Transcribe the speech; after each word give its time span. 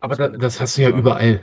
Aber 0.00 0.16
da, 0.16 0.28
das 0.28 0.60
hast 0.60 0.78
du 0.78 0.82
ja 0.82 0.90
überall. 0.90 1.40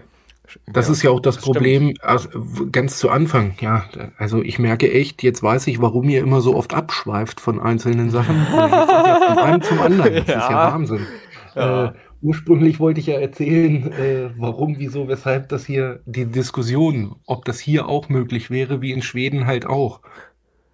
Das 0.67 0.87
ja, 0.87 0.93
ist 0.93 1.03
ja 1.03 1.09
auch 1.09 1.19
das, 1.19 1.35
das 1.35 1.43
Problem, 1.43 1.95
also 2.01 2.29
ganz 2.71 2.99
zu 2.99 3.09
Anfang, 3.09 3.55
ja. 3.59 3.85
Also 4.17 4.41
ich 4.41 4.59
merke 4.59 4.91
echt, 4.91 5.23
jetzt 5.23 5.41
weiß 5.41 5.67
ich, 5.67 5.81
warum 5.81 6.07
ihr 6.09 6.21
immer 6.21 6.41
so 6.41 6.55
oft 6.55 6.73
abschweift 6.73 7.39
von 7.39 7.59
einzelnen 7.59 8.09
Sachen. 8.09 8.35
ja 8.35 9.19
von 9.27 9.37
einem 9.39 9.61
zum 9.61 9.79
anderen. 9.81 10.13
Das 10.15 10.27
ja. 10.27 10.39
ist 10.39 10.49
ja 10.49 10.71
Wahnsinn. 10.71 11.07
Äh, 11.55 11.89
ursprünglich 12.21 12.79
wollte 12.79 12.99
ich 12.99 13.07
ja 13.07 13.19
erzählen, 13.19 13.91
äh, 13.93 14.29
warum, 14.37 14.77
wieso, 14.77 15.07
weshalb 15.07 15.49
das 15.49 15.65
hier, 15.65 16.01
die 16.05 16.25
Diskussion, 16.25 17.15
ob 17.25 17.45
das 17.45 17.59
hier 17.59 17.87
auch 17.87 18.09
möglich 18.09 18.49
wäre, 18.49 18.81
wie 18.81 18.91
in 18.91 19.01
Schweden 19.01 19.47
halt 19.47 19.65
auch. 19.65 20.01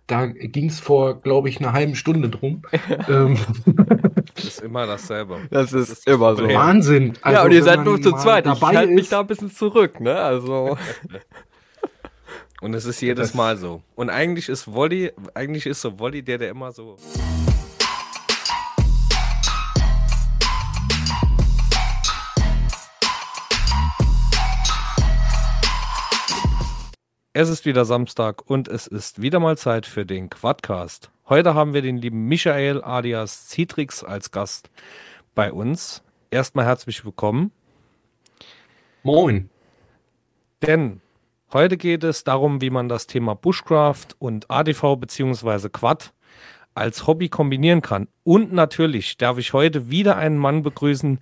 Da 0.07 0.25
ging 0.25 0.67
es 0.67 0.79
vor, 0.79 1.21
glaube 1.21 1.49
ich, 1.49 1.59
einer 1.59 1.73
halben 1.73 1.95
Stunde 1.95 2.29
drum. 2.29 2.63
ähm, 3.09 3.37
das 4.35 4.45
ist 4.45 4.61
immer 4.61 4.85
dasselbe. 4.85 5.39
Das 5.49 5.73
ist, 5.73 5.89
das 5.89 5.99
ist 5.99 6.07
immer 6.07 6.35
so. 6.35 6.47
Wahnsinn. 6.47 7.13
Also, 7.21 7.37
ja, 7.37 7.45
und 7.45 7.51
ihr 7.51 7.63
seid 7.63 7.83
nur 7.83 8.01
zu 8.01 8.11
zweit. 8.13 8.45
Ich 8.45 8.61
halte 8.61 8.93
mich 8.93 9.09
da 9.09 9.21
ein 9.21 9.27
bisschen 9.27 9.51
zurück, 9.51 9.99
ne? 9.99 10.15
Also. 10.15 10.77
und 12.61 12.73
es 12.73 12.85
ist 12.85 13.01
jedes 13.01 13.33
Mal 13.33 13.57
so. 13.57 13.81
Und 13.95 14.09
eigentlich 14.09 14.49
ist 14.49 14.71
Wolli, 14.71 15.11
eigentlich 15.33 15.65
ist 15.65 15.81
so 15.81 15.99
Wolli 15.99 16.21
der, 16.21 16.37
der 16.37 16.49
immer 16.49 16.71
so. 16.71 16.97
Es 27.33 27.47
ist 27.47 27.65
wieder 27.65 27.85
Samstag 27.85 28.49
und 28.49 28.67
es 28.67 28.87
ist 28.87 29.21
wieder 29.21 29.39
mal 29.39 29.57
Zeit 29.57 29.85
für 29.85 30.05
den 30.05 30.29
Quadcast. 30.29 31.11
Heute 31.29 31.53
haben 31.53 31.73
wir 31.73 31.81
den 31.81 31.95
lieben 31.95 32.27
Michael 32.27 32.81
alias 32.81 33.47
Citrix 33.47 34.03
als 34.03 34.31
Gast 34.31 34.69
bei 35.33 35.53
uns. 35.53 36.03
Erstmal 36.29 36.65
herzlich 36.65 37.05
willkommen. 37.05 37.53
Moin. 39.03 39.49
Denn 40.61 40.99
heute 41.53 41.77
geht 41.77 42.03
es 42.03 42.25
darum, 42.25 42.59
wie 42.59 42.69
man 42.69 42.89
das 42.89 43.07
Thema 43.07 43.33
Bushcraft 43.33 44.07
und 44.19 44.51
ADV 44.51 44.97
bzw. 44.97 45.69
Quad 45.69 46.11
als 46.75 47.07
Hobby 47.07 47.29
kombinieren 47.29 47.81
kann. 47.81 48.09
Und 48.25 48.51
natürlich 48.51 49.15
darf 49.15 49.37
ich 49.37 49.53
heute 49.53 49.89
wieder 49.89 50.17
einen 50.17 50.37
Mann 50.37 50.63
begrüßen, 50.63 51.21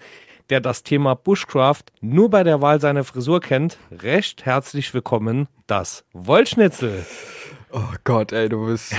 der 0.50 0.61
das 0.61 0.83
Thema 0.83 1.16
Bushcraft 1.16 1.83
nur 2.02 2.30
bei 2.30 2.44
der 2.44 2.61
Wahl 2.61 2.81
seiner 2.81 3.03
Frisur 3.03 3.39
kennt, 3.39 3.78
recht 3.92 4.45
herzlich 4.45 4.94
willkommen, 4.94 5.47
das 5.67 6.03
Wollschnitzel. 6.14 7.05
Oh 7.72 7.94
Gott, 8.03 8.31
ey, 8.31 8.50
du 8.50 8.66
bist, 8.66 8.95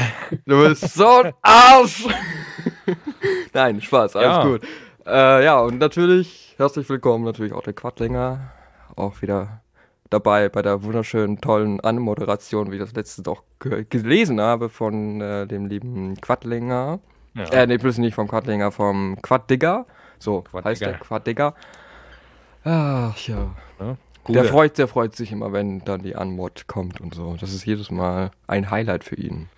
du 0.46 0.62
bist 0.62 0.94
so 0.94 1.22
ein 1.22 1.32
Arsch. 1.42 2.06
Nein, 3.52 3.80
Spaß, 3.80 4.14
alles 4.14 4.28
ja. 4.28 4.44
gut. 4.44 4.62
Äh, 5.06 5.44
ja, 5.44 5.58
und 5.60 5.78
natürlich 5.78 6.54
herzlich 6.56 6.88
willkommen, 6.88 7.24
natürlich 7.24 7.52
auch 7.52 7.64
der 7.64 7.72
Quadlinger, 7.72 8.52
auch 8.94 9.20
wieder 9.22 9.62
dabei 10.08 10.48
bei 10.48 10.62
der 10.62 10.84
wunderschönen, 10.84 11.40
tollen 11.40 11.80
Anmoderation, 11.80 12.70
wie 12.70 12.76
ich 12.76 12.82
das 12.82 12.92
letzte 12.92 13.22
doch 13.22 13.42
gelesen 13.58 14.40
habe 14.40 14.68
von 14.68 15.20
äh, 15.20 15.48
dem 15.48 15.66
lieben 15.66 16.20
Quadlinger. 16.20 17.00
Ja. 17.34 17.44
Äh, 17.46 17.66
nee, 17.66 17.76
bloß 17.76 17.98
nicht 17.98 18.14
vom 18.14 18.28
Quadlinger, 18.28 18.70
vom 18.70 19.20
Quaddigger. 19.20 19.86
So 20.20 20.42
Quad 20.42 20.64
heißt 20.64 20.82
der 20.82 20.94
Quaddigger. 20.94 21.54
Ach 22.62 23.16
ja. 23.26 23.56
ja 23.80 23.96
der, 24.28 24.44
freut, 24.44 24.78
der 24.78 24.86
freut 24.86 25.16
sich 25.16 25.32
immer, 25.32 25.52
wenn 25.52 25.80
dann 25.80 26.02
die 26.02 26.14
Anmod 26.14 26.66
kommt 26.66 27.00
und 27.00 27.14
so. 27.14 27.36
Das 27.40 27.52
ist 27.52 27.64
jedes 27.64 27.90
Mal 27.90 28.30
ein 28.46 28.70
Highlight 28.70 29.02
für 29.02 29.16
ihn. 29.16 29.48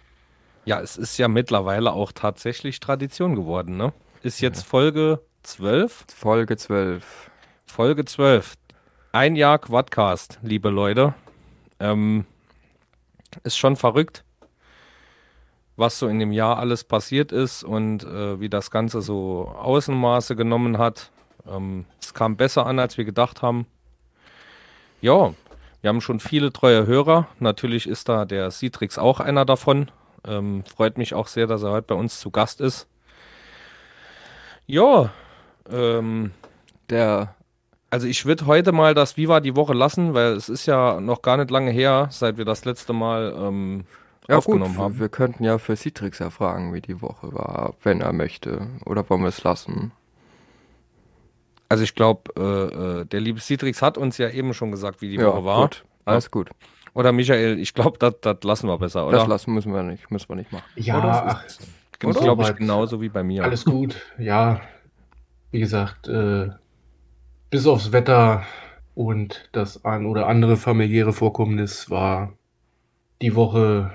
Ja, 0.64 0.80
es 0.80 0.96
ist 0.96 1.18
ja 1.18 1.26
mittlerweile 1.26 1.92
auch 1.92 2.12
tatsächlich 2.12 2.78
Tradition 2.78 3.34
geworden, 3.34 3.76
ne? 3.76 3.92
Ist 4.22 4.40
jetzt. 4.40 4.64
Folge 4.64 5.20
12? 5.42 6.06
Folge 6.14 6.56
12. 6.56 7.30
Folge 7.66 8.04
12. 8.04 8.54
Ein 9.10 9.34
Jahr 9.34 9.58
Quadcast, 9.58 10.38
liebe 10.42 10.70
Leute. 10.70 11.14
Ähm, 11.80 12.24
ist 13.42 13.58
schon 13.58 13.74
verrückt 13.74 14.24
was 15.82 15.98
so 15.98 16.06
in 16.06 16.20
dem 16.20 16.30
Jahr 16.30 16.58
alles 16.58 16.84
passiert 16.84 17.32
ist 17.32 17.64
und 17.64 18.04
äh, 18.04 18.38
wie 18.40 18.48
das 18.48 18.70
Ganze 18.70 19.02
so 19.02 19.52
Außenmaße 19.60 20.36
genommen 20.36 20.78
hat. 20.78 21.10
Ähm, 21.44 21.86
es 22.00 22.14
kam 22.14 22.36
besser 22.36 22.66
an, 22.66 22.78
als 22.78 22.96
wir 22.96 23.04
gedacht 23.04 23.42
haben. 23.42 23.66
Ja, 25.00 25.34
wir 25.80 25.88
haben 25.88 26.00
schon 26.00 26.20
viele 26.20 26.52
treue 26.52 26.86
Hörer. 26.86 27.26
Natürlich 27.40 27.88
ist 27.88 28.08
da 28.08 28.24
der 28.24 28.52
Citrix 28.52 28.96
auch 28.96 29.18
einer 29.18 29.44
davon. 29.44 29.90
Ähm, 30.24 30.62
freut 30.64 30.98
mich 30.98 31.14
auch 31.14 31.26
sehr, 31.26 31.48
dass 31.48 31.64
er 31.64 31.72
heute 31.72 31.88
bei 31.88 31.96
uns 31.96 32.20
zu 32.20 32.30
Gast 32.30 32.60
ist. 32.60 32.86
Ja, 34.66 35.10
ähm, 35.68 36.30
der. 36.90 37.34
Also 37.90 38.06
ich 38.06 38.24
würde 38.24 38.46
heute 38.46 38.70
mal 38.70 38.94
das 38.94 39.16
Viva 39.16 39.40
die 39.40 39.56
Woche 39.56 39.74
lassen, 39.74 40.14
weil 40.14 40.32
es 40.34 40.48
ist 40.48 40.64
ja 40.66 41.00
noch 41.00 41.20
gar 41.20 41.36
nicht 41.36 41.50
lange 41.50 41.72
her, 41.72 42.06
seit 42.10 42.38
wir 42.38 42.44
das 42.44 42.64
letzte 42.64 42.92
Mal 42.92 43.34
ähm, 43.36 43.84
ja, 44.28 44.36
aufgenommen 44.36 44.74
gut, 44.74 44.82
haben. 44.82 45.00
Wir 45.00 45.08
könnten 45.08 45.44
ja 45.44 45.58
für 45.58 45.76
Citrix 45.76 46.20
erfragen, 46.20 46.72
wie 46.72 46.80
die 46.80 47.00
Woche 47.02 47.32
war, 47.32 47.74
wenn 47.82 48.00
er 48.00 48.12
möchte. 48.12 48.68
Oder 48.84 49.08
wollen 49.10 49.22
wir 49.22 49.28
es 49.28 49.42
lassen? 49.42 49.92
Also 51.68 51.84
ich 51.84 51.94
glaube, 51.94 52.30
äh, 52.36 53.00
äh, 53.00 53.04
der 53.06 53.20
liebe 53.20 53.40
Citrix 53.40 53.82
hat 53.82 53.96
uns 53.96 54.18
ja 54.18 54.28
eben 54.28 54.54
schon 54.54 54.70
gesagt, 54.70 55.00
wie 55.00 55.08
die 55.08 55.16
ja, 55.16 55.26
Woche 55.26 55.44
war. 55.44 55.62
Gut. 55.62 55.84
Alles 56.04 56.24
ja. 56.24 56.30
gut. 56.30 56.50
Oder 56.94 57.12
Michael, 57.12 57.58
ich 57.58 57.72
glaube, 57.72 57.98
das 57.98 58.36
lassen 58.44 58.66
wir 58.66 58.78
besser, 58.78 59.06
oder? 59.06 59.18
Das 59.18 59.26
lassen 59.26 59.54
müssen 59.54 59.72
wir 59.72 59.82
nicht, 59.82 60.10
müssen 60.10 60.28
wir 60.28 60.36
nicht 60.36 60.52
machen. 60.52 60.64
Ja, 60.76 61.24
ach, 61.26 61.44
glaube 61.98 62.42
ich 62.42 62.56
genauso 62.56 63.00
wie 63.00 63.08
bei 63.08 63.22
mir. 63.22 63.44
Alles 63.44 63.64
gut, 63.64 63.96
ja. 64.18 64.60
Wie 65.50 65.60
gesagt, 65.60 66.08
äh, 66.08 66.50
bis 67.50 67.66
aufs 67.66 67.92
Wetter 67.92 68.44
und 68.94 69.48
das 69.52 69.84
ein 69.84 70.06
oder 70.06 70.26
andere 70.26 70.56
familiäre 70.56 71.12
Vorkommnis 71.12 71.88
war 71.88 72.34
die 73.22 73.34
Woche 73.34 73.92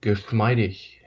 geschmeidig. 0.00 1.00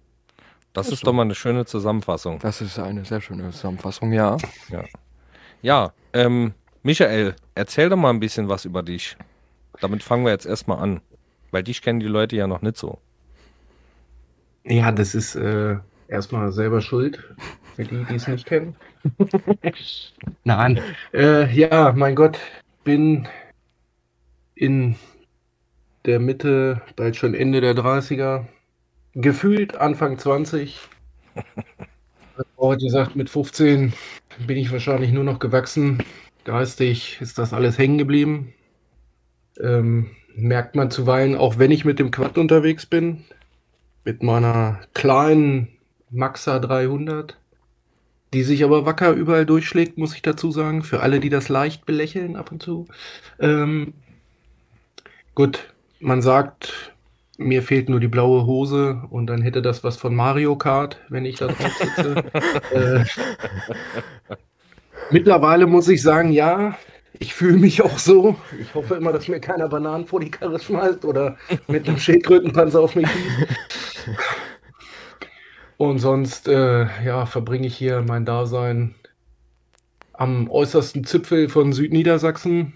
Das 0.74 0.90
ist 0.90 1.06
doch 1.06 1.14
mal 1.14 1.22
eine 1.22 1.36
schöne 1.36 1.66
Zusammenfassung. 1.66 2.40
Das 2.40 2.62
ist 2.62 2.80
eine 2.80 3.06
sehr 3.06 3.22
schöne 3.22 3.52
Zusammenfassung, 3.52 4.12
ja. 4.12 4.38
Ja, 4.70 4.84
ja 5.62 5.94
ähm, 6.14 6.54
Michael, 6.82 7.36
erzähl 7.54 7.90
doch 7.90 7.98
mal 7.98 8.10
ein 8.10 8.20
bisschen 8.20 8.50
was 8.50 8.66
über 8.66 8.82
dich. 8.82 9.16
Damit 9.82 10.04
fangen 10.04 10.26
wir 10.26 10.32
jetzt 10.32 10.46
erstmal 10.46 10.80
an. 10.80 11.02
Weil 11.52 11.64
dich 11.64 11.82
kennen 11.84 12.00
die 12.00 12.08
Leute 12.08 12.36
ja 12.36 12.48
noch 12.48 12.64
nicht 12.64 12.78
so. 12.78 13.00
Ja, 14.64 14.92
das 14.92 15.14
ist 15.14 15.36
äh, 15.36 15.78
erstmal 16.08 16.52
selber 16.52 16.82
schuld, 16.82 17.24
für 17.76 17.84
die, 17.84 18.04
die 18.06 18.16
es 18.16 18.28
nicht 18.28 18.46
kennen. 18.48 18.76
Nein. 20.44 20.80
Äh, 21.14 21.54
ja, 21.54 21.92
mein 21.96 22.16
Gott, 22.16 22.40
bin 22.84 23.28
in 24.56 24.96
der 26.06 26.20
Mitte, 26.20 26.82
bald 26.96 27.16
schon 27.16 27.34
Ende 27.34 27.62
der 27.62 27.76
30er, 27.76 28.46
gefühlt 29.16 29.76
Anfang 29.76 30.18
20. 30.18 30.80
Heute 32.58 32.86
gesagt, 32.86 33.16
mit 33.16 33.30
15 33.30 33.94
bin 34.48 34.58
ich 34.58 34.72
wahrscheinlich 34.72 35.12
nur 35.12 35.24
noch 35.24 35.40
gewachsen. 35.40 36.04
Geistig 36.44 37.20
ist 37.22 37.38
das 37.38 37.54
alles 37.54 37.78
hängen 37.78 37.98
geblieben. 37.98 38.54
Ähm, 39.60 40.12
merkt 40.36 40.76
man 40.76 40.90
zuweilen, 40.90 41.36
auch 41.36 41.60
wenn 41.60 41.72
ich 41.72 41.86
mit 41.86 42.00
dem 42.00 42.12
Quad 42.12 42.38
unterwegs 42.38 42.86
bin, 42.86 43.24
mit 44.04 44.24
meiner 44.24 44.82
kleinen 44.94 45.68
Maxa 46.10 46.60
300, 46.60 47.38
die 48.34 48.44
sich 48.44 48.64
aber 48.64 48.86
wacker 48.86 49.12
überall 49.12 49.46
durchschlägt, 49.46 49.98
muss 49.98 50.16
ich 50.16 50.24
dazu 50.24 50.52
sagen, 50.52 50.84
für 50.84 51.02
alle, 51.02 51.20
die 51.20 51.30
das 51.30 51.50
leicht 51.50 51.86
belächeln 51.86 52.36
ab 52.36 52.52
und 52.52 52.64
zu. 52.64 52.88
Ähm, 53.40 53.94
gut, 55.36 55.72
man 56.00 56.22
sagt, 56.22 56.93
mir 57.38 57.64
fehlt 57.64 57.90
nur 57.90 58.00
die 58.00 58.08
blaue 58.08 58.46
Hose 58.46 59.02
und 59.10 59.28
dann 59.28 59.42
hätte 59.42 59.62
das 59.62 59.84
was 59.84 59.98
von 59.98 60.16
Mario 60.16 60.56
Kart, 60.56 61.00
wenn 61.10 61.26
ich 61.26 61.38
da 61.38 61.48
drauf 61.48 61.72
sitze. 61.74 62.24
äh, 62.72 64.36
mittlerweile 65.10 65.66
muss 65.66 65.88
ich 65.88 66.02
sagen, 66.02 66.32
ja, 66.32 66.78
ich 67.20 67.34
fühle 67.34 67.58
mich 67.58 67.82
auch 67.82 67.98
so. 67.98 68.36
Ich 68.60 68.74
hoffe 68.76 68.96
immer, 68.96 69.14
dass 69.14 69.28
mir 69.28 69.40
keiner 69.40 69.68
Bananen 69.68 70.06
vor 70.06 70.20
die 70.20 70.32
Karre 70.32 70.60
schmeißt 70.60 71.06
oder 71.06 71.38
mit 71.68 71.88
einem 71.88 71.98
Schildkrötenpanzer 71.98 72.80
auf 72.80 72.96
mich 72.96 73.08
schießt. 73.08 73.48
Und 75.78 76.00
sonst, 76.00 76.48
äh, 76.48 76.86
ja, 77.04 77.26
verbringe 77.26 77.68
ich 77.68 77.76
hier 77.76 78.04
mein 78.08 78.26
Dasein 78.26 78.96
am 80.14 80.50
äußersten 80.50 81.04
Zipfel 81.04 81.50
von 81.50 81.74
Südniedersachsen 81.74 82.74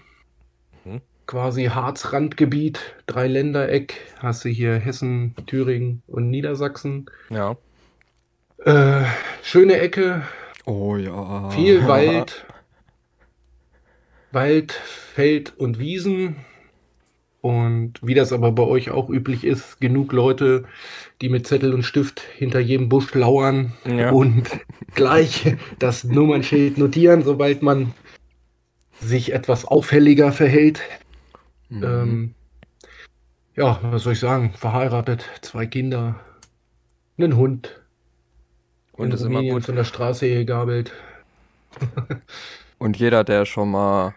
quasi 1.28 1.66
Harzrandgebiet, 1.66 2.80
Dreiländereck, 3.06 3.94
hast 4.18 4.44
du 4.44 4.48
hier 4.48 4.74
Hessen, 4.76 5.34
Thüringen 5.46 6.02
und 6.06 6.30
Niedersachsen. 6.30 7.06
Ja. 7.28 7.56
Äh, 8.64 9.04
schöne 9.42 9.78
Ecke. 9.78 10.22
Oh 10.64 10.96
ja. 10.96 11.50
Viel 11.50 11.86
Wald. 11.86 12.46
Wald, 14.32 14.72
Feld 14.72 15.52
und 15.58 15.78
Wiesen. 15.78 16.36
Und 17.42 17.94
wie 18.02 18.14
das 18.14 18.32
aber 18.32 18.50
bei 18.50 18.64
euch 18.64 18.90
auch 18.90 19.10
üblich 19.10 19.44
ist, 19.44 19.80
genug 19.80 20.12
Leute, 20.12 20.64
die 21.20 21.28
mit 21.28 21.46
Zettel 21.46 21.74
und 21.74 21.82
Stift 21.82 22.20
hinter 22.20 22.58
jedem 22.58 22.88
Busch 22.88 23.14
lauern 23.14 23.74
ja. 23.86 24.10
und 24.10 24.48
gleich 24.94 25.56
das 25.78 26.04
Nummernschild 26.04 26.78
notieren, 26.78 27.22
sobald 27.22 27.62
man 27.62 27.92
sich 28.98 29.34
etwas 29.34 29.66
auffälliger 29.66 30.32
verhält. 30.32 30.80
Mhm. 31.68 31.84
Ähm, 31.84 32.34
ja, 33.54 33.78
was 33.82 34.04
soll 34.04 34.12
ich 34.12 34.20
sagen? 34.20 34.52
Verheiratet, 34.52 35.28
zwei 35.42 35.66
Kinder, 35.66 36.20
einen 37.18 37.36
Hund. 37.36 37.80
Und 38.92 39.14
ist 39.14 39.22
immer 39.22 39.42
gut 39.42 39.64
von 39.64 39.76
der 39.76 39.84
Straße 39.84 40.28
gegabelt. 40.28 40.92
Und 42.78 42.96
jeder, 42.96 43.24
der 43.24 43.44
schon 43.44 43.70
mal, 43.70 44.14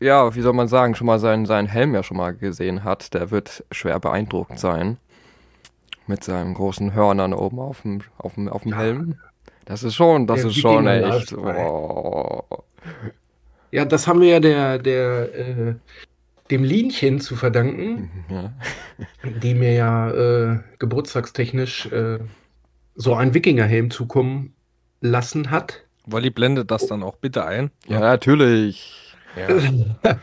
ja, 0.00 0.34
wie 0.34 0.40
soll 0.40 0.52
man 0.52 0.68
sagen, 0.68 0.94
schon 0.94 1.06
mal 1.06 1.18
seinen, 1.18 1.46
seinen 1.46 1.66
Helm 1.66 1.94
ja 1.94 2.02
schon 2.02 2.16
mal 2.16 2.34
gesehen 2.34 2.84
hat, 2.84 3.14
der 3.14 3.30
wird 3.30 3.64
schwer 3.72 3.98
beeindruckt 3.98 4.58
sein. 4.58 4.98
Mit 6.06 6.24
seinen 6.24 6.54
großen 6.54 6.94
Hörnern 6.94 7.34
oben 7.34 7.58
auf 7.58 7.82
dem, 7.82 8.00
auf 8.16 8.34
dem, 8.34 8.48
auf 8.48 8.62
dem 8.62 8.74
Helm. 8.74 9.18
Das 9.66 9.82
ist 9.82 9.94
schon, 9.94 10.26
das 10.26 10.40
der 10.40 10.50
ist 10.50 10.56
schon 10.56 10.86
echt. 10.86 11.32
Oh. 11.34 12.44
Ja, 13.70 13.84
das 13.84 14.06
haben 14.06 14.20
wir 14.20 14.28
ja 14.28 14.40
der, 14.40 14.78
der, 14.78 15.34
äh, 15.34 15.74
dem 16.50 16.64
Linchen 16.64 17.20
zu 17.20 17.36
verdanken, 17.36 18.10
ja. 18.30 18.52
die 19.42 19.54
mir 19.54 19.72
ja 19.72 20.10
äh, 20.10 20.58
geburtstagstechnisch 20.78 21.86
äh, 21.92 22.18
so 22.94 23.14
einen 23.14 23.34
Wikingerhelm 23.34 23.90
zukommen 23.90 24.54
lassen 25.00 25.50
hat. 25.50 25.84
Wolli 26.06 26.30
blendet 26.30 26.70
das 26.70 26.86
dann 26.86 27.02
auch 27.02 27.16
bitte 27.16 27.44
ein. 27.44 27.70
Ja, 27.86 28.00
natürlich. 28.00 29.14
Ja. 29.36 30.14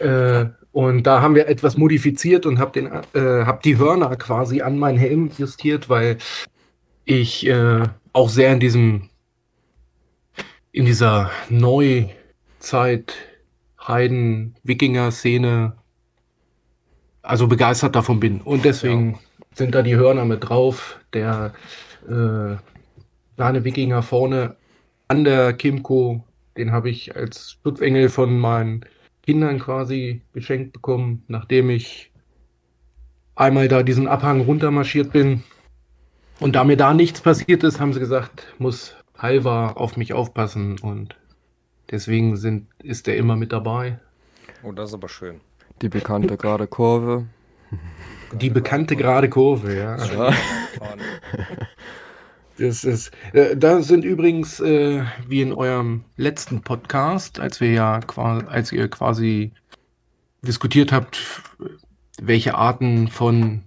äh, 0.42 0.50
und 0.72 1.04
da 1.04 1.22
haben 1.22 1.36
wir 1.36 1.46
etwas 1.48 1.76
modifiziert 1.76 2.46
und 2.46 2.58
habe 2.58 2.80
äh, 3.14 3.46
hab 3.46 3.62
die 3.62 3.78
Hörner 3.78 4.16
quasi 4.16 4.60
an 4.60 4.76
meinen 4.76 4.98
Helm 4.98 5.30
justiert, 5.38 5.88
weil 5.88 6.18
ich 7.04 7.46
äh, 7.46 7.84
auch 8.12 8.28
sehr 8.28 8.52
in 8.52 8.60
diesem 8.60 9.08
in 10.72 10.84
dieser 10.84 11.30
Neuzeit 12.64 13.14
Heiden-Wikinger-Szene 13.86 15.74
also 17.20 17.46
begeistert 17.46 17.94
davon 17.94 18.20
bin. 18.20 18.40
Und 18.40 18.64
deswegen 18.64 19.12
ja. 19.12 19.18
sind 19.54 19.74
da 19.74 19.82
die 19.82 19.96
Hörner 19.96 20.24
mit 20.24 20.48
drauf. 20.48 20.98
Der 21.12 21.52
äh, 22.08 22.56
kleine 23.36 23.64
Wikinger 23.64 24.02
vorne 24.02 24.56
an 25.08 25.24
der 25.24 25.52
Kimco, 25.52 26.24
den 26.56 26.72
habe 26.72 26.88
ich 26.88 27.14
als 27.14 27.58
Schutzengel 27.62 28.08
von 28.08 28.38
meinen 28.38 28.86
Kindern 29.22 29.58
quasi 29.58 30.22
geschenkt 30.32 30.72
bekommen, 30.72 31.22
nachdem 31.28 31.68
ich 31.68 32.12
einmal 33.34 33.68
da 33.68 33.82
diesen 33.82 34.08
Abhang 34.08 34.40
runtermarschiert 34.40 35.12
bin. 35.12 35.42
Und 36.40 36.56
da 36.56 36.64
mir 36.64 36.78
da 36.78 36.94
nichts 36.94 37.20
passiert 37.20 37.62
ist, 37.62 37.78
haben 37.78 37.92
sie 37.92 38.00
gesagt, 38.00 38.54
muss 38.58 38.94
Halva 39.18 39.72
auf 39.72 39.98
mich 39.98 40.14
aufpassen 40.14 40.78
und 40.78 41.14
deswegen 41.90 42.36
sind, 42.36 42.66
ist 42.82 43.08
er 43.08 43.16
immer 43.16 43.36
mit 43.36 43.52
dabei. 43.52 43.98
Oh, 44.62 44.72
das 44.72 44.90
ist 44.90 44.94
aber 44.94 45.08
schön. 45.08 45.40
Die 45.82 45.88
bekannte 45.88 46.36
gerade 46.36 46.66
Kurve. 46.66 47.26
Die 48.32 48.50
bekannte 48.50 48.96
gerade 48.96 49.28
Kurve, 49.28 49.76
ja. 49.76 50.04
ja. 50.04 50.34
Das 52.56 52.84
ist, 52.84 53.10
äh, 53.32 53.56
da 53.56 53.82
sind 53.82 54.04
übrigens, 54.04 54.60
äh, 54.60 55.02
wie 55.26 55.42
in 55.42 55.52
eurem 55.52 56.04
letzten 56.16 56.62
Podcast, 56.62 57.40
als 57.40 57.60
wir 57.60 57.72
ja 57.72 57.98
quasi, 57.98 58.46
als 58.46 58.70
ihr 58.70 58.88
quasi 58.88 59.50
diskutiert 60.42 60.92
habt, 60.92 61.42
welche 62.22 62.54
Arten 62.54 63.08
von 63.08 63.64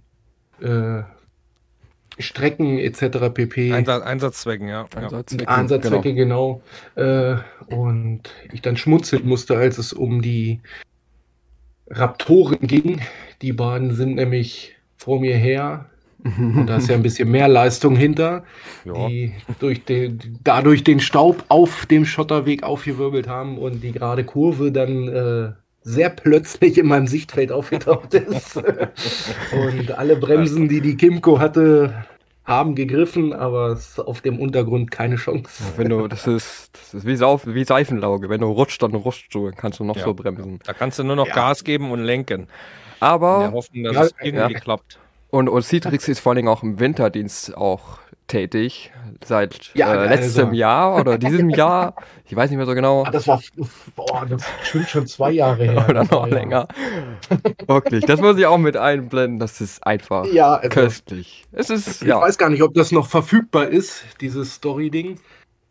äh, 0.62 1.02
Strecken 2.20 2.78
etc. 2.78 3.30
pp. 3.34 3.74
Einsatz, 3.74 4.04
Einsatzzwecken, 4.04 4.68
ja. 4.68 4.86
Einsatzzwecke, 4.96 5.48
Einsatzzwecke 5.48 6.14
genau. 6.14 6.62
genau. 6.96 7.36
Äh, 7.36 7.38
und 7.74 8.22
ich 8.52 8.62
dann 8.62 8.78
schmunzeln 8.78 9.28
musste, 9.28 9.58
als 9.58 9.78
es 9.78 9.94
um 9.94 10.22
die 10.22 10.62
Raptoren 11.90 12.60
ging. 12.62 13.02
Die 13.42 13.54
beiden 13.54 13.94
sind 13.94 14.16
nämlich 14.16 14.76
vor 14.98 15.20
mir 15.20 15.38
her 15.38 15.90
und 16.24 16.66
da 16.68 16.78
ist 16.78 16.90
ja 16.90 16.96
ein 16.96 17.04
bisschen 17.04 17.30
mehr 17.30 17.48
Leistung 17.48 17.96
hinter, 17.96 18.44
ja. 18.86 19.08
die 19.08 19.34
durch 19.60 19.86
den, 19.86 20.40
dadurch 20.44 20.84
den 20.84 21.00
Staub 21.00 21.46
auf 21.48 21.86
dem 21.86 22.06
Schotterweg 22.06 22.64
aufgewirbelt 22.64 23.28
haben 23.28 23.58
und 23.58 23.82
die 23.82 23.92
gerade 23.92 24.24
Kurve 24.24 24.72
dann 24.72 25.08
äh, 25.08 25.52
sehr 25.88 26.10
plötzlich 26.10 26.78
in 26.78 26.86
meinem 26.88 27.08
Sichtfeld 27.08 27.50
aufgetaucht 27.52 28.14
ist. 28.14 28.58
und 29.54 29.92
alle 29.98 30.18
Bremsen, 30.18 30.68
die 30.68 30.82
die 30.82 30.98
Kimco 30.98 31.40
hatte, 31.40 32.06
haben 32.44 32.76
gegriffen, 32.76 33.32
aber 33.32 33.80
auf 33.98 34.20
dem 34.20 34.38
Untergrund 34.40 34.92
keine 34.92 35.16
Chance. 35.16 35.64
Wenn 35.78 35.90
du, 35.90 36.10
das 36.10 36.28
ist, 36.28 36.72
das 36.74 36.94
ist 36.94 37.06
wie, 37.06 37.16
Sauf, 37.16 37.48
wie 37.48 37.64
Seifenlauge. 37.64 38.30
Wenn 38.30 38.42
du 38.42 38.48
rutscht, 38.48 38.84
dann 38.84 38.96
rutscht 38.96 39.34
du, 39.34 39.52
kannst 39.56 39.80
du 39.80 39.86
noch 39.86 39.96
ja. 39.96 40.04
so 40.04 40.14
bremsen. 40.14 40.60
Da 40.66 40.74
kannst 40.74 41.00
du 41.00 41.04
nur 41.06 41.16
noch 41.16 41.28
ja. 41.28 41.34
Gas 41.34 41.64
geben 41.64 41.92
und 41.92 42.04
lenken. 42.04 42.48
Aber. 43.00 43.40
Wir 43.42 43.52
hoffen, 43.54 43.84
dass 43.84 44.08
es 44.08 44.16
irgendwie 44.22 44.56
klappt. 44.56 45.00
Und, 45.30 45.50
und 45.50 45.62
Citrix 45.62 46.08
ist 46.08 46.20
vor 46.20 46.32
allen 46.32 46.38
Dingen 46.38 46.48
auch 46.48 46.64
im 46.64 46.80
Winterdienst 46.80 47.56
auch 47.58 48.00
tätig. 48.28 48.92
Seit 49.26 49.72
ja, 49.74 49.94
äh, 49.94 50.08
letztem 50.10 50.48
also. 50.48 50.58
Jahr 50.58 51.00
oder 51.00 51.18
diesem 51.18 51.50
Jahr. 51.50 51.96
Ich 52.26 52.36
weiß 52.36 52.50
nicht 52.50 52.58
mehr 52.58 52.66
so 52.66 52.76
genau. 52.76 53.04
Ah, 53.04 53.12
das 53.12 53.28
war 53.28 53.42
boah, 53.96 54.26
das 54.30 54.44
ist 54.74 54.90
schon 54.90 55.08
zwei 55.08 55.32
Jahre 55.32 55.64
her. 55.64 55.86
oder 55.90 56.04
noch 56.04 56.28
länger. 56.28 56.68
Wirklich. 57.66 58.06
Das 58.06 58.22
muss 58.22 58.38
ich 58.38 58.46
auch 58.46 58.58
mit 58.58 58.78
einblenden. 58.78 59.40
Das 59.40 59.60
ist 59.60 59.86
einfach 59.86 60.26
ja, 60.28 60.56
also, 60.56 60.70
köstlich. 60.70 61.46
Es 61.52 61.70
ist, 61.70 62.04
ich 62.04 62.08
ja. 62.08 62.22
weiß 62.22 62.38
gar 62.38 62.50
nicht, 62.50 62.62
ob 62.62 62.74
das 62.74 62.92
noch 62.92 63.08
verfügbar 63.08 63.68
ist, 63.68 64.04
dieses 64.22 64.54
Story-Ding. 64.56 65.20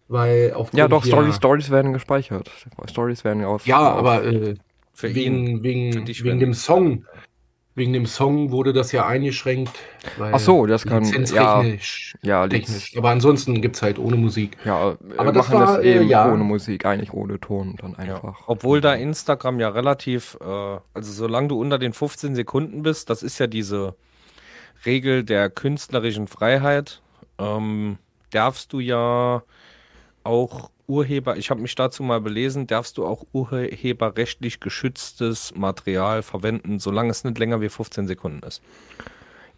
Weil 0.08 0.52
auf 0.54 0.72
Ja, 0.72 0.86
doch, 0.86 1.04
Story, 1.04 1.32
Stories 1.32 1.70
werden 1.70 1.92
gespeichert. 1.92 2.50
Stories 2.88 3.24
werden 3.24 3.44
auf. 3.44 3.66
Ja, 3.66 3.78
aber 3.78 4.24
äh, 4.24 4.54
wegen, 5.00 5.62
wegen, 5.62 6.06
wegen 6.06 6.38
dem 6.38 6.54
Song 6.54 7.04
wegen 7.76 7.92
dem 7.92 8.06
Song 8.06 8.50
wurde 8.50 8.72
das 8.72 8.90
ja 8.90 9.06
eingeschränkt. 9.06 9.78
Ach 10.18 10.38
so, 10.38 10.64
das 10.64 10.84
kann 10.86 11.04
ja, 11.04 11.62
ja 12.22 12.48
technisch. 12.48 12.94
Aber 12.96 13.10
ansonsten 13.10 13.60
gibt 13.60 13.76
es 13.76 13.82
halt 13.82 13.98
ohne 13.98 14.16
Musik. 14.16 14.56
Ja, 14.64 14.96
aber 15.18 15.32
das 15.32 15.48
machen 15.48 15.60
war, 15.60 15.76
das 15.76 15.84
eben 15.84 16.08
ja. 16.08 16.32
ohne 16.32 16.42
Musik, 16.42 16.86
eigentlich 16.86 17.12
ohne 17.12 17.38
Ton 17.38 17.76
dann 17.76 17.94
einfach. 17.94 18.40
Ja. 18.40 18.44
Obwohl 18.46 18.80
da 18.80 18.94
Instagram 18.94 19.60
ja 19.60 19.68
relativ, 19.68 20.38
äh, 20.40 20.44
also 20.44 21.12
solange 21.12 21.48
du 21.48 21.60
unter 21.60 21.78
den 21.78 21.92
15 21.92 22.34
Sekunden 22.34 22.82
bist, 22.82 23.10
das 23.10 23.22
ist 23.22 23.38
ja 23.38 23.46
diese 23.46 23.94
Regel 24.86 25.22
der 25.22 25.50
künstlerischen 25.50 26.28
Freiheit, 26.28 27.02
ähm, 27.38 27.98
darfst 28.30 28.72
du 28.72 28.80
ja 28.80 29.42
auch 30.24 30.70
Urheber, 30.86 31.36
ich 31.36 31.50
habe 31.50 31.60
mich 31.60 31.74
dazu 31.74 32.02
mal 32.02 32.20
belesen, 32.20 32.66
darfst 32.66 32.98
du 32.98 33.06
auch 33.06 33.24
urheberrechtlich 33.32 34.60
geschütztes 34.60 35.54
Material 35.54 36.22
verwenden, 36.22 36.78
solange 36.78 37.10
es 37.10 37.24
nicht 37.24 37.38
länger 37.38 37.60
wie 37.60 37.68
15 37.68 38.06
Sekunden 38.06 38.46
ist. 38.46 38.62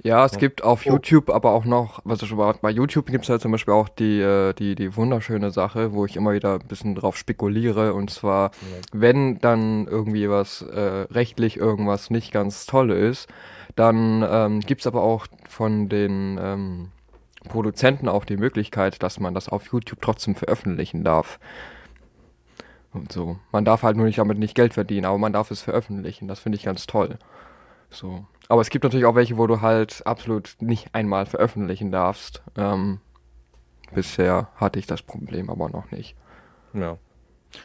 Ja, 0.02 0.24
es 0.24 0.38
gibt 0.38 0.62
auf 0.62 0.84
YouTube 0.84 1.28
aber 1.28 1.52
auch 1.52 1.64
noch, 1.64 2.00
was 2.04 2.22
ich 2.22 2.30
überhaupt 2.30 2.60
bei 2.60 2.70
YouTube 2.70 3.06
gibt 3.06 3.24
es 3.24 3.30
halt 3.30 3.42
zum 3.42 3.50
Beispiel 3.50 3.74
auch 3.74 3.88
die, 3.88 4.20
äh, 4.20 4.52
die, 4.52 4.76
die 4.76 4.94
wunderschöne 4.94 5.50
Sache, 5.50 5.92
wo 5.92 6.04
ich 6.06 6.14
immer 6.14 6.32
wieder 6.32 6.54
ein 6.54 6.68
bisschen 6.68 6.94
drauf 6.94 7.16
spekuliere. 7.16 7.94
Und 7.94 8.10
zwar, 8.10 8.52
wenn 8.92 9.40
dann 9.40 9.88
irgendwie 9.88 10.30
was 10.30 10.62
äh, 10.62 11.06
rechtlich 11.10 11.56
irgendwas 11.56 12.10
nicht 12.10 12.32
ganz 12.32 12.66
toll 12.66 12.92
ist, 12.92 13.28
dann 13.74 14.24
ähm, 14.28 14.60
gibt 14.60 14.82
es 14.82 14.86
aber 14.86 15.02
auch 15.02 15.26
von 15.48 15.88
den 15.88 16.38
ähm, 16.40 16.88
Produzenten 17.48 18.08
auch 18.08 18.24
die 18.24 18.36
Möglichkeit, 18.36 19.02
dass 19.02 19.20
man 19.20 19.34
das 19.34 19.48
auf 19.48 19.72
YouTube 19.72 20.00
trotzdem 20.00 20.34
veröffentlichen 20.34 21.04
darf. 21.04 21.38
Und 22.92 23.12
so. 23.12 23.38
Man 23.52 23.64
darf 23.64 23.82
halt 23.82 23.96
nur 23.96 24.06
nicht 24.06 24.18
damit 24.18 24.38
nicht 24.38 24.54
Geld 24.54 24.74
verdienen, 24.74 25.04
aber 25.04 25.18
man 25.18 25.32
darf 25.32 25.50
es 25.50 25.62
veröffentlichen. 25.62 26.28
Das 26.28 26.40
finde 26.40 26.56
ich 26.56 26.64
ganz 26.64 26.86
toll. 26.86 27.18
So. 27.90 28.26
Aber 28.48 28.60
es 28.60 28.70
gibt 28.70 28.84
natürlich 28.84 29.06
auch 29.06 29.14
welche, 29.14 29.36
wo 29.36 29.46
du 29.46 29.60
halt 29.60 30.06
absolut 30.06 30.56
nicht 30.60 30.94
einmal 30.94 31.26
veröffentlichen 31.26 31.92
darfst. 31.92 32.42
Ähm, 32.56 33.00
bisher 33.92 34.48
hatte 34.56 34.78
ich 34.78 34.86
das 34.86 35.02
Problem 35.02 35.50
aber 35.50 35.68
noch 35.68 35.90
nicht. 35.90 36.16
Ja. 36.72 36.96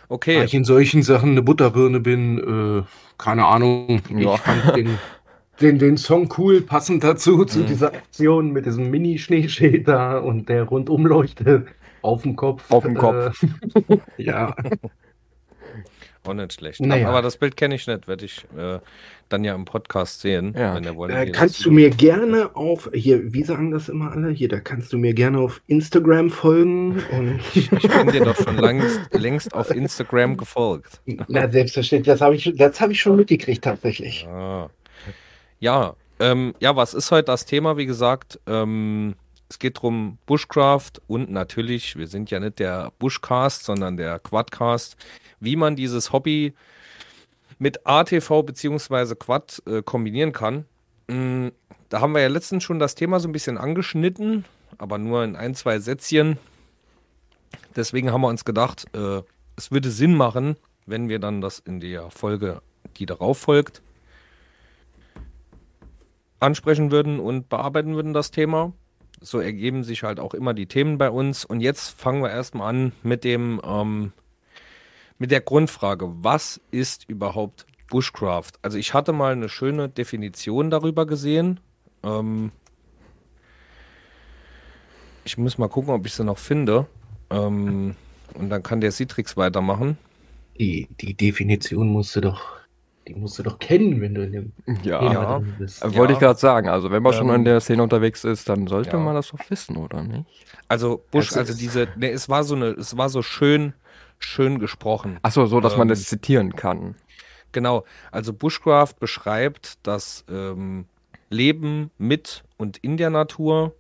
Okay. 0.10 0.38
Da 0.38 0.44
ich 0.44 0.54
in 0.54 0.66
solchen 0.66 1.04
Sachen 1.04 1.32
eine 1.32 1.42
Butterbirne 1.42 2.00
bin, 2.00 2.40
äh, 2.40 2.84
keine 3.18 3.46
Ahnung. 3.46 4.02
Ja. 4.10 4.36
Ich 4.36 4.42
fand 4.42 4.76
den 4.76 5.00
den, 5.62 5.80
den 5.80 5.98
Song 5.98 6.34
cool, 6.38 6.62
passend 6.62 7.04
dazu, 7.04 7.38
mhm. 7.38 7.48
zu 7.48 7.64
dieser 7.64 7.94
Aktion 7.94 8.52
mit 8.52 8.66
diesem 8.66 8.90
Mini-Schneeschild 8.90 9.88
da 9.88 10.18
und 10.18 10.50
der 10.50 10.64
Rundumleuchte 10.64 11.66
auf 12.02 12.24
dem 12.24 12.36
Kopf. 12.36 12.70
Auf 12.72 12.84
dem 12.84 12.96
Kopf. 12.96 13.44
Äh, 13.88 13.98
ja. 14.18 14.56
Auch 16.26 16.34
nicht 16.34 16.54
schlecht. 16.54 16.80
Naja. 16.80 17.10
Aber 17.10 17.22
das 17.22 17.36
Bild 17.36 17.58
kenne 17.58 17.76
ich 17.76 17.86
nicht, 17.86 18.08
werde 18.08 18.24
ich 18.24 18.46
äh, 18.58 18.80
dann 19.28 19.44
ja 19.44 19.54
im 19.56 19.66
Podcast 19.66 20.22
sehen. 20.22 20.56
Ja. 20.58 20.74
Wenn 20.74 20.86
ihr 20.86 20.96
wollt, 20.96 21.12
äh, 21.12 21.32
kannst 21.32 21.66
du 21.66 21.72
mir 21.72 21.90
gerne 21.90 22.56
auf, 22.56 22.90
hier, 22.94 23.34
wie 23.34 23.44
sagen 23.44 23.72
das 23.72 23.90
immer 23.90 24.12
alle? 24.14 24.30
Hier, 24.30 24.48
da 24.48 24.62
kannst 24.62 24.94
du 24.94 24.98
mir 24.98 25.14
gerne 25.14 25.40
auf 25.40 25.62
Instagram 25.68 26.30
folgen. 26.30 27.02
Und 27.12 27.42
ich, 27.54 27.70
ich 27.72 27.90
bin 27.90 28.08
dir 28.08 28.24
doch 28.24 28.38
schon 28.38 28.58
längst, 28.58 29.02
längst 29.12 29.54
auf 29.54 29.72
Instagram 29.72 30.38
gefolgt. 30.38 31.02
Na, 31.28 31.50
selbstverständlich, 31.50 32.14
das 32.14 32.22
habe 32.22 32.36
ich, 32.36 32.46
hab 32.48 32.90
ich 32.90 33.02
schon 33.02 33.18
mitgekriegt 33.18 33.64
tatsächlich. 33.64 34.26
Ah. 34.26 34.70
Ja, 35.64 35.96
ähm, 36.20 36.54
ja, 36.60 36.76
was 36.76 36.94
ist 36.94 37.10
heute 37.10 37.28
das 37.28 37.46
Thema? 37.46 37.78
Wie 37.78 37.86
gesagt, 37.86 38.38
ähm, 38.48 39.16
es 39.48 39.60
geht 39.60 39.78
darum 39.78 40.18
Bushcraft 40.26 40.92
und 41.08 41.32
natürlich, 41.32 41.96
wir 41.96 42.08
sind 42.08 42.30
ja 42.32 42.42
nicht 42.42 42.60
der 42.60 42.92
Bushcast, 43.00 43.64
sondern 43.64 43.96
der 43.96 44.20
Quadcast. 44.20 44.98
wie 45.40 45.56
man 45.56 45.78
dieses 45.78 46.12
Hobby 46.12 46.54
mit 47.60 47.88
ATV 47.88 48.44
bzw. 48.44 49.16
Quad 49.16 49.64
äh, 49.66 49.82
kombinieren 49.82 50.34
kann. 50.34 50.66
Mm, 51.08 51.48
da 51.88 52.02
haben 52.02 52.12
wir 52.12 52.20
ja 52.20 52.28
letztens 52.28 52.66
schon 52.66 52.80
das 52.80 52.96
Thema 52.96 53.22
so 53.22 53.30
ein 53.30 53.32
bisschen 53.32 53.58
angeschnitten, 53.58 54.44
aber 54.80 54.98
nur 54.98 55.24
in 55.24 55.38
ein, 55.38 55.56
zwei 55.56 55.80
Sätzchen. 55.80 56.40
Deswegen 57.74 58.12
haben 58.12 58.20
wir 58.20 58.28
uns 58.28 58.44
gedacht, 58.44 58.84
äh, 58.94 59.22
es 59.56 59.72
würde 59.72 59.92
Sinn 59.92 60.16
machen, 60.18 60.58
wenn 60.86 61.08
wir 61.08 61.20
dann 61.20 61.40
das 61.40 61.60
in 61.60 61.80
der 61.80 62.12
Folge, 62.12 62.62
die 62.98 63.06
darauf 63.06 63.38
folgt, 63.38 63.82
ansprechen 66.44 66.92
würden 66.92 67.20
und 67.20 67.50
bearbeiten 67.50 67.96
würden, 67.96 68.14
das 68.14 68.32
Thema. 68.32 68.74
So 69.22 69.40
ergeben 69.40 69.84
sich 69.84 70.04
halt 70.04 70.20
auch 70.20 70.34
immer 70.34 70.54
die 70.54 70.68
Themen 70.68 70.98
bei 70.98 71.10
uns. 71.10 71.46
Und 71.46 71.62
jetzt 71.62 72.00
fangen 72.00 72.22
wir 72.22 72.30
erstmal 72.30 72.70
an 72.70 72.92
mit 73.02 73.24
dem, 73.24 73.62
ähm, 73.64 74.12
mit 75.18 75.32
der 75.32 75.42
Grundfrage, 75.42 76.12
was 76.24 76.60
ist 76.72 77.10
überhaupt 77.10 77.66
Bushcraft? 77.90 78.52
Also 78.62 78.78
ich 78.78 78.94
hatte 78.94 79.14
mal 79.14 79.34
eine 79.34 79.50
schöne 79.50 79.88
Definition 79.88 80.70
darüber 80.70 81.06
gesehen. 81.06 81.60
Ähm, 82.04 82.52
ich 85.24 85.38
muss 85.38 85.58
mal 85.58 85.70
gucken, 85.70 85.94
ob 85.94 86.06
ich 86.06 86.14
sie 86.14 86.24
noch 86.24 86.38
finde. 86.38 86.88
Ähm, 87.30 87.96
und 88.34 88.50
dann 88.50 88.64
kann 88.64 88.82
der 88.82 88.92
Citrix 88.92 89.38
weitermachen. 89.38 89.98
Die, 90.60 90.88
die 91.00 91.14
Definition 91.14 91.88
musst 91.88 92.16
du 92.16 92.22
doch, 92.22 92.42
die 93.08 93.16
musst 93.16 93.38
du 93.40 93.44
doch 93.44 93.60
kennen, 93.60 94.02
wenn 94.02 94.14
du 94.14 94.24
in 94.24 94.32
dem 94.32 94.52
ja. 94.84 95.00
Thema 95.00 95.14
ja. 95.14 95.40
drin 95.40 95.56
bist. 95.60 95.84
Ja. 95.84 95.96
Wollte 95.96 96.14
ich 96.14 96.20
gerade 96.20 96.40
sagen. 96.40 96.70
Also 96.70 96.92
wenn 96.92 97.04
man 97.04 97.14
ähm, 97.14 97.18
schon 97.18 97.36
in 97.36 97.46
der 97.46 97.60
Szene 97.60 97.84
unterwegs 97.84 98.24
ist, 98.24 98.48
dann 98.50 98.68
sollte 98.68 98.92
ja. 98.92 98.98
man 98.98 99.16
das 99.16 99.30
doch 99.30 99.40
wissen, 99.50 99.78
oder 99.78 100.04
nicht? 100.04 100.26
Also 100.68 101.04
Bush, 101.12 101.28
also, 101.30 101.40
also 101.40 101.58
diese, 101.58 101.88
ne, 101.98 102.12
es 102.12 102.30
war 102.30 102.44
so 102.44 102.56
eine, 102.56 102.68
es 102.68 102.98
war 102.98 103.10
so 103.10 103.22
schön, 103.22 103.74
schön 104.20 104.60
gesprochen. 104.60 105.20
Achso, 105.22 105.46
so, 105.46 105.60
dass 105.60 105.74
ähm, 105.74 105.80
man 105.80 105.88
das 105.88 106.06
zitieren 106.06 106.56
kann. 106.56 106.96
Genau. 107.52 107.86
Also 108.12 108.34
Bushcraft 108.34 108.96
beschreibt 109.00 109.78
das 109.84 110.26
ähm, 110.30 110.86
Leben 111.30 111.92
mit 111.98 112.44
und 112.58 112.78
in 112.78 112.98
der 112.98 113.10
Natur 113.10 113.76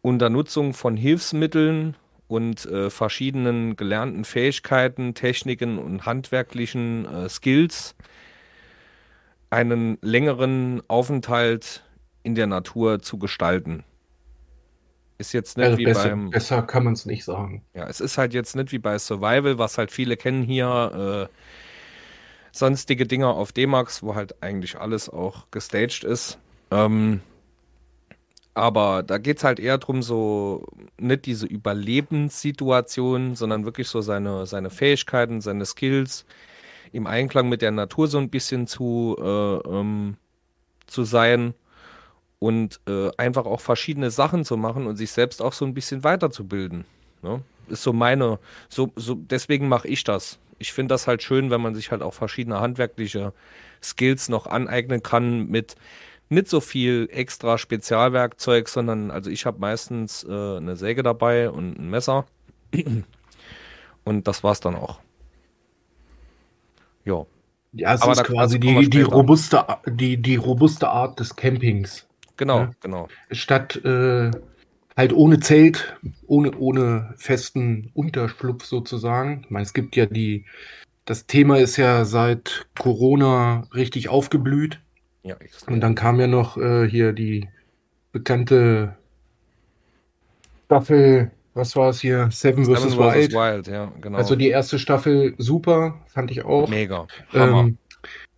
unter 0.00 0.30
Nutzung 0.30 0.74
von 0.74 0.96
Hilfsmitteln 0.96 1.96
und 2.32 2.64
äh, 2.64 2.88
verschiedenen 2.88 3.76
gelernten 3.76 4.24
Fähigkeiten, 4.24 5.12
Techniken 5.12 5.78
und 5.78 6.06
handwerklichen 6.06 7.04
äh, 7.04 7.28
Skills 7.28 7.94
einen 9.50 9.98
längeren 10.00 10.82
Aufenthalt 10.88 11.84
in 12.22 12.34
der 12.34 12.46
Natur 12.46 13.00
zu 13.00 13.18
gestalten. 13.18 13.84
Ist 15.18 15.34
jetzt 15.34 15.58
nicht 15.58 15.66
also 15.66 15.78
wie 15.78 15.84
besser, 15.84 16.08
beim. 16.08 16.30
Besser 16.30 16.62
kann 16.62 16.84
man 16.84 16.94
es 16.94 17.04
nicht 17.04 17.22
sagen. 17.22 17.62
Ja, 17.74 17.86
es 17.86 18.00
ist 18.00 18.16
halt 18.16 18.32
jetzt 18.32 18.56
nicht 18.56 18.72
wie 18.72 18.78
bei 18.78 18.98
Survival, 18.98 19.58
was 19.58 19.76
halt 19.76 19.90
viele 19.90 20.16
kennen 20.16 20.42
hier. 20.42 21.28
Äh, 21.30 21.36
sonstige 22.50 23.06
Dinger 23.06 23.28
auf 23.28 23.52
D-Max, 23.52 24.02
wo 24.02 24.14
halt 24.14 24.42
eigentlich 24.42 24.78
alles 24.78 25.10
auch 25.10 25.50
gestaged 25.50 26.02
ist. 26.04 26.38
Ähm, 26.70 27.20
aber 28.54 29.02
da 29.02 29.18
geht 29.18 29.38
es 29.38 29.44
halt 29.44 29.58
eher 29.58 29.78
darum, 29.78 30.02
so 30.02 30.66
nicht 30.98 31.26
diese 31.26 31.46
Überlebenssituation, 31.46 33.34
sondern 33.34 33.64
wirklich 33.64 33.88
so 33.88 34.00
seine, 34.02 34.46
seine 34.46 34.70
Fähigkeiten, 34.70 35.40
seine 35.40 35.64
Skills 35.64 36.26
im 36.92 37.06
Einklang 37.06 37.48
mit 37.48 37.62
der 37.62 37.70
Natur 37.70 38.08
so 38.08 38.18
ein 38.18 38.28
bisschen 38.28 38.66
zu, 38.66 39.16
äh, 39.18 39.56
ähm, 39.68 40.16
zu 40.86 41.04
sein 41.04 41.54
und 42.38 42.80
äh, 42.86 43.10
einfach 43.16 43.46
auch 43.46 43.60
verschiedene 43.60 44.10
Sachen 44.10 44.44
zu 44.44 44.56
machen 44.56 44.86
und 44.86 44.96
sich 44.96 45.12
selbst 45.12 45.40
auch 45.40 45.54
so 45.54 45.64
ein 45.64 45.74
bisschen 45.74 46.04
weiterzubilden. 46.04 46.84
Ne? 47.22 47.42
Ist 47.68 47.82
so 47.82 47.94
meine, 47.94 48.38
so, 48.68 48.92
so 48.96 49.14
deswegen 49.14 49.68
mache 49.68 49.88
ich 49.88 50.04
das. 50.04 50.38
Ich 50.58 50.72
finde 50.72 50.92
das 50.92 51.06
halt 51.06 51.22
schön, 51.22 51.50
wenn 51.50 51.62
man 51.62 51.74
sich 51.74 51.90
halt 51.90 52.02
auch 52.02 52.14
verschiedene 52.14 52.60
handwerkliche 52.60 53.32
Skills 53.82 54.28
noch 54.28 54.46
aneignen 54.46 55.02
kann 55.02 55.46
mit 55.46 55.76
nicht 56.32 56.48
so 56.48 56.60
viel 56.60 57.08
extra 57.12 57.58
Spezialwerkzeug, 57.58 58.68
sondern 58.68 59.10
also 59.10 59.30
ich 59.30 59.46
habe 59.46 59.60
meistens 59.60 60.24
äh, 60.24 60.56
eine 60.56 60.76
Säge 60.76 61.02
dabei 61.02 61.50
und 61.50 61.78
ein 61.78 61.90
Messer. 61.90 62.26
Und 64.04 64.26
das 64.26 64.42
war's 64.42 64.58
dann 64.58 64.74
auch. 64.74 64.98
Ja. 67.04 67.24
Ja, 67.72 67.94
es 67.94 68.02
Aber 68.02 68.12
ist 68.12 68.24
quasi 68.24 68.58
die, 68.58 68.90
die, 68.90 69.02
robuste, 69.02 69.64
die, 69.86 70.20
die 70.20 70.34
robuste 70.34 70.88
Art 70.88 71.20
des 71.20 71.36
Campings. 71.36 72.06
Genau, 72.36 72.58
ja? 72.58 72.70
genau. 72.80 73.08
Statt 73.30 73.76
äh, 73.84 74.30
halt 74.96 75.12
ohne 75.12 75.40
Zelt, 75.40 75.96
ohne, 76.26 76.50
ohne 76.58 77.14
festen 77.16 77.90
Unterschlupf 77.94 78.64
sozusagen. 78.64 79.42
Ich 79.44 79.50
meine, 79.50 79.62
es 79.62 79.72
gibt 79.72 79.96
ja 79.96 80.06
die, 80.06 80.44
das 81.04 81.26
Thema 81.26 81.58
ist 81.58 81.76
ja 81.76 82.04
seit 82.04 82.66
Corona 82.78 83.68
richtig 83.74 84.08
aufgeblüht. 84.08 84.80
Ja, 85.22 85.36
extrem. 85.36 85.74
Und 85.74 85.80
dann 85.80 85.94
kam 85.94 86.18
ja 86.20 86.26
noch 86.26 86.56
äh, 86.56 86.88
hier 86.88 87.12
die 87.12 87.48
bekannte 88.12 88.96
Staffel, 90.66 91.30
was 91.54 91.76
war 91.76 91.90
es 91.90 92.00
hier? 92.00 92.28
Seven 92.30 92.64
vs. 92.64 92.96
Wild. 92.96 93.32
Wild 93.32 93.66
ja, 93.68 93.92
genau. 94.00 94.18
Also 94.18 94.36
die 94.36 94.48
erste 94.48 94.78
Staffel 94.78 95.34
super, 95.38 96.00
fand 96.06 96.30
ich 96.30 96.44
auch. 96.44 96.68
Mega. 96.68 97.06
Ähm, 97.34 97.76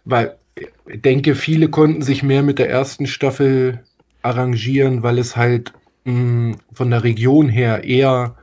weil 0.05 0.37
ich 0.57 1.00
denke, 1.03 1.35
viele 1.35 1.69
konnten 1.69 2.03
sich 2.03 2.23
mehr 2.23 2.43
mit 2.43 2.59
der 2.59 2.71
ersten 2.71 3.07
Staffel 3.07 3.83
arrangieren, 4.23 5.03
weil 5.03 5.19
es 5.19 5.37
halt 5.37 5.73
mh, 6.05 6.12
mm, 6.12 6.57
von 6.73 6.91
der 6.91 7.05
Region 7.05 7.49
her 7.49 7.85
eher 7.85 8.37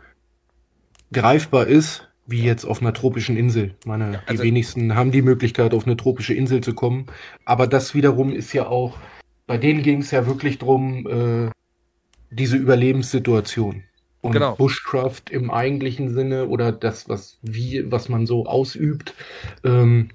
greifbar 1.12 1.68
ist 1.68 2.08
wie 2.28 2.44
jetzt 2.44 2.66
auf 2.66 2.82
einer 2.82 2.94
tropischen 2.94 3.38
Insel. 3.38 3.76
Meine, 3.86 4.22
also, 4.26 4.44
die 4.44 4.50
wenigsten 4.50 4.96
haben 4.96 5.12
die 5.12 5.22
Möglichkeit, 5.22 5.74
auf 5.74 5.86
eine 5.86 5.98
tropische 5.98 6.34
Insel 6.34 6.62
zu 6.62 6.74
kommen. 6.74 7.08
Aber 7.46 7.68
das 7.68 7.94
wiederum 7.94 8.34
ist 8.34 8.54
ja 8.54 8.68
auch, 8.68 8.98
bei 9.48 9.58
denen 9.58 9.84
ging 9.84 10.02
es 10.02 10.12
ja 10.12 10.28
wirklich 10.28 10.60
darum, 10.60 11.08
äh, 11.08 11.52
diese 12.30 12.58
Überlebenssituation. 12.58 13.84
Und 14.22 14.34
genau. 14.34 14.56
Bushcraft 14.56 15.32
im 15.32 15.50
eigentlichen 15.50 16.14
Sinne 16.14 16.48
oder 16.48 16.72
das, 16.72 17.10
was 17.10 17.40
wie, 17.42 17.92
was 17.92 18.08
man 18.08 18.28
so 18.28 18.46
ausübt, 18.46 19.16
ähm, 19.64 20.10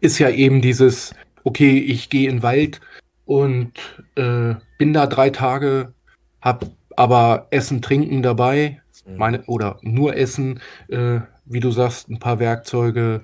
ist 0.00 0.18
ja 0.20 0.30
eben 0.30 0.60
dieses, 0.60 1.14
okay, 1.42 1.78
ich 1.78 2.08
gehe 2.08 2.28
in 2.28 2.36
den 2.36 2.42
Wald 2.42 2.80
und 3.24 3.72
äh, 4.14 4.54
bin 4.78 4.92
da 4.92 5.06
drei 5.06 5.30
Tage, 5.30 5.92
hab 6.40 6.70
aber 6.96 7.48
Essen, 7.50 7.82
Trinken 7.82 8.22
dabei, 8.22 8.80
mhm. 9.06 9.16
meine, 9.16 9.42
oder 9.46 9.78
nur 9.82 10.16
Essen, 10.16 10.60
äh, 10.88 11.20
wie 11.52 11.60
du 11.60 11.70
sagst, 11.70 12.08
ein 12.08 12.18
paar 12.18 12.38
Werkzeuge 12.38 13.22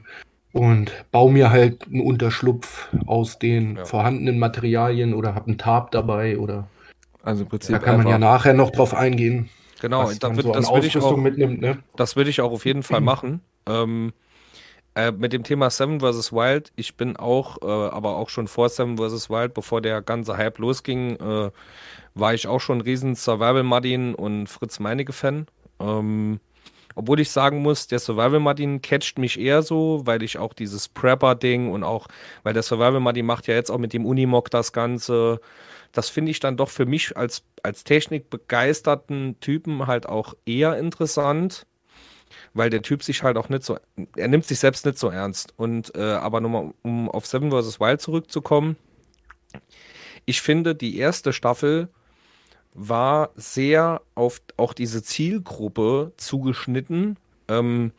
und 0.52 0.92
baue 1.10 1.32
mir 1.32 1.50
halt 1.50 1.86
einen 1.86 2.00
Unterschlupf 2.00 2.88
aus 3.06 3.38
den 3.38 3.76
ja. 3.76 3.84
vorhandenen 3.84 4.38
Materialien 4.38 5.14
oder 5.14 5.34
habe 5.34 5.46
einen 5.46 5.58
Tarp 5.58 5.90
dabei 5.90 6.38
oder 6.38 6.68
also 7.22 7.42
im 7.42 7.48
Prinzip 7.48 7.74
da 7.74 7.78
kann 7.78 7.98
man 7.98 8.06
ja 8.06 8.18
nachher 8.18 8.54
noch 8.54 8.70
drauf 8.70 8.94
eingehen. 8.94 9.48
Genau, 9.80 10.10
da 10.18 10.34
wird, 10.34 10.46
so 10.46 10.52
das, 10.52 10.72
würde 10.72 10.86
ich 10.86 10.96
auch, 10.96 11.16
mitnimmt, 11.16 11.60
ne? 11.60 11.78
das 11.94 12.16
würde 12.16 12.30
ich 12.30 12.40
auch 12.40 12.52
auf 12.52 12.64
jeden 12.64 12.82
Fall 12.82 13.00
machen. 13.02 13.42
Ähm, 13.66 14.12
äh, 14.94 15.12
mit 15.12 15.32
dem 15.32 15.44
Thema 15.44 15.70
Seven 15.70 16.00
vs. 16.00 16.32
Wild, 16.32 16.72
ich 16.74 16.96
bin 16.96 17.16
auch, 17.16 17.58
äh, 17.62 17.66
aber 17.66 18.16
auch 18.16 18.28
schon 18.28 18.48
vor 18.48 18.68
Seven 18.68 18.98
vs. 18.98 19.30
Wild, 19.30 19.54
bevor 19.54 19.80
der 19.80 20.02
ganze 20.02 20.36
Hype 20.36 20.58
losging, 20.58 21.16
äh, 21.16 21.50
war 22.14 22.34
ich 22.34 22.48
auch 22.48 22.60
schon 22.60 22.78
ein 22.78 22.80
riesen 22.80 23.14
Survival 23.14 23.62
Martin 23.62 24.14
und 24.14 24.48
Fritz 24.48 24.80
Meinecke 24.80 25.12
Fan. 25.12 25.46
Ähm, 25.78 26.40
obwohl 26.98 27.20
ich 27.20 27.30
sagen 27.30 27.62
muss, 27.62 27.86
der 27.86 28.00
Survival 28.00 28.40
Martin 28.40 28.82
catcht 28.82 29.18
mich 29.18 29.38
eher 29.38 29.62
so, 29.62 30.02
weil 30.04 30.20
ich 30.24 30.36
auch 30.36 30.52
dieses 30.52 30.88
Prepper-Ding 30.88 31.70
und 31.70 31.84
auch, 31.84 32.08
weil 32.42 32.54
der 32.54 32.64
Survival 32.64 32.98
Martin 32.98 33.24
macht 33.24 33.46
ja 33.46 33.54
jetzt 33.54 33.70
auch 33.70 33.78
mit 33.78 33.92
dem 33.92 34.04
Unimog 34.04 34.50
das 34.50 34.72
Ganze. 34.72 35.40
Das 35.92 36.08
finde 36.08 36.32
ich 36.32 36.40
dann 36.40 36.56
doch 36.56 36.70
für 36.70 36.86
mich 36.86 37.16
als, 37.16 37.44
als 37.62 37.84
technikbegeisterten 37.84 39.38
Typen 39.38 39.86
halt 39.86 40.08
auch 40.08 40.34
eher 40.44 40.76
interessant, 40.76 41.66
weil 42.52 42.68
der 42.68 42.82
Typ 42.82 43.04
sich 43.04 43.22
halt 43.22 43.36
auch 43.36 43.48
nicht 43.48 43.62
so, 43.62 43.78
er 44.16 44.26
nimmt 44.26 44.46
sich 44.46 44.58
selbst 44.58 44.84
nicht 44.84 44.98
so 44.98 45.08
ernst. 45.08 45.54
Und 45.56 45.94
äh, 45.94 46.00
aber 46.00 46.40
nochmal, 46.40 46.72
um 46.82 47.08
auf 47.08 47.26
Seven 47.26 47.52
vs. 47.52 47.78
Wild 47.78 48.00
zurückzukommen, 48.00 48.76
ich 50.24 50.40
finde 50.42 50.74
die 50.74 50.98
erste 50.98 51.32
Staffel 51.32 51.90
war 52.78 53.30
sehr 53.34 54.02
auf 54.14 54.40
auch 54.56 54.72
diese 54.72 55.02
Zielgruppe 55.02 56.12
zugeschnitten. 56.16 57.16
Ähm, 57.48 57.92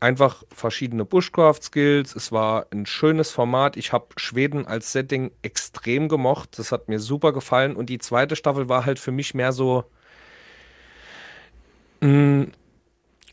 einfach 0.00 0.42
verschiedene 0.52 1.04
Bushcraft-Skills. 1.04 2.16
Es 2.16 2.32
war 2.32 2.66
ein 2.70 2.86
schönes 2.86 3.30
Format. 3.30 3.76
Ich 3.76 3.92
habe 3.92 4.06
Schweden 4.16 4.66
als 4.66 4.92
Setting 4.92 5.30
extrem 5.42 6.08
gemocht. 6.08 6.58
Das 6.58 6.72
hat 6.72 6.88
mir 6.88 6.98
super 6.98 7.32
gefallen. 7.32 7.76
Und 7.76 7.88
die 7.88 7.98
zweite 7.98 8.34
Staffel 8.34 8.68
war 8.68 8.84
halt 8.84 8.98
für 8.98 9.12
mich 9.12 9.34
mehr 9.34 9.52
so. 9.52 9.84
Mh, 12.00 12.08
mm, 12.08 12.52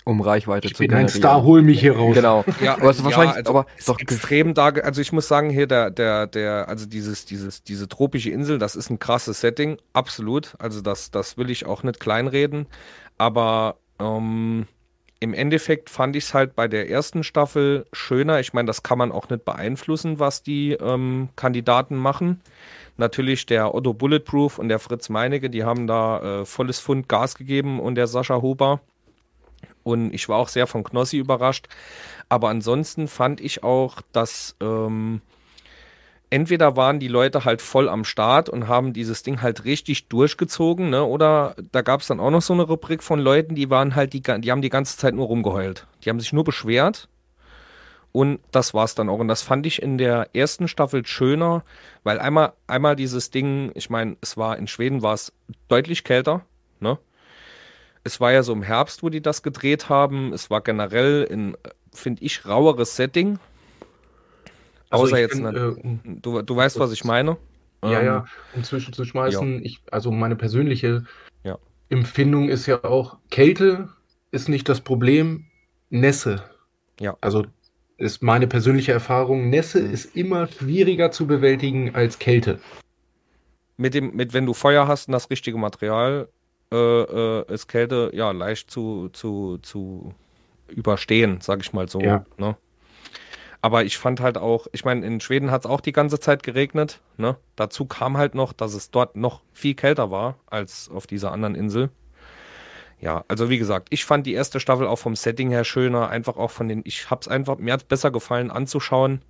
um 0.06 0.22
Reichweite 0.22 0.68
ich 0.68 0.76
zu 0.76 0.80
bin 0.80 0.90
generieren. 0.90 1.12
ein 1.12 1.18
Star, 1.18 1.44
hol 1.44 1.62
mich 1.62 1.80
hier 1.80 1.98
raus. 1.98 2.16
Genau. 2.16 2.46
Ja, 2.62 2.76
aber 2.76 2.92
es 2.92 2.98
ist 2.98 3.04
wahrscheinlich, 3.04 3.34
ja, 3.34 3.40
also 3.40 3.50
aber 3.50 3.66
ist 3.76 3.90
doch 3.90 4.00
extrem 4.00 4.54
da. 4.54 4.68
Also 4.68 5.02
ich 5.02 5.12
muss 5.12 5.28
sagen, 5.28 5.50
hier 5.50 5.68
der, 5.68 5.90
der, 5.90 6.28
der, 6.28 6.70
also 6.70 6.86
dieses, 6.86 7.26
dieses, 7.26 7.64
diese 7.64 7.90
tropische 7.90 8.30
Insel, 8.30 8.60
das 8.60 8.76
ist 8.76 8.90
ein 8.90 9.00
krasses 9.00 9.42
Setting, 9.42 9.78
absolut. 9.94 10.54
Also 10.60 10.82
das, 10.82 11.10
das 11.10 11.38
will 11.38 11.50
ich 11.50 11.66
auch 11.66 11.84
nicht 11.84 12.00
kleinreden. 12.00 12.68
Aber 13.18 13.78
ähm, 14.00 14.68
im 15.20 15.34
Endeffekt 15.34 15.90
fand 15.90 16.16
ich 16.16 16.26
es 16.26 16.34
halt 16.36 16.56
bei 16.56 16.68
der 16.68 16.88
ersten 16.90 17.24
Staffel 17.24 17.88
schöner. 17.92 18.40
Ich 18.40 18.54
meine, 18.54 18.68
das 18.68 18.84
kann 18.84 19.00
man 19.00 19.12
auch 19.12 19.30
nicht 19.30 19.44
beeinflussen, 19.44 20.20
was 20.20 20.44
die 20.44 20.74
ähm, 20.74 21.30
Kandidaten 21.36 21.96
machen. 21.96 22.42
Natürlich 22.98 23.48
der 23.48 23.74
Otto 23.74 23.94
Bulletproof 23.94 24.60
und 24.60 24.70
der 24.70 24.78
Fritz 24.80 25.10
Meinecke, 25.10 25.50
die 25.50 25.64
haben 25.64 25.88
da 25.88 26.42
äh, 26.42 26.46
volles 26.46 26.80
Fund 26.80 27.10
Gas 27.10 27.36
gegeben 27.36 27.80
und 27.80 27.96
der 27.96 28.06
Sascha 28.06 28.42
Huber. 28.42 28.82
Und 29.86 30.16
ich 30.16 30.28
war 30.28 30.38
auch 30.38 30.48
sehr 30.48 30.66
von 30.66 30.84
Knossi 30.84 31.18
überrascht. 31.18 31.68
Aber 32.28 32.50
ansonsten 32.50 33.08
fand 33.08 33.40
ich 33.40 33.64
auch, 33.64 34.02
dass 34.12 34.56
ähm, 34.60 35.22
entweder 36.32 36.76
waren 36.76 37.00
die 37.00 37.08
Leute 37.08 37.46
halt 37.46 37.62
voll 37.62 37.88
am 37.88 38.04
Start 38.04 38.50
und 38.50 38.68
haben 38.68 38.94
dieses 38.94 39.22
Ding 39.22 39.44
halt 39.44 39.64
richtig 39.64 40.08
durchgezogen, 40.08 40.90
ne? 40.90 41.06
Oder 41.06 41.56
da 41.72 41.84
gab 41.84 42.02
es 42.02 42.08
dann 42.08 42.20
auch 42.20 42.32
noch 42.32 42.42
so 42.42 42.54
eine 42.54 42.64
Rubrik 42.64 43.04
von 43.04 43.20
Leuten, 43.20 43.54
die 43.54 43.70
waren 43.70 43.94
halt 43.94 44.14
die, 44.14 44.22
die 44.22 44.52
haben 44.52 44.64
die 44.64 44.70
ganze 44.70 44.98
Zeit 44.98 45.14
nur 45.14 45.28
rumgeheult. 45.28 45.86
Die 46.04 46.10
haben 46.10 46.20
sich 46.20 46.34
nur 46.34 46.44
beschwert. 46.44 47.08
Und 48.12 48.40
das 48.50 48.74
war's 48.74 48.96
dann 48.96 49.08
auch. 49.08 49.20
Und 49.20 49.28
das 49.28 49.44
fand 49.44 49.68
ich 49.68 49.84
in 49.84 50.00
der 50.00 50.30
ersten 50.34 50.68
Staffel 50.68 51.06
schöner, 51.06 51.64
weil 52.04 52.18
einmal, 52.18 52.54
einmal 52.66 52.96
dieses 52.96 53.30
Ding, 53.30 53.72
ich 53.76 53.92
meine, 53.92 54.18
es 54.22 54.36
war 54.36 54.58
in 54.58 54.66
Schweden 54.66 55.04
war 55.04 55.14
es 55.14 55.32
deutlich 55.68 56.04
kälter, 56.04 56.42
ne? 56.80 56.98
Es 58.06 58.22
war 58.22 58.32
ja 58.32 58.44
so 58.44 58.54
im 58.54 58.62
Herbst, 58.62 59.04
wo 59.04 59.10
die 59.10 59.22
das 59.22 59.44
gedreht 59.44 59.90
haben. 59.90 60.32
Es 60.32 60.50
war 60.50 60.62
generell 60.62 61.24
in, 61.24 61.58
finde 61.92 62.24
ich, 62.24 62.46
raueres 62.46 62.96
Setting. 62.96 63.40
Also 64.90 65.06
Außer 65.06 65.20
jetzt, 65.20 65.34
bin, 65.34 65.44
ne, 65.44 65.76
äh, 65.84 66.20
du, 66.22 66.42
du 66.42 66.56
weißt, 66.56 66.80
was 66.80 66.94
ich 66.94 67.04
meine. 67.04 67.36
Ja, 67.84 68.00
ähm, 68.00 68.06
ja, 68.06 68.26
inzwischen 68.56 68.94
zu 68.94 69.04
schmeißen. 69.04 69.66
Ich, 69.66 69.82
also 69.92 70.12
meine 70.12 70.36
persönliche 70.36 71.04
ja. 71.44 71.58
Empfindung 71.90 72.48
ist 72.48 72.66
ja 72.66 72.84
auch, 72.84 73.18
Kälte 73.30 73.90
ist 74.32 74.50
nicht 74.50 74.70
das 74.70 74.82
Problem, 74.82 75.46
Nässe. 75.90 76.44
Ja. 77.00 77.18
Also 77.22 77.46
ist 77.98 78.22
meine 78.22 78.48
persönliche 78.48 78.92
Erfahrung, 78.92 79.50
Nässe 79.50 79.82
mhm. 79.82 79.92
ist 79.92 80.16
immer 80.16 80.48
schwieriger 80.48 81.12
zu 81.12 81.28
bewältigen 81.28 81.96
als 81.96 82.20
Kälte. 82.20 82.60
Mit 83.78 83.94
dem, 83.94 84.16
mit 84.16 84.34
wenn 84.34 84.46
du 84.46 84.54
Feuer 84.54 84.88
hast 84.88 85.08
und 85.08 85.14
das 85.14 85.30
richtige 85.30 85.58
Material, 85.58 86.30
äh, 86.76 87.42
äh, 87.42 87.54
ist 87.54 87.68
Kälte 87.68 88.12
ja 88.14 88.32
leicht 88.32 88.70
zu, 88.70 89.10
zu, 89.10 89.60
zu 89.62 90.14
überstehen, 90.68 91.40
sag 91.42 91.62
ich 91.62 91.74
mal 91.74 91.88
so. 91.88 92.00
Ja. 92.02 92.26
Ne? 92.38 92.56
Aber 93.62 93.84
ich 93.84 93.98
fand 93.98 94.20
halt 94.20 94.38
auch, 94.38 94.68
ich 94.74 94.86
meine, 94.86 95.06
in 95.06 95.20
Schweden 95.20 95.50
hat 95.50 95.62
es 95.62 95.66
auch 95.66 95.82
die 95.82 95.92
ganze 95.92 96.20
Zeit 96.20 96.44
geregnet. 96.44 97.02
Ne? 97.18 97.38
Dazu 97.56 97.86
kam 97.86 98.18
halt 98.18 98.36
noch, 98.36 98.54
dass 98.54 98.74
es 98.74 98.92
dort 98.92 99.16
noch 99.16 99.42
viel 99.54 99.74
kälter 99.74 100.12
war 100.12 100.38
als 100.48 100.90
auf 100.94 101.08
dieser 101.08 101.32
anderen 101.32 101.56
Insel. 101.56 101.90
Ja, 103.02 103.26
also 103.28 103.50
wie 103.50 103.58
gesagt, 103.58 103.88
ich 103.90 104.06
fand 104.06 104.26
die 104.26 104.34
erste 104.34 104.60
Staffel 104.60 104.88
auch 104.88 104.98
vom 104.98 105.16
Setting 105.16 105.50
her 105.50 105.64
schöner, 105.64 106.10
einfach 106.10 106.38
auch 106.38 106.52
von 106.52 106.68
den, 106.68 106.82
ich 106.86 107.10
hab's 107.10 107.28
einfach, 107.28 107.58
mir 107.58 107.74
hat's 107.74 107.84
besser 107.84 108.12
gefallen 108.12 108.52
anzuschauen. 108.52 109.22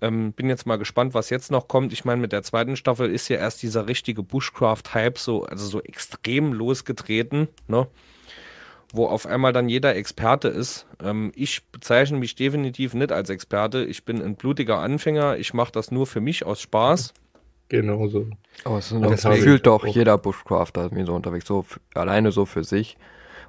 Ähm, 0.00 0.32
bin 0.32 0.48
jetzt 0.48 0.66
mal 0.66 0.76
gespannt, 0.76 1.14
was 1.14 1.30
jetzt 1.30 1.50
noch 1.50 1.68
kommt. 1.68 1.92
Ich 1.92 2.04
meine, 2.04 2.20
mit 2.20 2.32
der 2.32 2.42
zweiten 2.42 2.76
Staffel 2.76 3.10
ist 3.10 3.28
ja 3.28 3.38
erst 3.38 3.62
dieser 3.62 3.88
richtige 3.88 4.22
Bushcraft-Hype 4.22 5.18
so, 5.18 5.44
also 5.44 5.66
so 5.66 5.80
extrem 5.80 6.52
losgetreten, 6.52 7.48
ne? 7.66 7.86
wo 8.92 9.06
auf 9.06 9.26
einmal 9.26 9.52
dann 9.52 9.68
jeder 9.68 9.94
Experte 9.96 10.48
ist. 10.48 10.86
Ähm, 11.02 11.32
ich 11.34 11.66
bezeichne 11.70 12.18
mich 12.18 12.34
definitiv 12.34 12.94
nicht 12.94 13.12
als 13.12 13.30
Experte. 13.30 13.84
Ich 13.84 14.04
bin 14.04 14.22
ein 14.22 14.36
blutiger 14.36 14.78
Anfänger. 14.78 15.38
Ich 15.38 15.54
mache 15.54 15.72
das 15.72 15.90
nur 15.90 16.06
für 16.06 16.20
mich 16.20 16.44
aus 16.44 16.60
Spaß. 16.60 17.12
Genau 17.68 18.06
so. 18.06 18.26
Aber 18.64 18.78
es 18.78 19.24
fühlt 19.24 19.66
doch 19.66 19.86
jeder 19.86 20.18
Bushcrafter 20.18 20.92
mir 20.92 21.04
so 21.04 21.14
unterwegs, 21.14 21.46
so 21.46 21.64
alleine 21.94 22.30
so 22.30 22.46
für 22.46 22.62
sich. 22.62 22.96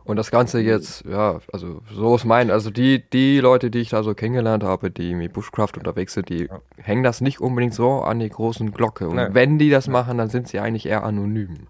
Und 0.07 0.15
das 0.15 0.31
Ganze 0.31 0.61
jetzt, 0.61 1.03
ja, 1.03 1.41
also 1.51 1.81
so 1.93 2.15
ist 2.15 2.23
mein, 2.23 2.49
also 2.49 2.71
die, 2.71 3.03
die 3.09 3.41
Leute, 3.41 3.69
die 3.69 3.79
ich 3.79 3.89
da 3.89 4.03
so 4.03 4.13
kennengelernt 4.13 4.63
habe, 4.63 4.89
die 4.89 5.13
mit 5.13 5.33
Bushcraft 5.33 5.73
unterwegs 5.77 6.13
sind, 6.13 6.29
die 6.29 6.45
ja. 6.45 6.61
hängen 6.77 7.03
das 7.03 7.19
nicht 7.19 7.41
unbedingt 7.41 7.73
so 7.73 8.01
an 8.01 8.19
die 8.19 8.29
großen 8.29 8.71
Glocke. 8.71 9.09
Und 9.09 9.17
Nein. 9.17 9.33
wenn 9.33 9.59
die 9.59 9.69
das 9.69 9.89
machen, 9.89 10.17
dann 10.17 10.29
sind 10.29 10.47
sie 10.47 10.59
eigentlich 10.59 10.85
eher 10.85 11.03
anonym. 11.03 11.67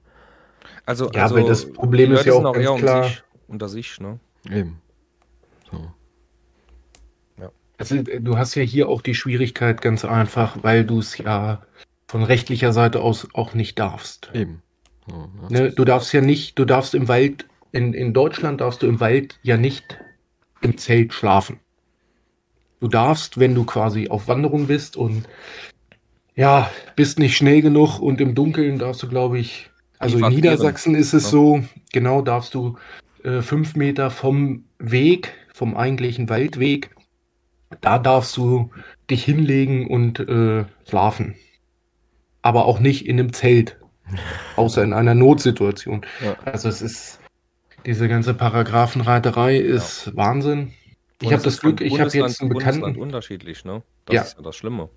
Also, 0.85 1.09
ja, 1.11 1.23
also, 1.23 1.35
weil 1.35 1.45
das 1.45 1.73
Problem 1.73 2.11
ist 2.11 2.25
ja 2.25 2.33
auch 2.33 2.53
ganz 2.53 2.79
klar. 2.79 3.05
Um 3.05 3.53
unter 3.53 3.69
sich, 3.69 3.99
ne? 3.99 4.19
Eben. 4.51 4.81
So. 5.71 5.91
Ja. 7.39 7.49
Also, 7.79 8.03
du 8.03 8.37
hast 8.37 8.53
ja 8.53 8.61
hier 8.61 8.87
auch 8.87 9.01
die 9.01 9.15
Schwierigkeit 9.15 9.81
ganz 9.81 10.05
einfach, 10.05 10.57
weil 10.61 10.85
du 10.85 10.99
es 10.99 11.17
ja 11.17 11.63
von 12.07 12.23
rechtlicher 12.23 12.71
Seite 12.71 13.01
aus 13.01 13.27
auch 13.33 13.55
nicht 13.55 13.79
darfst. 13.79 14.29
Eben. 14.35 14.61
So, 15.07 15.29
ne? 15.49 15.71
Du 15.71 15.85
darfst 15.85 16.13
ja 16.13 16.21
nicht, 16.21 16.59
du 16.59 16.65
darfst 16.65 16.93
im 16.93 17.07
Wald, 17.07 17.47
in, 17.77 17.93
in 17.93 18.13
Deutschland 18.13 18.59
darfst 18.59 18.81
du 18.81 18.87
im 18.87 18.99
Wald 18.99 19.39
ja 19.43 19.55
nicht 19.55 19.99
im 20.61 20.77
Zelt 20.77 21.13
schlafen. 21.13 21.59
Du 22.79 22.87
darfst, 22.87 23.39
wenn 23.39 23.55
du 23.55 23.65
quasi 23.65 24.09
auf 24.09 24.27
Wanderung 24.27 24.67
bist 24.67 24.97
und 24.97 25.27
ja, 26.35 26.69
bist 26.95 27.19
nicht 27.19 27.37
schnell 27.37 27.61
genug 27.61 27.99
und 27.99 28.19
im 28.19 28.35
Dunkeln 28.35 28.79
darfst 28.79 29.01
du, 29.03 29.07
glaube 29.07 29.39
ich, 29.39 29.69
also 29.99 30.17
in 30.19 30.27
Niedersachsen 30.27 30.95
ist 30.95 31.13
es 31.13 31.25
ja. 31.25 31.29
so, 31.29 31.63
genau 31.91 32.21
darfst 32.21 32.53
du 32.53 32.77
äh, 33.23 33.41
fünf 33.41 33.75
Meter 33.75 34.11
vom 34.11 34.65
Weg, 34.77 35.33
vom 35.53 35.75
eigentlichen 35.75 36.29
Waldweg, 36.29 36.95
da 37.81 37.97
darfst 37.97 38.37
du 38.37 38.71
dich 39.09 39.23
hinlegen 39.23 39.87
und 39.87 40.19
äh, 40.19 40.65
schlafen. 40.87 41.35
Aber 42.41 42.65
auch 42.65 42.79
nicht 42.79 43.07
in 43.07 43.19
einem 43.19 43.33
Zelt. 43.33 43.77
Außer 44.55 44.83
in 44.83 44.93
einer 44.93 45.15
Notsituation. 45.15 46.05
Ja. 46.23 46.35
Also 46.45 46.69
es 46.69 46.81
ist, 46.81 47.19
diese 47.87 48.09
ganze 48.09 48.33
Paragraphenreiterei 48.33 49.57
ist 49.57 50.07
ja. 50.07 50.15
Wahnsinn. 50.15 50.73
Ich 51.21 51.31
habe 51.31 51.41
das 51.41 51.61
Glück, 51.61 51.81
ich 51.81 51.99
habe 51.99 52.11
jetzt 52.11 52.41
einen 52.41 52.49
Bekannten. 52.49 52.97
unterschiedlich, 52.97 53.65
ne? 53.65 53.81
Das 54.05 54.13
ja. 54.13 54.21
ist 54.21 54.37
ja 54.37 54.43
das 54.43 54.55
Schlimme. 54.55 54.89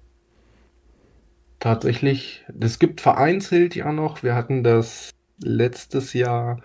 Tatsächlich. 1.60 2.44
Es 2.58 2.78
gibt 2.78 3.00
vereinzelt 3.00 3.74
ja 3.76 3.92
noch. 3.92 4.22
Wir 4.22 4.34
hatten 4.34 4.64
das 4.64 5.10
letztes 5.38 6.12
Jahr 6.12 6.60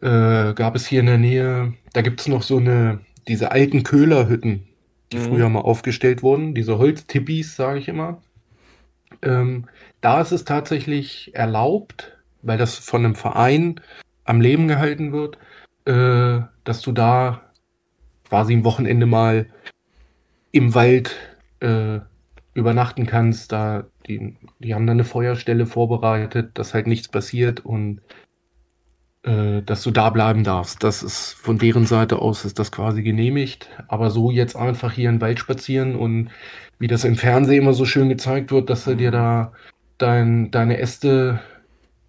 äh, 0.00 0.54
gab 0.54 0.74
es 0.74 0.86
hier 0.86 1.00
in 1.00 1.06
der 1.06 1.18
Nähe, 1.18 1.74
da 1.92 2.02
gibt 2.02 2.20
es 2.20 2.28
noch 2.28 2.42
so 2.42 2.56
eine, 2.56 3.00
diese 3.28 3.52
alten 3.52 3.84
Köhlerhütten, 3.84 4.66
die 5.12 5.18
mhm. 5.18 5.24
früher 5.24 5.48
mal 5.48 5.60
aufgestellt 5.60 6.22
wurden, 6.22 6.54
diese 6.54 6.78
Holztippis, 6.78 7.54
sage 7.54 7.78
ich 7.78 7.88
immer. 7.88 8.20
Ähm, 9.20 9.66
da 10.00 10.20
ist 10.20 10.32
es 10.32 10.44
tatsächlich 10.44 11.34
erlaubt, 11.34 12.18
weil 12.42 12.58
das 12.58 12.76
von 12.76 13.04
einem 13.04 13.14
Verein 13.14 13.80
am 14.24 14.40
Leben 14.40 14.68
gehalten 14.68 15.12
wird, 15.12 15.38
äh, 15.84 16.44
dass 16.64 16.80
du 16.80 16.92
da 16.92 17.42
quasi 18.28 18.54
ein 18.54 18.64
Wochenende 18.64 19.06
mal 19.06 19.46
im 20.52 20.74
Wald 20.74 21.16
äh, 21.60 22.00
übernachten 22.54 23.06
kannst. 23.06 23.52
Da 23.52 23.84
die, 24.06 24.36
die 24.58 24.74
haben 24.74 24.86
dann 24.86 24.96
eine 24.96 25.04
Feuerstelle 25.04 25.66
vorbereitet, 25.66 26.50
dass 26.54 26.74
halt 26.74 26.86
nichts 26.86 27.08
passiert 27.08 27.60
und 27.60 28.00
äh, 29.24 29.62
dass 29.62 29.82
du 29.82 29.90
da 29.90 30.10
bleiben 30.10 30.44
darfst. 30.44 30.82
Das 30.82 31.02
ist 31.02 31.32
von 31.32 31.58
deren 31.58 31.86
Seite 31.86 32.18
aus 32.18 32.44
ist 32.44 32.58
das 32.58 32.72
quasi 32.72 33.02
genehmigt. 33.02 33.68
Aber 33.88 34.10
so 34.10 34.30
jetzt 34.30 34.56
einfach 34.56 34.92
hier 34.92 35.08
in 35.08 35.16
den 35.16 35.20
Wald 35.20 35.38
spazieren 35.38 35.94
und 35.94 36.30
wie 36.78 36.88
das 36.88 37.04
im 37.04 37.16
Fernsehen 37.16 37.62
immer 37.62 37.74
so 37.74 37.84
schön 37.84 38.08
gezeigt 38.08 38.50
wird, 38.50 38.68
dass 38.70 38.84
du 38.84 38.96
dir 38.96 39.10
da 39.10 39.52
dein, 39.98 40.50
deine 40.50 40.78
Äste 40.78 41.40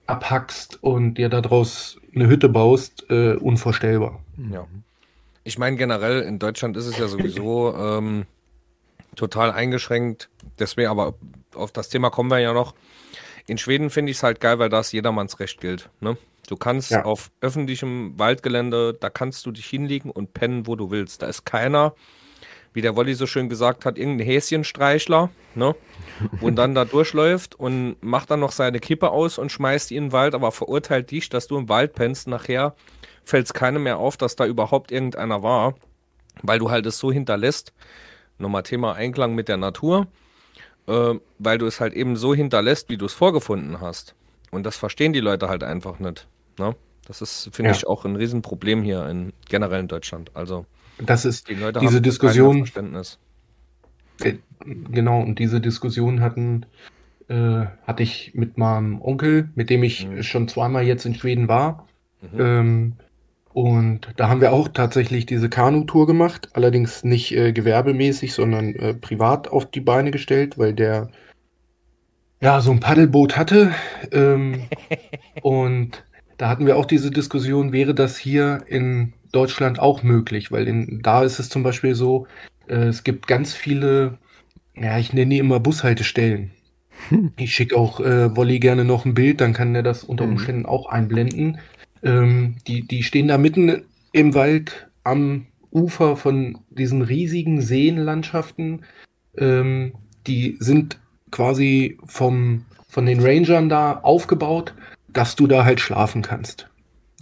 abhackst 0.07 0.81
und 0.83 1.15
dir 1.15 1.29
daraus 1.29 1.99
eine 2.13 2.27
Hütte 2.27 2.49
baust, 2.49 3.05
äh, 3.09 3.33
unvorstellbar. 3.35 4.19
Ja. 4.51 4.67
Ich 5.43 5.57
meine, 5.57 5.77
generell 5.77 6.21
in 6.21 6.39
Deutschland 6.39 6.77
ist 6.77 6.85
es 6.85 6.97
ja 6.97 7.07
sowieso 7.07 7.75
ähm, 7.75 8.25
total 9.15 9.51
eingeschränkt. 9.51 10.29
Deswegen, 10.59 10.89
aber 10.89 11.15
auf 11.53 11.71
das 11.71 11.89
Thema 11.89 12.09
kommen 12.09 12.29
wir 12.29 12.39
ja 12.39 12.53
noch. 12.53 12.73
In 13.45 13.57
Schweden 13.57 13.89
finde 13.89 14.11
ich 14.11 14.17
es 14.17 14.23
halt 14.23 14.39
geil, 14.39 14.59
weil 14.59 14.69
das 14.69 14.91
jedermanns 14.91 15.39
Recht 15.39 15.59
gilt. 15.59 15.89
Ne? 15.99 16.17
Du 16.47 16.55
kannst 16.55 16.91
ja. 16.91 17.03
auf 17.03 17.31
öffentlichem 17.41 18.17
Waldgelände, 18.17 18.93
da 18.93 19.09
kannst 19.09 19.45
du 19.45 19.51
dich 19.51 19.65
hinlegen 19.65 20.11
und 20.11 20.33
pennen, 20.33 20.67
wo 20.67 20.75
du 20.75 20.91
willst. 20.91 21.21
Da 21.21 21.27
ist 21.27 21.45
keiner, 21.45 21.93
wie 22.73 22.81
der 22.81 22.95
Wolli 22.95 23.13
so 23.13 23.27
schön 23.27 23.49
gesagt 23.49 23.85
hat, 23.85 23.97
irgendein 23.97 24.27
Häschenstreichler, 24.27 25.29
ne? 25.55 25.75
Und 26.41 26.55
dann 26.55 26.75
da 26.75 26.85
durchläuft 26.85 27.55
und 27.55 27.95
macht 28.01 28.31
dann 28.31 28.39
noch 28.39 28.51
seine 28.51 28.79
Kippe 28.79 29.11
aus 29.11 29.37
und 29.37 29.51
schmeißt 29.51 29.89
die 29.89 29.95
in 29.95 30.05
den 30.05 30.11
Wald, 30.11 30.35
aber 30.35 30.51
verurteilt 30.51 31.11
dich, 31.11 31.29
dass 31.29 31.47
du 31.47 31.57
im 31.57 31.69
Wald 31.69 31.93
pennst. 31.93 32.27
Nachher 32.27 32.75
fällt 33.23 33.45
es 33.45 33.53
keinem 33.53 33.83
mehr 33.83 33.97
auf, 33.97 34.17
dass 34.17 34.35
da 34.35 34.45
überhaupt 34.45 34.91
irgendeiner 34.91 35.43
war, 35.43 35.75
weil 36.41 36.59
du 36.59 36.71
halt 36.71 36.85
es 36.85 36.97
so 36.97 37.11
hinterlässt. 37.11 37.73
Nochmal 38.37 38.63
Thema 38.63 38.93
Einklang 38.93 39.35
mit 39.35 39.47
der 39.47 39.57
Natur, 39.57 40.07
äh, 40.87 41.15
weil 41.39 41.57
du 41.57 41.65
es 41.65 41.79
halt 41.79 41.93
eben 41.93 42.15
so 42.15 42.33
hinterlässt, 42.33 42.89
wie 42.89 42.97
du 42.97 43.05
es 43.05 43.13
vorgefunden 43.13 43.79
hast. 43.81 44.15
Und 44.51 44.63
das 44.65 44.77
verstehen 44.77 45.13
die 45.13 45.19
Leute 45.19 45.49
halt 45.49 45.63
einfach 45.63 45.99
nicht. 45.99 46.27
Ne? 46.57 46.75
Das 47.07 47.21
ist, 47.21 47.49
finde 47.53 47.71
ja. 47.71 47.75
ich, 47.75 47.87
auch 47.87 48.05
ein 48.05 48.15
Riesenproblem 48.15 48.81
hier 48.81 49.07
in 49.07 49.33
generell 49.49 49.81
in 49.81 49.87
Deutschland. 49.87 50.31
Also 50.35 50.65
das 51.05 51.25
ist 51.25 51.49
die 51.49 51.55
Leute 51.55 51.79
diese 51.79 52.01
Diskussion. 52.01 52.59
Verständnis. 52.59 53.19
Äh, 54.21 54.35
genau, 54.91 55.21
und 55.21 55.39
diese 55.39 55.61
Diskussion 55.61 56.21
hatten, 56.21 56.65
äh, 57.27 57.65
hatte 57.85 58.03
ich 58.03 58.31
mit 58.33 58.57
meinem 58.57 59.01
Onkel, 59.01 59.49
mit 59.55 59.69
dem 59.69 59.83
ich 59.83 60.07
mhm. 60.07 60.23
schon 60.23 60.47
zweimal 60.47 60.83
jetzt 60.83 61.05
in 61.05 61.15
Schweden 61.15 61.47
war. 61.47 61.87
Mhm. 62.21 62.39
Ähm, 62.39 62.93
Und 63.53 64.07
da 64.15 64.29
haben 64.29 64.41
wir 64.41 64.51
auch 64.51 64.67
tatsächlich 64.67 65.27
diese 65.27 65.47
Kanu-Tour 65.47 66.07
gemacht, 66.07 66.49
allerdings 66.53 67.03
nicht 67.03 67.35
äh, 67.35 67.53
gewerbemäßig, 67.53 68.33
sondern 68.33 68.73
äh, 68.75 68.93
privat 68.95 69.47
auf 69.47 69.69
die 69.69 69.81
Beine 69.81 70.09
gestellt, 70.09 70.57
weil 70.57 70.73
der 70.73 71.09
ja 72.41 72.61
so 72.61 72.71
ein 72.71 72.79
Paddelboot 72.79 73.37
hatte. 73.37 73.71
Ähm, 74.11 74.63
und 75.43 76.03
da 76.37 76.49
hatten 76.49 76.65
wir 76.65 76.77
auch 76.77 76.85
diese 76.87 77.11
Diskussion, 77.11 77.71
wäre 77.71 77.93
das 77.93 78.17
hier 78.17 78.63
in 78.67 79.13
Deutschland 79.33 79.79
auch 79.79 80.03
möglich? 80.03 80.51
Weil 80.51 80.67
in, 80.67 81.01
da 81.03 81.23
ist 81.23 81.39
es 81.39 81.49
zum 81.49 81.63
Beispiel 81.63 81.95
so, 81.95 82.27
äh, 82.67 82.85
es 82.85 83.03
gibt 83.03 83.27
ganz 83.27 83.53
viele, 83.53 84.17
ja, 84.75 84.97
ich 84.97 85.13
nenne 85.13 85.31
die 85.31 85.39
immer 85.39 85.59
Bushaltestellen. 85.59 86.51
Hm. 87.09 87.33
Ich 87.37 87.53
schicke 87.53 87.75
auch 87.75 87.99
äh, 87.99 88.35
Wolli 88.35 88.59
gerne 88.59 88.85
noch 88.85 89.05
ein 89.05 89.13
Bild, 89.13 89.41
dann 89.41 89.53
kann 89.53 89.75
er 89.75 89.83
das 89.83 90.03
unter 90.03 90.23
hm. 90.23 90.31
Umständen 90.31 90.65
auch 90.65 90.87
einblenden. 90.87 91.59
Ähm, 92.01 92.55
die, 92.67 92.87
die 92.87 93.03
stehen 93.03 93.27
da 93.27 93.37
mitten 93.37 93.83
im 94.11 94.33
Wald 94.33 94.87
am 95.03 95.47
Ufer 95.71 96.15
von 96.15 96.59
diesen 96.69 97.01
riesigen 97.01 97.61
Seenlandschaften. 97.61 98.85
Ähm, 99.37 99.93
die 100.27 100.57
sind 100.59 100.99
quasi 101.31 101.97
vom, 102.05 102.65
von 102.87 103.05
den 103.05 103.19
Rangern 103.19 103.69
da 103.69 103.99
aufgebaut, 103.99 104.73
dass 105.09 105.35
du 105.35 105.47
da 105.47 105.65
halt 105.65 105.79
schlafen 105.79 106.21
kannst. 106.21 106.69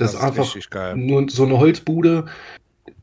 Das, 0.02 0.14
das 0.14 0.22
ist 0.22 0.28
einfach 0.74 0.96
nur 0.96 1.30
so 1.30 1.46
eine 1.46 1.60
Holzbude, 1.60 2.26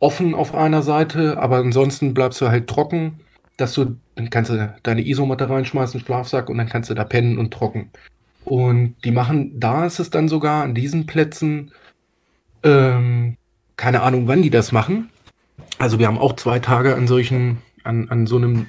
offen 0.00 0.34
auf 0.34 0.54
einer 0.54 0.82
Seite, 0.82 1.38
aber 1.38 1.58
ansonsten 1.58 2.12
bleibst 2.12 2.40
du 2.40 2.48
halt 2.48 2.66
trocken, 2.66 3.20
dass 3.56 3.74
du, 3.74 3.96
dann 4.16 4.30
kannst 4.30 4.50
du 4.50 4.74
deine 4.82 5.06
Isomatte 5.06 5.48
reinschmeißen, 5.48 6.00
Schlafsack 6.00 6.50
und 6.50 6.58
dann 6.58 6.68
kannst 6.68 6.90
du 6.90 6.94
da 6.94 7.04
pennen 7.04 7.38
und 7.38 7.52
trocken. 7.52 7.90
Und 8.44 8.96
die 9.04 9.10
machen, 9.10 9.60
da 9.60 9.86
ist 9.86 9.98
es 9.98 10.10
dann 10.10 10.28
sogar 10.28 10.64
an 10.64 10.74
diesen 10.74 11.06
Plätzen, 11.06 11.70
ähm, 12.62 13.36
keine 13.76 14.02
Ahnung, 14.02 14.26
wann 14.26 14.42
die 14.42 14.50
das 14.50 14.72
machen. 14.72 15.10
Also 15.78 15.98
wir 15.98 16.08
haben 16.08 16.18
auch 16.18 16.34
zwei 16.34 16.58
Tage 16.58 16.96
an 16.96 17.06
solchen, 17.06 17.58
an, 17.84 18.08
an 18.08 18.26
so 18.26 18.36
einem 18.36 18.66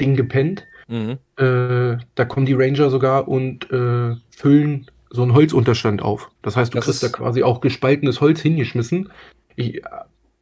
Ding 0.00 0.16
gepennt. 0.16 0.66
Mhm. 0.88 1.18
Äh, 1.36 1.98
da 2.14 2.24
kommen 2.26 2.46
die 2.46 2.54
Ranger 2.54 2.88
sogar 2.88 3.28
und 3.28 3.70
äh, 3.70 4.16
füllen 4.30 4.86
so 5.10 5.22
einen 5.22 5.34
Holzunterstand 5.34 6.02
auf. 6.02 6.30
Das 6.42 6.56
heißt, 6.56 6.74
du 6.74 6.76
das 6.76 6.86
kriegst 6.86 7.02
da 7.02 7.08
quasi 7.08 7.42
auch 7.42 7.60
gespaltenes 7.60 8.20
Holz 8.20 8.40
hingeschmissen. 8.40 9.10
Ich, 9.56 9.82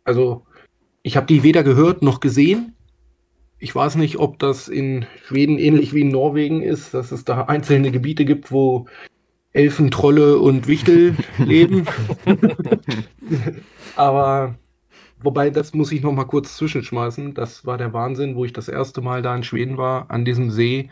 also, 0.04 0.44
ich 1.02 1.16
habe 1.16 1.26
die 1.26 1.42
weder 1.42 1.62
gehört 1.62 2.02
noch 2.02 2.20
gesehen. 2.20 2.74
Ich 3.58 3.74
weiß 3.74 3.94
nicht, 3.96 4.18
ob 4.18 4.38
das 4.38 4.68
in 4.68 5.06
Schweden 5.26 5.58
ähnlich 5.58 5.94
wie 5.94 6.02
in 6.02 6.08
Norwegen 6.08 6.62
ist, 6.62 6.92
dass 6.94 7.12
es 7.12 7.24
da 7.24 7.42
einzelne 7.42 7.90
Gebiete 7.90 8.24
gibt, 8.24 8.52
wo 8.52 8.86
Elfen, 9.52 9.90
Trolle 9.90 10.38
und 10.38 10.68
Wichtel 10.68 11.16
leben. 11.38 11.86
Aber 13.96 14.56
wobei, 15.22 15.48
das 15.48 15.72
muss 15.72 15.92
ich 15.92 16.02
noch 16.02 16.12
mal 16.12 16.24
kurz 16.24 16.56
zwischenschmeißen. 16.58 17.32
Das 17.32 17.64
war 17.64 17.78
der 17.78 17.94
Wahnsinn, 17.94 18.36
wo 18.36 18.44
ich 18.44 18.52
das 18.52 18.68
erste 18.68 19.00
Mal 19.00 19.22
da 19.22 19.34
in 19.34 19.44
Schweden 19.44 19.78
war, 19.78 20.10
an 20.10 20.26
diesem 20.26 20.50
See. 20.50 20.90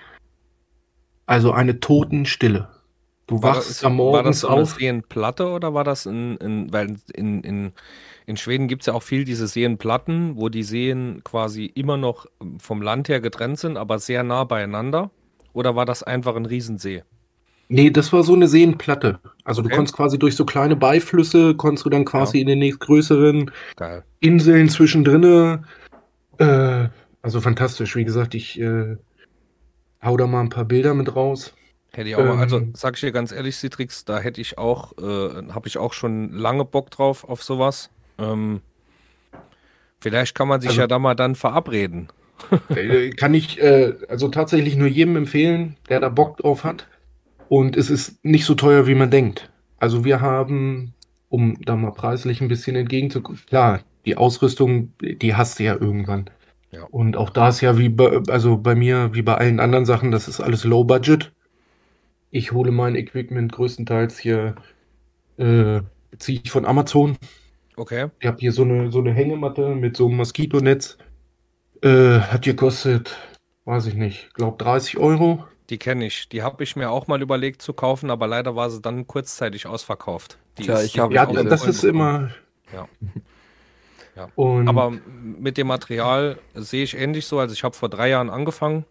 Also 1.26 1.52
eine 1.52 1.80
Totenstille. 1.80 2.68
Du 3.26 3.42
wachst 3.42 3.84
am 3.84 3.96
Morgen 3.96 4.16
War 4.16 4.22
das 4.22 4.40
so 4.40 4.48
eine 4.48 4.66
Seenplatte 4.66 5.48
oder 5.48 5.72
war 5.72 5.84
das 5.84 6.04
in, 6.04 6.37
in 6.37 6.72
weil 6.72 6.96
in, 7.14 7.42
in, 7.42 7.72
in 8.26 8.37
Schweden 8.37 8.68
gibt 8.68 8.82
es 8.82 8.87
ja 8.87 8.92
auch 8.92 9.02
viel 9.02 9.24
diese 9.24 9.46
Seenplatten, 9.46 10.37
wo 10.37 10.50
die 10.50 10.62
Seen 10.62 11.22
quasi 11.24 11.64
immer 11.64 11.96
noch 11.96 12.26
vom 12.58 12.82
Land 12.82 13.08
her 13.08 13.20
getrennt 13.20 13.58
sind, 13.58 13.78
aber 13.78 13.98
sehr 13.98 14.22
nah 14.24 14.44
beieinander? 14.44 15.10
Oder 15.54 15.74
war 15.74 15.87
das 15.87 16.02
einfach 16.02 16.37
ein 16.37 16.46
Riesensee? 16.46 17.02
Nee, 17.68 17.90
das 17.90 18.12
war 18.12 18.22
so 18.24 18.34
eine 18.34 18.46
Seenplatte. 18.46 19.20
Also 19.44 19.60
okay. 19.60 19.70
du 19.70 19.76
konntest 19.76 19.96
quasi 19.96 20.18
durch 20.18 20.37
so 20.37 20.44
kleine 20.44 20.76
Beiflüsse, 20.76 21.54
konntest 21.54 21.87
du 21.87 21.90
dann 21.90 22.04
quasi 22.04 22.38
ja. 22.38 22.42
in 22.42 22.48
den 22.48 22.58
nächstgrößeren 22.58 23.50
Geil. 23.76 24.04
Inseln 24.20 24.68
zwischendrin. 24.68 25.64
Äh, 26.38 26.88
also 27.22 27.40
fantastisch. 27.40 27.96
Wie 27.96 28.04
gesagt, 28.04 28.34
ich 28.34 28.60
äh, 28.60 28.96
hau 30.02 30.16
da 30.18 30.26
mal 30.26 30.40
ein 30.40 30.50
paar 30.50 30.66
Bilder 30.66 30.92
mit 30.92 31.16
raus. 31.16 31.54
Hätte 31.94 32.09
ich 32.09 32.16
auch, 32.16 32.20
ähm, 32.20 32.40
also 32.40 32.61
sag 32.74 32.94
ich 32.94 33.00
dir 33.00 33.12
ganz 33.12 33.30
ehrlich, 33.30 33.57
Citrix, 33.57 34.04
da 34.04 34.18
hätte 34.18 34.40
ich 34.40 34.59
auch, 34.59 34.92
äh, 34.98 35.52
habe 35.52 35.68
ich 35.68 35.78
auch 35.78 35.92
schon 35.92 36.33
lange 36.33 36.64
Bock 36.64 36.90
drauf 36.90 37.24
auf 37.24 37.42
sowas. 37.42 37.90
Ähm, 38.18 38.61
vielleicht 40.00 40.35
kann 40.35 40.48
man 40.48 40.61
sich 40.61 40.70
also, 40.70 40.80
ja 40.83 40.87
da 40.87 40.98
mal 40.98 41.14
dann 41.14 41.35
verabreden. 41.35 42.09
Äh, 42.68 43.11
kann 43.11 43.33
ich 43.33 43.62
äh, 43.62 43.94
also 44.09 44.28
tatsächlich 44.28 44.74
nur 44.74 44.88
jedem 44.88 45.16
empfehlen, 45.16 45.76
der 45.88 46.00
da 46.00 46.09
Bock 46.09 46.38
drauf 46.38 46.64
hat. 46.64 46.88
Und 47.48 47.76
es 47.76 47.90
ist 47.90 48.22
nicht 48.24 48.44
so 48.44 48.54
teuer, 48.54 48.88
wie 48.88 48.96
man 48.96 49.11
denkt. 49.11 49.50
Also 49.78 50.04
wir 50.04 50.20
haben, 50.20 50.94
um 51.28 51.57
da 51.62 51.76
mal 51.76 51.92
preislich 51.92 52.40
ein 52.40 52.48
bisschen 52.48 52.74
entgegenzukommen, 52.74 53.40
klar, 53.46 53.80
die 54.04 54.16
Ausrüstung, 54.16 54.92
die 55.00 55.37
hast 55.37 55.59
du 55.59 55.64
ja 55.64 55.74
irgendwann. 55.74 56.28
Ja. 56.72 56.83
Und 56.90 57.16
auch 57.16 57.30
da 57.30 57.48
ist 57.48 57.61
ja 57.61 57.78
wie 57.78 57.88
bei, 57.88 58.20
also 58.28 58.57
bei 58.57 58.74
mir, 58.74 59.11
wie 59.14 59.22
bei 59.22 59.37
allen 59.37 59.61
anderen 59.61 59.85
Sachen, 59.85 60.11
das 60.11 60.26
ist 60.26 60.40
alles 60.40 60.64
Low 60.64 60.85
Budget. 60.85 61.33
Ich 62.35 62.51
hole 62.51 62.73
mein 62.73 62.97
Equipment 62.97 63.53
größtenteils 63.53 64.18
hier, 64.18 64.57
äh, 65.37 65.83
ziehe 66.18 66.40
ich 66.42 66.51
von 66.51 66.64
Amazon. 66.64 67.16
Okay. 67.77 68.09
Ich 68.18 68.27
habe 68.27 68.38
hier 68.40 68.51
so 68.51 68.62
eine, 68.62 68.90
so 68.90 68.99
eine 68.99 69.12
Hängematte 69.12 69.68
mit 69.77 69.97
so 69.97 70.09
einem 70.09 70.16
Moskitonetz. 70.16 70.99
Äh, 71.81 72.18
hat 72.18 72.42
gekostet, 72.42 73.16
weiß 73.66 73.87
ich 73.87 73.94
nicht, 73.94 74.35
glaube 74.35 74.57
30 74.57 74.99
Euro. 74.99 75.44
Die 75.70 75.79
kenne 75.79 76.07
ich. 76.07 76.29
Die 76.29 76.42
habe 76.42 76.64
ich 76.64 76.75
mir 76.75 76.90
auch 76.90 77.07
mal 77.07 77.23
überlegt 77.23 77.62
zu 77.62 77.73
kaufen, 77.73 78.11
aber 78.11 78.27
leider 78.27 78.57
war 78.57 78.68
sie 78.68 78.81
dann 78.81 79.07
kurzzeitig 79.07 79.68
ausverkauft. 79.68 80.37
Die 80.59 80.64
Tja, 80.64 80.83
ich 80.83 80.99
habe 80.99 81.14
ja, 81.14 81.27
das 81.27 81.68
ist 81.68 81.85
immer. 81.85 82.31
Ja. 82.73 82.88
ja. 84.16 84.29
Und 84.35 84.66
aber 84.66 84.92
mit 85.23 85.57
dem 85.57 85.68
Material 85.68 86.40
sehe 86.55 86.83
ich 86.83 86.99
ähnlich 86.99 87.27
so. 87.27 87.38
Also 87.38 87.53
ich 87.53 87.62
habe 87.62 87.77
vor 87.77 87.88
drei 87.88 88.09
Jahren 88.09 88.29
angefangen 88.29 88.87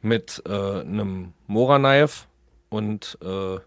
mit 0.00 0.42
äh, 0.46 0.80
einem 0.80 1.34
Mora 1.46 1.78
Knife 1.78 2.24
und 2.74 3.18
äh, 3.22 3.58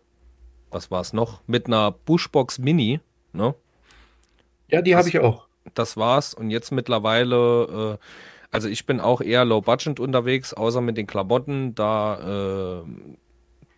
was 0.69 0.91
war 0.91 1.01
es 1.01 1.13
noch? 1.13 1.41
Mit 1.47 1.67
einer 1.67 1.91
Bushbox 1.91 2.59
Mini. 2.59 2.99
Ne? 3.33 3.55
Ja, 4.69 4.81
die 4.81 4.95
habe 4.95 5.07
ich 5.07 5.19
auch. 5.19 5.47
Das 5.73 5.97
war's. 5.97 6.33
Und 6.33 6.49
jetzt 6.49 6.71
mittlerweile 6.71 7.97
äh, 7.99 8.05
also 8.51 8.69
ich 8.69 8.85
bin 8.85 8.99
auch 8.99 9.21
eher 9.21 9.45
low 9.45 9.61
budget 9.61 9.99
unterwegs, 9.99 10.53
außer 10.53 10.81
mit 10.81 10.97
den 10.97 11.07
Klamotten. 11.07 11.75
Da, 11.75 12.83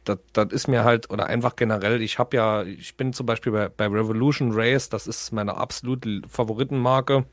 äh, 0.06 0.16
das, 0.34 0.52
ist 0.52 0.68
mir 0.68 0.84
halt, 0.84 1.10
oder 1.10 1.28
einfach 1.28 1.56
generell, 1.56 2.02
ich 2.02 2.20
habe 2.20 2.38
ja, 2.38 2.64
ich 2.64 2.96
bin 2.96 3.14
zum 3.14 3.26
Beispiel 3.26 3.52
bei, 3.52 3.70
bei 3.70 3.86
Revolution 3.88 4.52
Race, 4.54 4.90
das 4.90 5.08
ist 5.08 5.32
meine 5.32 5.58
absolute 5.58 6.22
Favoritenmarke. 6.28 7.26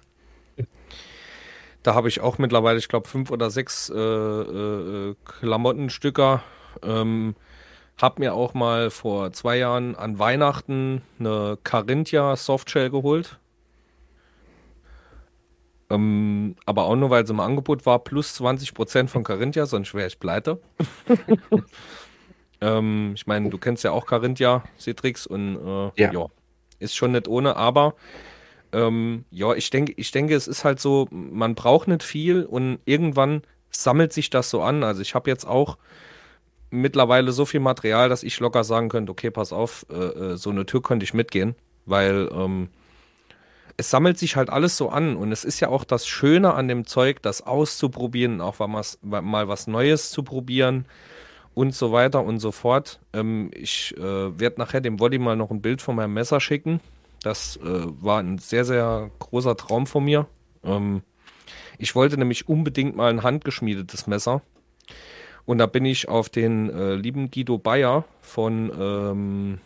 Da 1.83 1.95
habe 1.95 2.09
ich 2.09 2.21
auch 2.21 2.39
mittlerweile, 2.39 2.79
ich 2.79 2.89
glaube, 2.89 3.09
fünf 3.09 3.31
oder 3.31 3.49
sechs 3.51 3.91
äh, 3.91 3.97
äh, 3.97 5.15
Klamottenstücker. 5.25 6.43
Ähm, 6.83 7.37
hab 7.99 8.19
mir 8.19 8.35
auch 8.35 8.55
mal 8.55 8.91
vor 8.91 9.33
zwei 9.33 9.57
Jahren 9.57 9.95
an 9.95 10.19
Weihnachten 10.19 11.03
eine 11.19 11.59
Carinthia 11.63 12.37
Softshell 12.37 12.91
geholt. 12.91 13.39
Ähm, 15.89 16.57
aber 16.67 16.85
auch 16.85 16.97
nur, 16.97 17.11
weil 17.11 17.25
es 17.25 17.31
im 17.31 17.41
Angebot 17.41 17.87
war, 17.87 18.01
plus 18.01 18.39
20% 18.41 19.09
von 19.09 19.23
Carinthia, 19.23 19.67
sonst 19.67 19.95
wäre 19.95 20.09
ich 20.09 20.19
pleite. 20.19 20.61
ähm, 22.61 23.13
ich 23.15 23.27
meine, 23.27 23.51
du 23.51 23.59
kennst 23.59 23.85
ja 23.85 23.93
auch 23.93 24.05
Carinthia, 24.05 24.65
Citrix, 24.79 25.27
und 25.27 25.57
äh, 25.57 26.03
ja. 26.03 26.13
ja. 26.13 26.27
ist 26.81 26.97
schon 26.97 27.13
nicht 27.13 27.29
ohne, 27.29 27.57
aber 27.57 27.95
ähm, 28.73 29.25
ja, 29.31 29.55
ich 29.55 29.71
denke, 29.71 29.95
ich 29.97 30.11
denke, 30.11 30.35
es 30.35 30.49
ist 30.49 30.65
halt 30.65 30.81
so, 30.81 31.07
man 31.11 31.55
braucht 31.55 31.87
nicht 31.87 32.03
viel 32.03 32.45
und 32.45 32.81
irgendwann 32.85 33.43
sammelt 33.71 34.13
sich 34.13 34.29
das 34.29 34.51
so 34.51 34.63
an. 34.63 34.83
Also 34.83 35.03
ich 35.03 35.15
habe 35.15 35.31
jetzt 35.31 35.47
auch 35.47 35.79
mittlerweile 36.71 37.33
so 37.33 37.45
viel 37.45 37.61
Material, 37.61 38.09
dass 38.09 38.23
ich 38.23 38.39
locker 38.41 38.65
sagen 38.65 38.89
könnte, 38.89 39.13
okay, 39.13 39.31
pass 39.31 39.53
auf, 39.53 39.87
äh, 39.91 39.95
äh 39.95 40.37
so 40.37 40.51
eine 40.51 40.67
Tür 40.67 40.83
könnte 40.83 41.05
ich 41.05 41.15
mitgehen, 41.15 41.55
weil 41.85 42.29
ähm, 42.33 42.69
es 43.77 43.91
sammelt 43.91 44.19
sich 44.19 44.37
halt 44.37 44.51
alles 44.51 44.77
so 44.77 44.89
an 44.89 45.17
und 45.17 45.33
es 45.33 45.45
ist 45.45 45.61
ja 45.61 45.69
auch 45.69 45.85
das 45.85 46.07
Schöne 46.07 46.55
an 46.55 46.69
dem 46.69 46.87
Zeug, 46.87 47.23
das 47.23 47.43
auszuprobieren, 47.43 48.41
auch 48.41 48.59
mal 48.59 49.49
was 49.49 49.67
Neues 49.67 50.11
zu 50.11 50.23
probieren 50.23 50.87
und 51.57 51.75
so 51.75 51.91
weiter 51.91 52.23
und 52.23 52.39
so 52.39 52.53
fort. 52.53 53.01
Ähm, 53.15 53.51
ich 53.55 53.97
äh, 53.97 54.39
werde 54.39 54.59
nachher 54.59 54.83
dem 54.83 55.01
Wolli 55.01 55.19
mal 55.19 55.37
noch 55.37 55.51
ein 55.51 55.63
Bild 55.63 55.81
von 55.81 55.97
meinem 55.97 56.13
Messer 56.13 56.39
schicken. 56.39 56.81
Das 57.23 57.57
äh, 57.57 57.63
war 57.65 58.21
ein 58.21 58.39
sehr, 58.39 58.65
sehr 58.65 59.11
großer 59.19 59.57
Traum 59.57 59.87
von 59.87 60.05
mir. 60.05 60.27
Ähm, 60.63 61.03
ich 61.79 61.95
wollte 61.95 62.19
nämlich 62.19 62.47
unbedingt 62.49 62.95
mal 62.95 63.11
ein 63.11 63.23
handgeschmiedetes 63.23 64.07
Messer. 64.07 64.43
Und 65.47 65.59
da 65.59 65.67
bin 65.67 65.85
ich 65.85 66.09
auf 66.09 66.29
den 66.29 66.71
äh, 66.71 66.95
lieben 66.95 67.31
Guido 67.31 67.57
Bayer 67.57 68.05
von 68.21 68.73
ähm, 68.79 69.59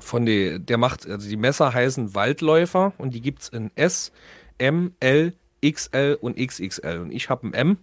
von 0.00 0.26
die, 0.26 0.58
der 0.58 0.78
macht, 0.78 1.06
also 1.06 1.28
die 1.28 1.36
Messer 1.36 1.72
heißen 1.72 2.14
Waldläufer 2.14 2.92
und 2.98 3.14
die 3.14 3.20
gibt 3.20 3.42
es 3.42 3.48
in 3.48 3.70
S, 3.76 4.12
M, 4.58 4.94
L, 5.00 5.34
XL 5.64 6.18
und 6.20 6.36
XXL. 6.36 6.98
Und 6.98 7.12
ich 7.12 7.30
habe 7.30 7.46
ein 7.46 7.54
M. 7.54 7.76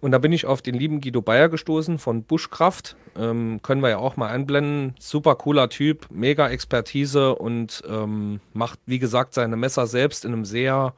Und 0.00 0.10
da 0.10 0.18
bin 0.18 0.32
ich 0.32 0.44
auf 0.44 0.60
den 0.60 0.74
lieben 0.74 1.00
Guido 1.00 1.22
Bayer 1.22 1.48
gestoßen 1.48 1.98
von 1.98 2.24
Buschkraft. 2.24 2.96
Ähm, 3.16 3.60
können 3.62 3.80
wir 3.80 3.88
ja 3.88 3.98
auch 3.98 4.16
mal 4.16 4.28
einblenden. 4.28 4.94
Super 4.98 5.34
cooler 5.36 5.70
Typ, 5.70 6.08
mega 6.10 6.48
Expertise 6.48 7.34
und 7.34 7.82
ähm, 7.88 8.40
macht, 8.52 8.80
wie 8.84 8.98
gesagt, 8.98 9.32
seine 9.32 9.56
Messer 9.56 9.86
selbst 9.86 10.26
in 10.26 10.34
einem 10.34 10.44
sehr 10.44 10.92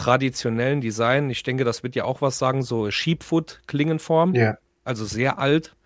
traditionellen 0.00 0.80
Design. 0.80 1.28
Ich 1.28 1.42
denke, 1.42 1.64
das 1.64 1.82
wird 1.82 1.94
ja 1.94 2.04
auch 2.04 2.22
was 2.22 2.38
sagen, 2.38 2.62
so 2.62 2.90
Sheepfoot-Klingenform. 2.90 4.34
Ja. 4.34 4.56
Also 4.82 5.04
sehr 5.04 5.38
alt, 5.38 5.76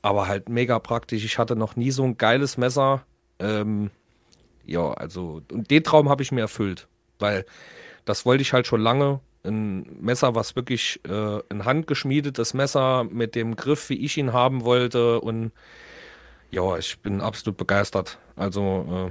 aber 0.00 0.28
halt 0.28 0.48
mega 0.48 0.78
praktisch. 0.78 1.24
Ich 1.24 1.38
hatte 1.38 1.56
noch 1.56 1.74
nie 1.74 1.90
so 1.90 2.04
ein 2.04 2.16
geiles 2.16 2.56
Messer. 2.56 3.04
Ähm, 3.40 3.90
ja, 4.64 4.92
also, 4.92 5.42
und 5.50 5.70
den 5.72 5.82
Traum 5.82 6.08
habe 6.08 6.22
ich 6.22 6.30
mir 6.30 6.42
erfüllt, 6.42 6.86
weil 7.18 7.44
das 8.04 8.24
wollte 8.24 8.42
ich 8.42 8.52
halt 8.52 8.68
schon 8.68 8.80
lange 8.80 9.20
ein 9.44 10.00
Messer, 10.00 10.36
was 10.36 10.54
wirklich 10.54 11.00
äh, 11.08 11.40
ein 11.48 11.64
handgeschmiedetes 11.64 12.54
Messer 12.54 13.02
mit 13.02 13.34
dem 13.34 13.56
Griff, 13.56 13.88
wie 13.90 14.04
ich 14.04 14.16
ihn 14.16 14.32
haben 14.32 14.64
wollte. 14.64 15.20
Und 15.20 15.50
ja, 16.52 16.78
ich 16.78 17.00
bin 17.00 17.20
absolut 17.20 17.56
begeistert. 17.56 18.18
Also 18.36 19.10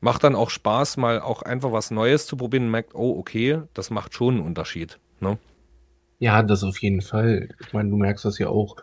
macht 0.00 0.24
dann 0.24 0.34
auch 0.34 0.50
Spaß, 0.50 0.96
mal 0.96 1.20
auch 1.20 1.42
einfach 1.42 1.72
was 1.72 1.90
Neues 1.90 2.26
zu 2.26 2.36
probieren 2.36 2.64
und 2.64 2.70
merkt, 2.70 2.94
oh, 2.94 3.18
okay, 3.18 3.62
das 3.74 3.90
macht 3.90 4.14
schon 4.14 4.34
einen 4.34 4.44
Unterschied. 4.44 4.98
Ne? 5.20 5.38
Ja, 6.18 6.42
das 6.42 6.64
auf 6.64 6.78
jeden 6.78 7.02
Fall. 7.02 7.48
Ich 7.60 7.72
meine, 7.72 7.90
du 7.90 7.96
merkst 7.96 8.24
das 8.24 8.38
ja 8.38 8.48
auch 8.48 8.76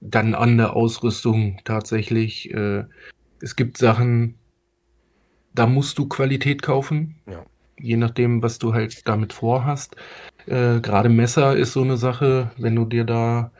dann 0.00 0.34
an 0.34 0.58
der 0.58 0.76
Ausrüstung 0.76 1.60
tatsächlich. 1.64 2.52
Äh, 2.52 2.84
es 3.40 3.56
gibt 3.56 3.78
Sachen, 3.78 4.36
da 5.54 5.66
musst 5.66 5.98
du 5.98 6.08
Qualität 6.08 6.62
kaufen. 6.62 7.16
Ja 7.26 7.44
je 7.82 7.96
nachdem, 7.96 8.42
was 8.42 8.58
du 8.58 8.72
halt 8.72 9.06
damit 9.08 9.32
vorhast. 9.32 9.96
Äh, 10.46 10.80
Gerade 10.80 11.08
Messer 11.08 11.56
ist 11.56 11.72
so 11.72 11.82
eine 11.82 11.96
Sache, 11.96 12.52
wenn 12.56 12.76
du 12.76 12.84
dir 12.84 13.04
da 13.04 13.50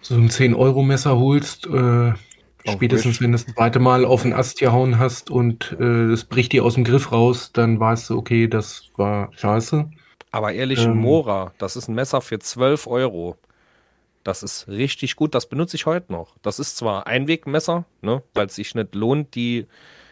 so 0.00 0.14
ein 0.14 0.28
10-Euro-Messer 0.28 1.16
holst, 1.16 1.66
äh, 1.66 2.12
spätestens 2.66 3.20
wenn 3.20 3.32
du 3.32 3.38
das 3.38 3.46
zweite 3.46 3.78
Mal 3.78 4.04
auf 4.04 4.22
den 4.22 4.32
Ast 4.32 4.58
gehauen 4.58 4.98
hast 4.98 5.30
und 5.30 5.72
es 5.72 6.22
äh, 6.22 6.26
bricht 6.28 6.52
dir 6.52 6.64
aus 6.64 6.74
dem 6.74 6.84
Griff 6.84 7.12
raus, 7.12 7.50
dann 7.52 7.78
weißt 7.78 8.10
du, 8.10 8.18
okay, 8.18 8.48
das 8.48 8.90
war 8.96 9.30
scheiße. 9.34 9.90
Aber 10.30 10.52
ehrlich, 10.52 10.80
ein 10.80 10.92
ähm, 10.92 10.98
Mora, 10.98 11.52
das 11.58 11.76
ist 11.76 11.88
ein 11.88 11.94
Messer 11.94 12.20
für 12.20 12.38
12 12.38 12.86
Euro. 12.86 13.36
Das 14.24 14.42
ist 14.42 14.66
richtig 14.68 15.16
gut, 15.16 15.34
das 15.34 15.48
benutze 15.48 15.76
ich 15.76 15.86
heute 15.86 16.10
noch. 16.10 16.36
Das 16.42 16.58
ist 16.58 16.76
zwar 16.76 17.06
Einwegmesser, 17.06 17.84
ne, 18.00 18.22
weil 18.32 18.46
es 18.46 18.54
sich 18.54 18.74
nicht 18.74 18.94
lohnt, 18.94 19.34
die 19.34 19.66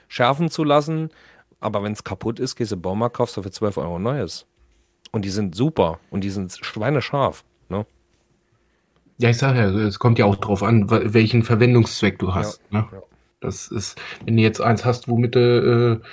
schärfen 0.09 0.51
zu 0.51 0.65
lassen, 0.65 1.11
aber 1.59 1.83
wenn 1.83 1.93
es 1.93 2.05
kaputt 2.05 2.39
ist, 2.39 2.57
gehst 2.57 2.73
du 2.73 2.77
Baumarkt, 2.77 3.17
kaufst 3.17 3.37
du 3.37 3.43
für 3.43 3.51
12 3.51 3.79
Euro 3.79 3.99
neues. 3.99 4.47
Und 5.13 5.25
die 5.25 5.31
sind 5.31 5.55
super 5.55 5.99
und 6.11 6.23
die 6.23 6.31
sind 6.31 6.53
schweinescharf. 6.61 7.45
Ja, 9.19 9.31
ich 9.31 9.39
sage 9.39 9.59
ja, 9.59 9.69
es 9.87 9.99
kommt 9.99 10.19
ja 10.19 10.25
auch 10.25 10.37
drauf 10.37 10.63
an, 10.63 10.91
welchen 10.91 11.43
Verwendungszweck 11.43 12.19
du 12.19 12.35
hast. 12.35 12.61
Ja, 12.71 12.81
ne? 12.81 12.89
ja. 12.93 13.03
Das 13.41 13.69
ist, 13.69 14.01
wenn 14.25 14.37
du 14.37 14.43
jetzt 14.43 14.61
eins 14.61 14.85
hast, 14.85 15.09
womit 15.09 15.35
du 15.35 16.01
äh, 16.01 16.07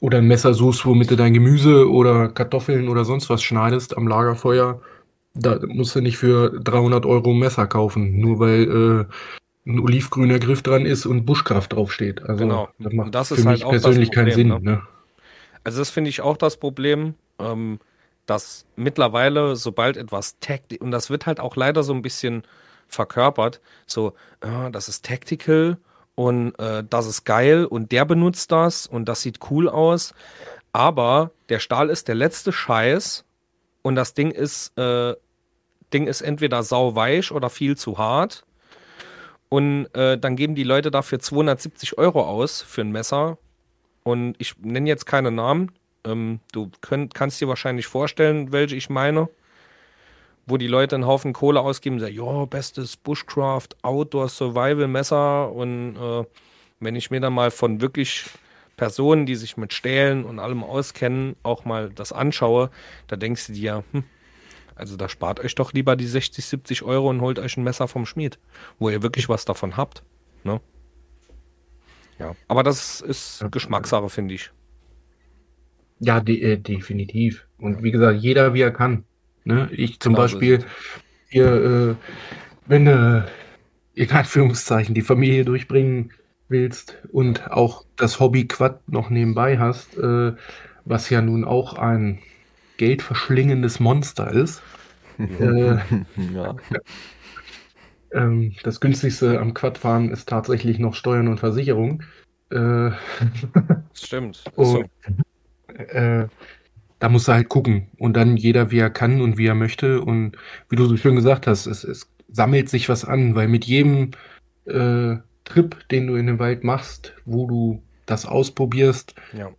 oder 0.00 0.18
ein 0.18 0.26
Messer 0.26 0.54
suchst, 0.54 0.86
womit 0.86 1.10
du 1.10 1.16
dein 1.16 1.34
Gemüse 1.34 1.90
oder 1.90 2.28
Kartoffeln 2.28 2.88
oder 2.88 3.04
sonst 3.04 3.28
was 3.28 3.42
schneidest 3.42 3.96
am 3.96 4.08
Lagerfeuer, 4.08 4.80
da 5.34 5.58
musst 5.66 5.94
du 5.94 6.00
nicht 6.00 6.16
für 6.16 6.60
300 6.60 7.04
Euro 7.06 7.32
ein 7.32 7.38
Messer 7.38 7.66
kaufen, 7.66 8.18
nur 8.18 8.38
weil 8.38 8.62
äh, 9.66 9.70
ein 9.70 9.80
olivgrüner 9.80 10.38
Griff 10.38 10.62
dran 10.62 10.86
ist 10.86 11.06
und 11.06 11.26
Buschkraft 11.26 11.72
draufsteht. 11.74 12.22
Also 12.22 12.44
genau. 12.44 12.68
das 12.78 12.92
macht 12.92 13.14
das 13.14 13.28
für 13.28 13.44
halt 13.44 13.58
mich 13.58 13.68
persönlich 13.68 14.10
Problem, 14.10 14.24
keinen 14.26 14.34
Sinn. 14.34 14.48
Ne? 14.48 14.60
Ne? 14.60 14.82
Also 15.64 15.80
das 15.80 15.90
finde 15.90 16.10
ich 16.10 16.22
auch 16.22 16.36
das 16.36 16.56
Problem, 16.56 17.14
ähm, 17.38 17.78
dass 18.28 18.66
mittlerweile, 18.76 19.56
sobald 19.56 19.96
etwas 19.96 20.38
Tactical, 20.38 20.84
und 20.84 20.90
das 20.90 21.10
wird 21.10 21.26
halt 21.26 21.40
auch 21.40 21.56
leider 21.56 21.82
so 21.82 21.92
ein 21.92 22.02
bisschen 22.02 22.42
verkörpert, 22.86 23.60
so, 23.86 24.14
äh, 24.40 24.70
das 24.70 24.88
ist 24.88 25.04
Tactical 25.04 25.78
und 26.14 26.58
äh, 26.58 26.84
das 26.88 27.06
ist 27.06 27.24
geil 27.24 27.64
und 27.64 27.92
der 27.92 28.04
benutzt 28.04 28.52
das 28.52 28.86
und 28.86 29.06
das 29.06 29.22
sieht 29.22 29.38
cool 29.50 29.68
aus, 29.68 30.14
aber 30.72 31.32
der 31.48 31.58
Stahl 31.58 31.90
ist 31.90 32.08
der 32.08 32.14
letzte 32.14 32.52
Scheiß 32.52 33.24
und 33.82 33.94
das 33.94 34.14
Ding 34.14 34.30
ist, 34.30 34.76
äh, 34.78 35.14
Ding 35.92 36.06
ist 36.06 36.20
entweder 36.20 36.62
sauweich 36.62 37.32
oder 37.32 37.48
viel 37.48 37.76
zu 37.76 37.98
hart 37.98 38.44
und 39.48 39.86
äh, 39.94 40.18
dann 40.18 40.36
geben 40.36 40.54
die 40.54 40.64
Leute 40.64 40.90
dafür 40.90 41.20
270 41.20 41.96
Euro 41.98 42.22
aus 42.22 42.60
für 42.60 42.82
ein 42.82 42.92
Messer. 42.92 43.38
Und 44.02 44.36
ich 44.38 44.58
nenne 44.58 44.88
jetzt 44.88 45.06
keine 45.06 45.30
Namen. 45.30 45.72
Ähm, 46.04 46.40
du 46.52 46.70
könnt, 46.80 47.14
kannst 47.14 47.40
dir 47.40 47.48
wahrscheinlich 47.48 47.86
vorstellen, 47.86 48.52
welche 48.52 48.76
ich 48.76 48.90
meine. 48.90 49.28
Wo 50.46 50.56
die 50.56 50.66
Leute 50.66 50.94
einen 50.94 51.06
Haufen 51.06 51.34
Kohle 51.34 51.60
ausgeben 51.60 51.96
und 51.96 52.00
sagen, 52.00 52.14
ja, 52.14 52.44
bestes 52.46 52.96
Bushcraft, 52.96 53.68
Outdoor 53.82 54.28
Survival 54.28 54.88
Messer. 54.88 55.52
Und 55.52 55.96
äh, 55.96 56.24
wenn 56.80 56.96
ich 56.96 57.10
mir 57.10 57.20
dann 57.20 57.34
mal 57.34 57.50
von 57.50 57.80
wirklich 57.80 58.24
Personen, 58.76 59.26
die 59.26 59.34
sich 59.34 59.56
mit 59.56 59.74
Stählen 59.74 60.24
und 60.24 60.38
allem 60.38 60.64
auskennen, 60.64 61.36
auch 61.42 61.64
mal 61.66 61.90
das 61.90 62.12
anschaue, 62.12 62.70
da 63.08 63.16
denkst 63.16 63.48
du 63.48 63.52
dir, 63.52 63.84
hm, 63.92 64.04
also 64.74 64.96
da 64.96 65.08
spart 65.08 65.40
euch 65.40 65.54
doch 65.54 65.72
lieber 65.72 65.96
die 65.96 66.06
60, 66.06 66.44
70 66.44 66.82
Euro 66.84 67.10
und 67.10 67.20
holt 67.20 67.38
euch 67.38 67.56
ein 67.56 67.64
Messer 67.64 67.88
vom 67.88 68.06
Schmied, 68.06 68.38
wo 68.78 68.88
ihr 68.88 69.02
wirklich 69.02 69.28
was 69.28 69.44
davon 69.44 69.76
habt. 69.76 70.04
Ne? 70.44 70.60
Ja, 72.18 72.34
aber 72.46 72.62
das 72.62 73.00
ist. 73.00 73.44
Geschmackssache, 73.50 74.08
finde 74.08 74.34
ich. 74.34 74.50
Ja, 76.00 76.20
de 76.20 76.40
äh, 76.40 76.56
definitiv. 76.56 77.46
Und 77.58 77.82
wie 77.82 77.90
gesagt, 77.90 78.20
jeder 78.20 78.54
wie 78.54 78.60
er 78.60 78.70
kann. 78.70 79.04
Ne? 79.44 79.68
Ich 79.72 80.00
zum 80.00 80.12
genau 80.12 80.24
Beispiel, 80.24 80.64
hier, 81.28 81.46
äh, 81.46 81.94
wenn 82.66 82.84
du 82.84 83.26
äh, 83.96 84.02
in 84.02 84.10
Anführungszeichen 84.10 84.94
die 84.94 85.02
Familie 85.02 85.44
durchbringen 85.44 86.12
willst 86.48 86.98
und 87.10 87.50
auch 87.50 87.84
das 87.96 88.20
Hobby 88.20 88.46
Quad 88.46 88.88
noch 88.88 89.10
nebenbei 89.10 89.58
hast, 89.58 89.96
äh, 89.98 90.32
was 90.84 91.10
ja 91.10 91.20
nun 91.20 91.44
auch 91.44 91.74
ein 91.74 92.20
geldverschlingendes 92.76 93.80
Monster 93.80 94.32
ist. 94.32 94.62
äh, 95.18 95.78
ja. 96.32 96.56
ähm, 98.12 98.54
das 98.62 98.80
günstigste 98.80 99.40
am 99.40 99.52
Quadfahren 99.52 100.10
ist 100.10 100.28
tatsächlich 100.28 100.78
noch 100.78 100.94
Steuern 100.94 101.26
und 101.26 101.38
Versicherung. 101.38 102.04
Äh, 102.50 102.90
Stimmt. 103.92 104.44
Und, 104.54 104.88
äh, 105.78 106.28
da 106.98 107.08
muss 107.08 107.28
er 107.28 107.34
halt 107.34 107.48
gucken 107.48 107.88
und 107.98 108.16
dann 108.16 108.36
jeder, 108.36 108.70
wie 108.70 108.78
er 108.78 108.90
kann 108.90 109.20
und 109.20 109.38
wie 109.38 109.46
er 109.46 109.54
möchte. 109.54 110.00
Und 110.00 110.36
wie 110.68 110.76
du 110.76 110.86
so 110.86 110.96
schön 110.96 111.16
gesagt 111.16 111.46
hast, 111.46 111.66
es, 111.66 111.84
es 111.84 112.10
sammelt 112.28 112.68
sich 112.68 112.88
was 112.88 113.04
an, 113.04 113.34
weil 113.34 113.48
mit 113.48 113.64
jedem 113.64 114.10
äh, 114.66 115.16
Trip, 115.44 115.88
den 115.90 116.06
du 116.06 116.16
in 116.16 116.26
den 116.26 116.38
Wald 116.38 116.64
machst, 116.64 117.14
wo 117.24 117.46
du 117.46 117.82
das 118.06 118.26
ausprobierst, 118.26 119.14
ja 119.32 119.50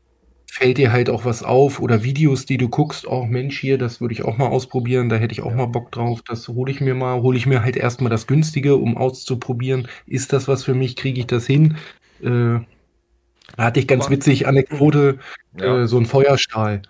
fällt 0.51 0.77
dir 0.77 0.91
halt 0.91 1.09
auch 1.09 1.25
was 1.25 1.43
auf 1.43 1.79
oder 1.79 2.03
Videos, 2.03 2.45
die 2.45 2.57
du 2.57 2.69
guckst, 2.69 3.07
auch 3.07 3.23
oh, 3.23 3.25
Mensch, 3.25 3.59
hier, 3.59 3.77
das 3.77 4.01
würde 4.01 4.13
ich 4.13 4.23
auch 4.23 4.37
mal 4.37 4.47
ausprobieren, 4.47 5.07
da 5.07 5.15
hätte 5.15 5.31
ich 5.31 5.41
auch 5.41 5.51
ja. 5.51 5.57
mal 5.57 5.67
Bock 5.67 5.91
drauf, 5.91 6.21
das 6.27 6.47
hole 6.47 6.71
ich 6.71 6.81
mir 6.81 6.95
mal, 6.95 7.21
hole 7.21 7.37
ich 7.37 7.45
mir 7.45 7.63
halt 7.63 7.77
erstmal 7.77 8.09
das 8.09 8.27
Günstige, 8.27 8.75
um 8.75 8.97
auszuprobieren, 8.97 9.87
ist 10.05 10.33
das 10.33 10.47
was 10.47 10.63
für 10.63 10.73
mich, 10.73 10.95
kriege 10.95 11.19
ich 11.19 11.27
das 11.27 11.45
hin? 11.45 11.77
Äh, 12.21 12.59
da 13.57 13.65
hatte 13.65 13.79
ich 13.79 13.87
ganz 13.87 14.05
Boah. 14.05 14.11
witzig 14.11 14.47
Anekdote, 14.47 15.19
ja. 15.59 15.83
äh, 15.83 15.87
so 15.87 15.97
ein 15.97 16.05
Feuerstahl. 16.05 16.81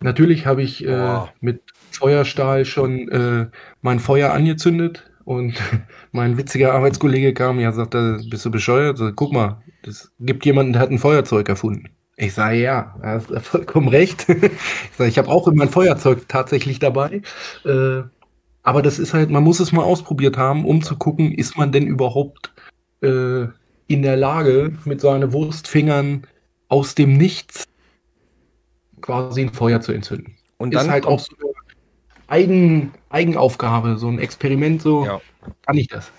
Natürlich 0.00 0.46
habe 0.46 0.62
ich 0.62 0.86
äh, 0.86 1.20
mit 1.40 1.62
Feuerstahl 1.90 2.64
schon 2.64 3.08
äh, 3.08 3.46
mein 3.80 4.00
Feuer 4.00 4.32
angezündet 4.32 5.10
und 5.24 5.54
mein 6.12 6.36
witziger 6.36 6.74
Arbeitskollege 6.74 7.32
kam 7.32 7.58
ja 7.60 7.72
sagte, 7.72 8.20
bist 8.28 8.44
du 8.44 8.50
bescheuert? 8.50 8.98
So, 8.98 9.12
guck 9.12 9.32
mal, 9.32 9.62
es 9.86 10.12
gibt 10.20 10.44
jemanden, 10.44 10.72
der 10.72 10.82
hat 10.82 10.90
ein 10.90 10.98
Feuerzeug 10.98 11.48
erfunden. 11.48 11.88
Ich 12.16 12.34
sage 12.34 12.58
ja, 12.58 12.94
er 13.02 13.14
hast 13.14 13.46
vollkommen 13.46 13.88
recht. 13.88 14.28
ich 14.28 14.96
sage, 14.96 15.10
ich 15.10 15.18
habe 15.18 15.28
auch 15.28 15.48
immer 15.48 15.64
ein 15.64 15.68
Feuerzeug 15.70 16.28
tatsächlich 16.28 16.78
dabei. 16.78 17.22
Äh, 17.64 18.02
aber 18.62 18.82
das 18.82 18.98
ist 18.98 19.14
halt, 19.14 19.30
man 19.30 19.42
muss 19.42 19.60
es 19.60 19.72
mal 19.72 19.82
ausprobiert 19.82 20.36
haben, 20.36 20.64
um 20.64 20.82
zu 20.82 20.96
gucken, 20.96 21.32
ist 21.32 21.56
man 21.56 21.72
denn 21.72 21.86
überhaupt 21.86 22.52
äh, 23.02 23.46
in 23.86 24.02
der 24.02 24.16
Lage, 24.16 24.72
mit 24.84 25.00
seinen 25.00 25.32
Wurstfingern 25.32 26.26
aus 26.68 26.94
dem 26.94 27.16
Nichts 27.16 27.68
quasi 29.00 29.42
ein 29.42 29.52
Feuer 29.52 29.80
zu 29.80 29.92
entzünden. 29.92 30.36
Und 30.56 30.74
dann 30.74 30.86
ist 30.86 30.92
halt 30.92 31.06
auch 31.06 31.20
so 31.20 31.34
eine 31.38 31.52
Eigen, 32.28 32.94
Eigenaufgabe, 33.10 33.98
so 33.98 34.08
ein 34.08 34.18
Experiment, 34.18 34.80
so 34.80 35.04
ja. 35.04 35.20
kann 35.66 35.76
ich 35.76 35.88
das. 35.88 36.10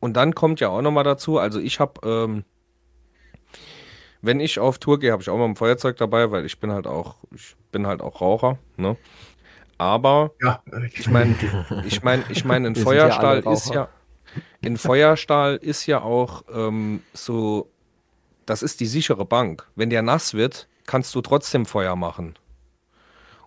Und 0.00 0.16
dann 0.16 0.34
kommt 0.34 0.58
ja 0.58 0.68
auch 0.68 0.82
nochmal 0.82 1.04
dazu, 1.04 1.38
also 1.38 1.60
ich 1.60 1.78
habe 1.78 2.00
ähm, 2.04 2.44
wenn 4.22 4.38
ich 4.40 4.58
auf 4.58 4.78
Tour 4.78 4.98
gehe, 4.98 5.12
habe 5.12 5.20
ich 5.20 5.28
auch 5.28 5.36
mal 5.36 5.44
ein 5.46 5.56
Feuerzeug 5.56 5.96
dabei, 5.96 6.30
weil 6.30 6.46
ich 6.46 6.58
bin 6.60 6.72
halt 6.72 6.86
auch, 6.86 7.16
ich 7.34 7.56
bin 7.72 7.86
halt 7.86 8.00
auch 8.00 8.20
Raucher, 8.20 8.58
ne? 8.76 8.96
Aber 9.78 10.30
ja. 10.40 10.62
ich 10.94 11.10
meine, 11.10 11.34
ich 11.84 12.04
meine, 12.04 12.22
ich 12.28 12.44
meine, 12.44 12.68
ein 12.68 12.76
Feuerstahl 12.76 13.42
ja 13.44 13.52
ist 13.52 13.74
ja, 13.74 13.88
in 14.62 14.78
Feuerstahl 14.78 15.56
ist 15.56 15.86
ja 15.86 16.00
auch 16.00 16.44
ähm, 16.54 17.02
so, 17.12 17.68
das 18.46 18.62
ist 18.62 18.80
die 18.80 18.86
sichere 18.86 19.24
Bank. 19.24 19.66
Wenn 19.74 19.90
der 19.90 20.02
nass 20.02 20.34
wird, 20.34 20.68
kannst 20.86 21.14
du 21.14 21.20
trotzdem 21.20 21.66
Feuer 21.66 21.96
machen. 21.96 22.34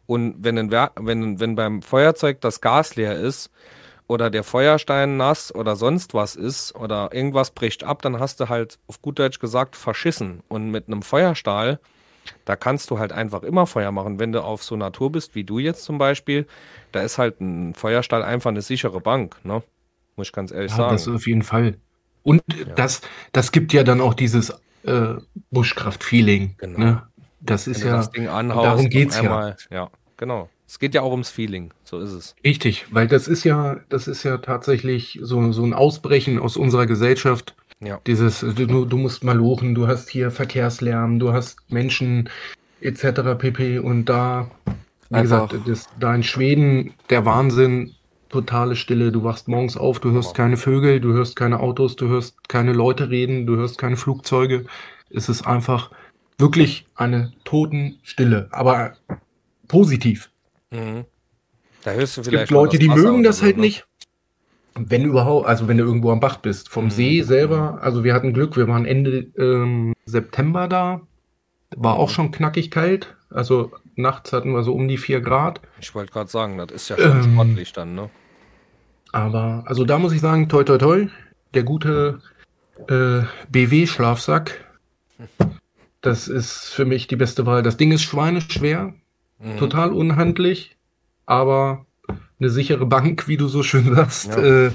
Und 0.08 0.36
wenn, 0.40 0.58
ein, 0.58 0.72
wenn, 0.72 1.40
wenn 1.40 1.56
beim 1.56 1.82
Feuerzeug 1.82 2.42
das 2.42 2.62
Gas 2.62 2.96
leer 2.96 3.16
ist 3.16 3.50
oder 4.08 4.30
der 4.30 4.44
Feuerstein 4.44 5.18
nass 5.18 5.56
oder 5.56 5.76
sonst 5.76 6.14
was 6.14 6.36
ist 6.36 6.76
oder 6.76 7.10
irgendwas 7.12 7.52
bricht 7.52 7.84
ab, 7.84 8.02
dann 8.02 8.20
hast 8.20 8.40
du 8.40 8.50
halt 8.50 8.78
auf 8.88 9.02
gut 9.02 9.18
Deutsch 9.18 9.40
gesagt 9.40 9.76
verschissen. 9.76 10.44
Und 10.50 10.70
mit 10.70 10.88
einem 10.88 11.02
Feuerstahl, 11.02 11.80
da 12.44 12.56
kannst 12.56 12.92
du 12.92 13.00
halt 13.00 13.14
einfach 13.14 13.44
immer 13.44 13.68
Feuer 13.68 13.92
machen. 13.92 14.20
Wenn 14.20 14.34
du 14.34 14.44
auf 14.44 14.64
so 14.64 14.76
Natur 14.76 15.14
bist, 15.14 15.34
wie 15.34 15.46
du 15.46 15.60
jetzt 15.60 15.86
zum 15.86 15.98
Beispiel, 15.98 16.46
da 16.92 17.02
ist 17.02 17.18
halt 17.18 17.40
ein 17.40 17.74
Feuerstahl 17.74 18.22
einfach 18.22 18.52
eine 18.52 18.62
sichere 18.62 19.00
Bank, 19.00 19.38
ne? 19.44 19.64
Muss 20.16 20.28
ich 20.28 20.34
ganz 20.34 20.52
ehrlich 20.52 20.72
ja, 20.72 20.78
sagen. 20.78 20.92
Das 20.92 21.08
auf 21.08 21.28
jeden 21.28 21.44
Fall. 21.44 21.78
Und 22.24 22.42
ja. 22.54 22.74
das, 22.76 23.02
das 23.32 23.52
gibt 23.52 23.74
ja 23.74 23.84
dann 23.84 24.02
auch 24.02 24.14
dieses 24.14 24.52
äh, 24.84 25.16
Buschkraft-Feeling. 25.52 26.56
Genau. 26.58 26.80
Ne? 26.80 27.04
Das 27.42 27.68
ist 27.68 27.82
Wenn 27.82 27.90
ja. 27.90 27.98
das 27.98 28.12
Ding 28.12 28.28
anhaust, 28.28 28.66
darum 28.66 28.90
geht's 28.90 29.18
einmal, 29.18 29.56
ja. 29.70 29.78
Ja, 29.78 29.90
genau. 30.18 30.50
Es 30.68 30.80
geht 30.80 30.96
ja 30.96 31.02
auch 31.02 31.12
ums 31.12 31.30
Feeling, 31.30 31.72
so 31.84 32.00
ist 32.00 32.12
es. 32.12 32.36
Richtig, 32.44 32.88
weil 32.90 33.08
das 33.08 33.28
ist 33.28 33.44
ja, 33.44 33.80
das 33.90 34.08
ist 34.08 34.24
ja 34.24 34.40
tatsächlich 34.40 35.20
so, 35.22 35.52
so 35.52 35.64
ein 35.64 35.74
Ausbrechen 35.74 36.40
aus 36.40 36.58
unserer 36.58 36.88
Gesellschaft. 36.88 37.56
Ja. 37.82 38.00
Dieses, 38.08 38.40
du, 38.40 38.86
du 38.86 38.98
musst 38.98 39.24
mal 39.24 39.38
lochen, 39.38 39.76
du 39.76 39.88
hast 39.88 40.10
hier 40.10 40.32
Verkehrslärm, 40.32 41.20
du 41.20 41.34
hast 41.34 41.58
Menschen 41.70 42.30
etc. 42.82 43.38
pp. 43.38 43.78
Und 43.80 44.06
da, 44.06 44.50
wie 45.10 45.16
Einfach. 45.16 45.50
gesagt, 45.50 45.68
das, 45.68 45.88
da 46.00 46.16
in 46.16 46.24
Schweden 46.24 46.94
der 47.12 47.26
Wahnsinn, 47.26 47.94
totale 48.30 48.76
Stille. 48.76 49.12
Du 49.12 49.24
wachst 49.24 49.48
morgens 49.48 49.78
auf, 49.78 50.00
du 50.00 50.12
hörst 50.12 50.36
keine 50.36 50.58
Vögel, 50.58 51.00
du 51.00 51.14
hörst 51.14 51.36
keine 51.36 51.60
Autos, 51.60 51.96
du 51.96 52.08
hörst 52.08 52.50
keine 52.50 52.74
Leute 52.74 53.10
reden, 53.10 53.46
du 53.46 53.56
hörst 53.56 53.78
keine 53.78 53.98
Flugzeuge. 53.98 54.66
Es 55.10 55.30
ist 55.30 55.46
einfach 55.46 55.92
wirklich 56.38 56.86
eine 56.96 57.34
Totenstille, 57.44 58.48
aber 58.52 58.94
positiv. 59.68 60.30
Mhm. 60.72 61.06
Da 61.84 61.92
hörst 61.92 62.18
du 62.18 62.24
vielleicht. 62.24 62.44
Es 62.44 62.50
gibt 62.50 62.52
Leute, 62.52 62.80
die 62.80 62.90
mögen 62.90 63.24
das 63.24 63.42
halt 63.42 63.58
ne? 63.58 63.64
nicht. 63.64 63.86
Wenn 64.78 65.06
überhaupt, 65.06 65.48
also 65.48 65.68
wenn 65.68 65.78
du 65.78 65.86
irgendwo 65.86 66.12
am 66.12 66.20
Bach 66.20 66.38
bist, 66.38 66.68
vom 66.70 66.86
mhm. 66.86 66.90
See 66.90 67.22
selber, 67.22 67.80
also 67.82 68.04
wir 68.04 68.14
hatten 68.14 68.34
Glück, 68.34 68.58
wir 68.58 68.68
waren 68.68 68.86
Ende 68.86 69.28
ähm, 69.38 69.94
September 70.06 70.68
da, 70.68 71.02
war 71.76 71.96
auch 71.96 72.10
mhm. 72.10 72.14
schon 72.14 72.32
knackig 72.32 72.72
kalt, 72.72 73.15
also 73.30 73.72
nachts 73.96 74.34
hatten 74.34 74.52
wir 74.52 74.64
so 74.64 74.74
um 74.74 74.88
die 74.88 74.98
4 74.98 75.22
Grad. 75.22 75.62
Ich 75.80 75.94
wollte 75.96 76.12
gerade 76.12 76.30
sagen, 76.30 76.58
das 76.58 76.72
ist 76.72 76.90
ja 76.90 76.98
schon 76.98 77.18
ähm, 77.18 77.24
sportlich 77.24 77.74
dann, 77.74 77.96
ne? 77.96 78.10
Aber, 79.12 79.64
also 79.66 79.86
da 79.86 79.98
muss 79.98 80.14
ich 80.14 80.22
sagen, 80.22 80.50
toi 80.50 80.64
toi 80.64 80.78
toi, 80.78 81.08
der 81.54 81.64
gute 81.64 82.20
äh, 82.88 83.22
BW-Schlafsack, 83.50 84.66
das 86.02 86.28
ist 86.28 86.70
für 86.74 86.86
mich 86.86 87.08
die 87.08 87.16
beste 87.16 87.46
Wahl. 87.46 87.64
Das 87.64 87.78
Ding 87.78 87.92
ist 87.92 88.04
schweineschwer, 88.04 88.94
mhm. 89.40 89.58
total 89.58 89.94
unhandlich, 89.94 90.76
aber 91.26 91.86
eine 92.40 92.50
sichere 92.50 92.86
Bank, 92.86 93.28
wie 93.28 93.38
du 93.38 93.48
so 93.48 93.64
schön 93.64 93.96
sagst. 93.96 94.36
Ja, 94.36 94.44
äh, 94.44 94.66
ja. 94.66 94.72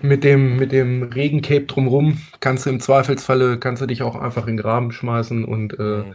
Mit 0.00 0.22
dem, 0.22 0.56
mit 0.56 0.70
dem 0.70 1.02
Regencape 1.02 1.64
drumrum 1.64 2.20
kannst 2.38 2.66
du 2.66 2.70
im 2.70 2.78
Zweifelsfalle, 2.78 3.58
kannst 3.58 3.82
du 3.82 3.86
dich 3.86 4.02
auch 4.02 4.14
einfach 4.14 4.46
in 4.46 4.56
den 4.56 4.62
Graben 4.62 4.92
schmeißen 4.92 5.44
und 5.44 5.76
äh, 5.78 5.82
mhm. 5.82 6.14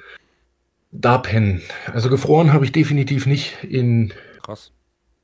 Da 0.94 1.18
pennen. 1.18 1.62
Also 1.92 2.10
gefroren 2.10 2.54
habe 2.54 2.66
ich 2.66 2.72
definitiv 2.72 3.26
nicht. 3.26 3.64
In 3.64 4.14
Krass. 4.44 4.72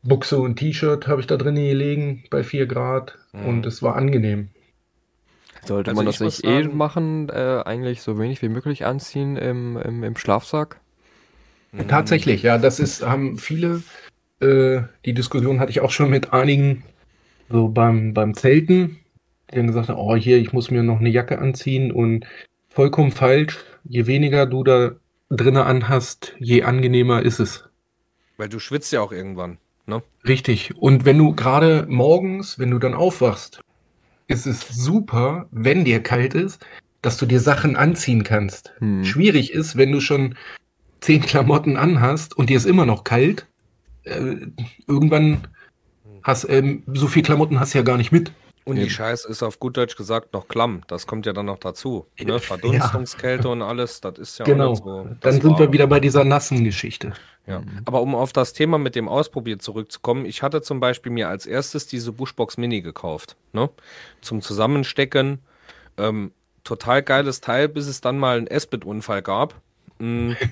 Buchse 0.01 0.39
und 0.39 0.55
T-Shirt 0.55 1.07
habe 1.07 1.21
ich 1.21 1.27
da 1.27 1.37
drin 1.37 1.55
gelegen 1.55 2.23
bei 2.29 2.43
4 2.43 2.65
Grad 2.65 3.17
mhm. 3.33 3.45
und 3.45 3.65
es 3.65 3.81
war 3.81 3.95
angenehm. 3.95 4.49
Sollte 5.65 5.91
also 5.91 5.99
man 5.99 6.05
das 6.05 6.19
nicht 6.21 6.43
eh 6.45 6.63
machen, 6.63 7.29
äh, 7.29 7.61
eigentlich 7.65 8.01
so 8.01 8.17
wenig 8.17 8.41
wie 8.41 8.49
möglich 8.49 8.85
anziehen 8.85 9.35
im, 9.35 9.77
im, 9.77 10.03
im 10.03 10.15
Schlafsack? 10.15 10.79
Tatsächlich, 11.87 12.41
ja, 12.41 12.57
das 12.57 12.79
ist, 12.79 13.05
haben 13.05 13.37
viele, 13.37 13.83
äh, 14.39 14.81
die 15.05 15.13
Diskussion 15.13 15.59
hatte 15.59 15.69
ich 15.69 15.81
auch 15.81 15.91
schon 15.91 16.09
mit 16.09 16.33
einigen, 16.33 16.83
so 17.49 17.67
beim, 17.67 18.13
beim 18.13 18.33
Zelten, 18.33 18.97
die 19.51 19.57
dann 19.57 19.67
gesagt 19.67 19.89
haben, 19.89 19.99
oh 19.99 20.15
hier, 20.15 20.37
ich 20.37 20.53
muss 20.53 20.71
mir 20.71 20.81
noch 20.81 20.99
eine 20.99 21.09
Jacke 21.09 21.39
anziehen 21.39 21.91
und 21.91 22.25
vollkommen 22.69 23.11
falsch, 23.11 23.59
je 23.83 24.07
weniger 24.07 24.45
du 24.45 24.63
da 24.63 24.91
drinnen 25.29 25.63
anhast, 25.63 26.35
je 26.39 26.63
angenehmer 26.63 27.21
ist 27.21 27.39
es. 27.39 27.65
Weil 28.37 28.49
du 28.49 28.59
schwitzt 28.59 28.91
ja 28.91 29.01
auch 29.01 29.11
irgendwann, 29.11 29.57
ne? 29.85 30.01
Richtig. 30.27 30.75
Und 30.77 31.05
wenn 31.05 31.17
du 31.17 31.35
gerade 31.35 31.85
morgens, 31.89 32.59
wenn 32.59 32.71
du 32.71 32.79
dann 32.79 32.93
aufwachst, 32.93 33.61
ist 34.27 34.45
es 34.45 34.67
super, 34.67 35.47
wenn 35.51 35.85
dir 35.85 36.01
kalt 36.01 36.33
ist, 36.33 36.65
dass 37.01 37.17
du 37.17 37.25
dir 37.25 37.39
Sachen 37.39 37.75
anziehen 37.75 38.23
kannst. 38.23 38.73
Hm. 38.79 39.03
Schwierig 39.03 39.53
ist, 39.53 39.77
wenn 39.77 39.91
du 39.91 40.01
schon 40.01 40.35
zehn 41.01 41.21
Klamotten 41.21 41.77
anhast 41.77 42.37
und 42.37 42.49
dir 42.49 42.57
ist 42.57 42.65
immer 42.65 42.85
noch 42.85 43.03
kalt, 43.03 43.47
äh, 44.03 44.35
irgendwann 44.87 45.47
hast 46.23 46.49
ähm, 46.49 46.83
so 46.87 47.07
viel 47.07 47.23
Klamotten 47.23 47.59
hast 47.59 47.73
du 47.73 47.79
ja 47.79 47.83
gar 47.83 47.97
nicht 47.97 48.11
mit. 48.11 48.31
Und 48.69 48.75
die 48.77 48.89
Scheiß 48.89 49.25
ist 49.25 49.43
auf 49.43 49.59
gut 49.59 49.77
Deutsch 49.77 49.95
gesagt 49.95 50.33
noch 50.33 50.47
klamm. 50.47 50.81
Das 50.87 51.07
kommt 51.07 51.25
ja 51.25 51.33
dann 51.33 51.47
noch 51.47 51.57
dazu. 51.57 52.05
Ne? 52.19 52.39
Verdunstungskälte 52.39 53.47
ja. 53.47 53.51
und 53.51 53.61
alles, 53.61 54.01
das 54.01 54.17
ist 54.17 54.39
ja 54.39 54.45
genau. 54.45 54.75
so. 54.75 55.07
Dann 55.21 55.41
sind 55.41 55.59
wir 55.59 55.71
wieder 55.71 55.87
bei 55.87 55.99
dieser 55.99 56.23
nassen 56.23 56.63
Geschichte. 56.63 57.13
Ja. 57.47 57.63
Aber 57.85 58.01
um 58.01 58.13
auf 58.15 58.31
das 58.31 58.53
Thema 58.53 58.77
mit 58.77 58.95
dem 58.95 59.07
Ausprobieren 59.07 59.59
zurückzukommen, 59.59 60.25
ich 60.25 60.43
hatte 60.43 60.61
zum 60.61 60.79
Beispiel 60.79 61.11
mir 61.11 61.29
als 61.29 61.45
erstes 61.45 61.87
diese 61.87 62.11
Bushbox 62.11 62.57
Mini 62.57 62.81
gekauft. 62.81 63.35
Ne? 63.53 63.69
Zum 64.21 64.41
Zusammenstecken. 64.41 65.39
Ähm, 65.97 66.31
total 66.63 67.01
geiles 67.01 67.41
Teil, 67.41 67.67
bis 67.67 67.87
es 67.87 68.01
dann 68.01 68.19
mal 68.19 68.37
einen 68.37 68.47
Esbit-Unfall 68.47 69.21
gab. 69.21 69.55
Mhm. 69.99 70.35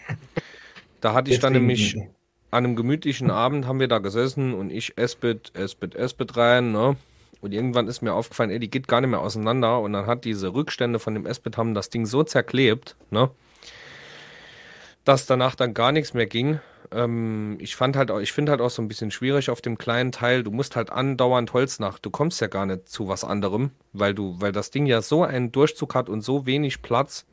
Da 0.99 1.13
hatte 1.13 1.29
ich 1.29 1.39
dann 1.39 1.53
nämlich 1.53 1.95
an 2.49 2.65
einem 2.65 2.75
gemütlichen 2.75 3.29
Abend 3.29 3.67
haben 3.67 3.79
wir 3.79 3.87
da 3.87 3.99
gesessen 3.99 4.53
und 4.53 4.71
ich 4.71 4.97
Esbit, 4.97 5.51
Esbit, 5.53 5.95
Esbit 5.95 6.37
rein, 6.37 6.71
ne? 6.71 6.95
Und 7.41 7.53
irgendwann 7.53 7.87
ist 7.87 8.01
mir 8.01 8.13
aufgefallen, 8.13 8.49
ey, 8.49 8.59
die 8.59 8.69
geht 8.69 8.87
gar 8.87 9.01
nicht 9.01 9.09
mehr 9.09 9.21
auseinander. 9.21 9.79
Und 9.81 9.93
dann 9.93 10.05
hat 10.05 10.25
diese 10.25 10.53
Rückstände 10.53 10.99
von 10.99 11.13
dem 11.13 11.25
Esbit 11.25 11.57
haben 11.57 11.73
das 11.73 11.89
Ding 11.89 12.05
so 12.05 12.23
zerklebt, 12.23 12.95
ne? 13.09 13.29
Dass 15.03 15.25
danach 15.25 15.55
dann 15.55 15.73
gar 15.73 15.91
nichts 15.91 16.13
mehr 16.13 16.25
ging. 16.25 16.59
Ähm, 16.91 17.57
ich 17.59 17.75
fand 17.75 17.95
halt, 17.95 18.11
ich 18.21 18.31
finde 18.31 18.51
halt 18.51 18.61
auch 18.61 18.69
so 18.69 18.81
ein 18.81 18.87
bisschen 18.87 19.11
schwierig 19.11 19.49
auf 19.49 19.61
dem 19.61 19.77
kleinen 19.77 20.11
Teil. 20.11 20.43
Du 20.43 20.51
musst 20.51 20.75
halt 20.75 20.89
andauernd 20.89 21.53
Holz 21.53 21.79
nach. 21.79 21.99
Du 21.99 22.09
kommst 22.09 22.41
ja 22.41 22.47
gar 22.47 22.65
nicht 22.65 22.89
zu 22.89 23.07
was 23.07 23.23
anderem, 23.23 23.71
weil 23.93 24.13
du, 24.13 24.35
weil 24.39 24.51
das 24.51 24.71
Ding 24.71 24.85
ja 24.85 25.01
so 25.01 25.23
einen 25.23 25.51
Durchzug 25.51 25.95
hat 25.95 26.09
und 26.09 26.21
so 26.21 26.45
wenig 26.45 26.81
Platz. 26.81 27.25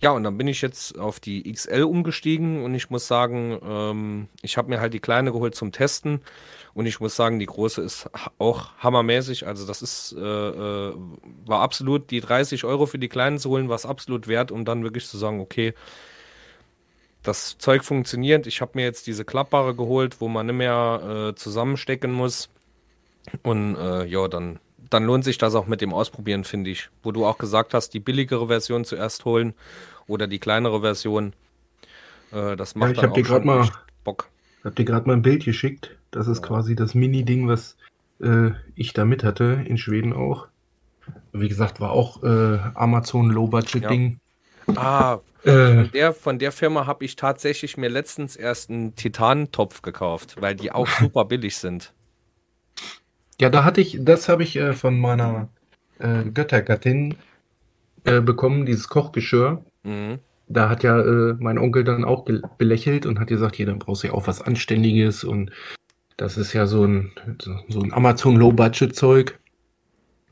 Ja, 0.00 0.10
und 0.10 0.24
dann 0.24 0.36
bin 0.36 0.48
ich 0.48 0.62
jetzt 0.62 0.98
auf 0.98 1.20
die 1.20 1.50
XL 1.52 1.82
umgestiegen 1.82 2.64
und 2.64 2.74
ich 2.74 2.90
muss 2.90 3.06
sagen, 3.06 3.58
ähm, 3.64 4.28
ich 4.42 4.56
habe 4.56 4.68
mir 4.68 4.80
halt 4.80 4.94
die 4.94 5.00
kleine 5.00 5.32
geholt 5.32 5.54
zum 5.54 5.72
Testen 5.72 6.20
und 6.74 6.86
ich 6.86 7.00
muss 7.00 7.16
sagen, 7.16 7.38
die 7.38 7.46
große 7.46 7.82
ist 7.82 8.10
auch 8.38 8.70
hammermäßig. 8.78 9.46
Also 9.46 9.66
das 9.66 9.82
ist, 9.82 10.12
äh, 10.16 10.20
äh, 10.20 10.94
war 11.46 11.60
absolut 11.60 12.10
die 12.10 12.20
30 12.20 12.64
Euro 12.64 12.86
für 12.86 12.98
die 12.98 13.08
kleinen 13.08 13.38
zu 13.38 13.50
holen, 13.50 13.68
war 13.68 13.76
es 13.76 13.86
absolut 13.86 14.28
wert, 14.28 14.50
um 14.50 14.64
dann 14.64 14.82
wirklich 14.82 15.06
zu 15.06 15.18
sagen, 15.18 15.40
okay, 15.40 15.74
das 17.22 17.56
Zeug 17.58 17.84
funktioniert. 17.84 18.46
Ich 18.46 18.60
habe 18.60 18.72
mir 18.74 18.84
jetzt 18.84 19.06
diese 19.06 19.24
klappbare 19.24 19.74
geholt, 19.74 20.20
wo 20.20 20.28
man 20.28 20.46
nicht 20.46 20.56
mehr 20.56 21.30
äh, 21.30 21.34
zusammenstecken 21.34 22.12
muss. 22.12 22.48
Und 23.42 23.76
äh, 23.76 24.04
ja, 24.06 24.26
dann, 24.28 24.58
dann 24.92 25.04
lohnt 25.04 25.24
sich 25.24 25.38
das 25.38 25.54
auch 25.54 25.66
mit 25.66 25.80
dem 25.80 25.92
Ausprobieren, 25.92 26.44
finde 26.44 26.70
ich. 26.70 26.90
Wo 27.02 27.12
du 27.12 27.24
auch 27.24 27.38
gesagt 27.38 27.74
hast, 27.74 27.90
die 27.90 28.00
billigere 28.00 28.46
Version 28.46 28.84
zuerst 28.84 29.24
holen 29.24 29.54
oder 30.06 30.26
die 30.26 30.38
kleinere 30.38 30.80
Version. 30.80 31.32
Äh, 32.32 32.56
das 32.56 32.74
macht 32.74 32.90
ja, 32.90 32.94
ich 32.94 33.00
dann 33.00 33.12
auch 33.12 33.26
schon 33.26 33.46
mal, 33.46 33.68
Bock. 34.04 34.28
Ich 34.58 34.64
habe 34.64 34.74
dir 34.74 34.84
gerade 34.84 35.06
mal 35.06 35.14
ein 35.14 35.22
Bild 35.22 35.44
geschickt. 35.44 35.96
Das 36.10 36.28
ist 36.28 36.42
ja. 36.42 36.48
quasi 36.48 36.76
das 36.76 36.94
Mini-Ding, 36.94 37.48
was 37.48 37.76
äh, 38.20 38.50
ich 38.74 38.92
da 38.92 39.04
mit 39.04 39.24
hatte, 39.24 39.64
in 39.66 39.78
Schweden 39.78 40.12
auch. 40.12 40.48
Wie 41.32 41.48
gesagt, 41.48 41.80
war 41.80 41.90
auch 41.90 42.22
äh, 42.22 42.58
Amazon 42.74 43.30
Low-Budget-Ding. 43.30 44.20
Ja. 44.68 44.74
Ah, 44.76 45.20
äh. 45.44 45.74
Von 45.74 45.90
der, 45.92 46.12
von 46.12 46.38
der 46.38 46.52
Firma 46.52 46.86
habe 46.86 47.04
ich 47.04 47.16
tatsächlich 47.16 47.76
mir 47.76 47.88
letztens 47.88 48.36
erst 48.36 48.70
einen 48.70 48.94
Titantopf 48.94 49.82
gekauft, 49.82 50.40
weil 50.40 50.54
die 50.54 50.70
auch 50.70 50.86
super 51.00 51.24
billig 51.24 51.56
sind. 51.56 51.92
Ja, 53.42 53.50
da 53.50 53.64
hatte 53.64 53.80
ich, 53.80 53.98
das 54.00 54.28
habe 54.28 54.44
ich 54.44 54.54
äh, 54.54 54.72
von 54.72 55.00
meiner 55.00 55.48
äh, 55.98 56.22
Göttergattin 56.22 57.16
äh, 58.04 58.20
bekommen, 58.20 58.66
dieses 58.66 58.86
Kochgeschirr. 58.86 59.64
Mhm. 59.82 60.20
Da 60.46 60.68
hat 60.68 60.84
ja 60.84 61.00
äh, 61.00 61.34
mein 61.40 61.58
Onkel 61.58 61.82
dann 61.82 62.04
auch 62.04 62.24
belächelt 62.56 63.04
und 63.04 63.18
hat 63.18 63.26
gesagt, 63.26 63.56
hier, 63.56 63.66
dann 63.66 63.80
brauchst 63.80 64.04
du 64.04 64.06
ja 64.06 64.12
auch 64.12 64.28
was 64.28 64.42
Anständiges 64.42 65.24
und 65.24 65.50
das 66.16 66.36
ist 66.36 66.52
ja 66.52 66.68
so 66.68 66.84
ein, 66.84 67.10
so 67.68 67.80
ein 67.80 67.92
Amazon 67.92 68.36
Low-Budget-Zeug. 68.36 69.40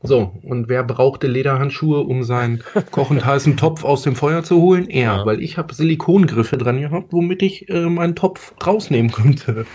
So, 0.03 0.31
und 0.43 0.67
wer 0.67 0.83
brauchte 0.83 1.27
Lederhandschuhe, 1.27 1.99
um 1.99 2.23
seinen 2.23 2.63
kochend 2.91 3.23
heißen 3.23 3.55
Topf 3.55 3.83
aus 3.83 4.01
dem 4.01 4.15
Feuer 4.15 4.43
zu 4.43 4.59
holen? 4.59 4.89
Er, 4.89 5.17
ja. 5.17 5.25
weil 5.25 5.41
ich 5.41 5.57
habe 5.57 5.73
Silikongriffe 5.73 6.57
dran 6.57 6.81
gehabt, 6.81 7.13
womit 7.13 7.43
ich 7.43 7.69
äh, 7.69 7.87
meinen 7.87 8.15
Topf 8.15 8.53
rausnehmen 8.65 9.11
konnte. 9.11 9.65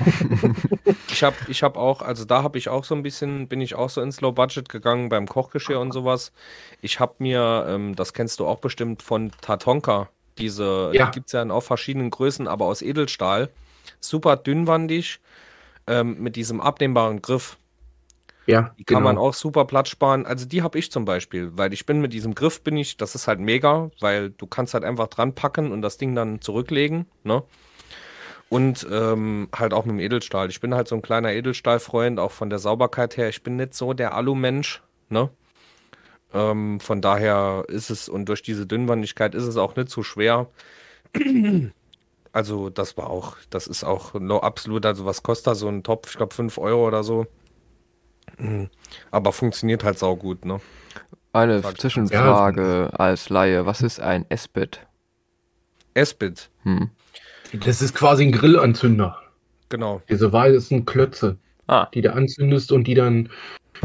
ich 1.09 1.22
habe 1.22 1.37
ich 1.47 1.62
hab 1.62 1.77
auch, 1.77 2.03
also 2.03 2.24
da 2.24 2.43
habe 2.43 2.59
ich 2.59 2.68
auch 2.68 2.85
so 2.85 2.95
ein 2.97 3.03
bisschen, 3.03 3.47
bin 3.47 3.61
ich 3.61 3.77
auch 3.77 3.91
so 3.91 4.01
ins 4.01 4.20
Low 4.20 4.33
Budget 4.33 4.68
gegangen 4.68 5.09
beim 5.09 5.29
Kochgeschirr 5.29 5.79
und 5.79 5.93
sowas. 5.93 6.33
Ich 6.83 6.99
habe 6.99 7.14
mir, 7.18 7.66
ähm, 7.68 7.95
das 7.95 8.12
kennst 8.12 8.41
du 8.41 8.47
auch 8.47 8.59
bestimmt 8.59 9.03
von 9.03 9.31
Tatonka, 9.41 10.09
diese, 10.39 10.91
ja. 10.93 11.07
die 11.07 11.12
gibt 11.12 11.27
es 11.27 11.33
ja 11.33 11.43
in 11.43 11.53
auch 11.53 11.62
verschiedenen 11.62 12.11
Größen, 12.11 12.49
aber 12.49 12.66
aus 12.66 12.83
Edelstahl. 12.83 13.51
super 14.01 14.37
dünnwandig 14.37 15.20
ähm, 15.87 16.16
mit 16.20 16.35
diesem 16.37 16.61
abnehmbaren 16.61 17.22
Griff. 17.22 17.59
Ja, 18.47 18.74
Die 18.78 18.84
kann 18.84 19.03
man 19.03 19.18
auch 19.18 19.34
super 19.34 19.64
Platz 19.64 19.88
sparen. 19.88 20.24
Also 20.24 20.47
die 20.47 20.62
habe 20.62 20.78
ich 20.78 20.92
zum 20.92 21.05
Beispiel, 21.05 21.51
weil 21.57 21.72
ich 21.72 21.84
bin 21.86 22.01
mit 22.01 22.12
diesem 22.12 22.34
Griff 22.34 22.62
bin 22.62 22.76
ich, 22.76 22.97
das 22.97 23.14
ist 23.14 23.26
halt 23.26 23.40
mega, 23.40 23.90
weil 24.01 24.30
du 24.30 24.47
kannst 24.47 24.74
halt 24.74 24.84
einfach 24.84 25.09
dran 25.09 25.34
packen 25.34 25.72
und 25.72 25.82
das 25.82 25.99
Ding 25.99 26.14
dann 26.14 26.40
zurücklegen, 26.40 27.07
ne? 27.24 27.42
Und 28.49 28.86
ähm, 28.90 29.49
halt 29.55 29.74
auch 29.74 29.84
mit 29.84 29.94
dem 29.94 30.01
Edelstahl. 30.01 30.49
Ich 30.51 30.61
bin 30.61 30.74
halt 30.74 30.86
so 30.88 30.94
ein 30.94 31.03
kleiner 31.03 31.32
Edelstahlfreund, 31.32 32.20
auch 32.20 32.30
von 32.30 32.49
der 32.49 32.61
Sauberkeit 32.61 33.16
her. 33.16 33.28
Ich 33.28 33.42
bin 33.42 33.57
nicht 33.57 33.74
so 33.74 33.92
der 33.92 34.14
Alu-Mensch, 34.14 34.82
ne? 35.09 35.30
Ähm, 36.34 36.80
von 36.80 37.01
daher 37.01 37.64
ist 37.68 37.90
es, 37.90 38.09
und 38.09 38.26
durch 38.28 38.42
diese 38.42 38.66
Dünnwandigkeit 38.66 39.34
ist 39.34 39.44
es 39.44 39.57
auch 39.57 39.76
nicht 39.76 39.90
so 39.90 40.03
schwer. 40.03 40.49
Also, 42.32 42.70
das 42.70 42.97
war 42.97 43.09
auch, 43.11 43.36
das 43.51 43.66
ist 43.66 43.82
auch 43.84 44.14
no, 44.14 44.40
absolut, 44.40 44.84
also 44.86 45.07
was 45.07 45.22
kostet 45.22 45.47
da 45.49 45.55
so 45.55 45.68
ein 45.68 45.82
Topf? 45.82 46.11
Ich 46.11 46.16
glaube 46.16 46.34
5 46.34 46.59
Euro 46.59 46.86
oder 46.86 47.03
so. 47.03 47.26
Aber 49.11 49.33
funktioniert 49.33 49.85
halt 49.85 49.99
saugut, 49.99 50.45
ne? 50.45 50.61
Eine 51.33 51.61
Sag- 51.61 51.79
Zwischenfrage 51.81 52.91
als 52.99 53.29
Laie. 53.29 53.66
Was 53.66 53.83
ist 53.83 54.01
ein 54.01 54.24
S-Bit? 54.29 54.87
S-Bit, 55.95 56.51
Hm. 56.62 56.91
Das 57.64 57.81
ist 57.81 57.95
quasi 57.95 58.24
ein 58.24 58.33
Grillanzünder. 58.33 59.18
genau. 59.68 60.03
Diese 60.11 60.33
weißen 60.33 60.85
Klötze, 60.85 61.39
Ah, 61.68 61.87
die 61.95 62.01
du 62.03 62.12
anzündest 62.12 62.70
und 62.72 62.87
die 62.87 62.95
dann, 62.95 63.29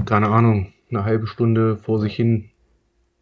keine 0.06 0.28
Ahnung, 0.30 0.74
eine 0.90 1.04
halbe 1.06 1.28
Stunde 1.28 1.78
vor 1.78 2.00
sich 2.00 2.16
hin 2.16 2.50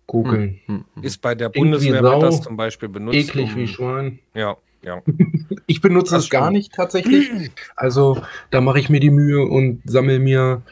kokeln. 0.08 0.60
hm. 0.66 0.86
hm. 0.96 1.04
Ist 1.04 1.22
bei 1.22 1.36
der 1.36 1.50
Bundeswehr 1.50 2.02
wird 2.02 2.24
das 2.24 2.38
Sau, 2.38 2.44
zum 2.44 2.58
Beispiel 2.58 2.90
benutzt. 2.90 3.16
Eklig 3.18 3.52
um, 3.54 3.56
wie 3.58 3.68
Schwein. 3.68 4.20
Ja, 4.34 4.58
ja. 4.82 5.02
Ich 5.68 5.82
benutze 5.82 6.16
Das 6.16 6.24
es 6.24 6.30
gar 6.32 6.50
nicht 6.52 6.74
tatsächlich. 6.74 7.30
Also 7.76 8.22
da 8.50 8.60
mache 8.62 8.80
ich 8.80 8.90
mir 8.90 9.00
die 9.00 9.12
Mühe 9.12 9.44
und 9.46 9.82
sammle 9.86 10.18
mir 10.20 10.64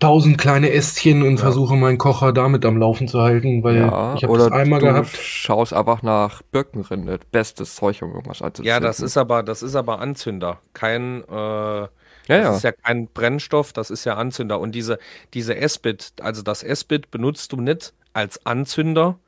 tausend 0.00 0.38
kleine 0.38 0.72
Ästchen 0.72 1.22
und 1.22 1.32
Ja. 1.36 1.42
versuche 1.42 1.76
meinen 1.76 1.98
Kocher 1.98 2.32
damit 2.32 2.64
am 2.64 2.76
Laufen 2.78 3.06
zu 3.06 3.20
halten, 3.20 3.62
weil 3.62 3.76
Ja, 3.76 4.14
ich 4.16 4.24
habe 4.24 4.36
das 4.38 4.50
einmal 4.50 4.80
du 4.80 4.86
gehabt. 4.86 5.08
schaust 5.16 5.72
einfach 5.72 6.02
nach 6.02 6.42
Birkenrinde. 6.50 7.20
Bestes 7.30 7.76
Zeug, 7.76 8.02
um 8.02 8.10
irgendwas 8.12 8.42
anzuzünden. 8.42 8.68
Ja, 8.68 8.80
das 8.80 9.00
ist 9.00 9.16
aber, 9.16 9.42
das 9.42 9.62
ist 9.62 9.76
aber 9.76 10.00
Anzünder. 10.00 10.58
Kein, 10.72 11.22
äh, 11.28 11.32
Ja, 11.32 11.88
das 12.28 12.44
ja. 12.44 12.56
ist 12.56 12.62
ja 12.64 12.72
kein 12.72 13.08
Brennstoff, 13.08 13.72
das 13.72 13.90
ist 13.90 14.04
ja 14.04 14.16
Anzünder. 14.16 14.58
Und 14.60 14.74
diese, 14.74 14.98
diese 15.34 15.56
S-Bit, 15.56 16.14
also 16.20 16.42
das 16.42 16.62
S-Bit 16.62 17.10
benutzt 17.10 17.52
du 17.52 17.56
nicht 17.60 17.92
als 18.12 18.44
Anzünder, 18.46 19.18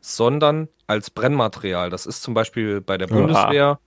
sondern 0.00 0.68
als 0.86 1.10
Brennmaterial. 1.10 1.90
Das 1.90 2.06
ist 2.06 2.22
zum 2.22 2.34
Beispiel 2.34 2.80
bei 2.80 2.98
der 2.98 3.10
Aha. 3.10 3.16
Bundeswehr, 3.18 3.78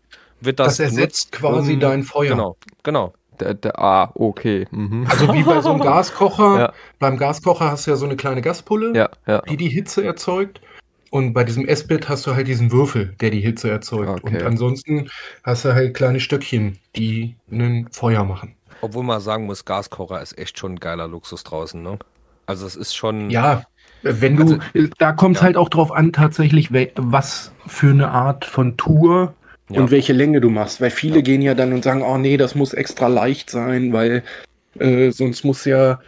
wird 0.41 0.59
das, 0.59 0.77
Das 0.77 0.79
ersetzt 0.79 1.31
quasi 1.31 1.73
um- 1.73 1.79
dein 1.79 2.03
Feuer. 2.03 2.29
Genau, 2.31 2.57
genau. 2.83 3.13
Der, 3.39 3.53
der, 3.53 3.79
ah, 3.79 4.11
okay. 4.15 4.67
Mhm. 4.71 5.05
Also 5.09 5.33
wie 5.33 5.43
bei 5.43 5.61
so 5.61 5.71
einem 5.71 5.79
Gaskocher. 5.81 6.59
Ja. 6.59 6.73
Beim 6.99 7.17
Gaskocher 7.17 7.71
hast 7.71 7.87
du 7.87 7.91
ja 7.91 7.97
so 7.97 8.05
eine 8.05 8.15
kleine 8.15 8.41
Gaspulle, 8.41 8.93
Ja, 8.95 9.09
ja. 9.27 9.41
die 9.41 9.57
die 9.57 9.69
Hitze 9.69 10.03
erzeugt. 10.03 10.61
Und 11.11 11.33
bei 11.33 11.43
diesem 11.43 11.65
S-Bit 11.67 12.07
hast 12.07 12.27
du 12.27 12.35
halt 12.35 12.47
diesen 12.47 12.71
Würfel, 12.71 13.15
der 13.19 13.31
die 13.31 13.39
Hitze 13.39 13.69
erzeugt. 13.69 14.09
Okay. 14.23 14.37
Und 14.37 14.43
ansonsten 14.43 15.09
hast 15.43 15.65
du 15.65 15.73
halt 15.73 15.95
kleine 15.95 16.19
Stöckchen, 16.19 16.77
die 16.95 17.35
ein 17.51 17.87
Feuer 17.91 18.23
machen. 18.23 18.53
Obwohl 18.81 19.03
man 19.03 19.19
sagen 19.19 19.45
muss, 19.47 19.65
Gaskocher 19.65 20.21
ist 20.21 20.37
echt 20.37 20.59
schon 20.59 20.73
ein 20.73 20.79
geiler 20.79 21.07
Luxus 21.07 21.43
draußen, 21.43 21.81
ne? 21.81 21.97
Also 22.45 22.65
es 22.67 22.75
ist 22.75 22.95
schon. 22.95 23.29
Ja, 23.31 23.63
wenn 24.03 24.35
du, 24.37 24.43
Also- 24.43 24.89
da 24.99 25.11
kommt 25.11 25.35
es 25.37 25.41
Ja. 25.41 25.45
halt 25.47 25.57
auch 25.57 25.69
drauf 25.69 25.91
an, 25.91 26.13
tatsächlich, 26.13 26.69
was 26.95 27.51
für 27.67 27.89
eine 27.89 28.11
Art 28.11 28.45
von 28.45 28.77
Tour 28.77 29.33
Ja. 29.69 29.81
und 29.81 29.91
welche 29.91 30.13
Länge 30.13 30.41
du 30.41 30.49
machst. 30.49 30.81
Weil 30.81 30.89
viele 30.91 31.21
gehen 31.23 31.41
ja 31.41 31.53
dann 31.53 31.73
und 31.73 31.83
sagen, 31.83 32.01
oh 32.01 32.17
nee, 32.17 32.37
das 32.37 32.55
muss 32.55 32.73
extra 32.73 33.07
leicht 33.07 33.49
sein, 33.49 33.93
weil 33.93 34.23
äh, 34.79 35.11
sonst 35.11 35.43
muss 35.43 35.65
ja 35.65 35.99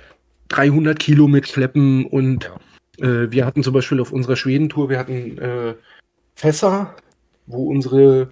300 0.49 0.97
Kilo 0.99 1.27
mitschleppen. 1.27 2.05
Und 2.05 2.51
äh, 2.99 3.29
wir 3.31 3.45
hatten 3.45 3.63
zum 3.63 3.73
Beispiel 3.73 3.99
auf 4.01 4.11
unserer 4.11 4.35
Schwedentour, 4.35 4.89
wir 4.89 4.97
hatten 4.99 5.37
äh, 5.37 5.73
Fässer, 6.35 6.95
wo 7.45 7.65
unsere, 7.67 8.31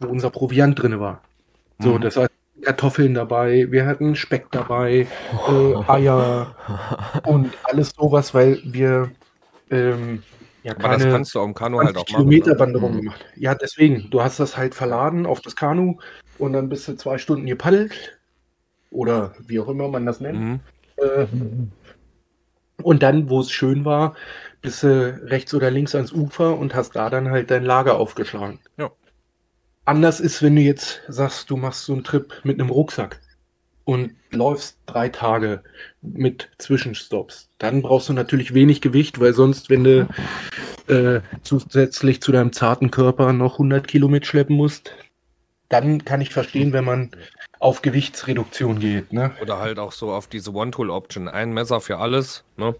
wo 0.00 0.08
unser 0.08 0.30
Proviant 0.30 0.80
drin 0.80 1.00
war. 1.00 1.22
So, 1.80 1.94
Mhm. 1.94 2.00
das 2.02 2.16
heißt 2.16 2.30
Kartoffeln 2.62 3.14
dabei, 3.14 3.66
wir 3.70 3.86
hatten 3.86 4.16
Speck 4.16 4.46
dabei, 4.50 5.06
äh, 5.48 5.74
Eier 5.90 6.54
und 7.24 7.50
alles 7.64 7.90
sowas, 7.96 8.34
weil 8.34 8.60
wir 8.64 9.10
ähm, 9.70 10.22
ja 10.68 10.76
aber 10.84 10.96
das 10.96 11.02
kannst 11.04 11.34
du 11.34 11.40
auf 11.40 11.46
dem 11.46 11.54
Kanu 11.54 11.78
20 11.78 11.86
halt 11.86 11.96
auch 11.96 12.12
machen. 12.12 12.28
Kilometer? 12.30 12.58
Wanderung 12.58 12.92
Mhm. 12.94 13.00
gemacht. 13.00 13.24
Ja, 13.36 13.54
deswegen, 13.54 14.08
du 14.10 14.22
hast 14.22 14.38
das 14.40 14.56
halt 14.56 14.74
verladen 14.74 15.26
auf 15.26 15.40
das 15.40 15.56
Kanu 15.56 15.98
und 16.38 16.52
dann 16.52 16.68
bist 16.68 16.86
du 16.88 16.94
zwei 16.96 17.18
Stunden 17.18 17.46
gepaddelt 17.46 18.18
oder 18.90 19.34
wie 19.46 19.60
auch 19.60 19.68
immer 19.68 19.88
man 19.88 20.06
das 20.06 20.20
nennt. 20.20 20.40
Mhm. 20.40 20.60
Äh, 20.96 21.26
und 22.82 23.02
dann, 23.02 23.28
wo 23.28 23.40
es 23.40 23.50
schön 23.50 23.84
war, 23.84 24.14
bist 24.62 24.82
du 24.82 25.20
rechts 25.24 25.52
oder 25.54 25.70
links 25.70 25.94
ans 25.94 26.12
Ufer 26.12 26.56
und 26.56 26.74
hast 26.74 26.94
da 26.96 27.10
dann 27.10 27.30
halt 27.30 27.50
dein 27.50 27.64
Lager 27.64 27.98
aufgeschlagen. 27.98 28.60
Ja. 28.76 28.90
Anders 29.84 30.20
ist, 30.20 30.42
wenn 30.42 30.54
du 30.56 30.62
jetzt 30.62 31.02
sagst, 31.08 31.50
du 31.50 31.56
machst 31.56 31.84
so 31.84 31.92
einen 31.94 32.04
Trip 32.04 32.32
mit 32.44 32.60
einem 32.60 32.70
Rucksack 32.70 33.20
und 33.84 34.14
läufst 34.30 34.78
drei 34.86 35.08
Tage 35.08 35.62
mit 36.02 36.50
Zwischenstopps. 36.58 37.48
Dann 37.58 37.82
brauchst 37.82 38.08
du 38.08 38.12
natürlich 38.12 38.54
wenig 38.54 38.80
Gewicht, 38.80 39.20
weil 39.20 39.32
sonst, 39.32 39.70
wenn 39.70 39.84
du 39.84 40.08
äh, 40.88 41.20
zusätzlich 41.42 42.22
zu 42.22 42.32
deinem 42.32 42.52
zarten 42.52 42.90
Körper 42.90 43.32
noch 43.32 43.54
100 43.54 43.86
Kilo 43.86 44.08
mitschleppen 44.08 44.56
musst, 44.56 44.92
dann 45.68 46.04
kann 46.04 46.20
ich 46.20 46.32
verstehen, 46.32 46.72
wenn 46.72 46.84
man 46.84 47.10
auf 47.58 47.82
Gewichtsreduktion 47.82 48.78
geht. 48.78 49.12
Ne? 49.12 49.32
Oder 49.42 49.58
halt 49.58 49.78
auch 49.78 49.92
so 49.92 50.12
auf 50.12 50.26
diese 50.26 50.52
One-Tool-Option. 50.52 51.28
Ein 51.28 51.52
Messer 51.52 51.80
für 51.80 51.98
alles, 51.98 52.44
ne? 52.56 52.74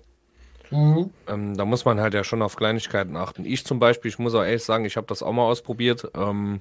Ähm, 0.71 1.57
da 1.57 1.65
muss 1.65 1.85
man 1.85 2.01
halt 2.01 2.13
ja 2.15 2.25
schon 2.25 2.43
auf 2.43 2.57
Kleinigkeiten 2.57 3.17
achten. 3.17 3.45
Ich 3.47 3.65
zum 3.65 3.79
Beispiel, 3.79 4.11
ich 4.11 4.19
muss 4.19 4.35
auch 4.35 4.45
ehrlich 4.45 4.65
sagen, 4.65 4.85
ich 4.85 4.97
habe 4.97 5.07
das 5.07 5.23
auch 5.23 5.33
mal 5.33 5.45
ausprobiert. 5.45 6.11
Ähm, 6.15 6.61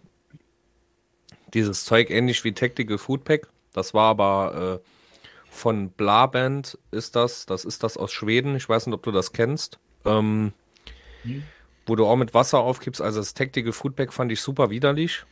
dieses 1.54 1.86
Zeug 1.86 2.10
ähnlich 2.10 2.44
wie 2.44 2.54
Tactical 2.54 2.98
Food 2.98 3.24
Pack. 3.26 3.50
Das 3.78 3.94
war 3.94 4.10
aber 4.10 4.82
äh, 4.82 4.90
von 5.52 5.92
Blaband 5.92 6.80
ist 6.90 7.16
das. 7.16 7.46
Das 7.46 7.64
ist 7.64 7.84
das 7.84 7.96
aus 7.96 8.12
Schweden. 8.12 8.56
Ich 8.56 8.68
weiß 8.68 8.88
nicht, 8.88 8.96
ob 8.96 9.04
du 9.04 9.12
das 9.12 9.34
kennst. 9.34 9.78
Ähm, 10.04 10.52
Wo 11.86 11.96
du 11.96 12.08
auch 12.08 12.16
mit 12.16 12.34
Wasser 12.34 12.58
aufkippst. 12.58 13.04
Also 13.04 13.20
das 13.20 13.36
Tactical 13.36 13.72
Food 13.72 13.96
Pack 13.96 14.14
fand 14.14 14.32
ich 14.32 14.42
super 14.42 14.72
widerlich. 14.72 15.26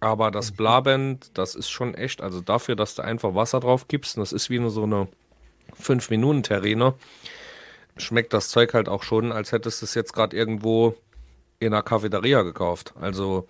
Aber 0.00 0.30
das 0.30 0.52
Blaband, 0.52 1.30
das 1.38 1.54
ist 1.54 1.70
schon 1.70 1.94
echt. 1.94 2.20
Also 2.20 2.42
dafür, 2.42 2.76
dass 2.76 2.96
du 2.96 3.02
einfach 3.02 3.34
Wasser 3.34 3.60
drauf 3.60 3.88
kippst, 3.88 4.18
und 4.18 4.20
das 4.20 4.34
ist 4.34 4.50
wie 4.50 4.58
nur 4.58 4.70
so 4.70 4.82
eine 4.82 5.08
5-Minuten-Terrine, 5.82 6.92
schmeckt 7.96 8.34
das 8.34 8.50
Zeug 8.50 8.74
halt 8.74 8.90
auch 8.90 9.04
schon, 9.04 9.32
als 9.32 9.52
hättest 9.52 9.80
du 9.80 9.86
es 9.86 9.94
jetzt 9.94 10.12
gerade 10.12 10.36
irgendwo 10.36 10.96
in 11.60 11.72
einer 11.72 11.82
Cafeteria 11.82 12.42
gekauft. 12.42 12.92
Also, 13.00 13.48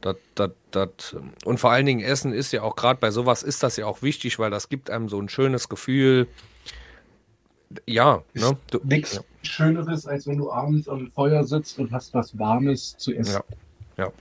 das, 0.00 0.16
das, 0.34 0.50
das, 0.70 1.16
und 1.44 1.58
vor 1.58 1.70
allen 1.70 1.86
Dingen 1.86 2.00
Essen 2.00 2.32
ist 2.32 2.52
ja 2.52 2.62
auch 2.62 2.76
gerade 2.76 2.98
bei 3.00 3.10
sowas 3.10 3.42
ist 3.42 3.62
das 3.62 3.76
ja 3.76 3.86
auch 3.86 4.02
wichtig, 4.02 4.38
weil 4.38 4.50
das 4.50 4.68
gibt 4.68 4.90
einem 4.90 5.08
so 5.08 5.20
ein 5.20 5.28
schönes 5.28 5.68
Gefühl. 5.68 6.26
Ja, 7.86 8.22
ne? 8.34 8.56
Du, 8.70 8.80
Nichts 8.82 9.20
Schöneres, 9.42 10.06
als 10.06 10.26
wenn 10.26 10.38
du 10.38 10.50
abends 10.50 10.88
am 10.88 11.10
Feuer 11.10 11.44
sitzt 11.44 11.78
und 11.78 11.92
hast 11.92 12.12
was 12.14 12.38
Warmes 12.38 12.96
zu 12.98 13.14
essen. 13.14 13.40
Ja, 13.96 14.04
ja. 14.04 14.12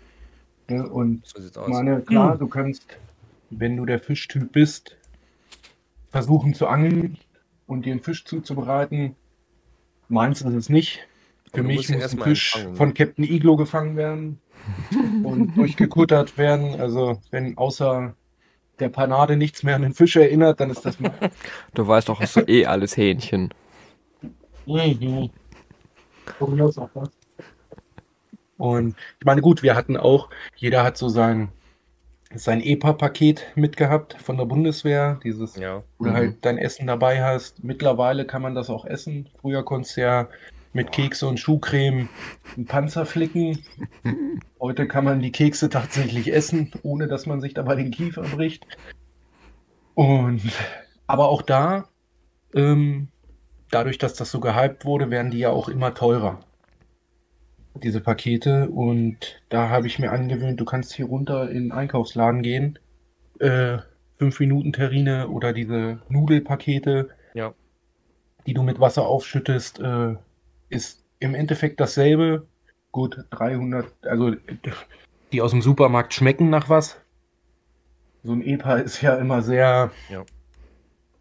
Ja, 0.69 0.83
und 0.83 1.25
so 1.25 1.67
meine, 1.67 2.01
klar, 2.01 2.37
du 2.37 2.47
kannst, 2.47 2.85
wenn 3.49 3.75
du 3.75 3.85
der 3.85 3.99
Fischtyp 3.99 4.51
bist, 4.51 4.95
versuchen 6.11 6.53
zu 6.53 6.67
angeln 6.67 7.17
und 7.65 7.85
dir 7.85 7.91
einen 7.91 8.01
Fisch 8.01 8.23
zuzubereiten. 8.25 9.15
Meins 10.09 10.41
ist 10.41 10.53
es 10.53 10.69
nicht. 10.69 11.07
Für 11.51 11.61
du 11.61 11.63
mich 11.63 11.89
muss 11.89 12.11
ein 12.13 12.19
Fisch 12.19 12.55
empfangen, 12.55 12.71
ne? 12.71 12.77
von 12.77 12.93
Captain 12.93 13.23
Iglo 13.25 13.55
gefangen 13.55 13.95
werden 13.97 14.39
und 15.23 15.55
durchgekuttert 15.57 16.37
werden. 16.37 16.79
Also 16.79 17.19
wenn 17.31 17.57
außer 17.57 18.13
der 18.79 18.89
Panade 18.89 19.35
nichts 19.35 19.63
mehr 19.63 19.75
an 19.75 19.81
den 19.81 19.93
Fisch 19.93 20.15
erinnert, 20.15 20.59
dann 20.59 20.69
ist 20.69 20.85
das 20.85 20.99
mal. 20.99 21.11
Du 21.73 21.87
weißt 21.87 22.07
doch, 22.09 22.21
es 22.21 22.35
ist 22.37 22.47
eh 22.49 22.65
alles 22.65 22.95
Hähnchen. 22.97 23.53
Mhm. 24.65 25.29
Und 28.57 28.95
ich 29.19 29.25
meine, 29.25 29.41
gut, 29.41 29.63
wir 29.63 29.75
hatten 29.75 29.97
auch, 29.97 30.29
jeder 30.55 30.83
hat 30.83 30.97
so 30.97 31.09
sein, 31.09 31.49
sein 32.35 32.61
EPA-Paket 32.61 33.53
mitgehabt 33.55 34.13
von 34.21 34.37
der 34.37 34.45
Bundeswehr, 34.45 35.19
dieses, 35.23 35.55
Ja. 35.55 35.83
wo 35.97 36.05
du 36.05 36.11
Mhm. 36.11 36.15
halt 36.15 36.35
dein 36.41 36.57
Essen 36.57 36.85
dabei 36.87 37.23
hast. 37.23 37.63
Mittlerweile 37.63 38.25
kann 38.25 38.41
man 38.41 38.55
das 38.55 38.69
auch 38.69 38.85
essen. 38.85 39.29
Früher 39.41 39.63
konntest 39.63 39.97
du 39.97 40.01
ja 40.01 40.27
mit 40.73 40.91
Kekse 40.91 41.27
und 41.27 41.39
Schuhcreme 41.39 42.09
einen 42.55 42.65
Panzer 42.65 43.05
flicken. 43.05 43.63
Heute 44.59 44.87
kann 44.87 45.03
man 45.05 45.19
die 45.21 45.31
Kekse 45.31 45.69
tatsächlich 45.69 46.31
essen, 46.33 46.71
ohne 46.83 47.07
dass 47.07 47.25
man 47.25 47.41
sich 47.41 47.53
dabei 47.53 47.75
den 47.75 47.91
Kiefer 47.91 48.21
bricht. 48.23 48.65
Und 49.95 50.41
aber 51.07 51.29
auch 51.29 51.41
da, 51.41 51.89
ähm, 52.53 53.07
dadurch, 53.71 53.97
dass 53.97 54.13
das 54.13 54.31
so 54.31 54.39
gehypt 54.39 54.85
wurde, 54.85 55.09
werden 55.09 55.31
die 55.31 55.39
ja 55.39 55.49
auch 55.49 55.69
immer 55.69 55.93
teurer. 55.93 56.39
diese 57.75 58.01
Pakete. 58.01 58.67
Und 58.69 59.41
da 59.47 59.69
habe 59.69 59.87
ich 59.87 59.99
mir 59.99 60.11
angewöhnt, 60.11 60.59
du 60.59 60.65
kannst 60.65 60.91
hier 60.93 61.05
runter 61.05 61.49
in 61.49 61.65
den 61.65 61.71
Einkaufsladen 61.71 62.41
gehen. 62.41 62.77
Äh, 63.39 63.77
5 64.17 64.37
Minuten 64.41 64.73
Terrine 64.73 65.29
oder 65.29 65.53
diese 65.53 66.01
Nudelpakete, 66.09 67.09
Ja. 67.33 67.53
die 68.45 68.53
du 68.53 68.63
mit 68.63 68.81
Wasser 68.81 69.07
aufschüttest, 69.07 69.79
äh, 69.79 70.15
ist 70.69 71.03
im 71.19 71.35
Endeffekt 71.35 71.79
dasselbe. 71.79 72.47
Gut, 72.91 73.23
300, 73.31 73.85
also 74.03 74.35
die 75.31 75.41
aus 75.41 75.51
dem 75.51 75.61
Supermarkt 75.61 76.13
schmecken 76.13 76.49
nach 76.49 76.69
was. 76.69 76.97
So 78.23 78.33
ein 78.33 78.41
EPA 78.41 78.77
ist 78.77 79.01
ja 79.01 79.15
immer 79.15 79.41
sehr, 79.41 79.91
Ja. 80.09 80.25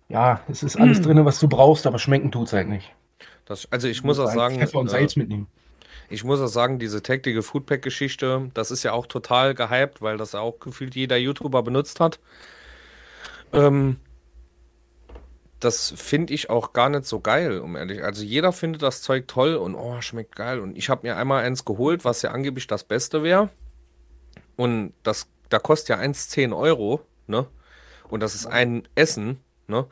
ja, 0.08 0.40
es 0.48 0.62
ist 0.62 0.76
alles 0.76 1.00
drin, 1.00 1.24
was 1.24 1.38
du 1.40 1.48
brauchst, 1.48 1.86
aber 1.86 1.98
schmecken 1.98 2.32
tut's 2.32 2.52
halt 2.52 2.68
nicht. 2.68 2.92
Das, 3.44 3.70
also 3.70 3.86
ich 3.88 4.02
muss 4.02 4.18
auch 4.18 4.26
halt 4.26 4.34
sagen, 4.34 4.58
Pfeffer 4.58 4.78
und 4.78 4.86
äh, 4.88 4.90
Salz 4.90 5.16
mitnehmen. 5.16 5.46
ich 6.08 6.24
muss 6.24 6.40
auch 6.40 6.48
sagen, 6.48 6.78
diese 6.78 7.02
tägliche 7.02 7.42
Foodpack-Geschichte, 7.42 8.50
das 8.54 8.70
ist 8.70 8.82
ja 8.82 8.92
auch 8.92 9.06
total 9.06 9.54
gehypt, 9.54 10.02
weil 10.02 10.16
das 10.16 10.34
auch 10.34 10.58
gefühlt 10.58 10.94
jeder 10.94 11.16
YouTuber 11.18 11.62
benutzt 11.62 12.00
hat. 12.00 12.18
Ähm, 13.52 13.96
das 15.60 15.92
finde 15.96 16.34
ich 16.34 16.50
auch 16.50 16.72
gar 16.72 16.88
nicht 16.88 17.04
so 17.04 17.20
geil, 17.20 17.60
um 17.60 17.76
ehrlich. 17.76 18.02
Also 18.04 18.22
jeder 18.24 18.52
findet 18.52 18.82
das 18.82 19.02
Zeug 19.02 19.26
toll 19.28 19.56
und 19.56 19.74
oh, 19.74 20.00
schmeckt 20.00 20.36
geil. 20.36 20.60
Und 20.60 20.76
ich 20.78 20.88
habe 20.88 21.06
mir 21.06 21.16
einmal 21.16 21.44
eins 21.44 21.64
geholt, 21.64 22.04
was 22.04 22.22
ja 22.22 22.30
angeblich 22.30 22.66
das 22.66 22.84
Beste 22.84 23.22
wäre. 23.22 23.48
Und 24.56 24.92
das, 25.02 25.28
da 25.48 25.58
kostet 25.58 25.90
ja 25.90 25.96
eins 25.98 26.28
10 26.28 26.52
Euro, 26.52 27.00
ne? 27.26 27.46
Und 28.08 28.20
das 28.20 28.34
ist 28.34 28.46
ein 28.46 28.88
Essen, 28.94 29.40
ne? 29.66 29.86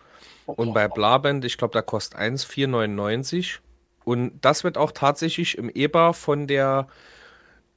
Und 0.47 0.73
bei 0.75 0.87
Blabend, 0.89 1.45
ich 1.45 1.59
glaube, 1.59 1.73
da 1.75 1.83
kostet 1.83 2.19
eins 2.19 2.47
4,99. 2.47 3.59
Und 4.05 4.39
das 4.41 4.62
wird 4.62 4.79
auch 4.79 4.93
tatsächlich 4.93 5.59
im 5.59 5.69
EBA 5.69 6.12
von 6.12 6.47
der 6.47 6.87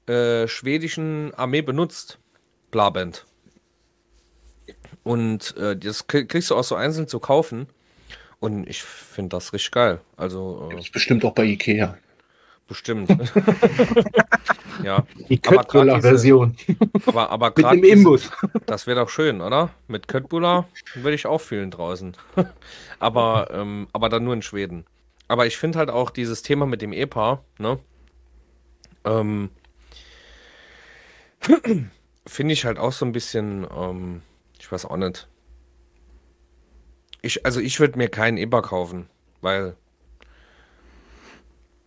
äh, 0.06 0.48
schwedischen 0.48 1.34
Armee 1.34 1.64
benutzt. 1.64 2.20
Blabend. 2.70 3.26
Und 5.04 5.58
äh, 5.58 5.76
das 5.76 6.08
krie- 6.08 6.26
kriegst 6.26 6.52
du 6.52 6.56
auch 6.56 6.64
so 6.64 6.76
einzeln 6.76 7.08
zu 7.08 7.20
kaufen. 7.20 7.68
Und 8.40 8.70
ich 8.70 8.84
finde 8.84 9.30
das 9.30 9.54
richtig 9.54 9.72
geil. 9.72 10.00
Also 10.16 10.70
äh, 10.72 10.80
ist 10.80 10.92
bestimmt 10.94 11.26
auch 11.26 11.34
bei 11.34 11.44
Ikea. 11.44 11.98
bestimmt. 12.68 13.10
ja. 14.84 15.06
Die 15.28 15.40
Köttbullar-Version. 15.40 16.56
Aber, 17.06 17.30
aber 17.32 17.48
Mit 17.48 17.56
gerade 17.58 17.82
dem 17.82 17.84
Imbus. 17.84 18.32
das 18.66 18.88
wäre 18.88 19.02
doch 19.02 19.10
schön, 19.10 19.42
oder? 19.42 19.72
Mit 19.88 20.08
Köttbullar 20.08 20.70
würde 20.96 21.16
ich 21.16 21.26
auch 21.26 21.42
fühlen 21.42 21.72
draußen. 21.72 22.16
aber, 23.00 23.50
ähm, 23.52 23.88
aber 23.92 24.08
dann 24.08 24.24
nur 24.24 24.34
in 24.34 24.42
Schweden. 24.42 24.86
Aber 25.28 25.46
ich 25.46 25.58
finde 25.58 25.80
halt 25.80 25.90
auch 25.90 26.10
dieses 26.10 26.42
Thema 26.42 26.66
mit 26.66 26.82
dem 26.82 26.94
EPA, 26.94 27.44
ne? 27.58 27.78
Ähm, 29.06 29.50
finde 32.26 32.54
ich 32.54 32.66
halt 32.66 32.80
auch 32.80 32.92
so 32.92 33.06
ein 33.06 33.12
bisschen, 33.12 33.68
ähm, 33.76 34.22
ich 34.60 34.72
weiß 34.72 34.86
auch 34.86 34.98
nicht. 34.98 35.28
Ich, 37.22 37.46
also 37.46 37.60
ich 37.60 37.80
würde 37.80 37.98
mir 37.98 38.10
keinen 38.10 38.38
EPA 38.38 38.62
kaufen, 38.62 39.10
weil, 39.42 39.76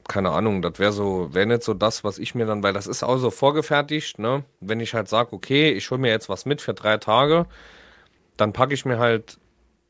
keine 0.08 0.30
Ahnung, 0.30 0.62
das 0.62 0.78
wäre 0.78 0.92
so, 0.92 1.32
wäre 1.32 1.46
nicht 1.46 1.62
so 1.62 1.74
das, 1.74 2.04
was 2.04 2.18
ich 2.18 2.34
mir 2.34 2.44
dann, 2.46 2.62
weil 2.62 2.72
das 2.72 2.86
ist 2.86 3.02
auch 3.02 3.16
so 3.18 3.30
vorgefertigt, 3.30 4.18
ne? 4.18 4.44
Wenn 4.60 4.80
ich 4.80 4.94
halt 4.94 5.08
sage, 5.08 5.32
okay, 5.32 5.70
ich 5.72 5.90
hole 5.90 6.00
mir 6.00 6.10
jetzt 6.10 6.28
was 6.28 6.44
mit 6.44 6.60
für 6.60 6.74
drei 6.74 6.98
Tage, 6.98 7.46
dann 8.36 8.52
packe 8.52 8.74
ich 8.74 8.84
mir 8.84 8.98
halt 8.98 9.38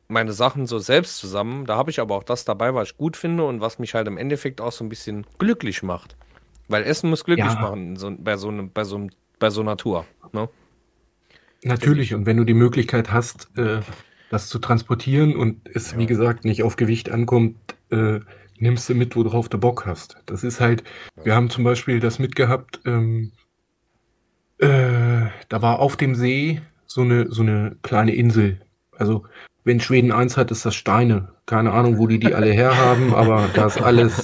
meine 0.09 0.33
Sachen 0.33 0.67
so 0.67 0.79
selbst 0.79 1.19
zusammen. 1.19 1.67
Da 1.67 1.77
habe 1.77 1.91
ich 1.91 1.99
aber 2.01 2.15
auch 2.15 2.23
das 2.25 2.45
dabei, 2.45 2.75
was 2.75 2.91
ich 2.91 2.97
gut 2.97 3.17
finde 3.17 3.45
und 3.45 3.61
was 3.61 3.79
mich 3.79 3.95
halt 3.95 4.07
im 4.07 4.19
Endeffekt 4.19 4.61
auch 4.61 4.73
so 4.73 4.85
ein 4.85 4.89
bisschen 4.89 5.27
glücklich 5.39 5.83
macht. 5.83 6.17
Weil 6.69 6.85
Essen 6.85 7.11
muss 7.11 7.25
glücklich 7.25 7.55
Ja. 7.55 7.61
machen 7.61 7.97
so, 7.97 8.13
bei, 8.17 8.37
so 8.37 8.49
einem, 8.49 8.71
bei, 8.71 8.85
so 8.85 8.97
einem, 8.97 9.11
bei 9.39 9.51
so 9.51 9.63
einer 9.63 9.77
Tour. 9.77 10.07
Ne? 10.33 10.49
Natürlich, 11.65 12.15
und 12.15 12.27
wenn 12.27 12.37
du 12.37 12.45
die 12.45 12.55
Möglichkeit 12.55 13.13
hast, 13.13 13.49
äh, 13.57 13.81
das 14.33 14.49
zu 14.49 14.59
transportieren 14.59 15.37
und 15.37 15.69
es, 15.75 15.99
wie 15.99 16.07
gesagt, 16.07 16.47
nicht 16.47 16.63
auf 16.63 16.77
Gewicht 16.77 17.11
ankommt, 17.11 17.57
äh, 17.91 18.21
nimmst 18.57 18.89
du 18.89 18.95
mit, 18.95 19.15
worauf 19.15 19.51
du 19.51 19.59
Bock 19.59 19.85
hast. 19.85 20.17
Das 20.25 20.43
ist 20.43 20.59
halt, 20.59 20.85
wir 21.23 21.35
haben 21.35 21.51
zum 21.51 21.65
Beispiel 21.65 22.01
das 22.01 22.19
mitgehabt, 22.19 22.81
ähm, 22.87 23.33
äh, 24.57 25.27
da 25.51 25.61
war 25.61 25.81
auf 25.81 25.99
dem 25.99 26.15
See 26.15 26.63
so 26.87 27.03
eine, 27.03 27.31
so 27.31 27.43
eine 27.43 27.77
kleine 27.83 28.15
Insel. 28.15 28.63
Also, 28.97 29.25
wenn 29.65 29.81
Schweden 29.81 30.13
eins 30.13 30.39
hat, 30.39 30.51
ist 30.51 30.65
das 30.65 30.75
Steine. 30.75 31.35
Keine 31.45 31.73
Ahnung, 31.73 31.99
wo 31.99 32.07
die 32.07 32.19
die 32.19 32.35
alle 32.35 32.53
herhaben, 32.53 33.15
aber 33.15 33.51
da 33.53 33.67
ist 33.67 33.83
alles, 33.83 34.23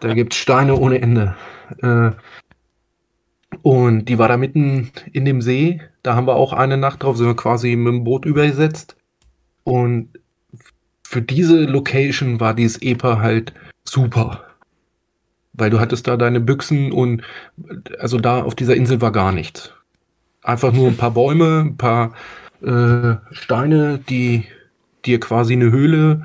da 0.00 0.12
gibt's 0.12 0.36
Steine 0.36 0.76
ohne 0.76 1.00
Ende. 1.00 1.36
Äh, 1.80 2.10
und 3.62 4.04
die 4.04 4.18
war 4.18 4.28
da 4.28 4.36
mitten 4.36 4.92
in 5.10 5.24
dem 5.24 5.40
See. 5.40 5.80
Da 6.02 6.14
haben 6.14 6.26
wir 6.26 6.36
auch 6.36 6.52
eine 6.52 6.76
Nacht 6.76 7.02
drauf, 7.02 7.16
sind 7.16 7.28
wir 7.28 7.36
quasi 7.36 7.74
mit 7.76 7.94
dem 7.94 8.04
Boot 8.04 8.26
übergesetzt. 8.26 8.97
Und 9.68 10.08
für 11.02 11.20
diese 11.20 11.64
Location 11.64 12.40
war 12.40 12.54
dieses 12.54 12.80
EPA 12.80 13.20
halt 13.20 13.52
super. 13.84 14.44
Weil 15.52 15.68
du 15.68 15.78
hattest 15.78 16.08
da 16.08 16.16
deine 16.16 16.40
Büchsen 16.40 16.90
und 16.90 17.22
also 17.98 18.18
da 18.18 18.42
auf 18.42 18.54
dieser 18.54 18.76
Insel 18.76 19.02
war 19.02 19.12
gar 19.12 19.30
nichts. 19.30 19.74
Einfach 20.42 20.72
nur 20.72 20.88
ein 20.88 20.96
paar 20.96 21.10
Bäume, 21.10 21.66
ein 21.66 21.76
paar 21.76 22.14
äh, 22.62 23.16
Steine, 23.30 23.98
die 24.08 24.46
dir 25.04 25.20
quasi 25.20 25.52
eine 25.52 25.70
Höhle 25.70 26.24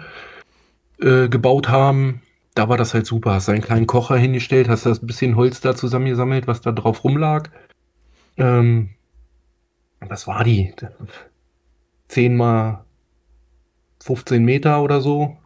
äh, 1.02 1.28
gebaut 1.28 1.68
haben. 1.68 2.22
Da 2.56 2.70
war 2.70 2.78
das 2.78 2.94
halt 2.94 3.06
super. 3.06 3.34
Hast 3.34 3.50
einen 3.50 3.62
kleinen 3.62 3.88
Kocher 3.88 4.16
hingestellt, 4.16 4.70
hast 4.70 4.86
das 4.86 5.06
bisschen 5.06 5.36
Holz 5.36 5.60
da 5.60 5.76
zusammengesammelt, 5.76 6.48
was 6.48 6.62
da 6.62 6.72
drauf 6.72 7.04
rumlag. 7.04 7.50
Ähm, 8.38 8.92
was 10.00 10.28
war 10.28 10.46
die? 10.46 10.74
10 12.08 12.38
mal 12.38 12.86
15 14.04 14.44
Meter 14.44 14.82
oder 14.82 15.02
so. 15.02 15.38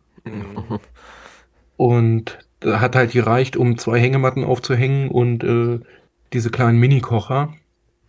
Und 1.78 2.40
da 2.60 2.80
hat 2.80 2.96
halt 2.96 3.12
gereicht, 3.12 3.56
um 3.56 3.78
zwei 3.78 4.00
Hängematten 4.00 4.44
aufzuhängen 4.44 5.10
und 5.10 5.44
äh, 5.44 5.80
diese 6.34 6.50
kleinen 6.50 6.80
Mini-Kocher. 6.80 7.54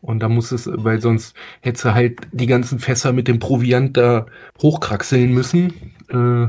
Und 0.00 0.20
da 0.20 0.28
muss 0.28 0.52
es, 0.52 0.70
weil 0.72 1.00
sonst 1.00 1.36
hättest 1.60 1.84
du 1.84 1.94
halt 1.94 2.20
die 2.32 2.46
ganzen 2.46 2.78
Fässer 2.78 3.12
mit 3.12 3.28
dem 3.28 3.40
Proviant 3.40 3.96
da 3.96 4.26
hochkraxeln 4.62 5.32
müssen. 5.32 5.92
Äh, 6.08 6.48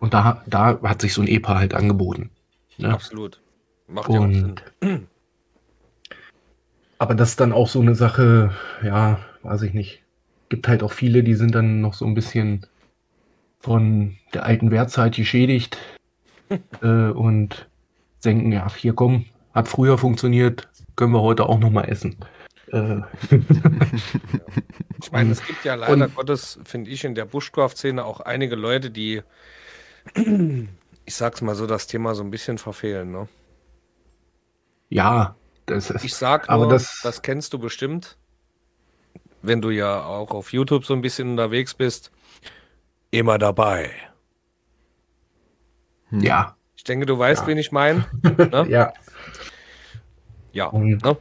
und 0.00 0.12
da, 0.12 0.42
da 0.46 0.80
hat 0.82 1.00
sich 1.00 1.14
so 1.14 1.22
ein 1.22 1.28
EPA 1.28 1.58
halt 1.58 1.72
angeboten. 1.72 2.30
Ne? 2.76 2.92
Absolut. 2.92 3.40
Macht 3.88 4.10
ja 4.10 4.20
auch 4.20 4.26
Sinn. 4.26 4.54
Und 4.80 5.08
aber 6.98 7.14
das 7.14 7.30
ist 7.30 7.40
dann 7.40 7.52
auch 7.52 7.68
so 7.68 7.80
eine 7.80 7.94
Sache, 7.94 8.52
ja, 8.82 9.18
weiß 9.42 9.62
ich 9.62 9.74
nicht. 9.74 10.02
Gibt 10.48 10.68
halt 10.68 10.82
auch 10.82 10.92
viele, 10.92 11.22
die 11.22 11.34
sind 11.34 11.54
dann 11.54 11.80
noch 11.80 11.94
so 11.94 12.04
ein 12.04 12.14
bisschen 12.14 12.66
von 13.64 14.16
der 14.34 14.44
alten 14.44 14.70
Wertzeit 14.70 15.14
geschädigt 15.16 15.78
äh, 16.82 16.86
und 17.08 17.66
denken, 18.22 18.52
ja, 18.52 18.70
hier 18.74 18.92
komm, 18.94 19.24
hat 19.54 19.68
früher 19.68 19.96
funktioniert, 19.96 20.68
können 20.96 21.12
wir 21.12 21.22
heute 21.22 21.46
auch 21.48 21.58
noch 21.58 21.70
mal 21.70 21.84
essen. 21.84 22.16
Äh, 22.72 23.00
Ich 25.00 25.12
meine, 25.12 25.32
es 25.32 25.44
gibt 25.46 25.64
ja 25.64 25.74
leider 25.76 25.92
Und- 26.04 26.14
Gottes, 26.14 26.58
finde 26.64 26.90
ich, 26.90 27.04
in 27.04 27.14
der 27.14 27.24
Bushcraft-Szene 27.24 28.04
auch 28.04 28.20
einige 28.20 28.54
Leute, 28.54 28.90
die, 28.90 29.22
ich 31.04 31.14
sag's 31.14 31.40
mal 31.40 31.54
so, 31.54 31.66
das 31.66 31.86
Thema 31.86 32.14
so 32.14 32.22
ein 32.22 32.30
bisschen 32.30 32.58
verfehlen. 32.58 33.12
Ne? 33.12 33.28
ja, 34.90 35.36
das 35.66 35.90
ist, 35.90 36.04
Ich 36.04 36.14
sag 36.14 36.50
aber 36.50 36.64
nur, 36.64 36.72
das, 36.72 37.00
das, 37.02 37.22
kennst 37.22 37.52
du 37.54 37.58
bestimmt, 37.58 38.18
wenn 39.40 39.60
du 39.62 39.70
ja 39.70 40.02
auch 40.04 40.30
auf 40.32 40.52
YouTube 40.52 40.84
so 40.84 40.92
ein 40.94 41.00
bisschen 41.00 41.30
unterwegs 41.30 41.72
bist. 41.74 42.10
Immer 43.14 43.38
dabei. 43.38 43.90
ja, 46.10 46.56
Ich 46.76 46.82
denke, 46.84 47.06
du 47.06 47.18
weißt, 47.18 47.42
Ja. 47.42 47.46
wen 47.46 47.58
ich 47.58 47.70
meine. 47.72 48.04
Ne? 48.22 48.66
ja. 48.68 48.92
Ja. 50.52 50.70
Ne? 50.72 51.16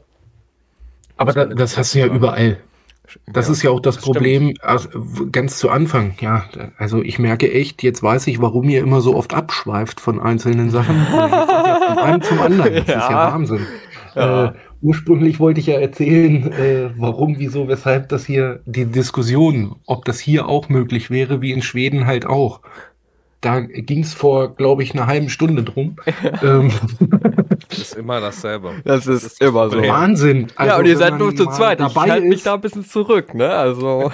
Aber 1.17 1.33
da, 1.33 1.45
das 1.45 1.77
hast 1.77 1.93
du 1.93 1.99
ja 1.99 2.07
überall. 2.07 2.57
Das 3.27 3.47
ist 3.49 3.61
ja 3.61 3.69
auch 3.69 3.79
das 3.79 3.95
das. 3.95 4.03
Problem, 4.03 4.53
also, 4.61 4.89
ganz 5.31 5.59
zu 5.59 5.69
Anfang, 5.69 6.15
ja. 6.19 6.45
Also 6.77 7.01
ich 7.03 7.19
merke 7.19 7.51
echt, 7.51 7.83
jetzt 7.83 8.01
weiß 8.01 8.25
ich, 8.27 8.41
warum 8.41 8.69
ihr 8.69 8.79
immer 8.81 9.01
so 9.01 9.15
oft 9.15 9.33
abschweift 9.35 9.99
von 9.99 10.19
einzelnen 10.19 10.69
Sachen. 10.71 11.05
Von 11.05 11.99
einem 11.99 12.21
zum 12.23 12.39
anderen. 12.41 12.73
Das 12.73 12.81
ist 12.83 12.87
ja 12.89 13.11
Ja. 13.11 13.33
Wahnsinn. 13.33 13.67
Ja. 14.15 14.45
Äh, 14.45 14.53
ursprünglich 14.83 15.39
wollte 15.39 15.59
ich 15.59 15.67
ja 15.67 15.79
erzählen, 15.79 16.51
äh, 16.53 16.89
warum, 16.97 17.39
wieso, 17.39 17.67
weshalb 17.67 18.09
das 18.09 18.25
hier, 18.25 18.61
die 18.65 18.85
Diskussion, 18.85 19.77
ob 19.87 20.05
das 20.05 20.19
hier 20.19 20.47
auch 20.47 20.69
möglich 20.69 21.09
wäre, 21.09 21.41
wie 21.41 21.51
in 21.51 21.61
Schweden 21.63 22.05
halt 22.05 22.25
auch. 22.25 22.59
Da 23.41 23.59
ging 23.59 24.01
es 24.03 24.13
vor, 24.13 24.55
glaube 24.55 24.83
ich, 24.83 24.93
einer 24.93 25.07
halben 25.07 25.29
Stunde 25.29 25.63
drum. 25.63 25.97
ähm, 26.43 26.71
Ist 27.69 27.95
immer 27.95 28.21
dasselbe. 28.21 28.71
Das 28.85 29.05
ist, 29.07 29.23
ist 29.23 29.41
immer 29.41 29.69
so. 29.69 29.77
Wahnsinn. 29.81 30.47
ja, 30.49 30.55
Also, 30.55 30.77
und 30.79 30.85
ihr 30.85 30.97
seid 30.97 31.17
nur 31.17 31.35
zu 31.35 31.45
zweit. 31.47 31.81
Ich 31.81 31.95
halte 31.95 32.25
mich 32.27 32.43
da 32.43 32.53
ein 32.53 32.61
bisschen 32.61 32.85
zurück, 32.85 33.33
ne? 33.33 33.49
Also. 33.49 34.11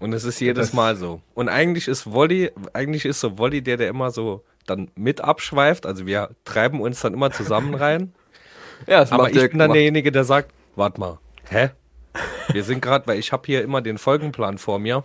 Und 0.00 0.12
es 0.12 0.24
ist 0.24 0.40
jedes 0.40 0.68
Das- 0.68 0.74
Mal 0.74 0.96
so. 0.96 1.20
Und 1.34 1.48
eigentlich 1.48 1.88
ist 1.88 2.10
Wolli, 2.12 2.50
eigentlich 2.72 3.04
ist 3.04 3.20
so 3.20 3.38
Wolli 3.38 3.62
der, 3.62 3.76
der 3.76 3.88
immer 3.88 4.10
so 4.10 4.44
dann 4.66 4.90
mit 4.94 5.20
abschweift. 5.22 5.86
Also 5.86 6.06
wir 6.06 6.30
treiben 6.44 6.80
uns 6.80 7.00
dann 7.00 7.14
immer 7.14 7.30
zusammen 7.30 7.74
rein. 7.74 8.12
Ja, 8.86 9.00
das 9.00 9.12
Aber 9.12 9.30
ich 9.30 9.50
bin 9.50 9.58
dann 9.58 9.72
derjenige, 9.72 10.12
der 10.12 10.24
sagt, 10.24 10.52
warte 10.76 11.00
mal, 11.00 11.18
hä? 11.48 11.70
Wir 12.52 12.64
sind 12.64 12.80
gerade, 12.80 13.06
weil 13.06 13.18
ich 13.18 13.32
habe 13.32 13.42
hier 13.46 13.62
immer 13.62 13.82
den 13.82 13.98
Folgenplan 13.98 14.58
vor 14.58 14.78
mir. 14.78 15.04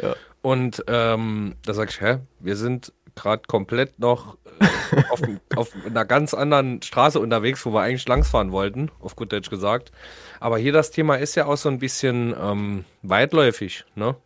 Ja. 0.00 0.14
Und 0.42 0.84
ähm, 0.88 1.54
da 1.64 1.74
sag 1.74 1.90
ich, 1.90 2.00
hä? 2.00 2.18
Wir 2.40 2.56
sind 2.56 2.92
gerade 3.14 3.42
komplett 3.46 3.98
noch 3.98 4.36
äh, 4.60 5.02
auf, 5.10 5.22
auf 5.56 5.72
einer 5.86 6.04
ganz 6.04 6.34
anderen 6.34 6.82
Straße 6.82 7.18
unterwegs, 7.20 7.64
wo 7.64 7.72
wir 7.72 7.80
eigentlich 7.82 8.06
langsfahren 8.06 8.52
wollten, 8.52 8.90
auf 9.00 9.16
gut 9.16 9.32
Deutsch 9.32 9.50
gesagt. 9.50 9.92
Aber 10.40 10.58
hier 10.58 10.72
das 10.72 10.90
Thema 10.90 11.16
ist 11.16 11.34
ja 11.36 11.46
auch 11.46 11.56
so 11.56 11.68
ein 11.68 11.78
bisschen 11.78 12.34
ähm, 12.40 12.84
weitläufig, 13.02 13.84
ne? 13.94 14.16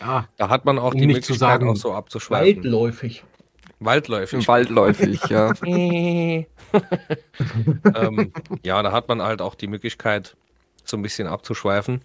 Ja, 0.00 0.28
Da 0.36 0.48
hat 0.48 0.64
man 0.64 0.78
auch 0.78 0.94
Um 0.94 1.00
die 1.00 1.06
nicht 1.06 1.24
zu 1.24 1.32
Möglichkeit, 1.32 1.38
sagen, 1.38 1.68
auch 1.68 1.76
so 1.76 1.92
abzuschweifen. 1.92 2.58
weitläufig. 2.64 3.24
Waldläufig. 3.80 4.46
Waldläufig, 4.46 5.24
ja. 5.30 5.52
ähm, 5.62 6.46
ja, 8.62 8.82
da 8.82 8.92
hat 8.92 9.08
man 9.08 9.22
halt 9.22 9.40
auch 9.40 9.54
die 9.54 9.68
Möglichkeit, 9.68 10.36
so 10.84 10.98
ein 10.98 11.02
bisschen 11.02 11.26
abzuschweifen. 11.26 12.02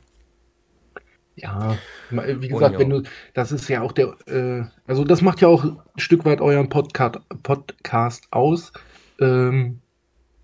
Ja, 1.36 1.78
wie 2.12 2.48
gesagt, 2.48 2.74
ja. 2.74 2.80
wenn 2.80 2.90
du, 2.90 3.04
das 3.34 3.52
ist 3.52 3.68
ja 3.68 3.82
auch 3.82 3.92
der, 3.92 4.16
äh, 4.26 4.64
also 4.88 5.04
das 5.04 5.22
macht 5.22 5.42
ja 5.42 5.50
auch 5.50 5.66
ein 5.66 5.78
Stück 5.98 6.24
weit 6.24 6.40
euren 6.40 6.70
Podcast, 6.70 7.20
Podcast 7.44 8.24
aus, 8.32 8.72
ähm, 9.20 9.82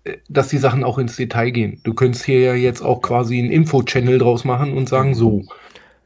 äh, 0.04 0.18
dass 0.28 0.48
die 0.48 0.58
Sachen 0.58 0.84
auch 0.84 0.98
ins 0.98 1.16
Detail 1.16 1.50
gehen. 1.50 1.80
Du 1.82 1.94
könntest 1.94 2.26
hier 2.26 2.40
ja 2.40 2.52
jetzt 2.54 2.82
auch 2.82 3.00
quasi 3.00 3.38
einen 3.38 3.50
Info-Channel 3.50 4.18
draus 4.18 4.44
machen 4.44 4.76
und 4.76 4.88
sagen, 4.88 5.14
so. 5.14 5.44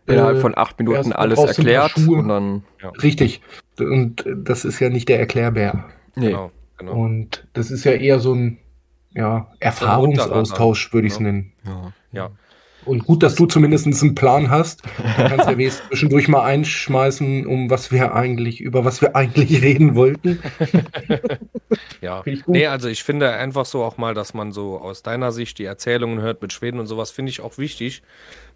Innerhalb 0.07 0.37
äh, 0.37 0.41
von 0.41 0.57
acht 0.57 0.79
Minuten 0.79 1.13
alles 1.13 1.37
erklärt 1.37 1.97
und 1.97 2.29
dann. 2.29 2.63
Richtig. 3.03 3.41
Und 3.81 4.25
das 4.37 4.65
ist 4.65 4.81
ja 4.81 4.89
nicht 4.89 5.09
der 5.09 5.19
Erklärbär. 5.21 5.85
Nee. 6.15 6.29
Genau, 6.29 6.51
genau. 6.79 6.93
Und 6.93 7.47
das 7.53 7.71
ist 7.71 7.85
ja 7.85 7.93
eher 7.93 8.21
so 8.21 8.35
ein, 8.35 8.59
ja, 9.15 9.51
Erfahrungsaustausch, 9.61 10.93
würde 10.93 11.07
ich 11.07 11.15
es 11.15 11.19
Ja. 11.19 11.25
nennen. 11.25 11.53
Ja. 11.65 11.93
Ja. 12.13 12.31
Und 12.87 13.05
gut, 13.05 13.23
dass 13.23 13.35
du 13.35 13.47
zumindest 13.47 13.87
einen 13.87 14.15
Plan 14.15 14.49
hast. 14.49 14.85
Du 14.85 15.29
kannst 15.29 15.47
ja 15.47 15.59
wenigstens 15.59 15.89
zwischendurch 15.89 16.29
mal 16.29 16.45
einschmeißen, 16.45 17.47
um 17.47 17.69
was 17.69 17.91
wir 17.91 18.15
eigentlich, 18.15 18.61
über 18.61 18.85
was 18.85 19.03
wir 19.03 19.17
eigentlich 19.17 19.61
reden 19.63 19.97
wollten. 19.97 20.41
Ja, 22.01 22.23
nee, 22.47 22.67
also 22.67 22.89
ich 22.89 23.03
finde 23.03 23.31
einfach 23.33 23.67
so 23.67 23.83
auch 23.83 23.99
mal, 23.99 24.15
dass 24.15 24.35
man 24.35 24.53
so 24.53 24.79
aus 24.79 25.03
deiner 25.03 25.33
Sicht 25.33 25.59
die 25.59 25.65
Erzählungen 25.65 26.21
hört 26.21 26.41
mit 26.41 26.53
Schweden 26.53 26.79
und 26.79 26.87
sowas, 26.87 27.11
finde 27.11 27.31
ich 27.31 27.41
auch 27.41 27.59
wichtig, 27.59 28.03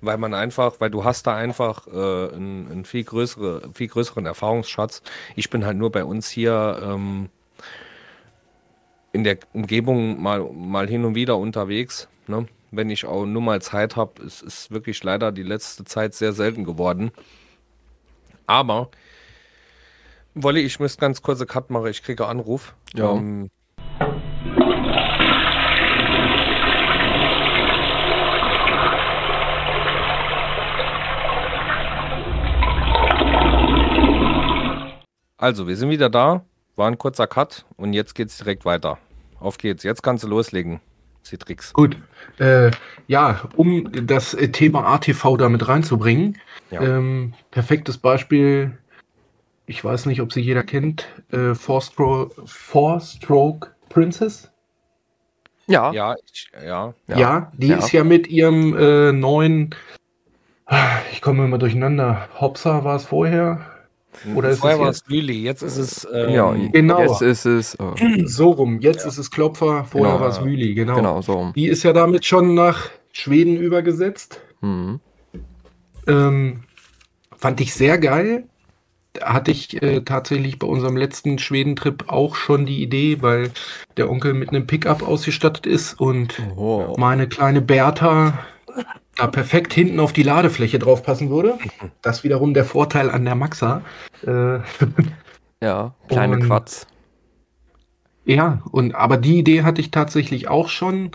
weil 0.01 0.17
man 0.17 0.33
einfach, 0.33 0.77
weil 0.79 0.91
du 0.91 1.05
hast 1.05 1.27
da 1.27 1.37
einfach 1.37 1.87
äh, 1.89 1.91
einen, 1.91 2.69
einen 2.71 2.85
viel, 2.85 3.05
größere, 3.05 3.71
viel 3.75 3.89
größeren 3.89 4.27
Erfahrungsschatz. 4.27 5.03
Ich 5.35 5.51
bin 5.51 5.67
halt 5.67 5.77
nur 5.77 5.91
bei 5.91 6.05
uns 6.05 6.31
hier 6.31 6.81
ähm, 6.83 7.29
in 9.13 9.25
der 9.25 9.39
Umgebung 9.53 10.23
mal, 10.23 10.41
mal 10.53 10.89
hin 10.89 11.05
und 11.05 11.17
wieder 11.17 11.37
unterwegs, 11.37 12.09
ne? 12.29 12.47
Wenn 12.71 12.91
ich 12.91 13.05
auch 13.05 13.27
nur 13.27 13.43
mal 13.43 13.61
Zeit 13.63 13.97
habe. 13.97 14.23
Es 14.23 14.43
ist 14.43 14.71
wirklich 14.71 15.03
leider 15.03 15.33
die 15.33 15.43
letzte 15.43 15.85
Zeit 15.85 16.15
sehr 16.15 16.33
selten 16.33 16.65
geworden. 16.65 17.11
Aber 18.47 18.91
Wolli, 20.35 20.61
ich 20.61 20.79
müsste 20.79 21.01
ganz 21.01 21.23
kurze 21.23 21.45
Cut 21.45 21.71
machen, 21.71 21.89
ich 21.89 22.03
kriege 22.03 22.27
Anruf. 22.27 22.75
Ja. 22.95 23.13
Ähm, 23.13 23.51
also, 35.37 35.67
wir 35.67 35.77
sind 35.77 35.91
wieder 35.91 36.09
da. 36.09 36.45
War 36.77 36.87
ein 36.87 36.97
kurzer 36.97 37.27
Cut 37.27 37.67
und 37.77 37.93
jetzt 37.93 38.15
geht's 38.15 38.39
direkt 38.39 38.65
weiter. 38.65 38.99
Auf 39.41 39.59
geht's. 39.59 39.83
Jetzt 39.83 40.03
kannst 40.03 40.23
du 40.23 40.29
loslegen. 40.29 40.81
Citrix. 41.25 41.73
Gut. 41.73 41.97
Äh, 42.39 42.71
ja, 43.07 43.43
um 43.57 43.91
das 44.07 44.37
Thema 44.53 44.87
ATV 44.95 45.37
damit 45.37 45.69
reinzubringen. 45.69 46.39
Ja. 46.71 46.81
Ähm, 46.83 47.35
perfektes 47.51 47.99
Beispiel. 47.99 48.77
Ich 49.67 49.85
weiß 49.85 50.07
nicht, 50.07 50.21
ob 50.21 50.33
sie 50.33 50.41
jeder 50.41 50.63
kennt. 50.63 51.07
Äh, 51.31 51.55
Four-Stroke 51.55 52.43
Four 52.47 53.01
Stroke 53.01 53.69
Princess. 53.89 54.51
Ja. 55.67 55.93
Ja, 55.93 56.17
ich, 56.33 56.51
ja. 56.65 56.95
Ja, 57.07 57.19
Ja. 57.19 57.53
die 57.57 57.69
Ja. 57.69 57.77
ist 57.77 57.93
ja 57.93 58.03
mit 58.03 58.27
ihrem 58.27 58.77
äh, 58.77 59.13
neuen. 59.13 59.75
Ich 61.13 61.21
komme 61.21 61.45
immer 61.45 61.59
durcheinander. 61.59 62.29
Hopsa 62.41 62.85
war 62.85 62.97
es 62.97 63.05
vorher. 63.05 63.61
Oder 64.35 64.53
Vorher 64.55 64.77
es 64.77 64.83
war 64.83 64.89
es 64.91 65.05
Lüli, 65.09 65.43
jetzt 65.43 65.63
ist 65.63 65.77
es. 65.77 66.07
Ähm, 66.13 66.31
ja, 66.31 66.53
genau. 66.73 67.01
Jetzt 67.01 67.23
ist 67.23 67.45
es. 67.47 67.75
äh, 67.77 68.23
So 68.27 68.51
rum. 68.51 68.81
Jetzt 68.81 69.07
ist 69.07 69.19
es 69.19 69.31
Klopfer, 69.31 69.85
vorher 69.85 70.13
Genau. 70.13 70.21
war 70.25 70.29
es 70.31 70.41
Mühli, 70.41 70.75
genau. 70.75 70.97
genau, 70.97 71.23
so. 71.23 71.53
Die 71.55 71.67
ist 71.67 71.83
ja 71.85 71.93
damit 71.93 72.25
schon 72.27 72.55
nach 72.55 72.91
Schweden 73.13 73.57
übergesetzt. 73.57 74.41
Mhm. 74.61 75.01
Ähm, 76.07 76.61
fand 77.37 77.61
ich 77.61 77.73
sehr 77.75 77.99
geil. 77.99 78.45
Da 79.15 79.33
hatte 79.33 79.51
ich 79.51 79.83
äh, 79.83 80.03
tatsächlich 80.03 80.59
bei 80.59 80.67
unserem 80.69 80.97
letzten 80.97 81.39
Schwedentrip 81.39 82.05
auch 82.09 82.37
schon 82.37 82.65
die 82.67 82.81
Idee, 82.83 83.19
weil 83.23 83.51
der 83.97 84.09
Onkel 84.11 84.35
mit 84.35 84.51
einem 84.51 84.67
Pickup 84.67 85.03
ausgestattet 85.03 85.67
ist 85.67 85.99
und 85.99 86.41
Oh. 86.57 86.95
meine 86.97 87.29
kleine 87.29 87.61
Bertha 87.61 88.39
da 89.21 89.27
perfekt 89.27 89.73
hinten 89.75 90.01
auf 90.01 90.13
die 90.13 90.23
Ladefläche 90.23 90.79
draufpassen 90.79 91.29
würde. 91.31 91.59
Das 92.03 92.25
wiederum 92.25 92.55
der 92.55 92.65
Vorteil 92.65 93.11
an 93.11 93.25
der 93.25 93.35
Maxa. 93.35 93.83
Äh, 94.27 94.59
Ja, 95.63 95.95
kleine 96.09 96.37
Und- 96.37 96.47
Quatsch. 96.47 96.85
Ja, 98.25 98.63
und 98.71 98.95
aber 98.95 99.17
die 99.19 99.39
Idee 99.39 99.63
hatte 99.63 99.81
ich 99.83 99.91
tatsächlich 99.91 100.49
auch 100.49 100.69
schon 100.69 101.11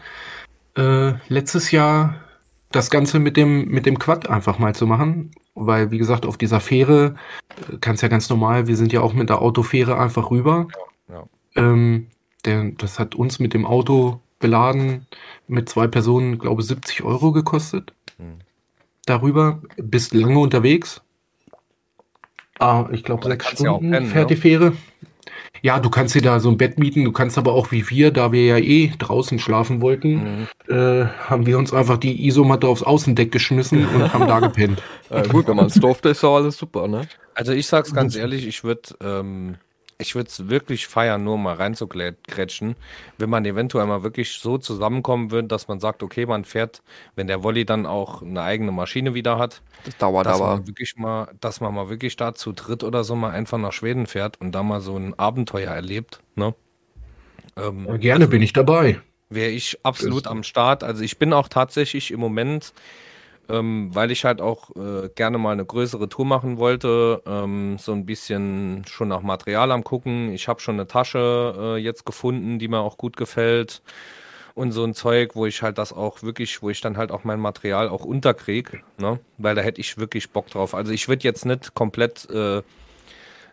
äh, 0.78 1.14
letztes 1.30 1.72
Jahr 1.72 2.16
das 2.72 2.90
Ganze 2.92 3.18
mit 3.20 3.38
dem 3.38 3.66
mit 3.70 3.86
dem 3.88 3.98
Quad 3.98 4.30
einfach 4.30 4.60
mal 4.60 4.76
zu 4.76 4.86
machen, 4.86 5.32
weil 5.56 5.90
wie 5.92 5.98
gesagt 5.98 6.26
auf 6.28 6.38
dieser 6.38 6.60
Fähre 6.60 7.16
äh, 7.72 7.78
kannst 7.82 8.04
ja 8.04 8.10
ganz 8.10 8.30
normal, 8.30 8.68
wir 8.68 8.76
sind 8.76 8.94
ja 8.94 9.02
auch 9.02 9.14
mit 9.14 9.30
der 9.30 9.42
Autofähre 9.42 9.98
einfach 9.98 10.30
rüber. 10.30 10.68
Ja, 11.10 11.16
ja. 11.16 11.24
Ähm, 11.64 12.08
der, 12.44 12.66
das 12.78 13.00
hat 13.00 13.16
uns 13.16 13.40
mit 13.40 13.54
dem 13.56 13.66
Auto 13.66 14.20
beladen 14.40 15.08
mit 15.48 15.70
zwei 15.70 15.88
Personen, 15.88 16.38
glaube 16.38 16.62
70 16.62 17.02
Euro 17.04 17.32
gekostet. 17.32 17.94
Darüber 19.06 19.62
bist 19.78 20.14
lange 20.14 20.40
unterwegs. 20.40 21.02
Ah, 22.60 22.88
ich 22.92 23.04
glaube 23.04 23.26
sechs 23.28 23.46
du 23.46 23.64
ja 23.64 23.72
Stunden 23.72 23.92
pennen, 23.92 24.08
fährt 24.08 24.30
ne? 24.30 24.36
die 24.36 24.42
Fähre. 24.42 24.74
Ja, 25.62 25.80
du 25.80 25.90
kannst 25.90 26.14
dir 26.16 26.22
da 26.22 26.40
so 26.40 26.50
ein 26.50 26.58
Bett 26.58 26.78
mieten, 26.78 27.04
du 27.04 27.12
kannst 27.12 27.38
aber 27.38 27.54
auch 27.54 27.72
wie 27.72 27.90
wir, 27.90 28.12
da 28.12 28.32
wir 28.32 28.46
ja 28.46 28.58
eh 28.58 28.92
draußen 28.98 29.40
schlafen 29.40 29.82
wollten, 29.82 30.48
Mhm. 30.68 30.74
äh, 30.74 31.06
haben 31.06 31.46
wir 31.46 31.58
uns 31.58 31.74
einfach 31.74 31.98
die 31.98 32.28
Isomatte 32.28 32.68
aufs 32.68 32.84
Außendeck 32.84 33.32
geschmissen 33.32 33.88
und 33.88 34.14
haben 34.14 34.28
da 34.28 34.40
gepennt. 34.40 34.82
Äh, 35.12 35.28
gut, 35.28 35.48
wenn 35.48 35.56
man 35.56 35.68
es 35.68 35.76
durfte, 35.76 36.10
ist 36.10 36.24
doch 36.24 36.36
alles 36.36 36.58
super, 36.58 36.88
ne? 36.88 37.08
Also 37.36 37.52
ich 37.52 37.68
sag's 37.68 37.94
ganz 37.94 38.16
ehrlich, 38.16 38.48
ich 38.48 38.64
würde 38.64 38.96
ähm, 39.04 39.56
ich 39.98 40.14
würde 40.16 40.30
es 40.30 40.50
wirklich 40.50 40.88
feiern, 40.88 41.24
nur 41.24 41.38
mal 41.38 41.56
reinzugrätschen, 41.56 42.76
wenn 43.18 43.30
man 43.30 43.46
eventuell 43.46 43.86
mal 43.86 44.04
wirklich 44.04 44.34
so 44.34 44.58
zusammenkommen 44.58 45.32
würde, 45.32 45.48
dass 45.48 45.68
man 45.68 45.80
sagt, 45.80 46.04
okay, 46.04 46.26
man 46.26 46.44
fährt, 46.46 46.82
wenn 47.16 47.28
der 47.28 47.44
Wolli 47.44 47.66
dann 47.66 47.86
auch 47.86 48.22
eine 48.22 48.42
eigene 48.42 48.72
Maschine 48.72 49.14
wieder 49.14 49.38
hat, 49.38 49.62
Das 49.86 49.96
dauert 49.98 50.26
dass 50.26 50.42
aber. 50.42 50.58
man 50.58 50.68
wirklich 50.68 50.96
mal, 50.98 51.30
dass 51.40 51.62
man 51.62 51.74
mal 51.74 51.90
wirklich 51.90 52.16
da 52.18 52.34
zu 52.36 52.52
dritt 52.52 52.84
oder 52.84 53.04
so 53.04 53.16
mal 53.16 53.32
einfach 53.32 53.58
nach 53.58 53.72
Schweden 53.74 54.06
fährt 54.08 54.40
und 54.42 54.52
da 54.52 54.64
mal 54.64 54.82
so 54.82 54.98
ein 54.98 55.18
Abenteuer 55.18 55.72
erlebt, 55.72 56.20
ne? 56.36 56.54
Ähm, 57.58 57.86
Ja, 57.90 57.98
gerne 57.98 58.28
bin 58.28 58.42
ich 58.42 58.54
dabei. 58.54 59.00
wäre 59.30 59.50
ich 59.52 59.80
absolut 59.84 60.26
Das- 60.26 60.32
am 60.32 60.44
Start. 60.44 60.84
Also 60.84 61.04
ich 61.04 61.18
bin 61.18 61.32
auch 61.34 61.48
tatsächlich 61.48 62.12
im 62.12 62.20
Moment, 62.20 62.74
ähm, 63.50 63.90
weil 63.94 64.12
ich 64.12 64.26
halt 64.26 64.42
auch 64.42 64.76
äh, 64.76 65.10
gerne 65.16 65.38
mal 65.38 65.52
eine 65.52 65.66
größere 65.66 66.10
Tour 66.10 66.26
machen 66.26 66.58
wollte, 66.58 67.22
ähm, 67.26 67.78
so 67.80 67.92
ein 67.92 68.06
bisschen 68.06 68.84
schon 68.88 69.08
nach 69.08 69.22
Material 69.22 69.72
am 69.72 69.84
gucken. 69.84 70.32
Ich 70.34 70.48
habe 70.48 70.60
schon 70.60 70.76
eine 70.76 70.88
Tasche 70.88 71.56
äh, 71.58 71.78
jetzt 71.78 72.06
gefunden, 72.06 72.60
die 72.60 72.68
mir 72.68 72.80
auch 72.80 72.98
gut 72.98 73.18
gefällt 73.18 73.82
und 74.56 74.72
so 74.72 74.84
ein 74.84 74.94
Zeug, 74.94 75.36
wo 75.36 75.46
ich 75.46 75.62
halt 75.62 75.78
das 75.78 75.94
auch 75.94 76.24
wirklich, 76.24 76.62
wo 76.62 76.70
ich 76.70 76.82
dann 76.82 76.98
halt 76.98 77.12
auch 77.12 77.24
mein 77.24 77.40
Material 77.40 77.90
auch 77.90 78.06
unterkrieg, 78.06 78.84
ne? 78.98 79.20
Weil 79.38 79.56
da 79.56 79.62
hätte 79.62 79.82
ich 79.82 79.98
wirklich 79.98 80.32
Bock 80.32 80.48
drauf. 80.48 80.74
Also 80.74 80.92
ich 80.92 81.08
würde 81.08 81.24
jetzt 81.24 81.46
nicht 81.46 81.74
komplett 81.74 82.30
äh, 82.30 82.62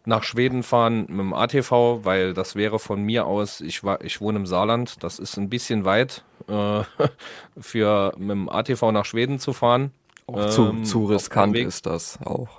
nach 0.04 0.24
Schweden 0.24 0.62
fahren 0.62 1.02
mit 1.08 1.20
dem 1.20 1.32
ATV, 1.32 2.00
weil 2.04 2.34
das 2.34 2.56
wäre 2.56 2.78
von 2.78 3.02
mir 3.02 3.26
aus, 3.26 3.60
ich 3.60 3.84
war, 3.84 4.02
ich 4.02 4.20
wohne 4.20 4.38
im 4.40 4.46
Saarland, 4.46 5.02
das 5.02 5.18
ist 5.18 5.36
ein 5.36 5.48
bisschen 5.48 5.84
weit 5.84 6.24
äh, 6.48 6.82
für 7.60 8.12
mit 8.18 8.30
dem 8.30 8.48
ATV 8.48 8.90
nach 8.92 9.04
Schweden 9.04 9.38
zu 9.38 9.52
fahren. 9.52 9.92
Auch 10.26 10.46
zu, 10.48 10.68
ähm, 10.68 10.84
zu 10.84 11.04
riskant 11.06 11.56
ist 11.56 11.86
das 11.86 12.18
auch. 12.24 12.58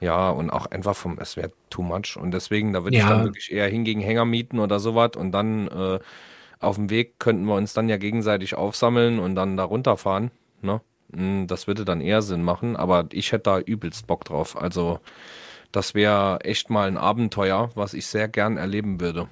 Ja, 0.00 0.30
und 0.30 0.50
auch 0.50 0.66
einfach 0.66 0.94
vom, 0.96 1.18
es 1.18 1.36
wäre 1.36 1.50
too 1.70 1.82
much. 1.82 2.16
Und 2.20 2.32
deswegen, 2.32 2.72
da 2.72 2.84
würde 2.84 2.96
ich 2.96 3.02
Ja. 3.02 3.10
dann 3.10 3.24
wirklich 3.24 3.50
eher 3.52 3.68
hingegen 3.68 4.00
Hänger 4.00 4.24
mieten 4.24 4.58
oder 4.58 4.78
sowas. 4.80 5.12
Und 5.16 5.32
dann 5.32 5.68
äh, 5.68 5.98
auf 6.60 6.76
dem 6.76 6.90
Weg 6.90 7.18
könnten 7.18 7.44
wir 7.46 7.54
uns 7.54 7.72
dann 7.72 7.88
ja 7.88 7.96
gegenseitig 7.96 8.54
aufsammeln 8.54 9.18
und 9.18 9.34
dann 9.34 9.56
da 9.56 9.64
runterfahren. 9.64 10.30
Ne? 10.60 10.80
Mm, 11.08 11.46
Das 11.46 11.66
würde 11.66 11.84
dann 11.84 12.00
eher 12.00 12.22
Sinn 12.22 12.42
machen, 12.42 12.76
aber 12.76 13.06
ich 13.12 13.32
hätte 13.32 13.44
da 13.44 13.58
übelst 13.60 14.06
Bock 14.06 14.24
drauf. 14.24 14.60
Also 14.60 14.98
Das 15.74 15.92
wäre 15.92 16.38
echt 16.42 16.70
mal 16.70 16.86
ein 16.86 16.96
Abenteuer, 16.96 17.70
was 17.74 17.94
ich 17.94 18.06
sehr 18.06 18.28
gern 18.28 18.58
erleben 18.58 19.00
würde. 19.00 19.26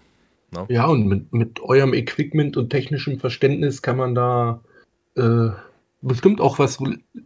Ne? 0.51 0.67
Ja, 0.69 0.87
und 0.87 1.07
mit, 1.07 1.33
mit 1.33 1.61
eurem 1.61 1.95
Equipment 1.95 2.57
und 2.57 2.71
technischem 2.71 3.21
Verständnis 3.21 3.81
kann 3.81 3.97
man 3.97 4.17
da 4.17 4.61
äh, 5.15 5.51
bestimmt 6.01 6.41
auch 6.41 6.59
was 6.59 6.79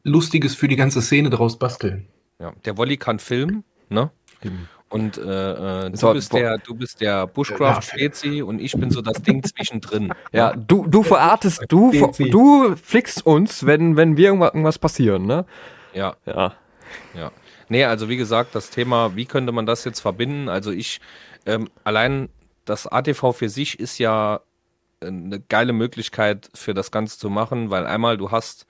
Lustiges 0.05 0.55
für 0.55 0.69
die 0.69 0.77
ganze 0.77 1.01
Szene 1.01 1.31
draus 1.31 1.59
basteln. 1.59 2.09
Ja, 2.39 2.53
der 2.67 2.77
Wolli 2.77 2.99
kann 2.99 3.19
filmen, 3.19 3.64
ne? 3.89 4.11
Mhm. 4.43 4.69
Und 4.91 5.17
äh, 5.17 5.87
äh 5.87 5.91
du, 5.91 6.12
bist 6.12 6.35
der, 6.35 6.59
du 6.59 6.75
bist 6.75 7.01
der 7.01 7.27
Bushcraft-Spezi 7.27 8.43
und 8.43 8.61
ich 8.61 8.73
bin 8.73 8.91
so 8.91 9.01
das 9.01 9.23
Ding 9.23 9.43
zwischendrin. 9.43 10.12
Ja, 10.33 10.55
du, 10.55 10.87
du 10.87 11.03
verartest, 11.03 11.64
du, 11.69 11.91
du 12.19 12.77
flickst 12.77 13.25
uns, 13.25 13.64
wenn, 13.64 13.97
wenn 13.97 14.19
wir 14.19 14.27
irgendwas, 14.27 14.51
irgendwas 14.51 14.79
passieren, 14.79 15.25
ne? 15.25 15.47
Ja. 15.95 16.17
Ja. 16.27 16.53
Ja. 17.14 17.33
Nee, 17.69 17.85
also 17.85 18.09
wie 18.09 18.17
gesagt, 18.17 18.55
das 18.55 18.71
Thema, 18.71 19.17
wie 19.17 19.27
könnte 19.27 19.53
man 19.53 19.67
das 19.67 19.85
jetzt 19.85 20.01
verbinden? 20.01 20.49
Also 20.49 20.71
ich, 20.71 21.01
ähm, 21.47 21.69
allein 21.85 22.29
das 22.64 22.87
ATV 22.87 23.33
für 23.33 23.49
sich 23.49 23.81
ist 23.81 23.99
ja 23.99 24.41
eine 25.01 25.41
geile 25.41 25.73
Möglichkeit 25.73 26.51
für 26.55 26.75
das 26.75 26.91
Ganze 26.91 27.19
zu 27.19 27.29
machen, 27.29 27.71
weil 27.71 27.87
einmal 27.87 28.17
du 28.17 28.31
hast 28.31 28.67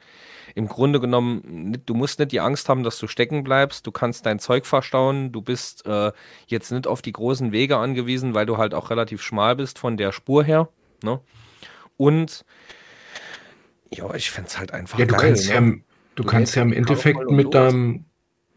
im 0.55 0.69
Grunde 0.69 1.01
genommen, 1.01 1.77
du 1.85 1.95
musst 1.95 2.19
nicht 2.19 2.33
die 2.33 2.41
Angst 2.41 2.69
haben, 2.69 2.83
dass 2.83 2.99
du 2.99 3.07
stecken 3.07 3.45
bleibst, 3.45 3.87
du 3.87 3.93
kannst 3.93 4.27
dein 4.27 4.39
Zeug 4.39 4.67
verstauen, 4.67 5.31
du 5.31 5.43
bist 5.43 5.85
äh, 5.87 6.13
jetzt 6.47 6.73
nicht 6.73 6.87
auf 6.87 7.03
die 7.03 7.13
großen 7.13 7.53
Wege 7.53 7.77
angewiesen, 7.77 8.35
weil 8.35 8.47
du 8.47 8.57
halt 8.57 8.73
auch 8.73 8.91
relativ 8.91 9.23
schmal 9.23 9.57
bist 9.57 9.79
von 9.79 9.97
der 9.97 10.13
Spur 10.13 10.45
her. 10.45 10.69
Ne? 11.03 11.21
Und 11.97 12.45
ja, 13.91 14.15
ich 14.15 14.31
fände 14.31 14.49
es 14.49 14.59
halt 14.59 14.73
einfach 14.73 14.99
ja, 14.99 15.07
du 15.07 15.15
geil. 15.15 15.29
Kannst 15.29 15.49
ne? 15.49 15.55
ja, 15.55 15.61
du, 15.61 15.83
du 16.15 16.25
kannst 16.25 16.57
ja 16.57 16.63
im 16.63 16.73
Endeffekt 16.73 17.31
mit 17.31 17.53
deinem, 17.55 18.07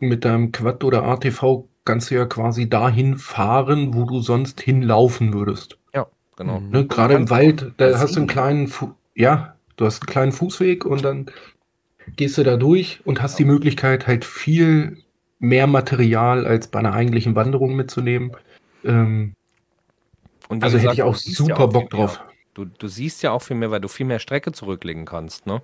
mit 0.02 0.26
deinem 0.26 0.52
Quad 0.52 0.84
oder 0.84 1.04
ATV 1.04 1.68
kannst 1.86 2.12
du 2.12 2.16
ja 2.16 2.26
quasi 2.26 2.70
dahin 2.70 3.18
fahren, 3.18 3.93
wo 3.93 4.06
du 4.06 4.20
sonst 4.20 4.62
hinlaufen 4.62 5.34
würdest. 5.34 5.78
Ja, 5.93 6.08
genau. 6.36 6.60
Ne, 6.60 6.86
Gerade 6.86 7.16
im 7.16 7.30
Wald, 7.30 7.74
da 7.78 7.97
hast 7.97 8.16
du 8.16 8.20
einen 8.20 8.28
kleinen, 8.28 8.68
Fu 8.68 8.93
ja, 9.16 9.56
du 9.76 9.86
hast 9.86 10.02
einen 10.02 10.08
kleinen 10.08 10.32
Fußweg 10.32 10.86
und 10.86 11.04
dann 11.04 11.32
gehst 12.16 12.38
du 12.38 12.43
da 12.43 12.58
durch 12.58 13.02
und 13.06 13.22
hast 13.22 13.39
die 13.39 13.45
Möglichkeit, 13.45 14.08
halt 14.08 14.26
viel 14.26 15.04
mehr 15.39 15.68
Material 15.68 16.45
als 16.45 16.68
bei 16.68 16.80
einer 16.80 16.93
eigentlichen 16.93 17.36
Wanderung 17.36 17.76
mitzunehmen. 17.76 18.32
Ähm, 18.84 19.34
und 20.47 20.64
also 20.64 20.78
gesagt, 20.78 20.97
hätte 20.97 21.02
ich 21.02 21.04
auch 21.04 21.16
super 21.16 21.50
ja 21.50 21.56
auch 21.58 21.70
Bock 21.70 21.89
drauf. 21.89 22.22
Du, 22.54 22.66
du 22.66 22.88
siehst 22.88 23.24
ja 23.24 23.32
auch 23.32 23.41
viel 23.41 23.56
mehr, 23.56 23.72
weil 23.72 23.82
du 23.82 23.88
viel 23.88 24.06
mehr 24.06 24.20
Strecke 24.20 24.52
zurücklegen 24.52 25.06
kannst, 25.06 25.45
ne? 25.45 25.62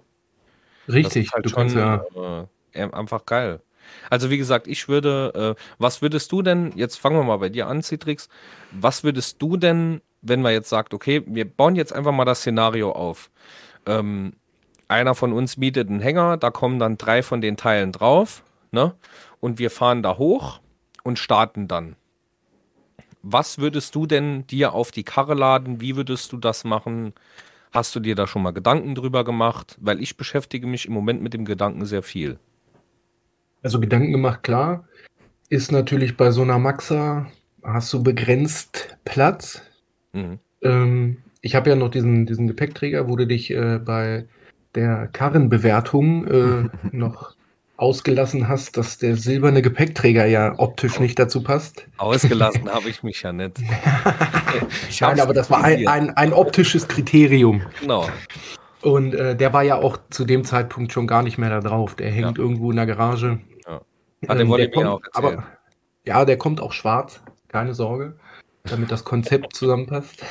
Richtig, 0.87 1.33
halt 1.33 1.45
du 1.45 1.49
schon, 1.49 1.67
kannst 1.67 1.75
ja 1.75 2.47
äh, 2.73 2.83
einfach 2.91 3.25
geil. 3.25 3.61
Also 4.09 4.29
wie 4.29 4.37
gesagt, 4.37 4.67
ich 4.67 4.87
würde, 4.87 5.55
äh, 5.57 5.61
was 5.77 6.01
würdest 6.01 6.31
du 6.31 6.41
denn, 6.41 6.71
jetzt 6.75 6.97
fangen 6.97 7.17
wir 7.17 7.23
mal 7.23 7.37
bei 7.37 7.49
dir 7.49 7.67
an, 7.67 7.81
Citrix, 7.81 8.29
was 8.71 9.03
würdest 9.03 9.41
du 9.41 9.57
denn, 9.57 10.01
wenn 10.21 10.41
man 10.41 10.53
jetzt 10.53 10.69
sagt, 10.69 10.93
okay, 10.93 11.23
wir 11.25 11.45
bauen 11.45 11.75
jetzt 11.75 11.93
einfach 11.93 12.11
mal 12.11 12.25
das 12.25 12.39
Szenario 12.39 12.91
auf. 12.91 13.29
Ähm, 13.85 14.33
einer 14.87 15.15
von 15.15 15.33
uns 15.33 15.57
mietet 15.57 15.89
einen 15.89 15.99
Hänger, 15.99 16.37
da 16.37 16.51
kommen 16.51 16.79
dann 16.79 16.97
drei 16.97 17.23
von 17.23 17.41
den 17.41 17.57
Teilen 17.57 17.91
drauf, 17.91 18.43
ne? 18.71 18.93
Und 19.39 19.59
wir 19.59 19.71
fahren 19.71 20.03
da 20.03 20.17
hoch 20.17 20.59
und 21.03 21.19
starten 21.19 21.67
dann. 21.67 21.95
Was 23.21 23.57
würdest 23.57 23.95
du 23.95 24.05
denn 24.05 24.45
dir 24.47 24.73
auf 24.73 24.91
die 24.91 25.03
Karre 25.03 25.33
laden? 25.33 25.81
Wie 25.81 25.95
würdest 25.95 26.31
du 26.31 26.37
das 26.37 26.63
machen? 26.63 27.13
Hast 27.71 27.95
du 27.95 27.99
dir 27.99 28.15
da 28.15 28.27
schon 28.27 28.43
mal 28.43 28.53
Gedanken 28.53 28.93
drüber 28.93 29.23
gemacht? 29.23 29.77
Weil 29.79 30.01
ich 30.01 30.15
beschäftige 30.15 30.67
mich 30.67 30.85
im 30.85 30.93
Moment 30.93 31.21
mit 31.21 31.33
dem 31.33 31.43
Gedanken 31.43 31.85
sehr 31.85 32.03
viel. 32.03 32.37
Also 33.61 33.79
Gedanken 33.79 34.11
gemacht, 34.11 34.43
klar. 34.43 34.87
Ist 35.49 35.71
natürlich 35.71 36.17
bei 36.17 36.31
so 36.31 36.41
einer 36.41 36.59
Maxa, 36.59 37.27
hast 37.63 37.93
du 37.93 38.03
begrenzt 38.03 38.97
Platz. 39.05 39.61
Mhm. 40.13 40.39
Ähm, 40.61 41.17
ich 41.41 41.55
habe 41.55 41.69
ja 41.69 41.75
noch 41.75 41.89
diesen, 41.89 42.25
diesen 42.25 42.47
Gepäckträger, 42.47 43.07
wo 43.07 43.15
du 43.15 43.27
dich 43.27 43.51
äh, 43.51 43.79
bei 43.79 44.25
der 44.73 45.07
Karrenbewertung 45.07 46.27
äh, 46.27 46.69
noch 46.91 47.35
ausgelassen 47.77 48.47
hast, 48.47 48.77
dass 48.77 48.97
der 48.97 49.17
silberne 49.17 49.61
Gepäckträger 49.61 50.25
ja 50.25 50.57
optisch 50.57 50.99
nicht 50.99 51.19
dazu 51.19 51.43
passt. 51.43 51.85
Ausgelassen 51.97 52.69
habe 52.73 52.89
ich 52.89 53.03
mich 53.03 53.21
ja 53.21 53.33
nicht. 53.33 53.59
Nein, 55.01 55.19
aber 55.19 55.33
das 55.33 55.49
war 55.49 55.63
ein, 55.63 55.87
ein, 55.87 56.09
ein, 56.11 56.33
optisches 56.33 56.87
Kriterium. 56.87 57.61
Genau. 57.81 58.07
Und 58.85 59.15
äh, 59.15 59.35
der 59.35 59.51
war 59.51 59.63
ja 59.63 59.77
auch 59.77 59.97
zu 60.11 60.25
dem 60.25 60.43
Zeitpunkt 60.43 60.93
schon 60.93 61.07
gar 61.07 61.23
nicht 61.23 61.39
mehr 61.39 61.49
da 61.49 61.59
drauf. 61.59 61.95
Der 61.95 62.11
hängt 62.11 62.37
ja. 62.37 62.43
irgendwo 62.43 62.69
in 62.69 62.77
der 62.77 62.85
Garage. 62.85 63.39
Ah, 63.65 64.35
den 64.35 64.41
ähm, 64.41 64.51
auch 64.51 64.59
erzählen. 64.59 64.99
Aber, 65.13 65.43
ja, 66.05 66.23
der 66.23 66.37
kommt 66.37 66.61
auch 66.61 66.71
schwarz, 66.71 67.19
keine 67.47 67.73
Sorge, 67.73 68.15
damit 68.63 68.91
das 68.91 69.03
Konzept 69.03 69.55
zusammenpasst. 69.55 70.23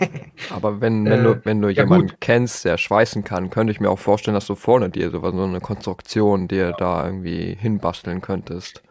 aber 0.50 0.80
wenn, 0.80 1.04
wenn, 1.04 1.20
äh, 1.20 1.22
du, 1.22 1.40
wenn 1.44 1.60
du 1.60 1.68
ja 1.68 1.82
jemanden 1.82 2.08
gut. 2.08 2.20
kennst, 2.20 2.64
der 2.64 2.78
schweißen 2.78 3.24
kann, 3.24 3.50
könnte 3.50 3.72
ich 3.72 3.80
mir 3.80 3.90
auch 3.90 3.98
vorstellen, 3.98 4.34
dass 4.34 4.46
du 4.46 4.54
vorne 4.54 4.88
dir 4.88 5.10
so, 5.10 5.20
so 5.20 5.42
eine 5.42 5.60
Konstruktion 5.60 6.48
dir 6.48 6.72
da 6.78 7.04
irgendwie 7.04 7.58
hinbasteln 7.60 8.22
könntest. 8.22 8.82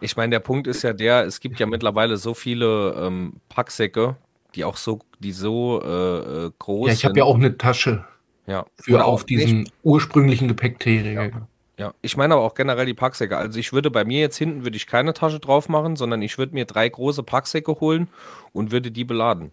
Ich 0.00 0.16
meine, 0.16 0.30
der 0.30 0.40
Punkt 0.40 0.66
ist 0.66 0.82
ja 0.82 0.94
der, 0.94 1.26
es 1.26 1.40
gibt 1.40 1.60
ja 1.60 1.66
mittlerweile 1.66 2.16
so 2.16 2.32
viele 2.32 2.94
ähm, 2.98 3.34
Packsäcke, 3.50 4.16
die 4.54 4.64
auch 4.64 4.78
so, 4.78 5.00
die 5.18 5.32
so 5.32 5.82
äh, 5.84 6.46
äh 6.46 6.50
groß 6.58 6.86
sind. 6.86 6.88
Ja, 6.88 6.92
ich 6.94 7.04
habe 7.04 7.18
ja 7.18 7.24
auch 7.24 7.36
eine 7.36 7.58
Tasche. 7.58 8.06
Ja. 8.46 8.66
Für 8.80 9.04
auf 9.04 9.24
diesen 9.24 9.68
ursprünglichen 9.82 10.48
Gepäckträger. 10.48 11.24
Ja. 11.24 11.48
Ja, 11.78 11.94
ich 12.02 12.16
meine 12.16 12.34
aber 12.34 12.42
auch 12.44 12.54
generell 12.54 12.86
die 12.86 12.94
Packsäcke. 12.94 13.36
Also 13.36 13.58
ich 13.58 13.72
würde 13.72 13.90
bei 13.90 14.04
mir 14.04 14.20
jetzt 14.20 14.36
hinten 14.36 14.62
würde 14.62 14.76
ich 14.76 14.86
keine 14.86 15.14
Tasche 15.14 15.40
drauf 15.40 15.68
machen, 15.68 15.96
sondern 15.96 16.20
ich 16.20 16.36
würde 16.36 16.52
mir 16.54 16.66
drei 16.66 16.88
große 16.88 17.22
Packsäcke 17.22 17.80
holen 17.80 18.08
und 18.52 18.70
würde 18.70 18.90
die 18.90 19.04
beladen. 19.04 19.52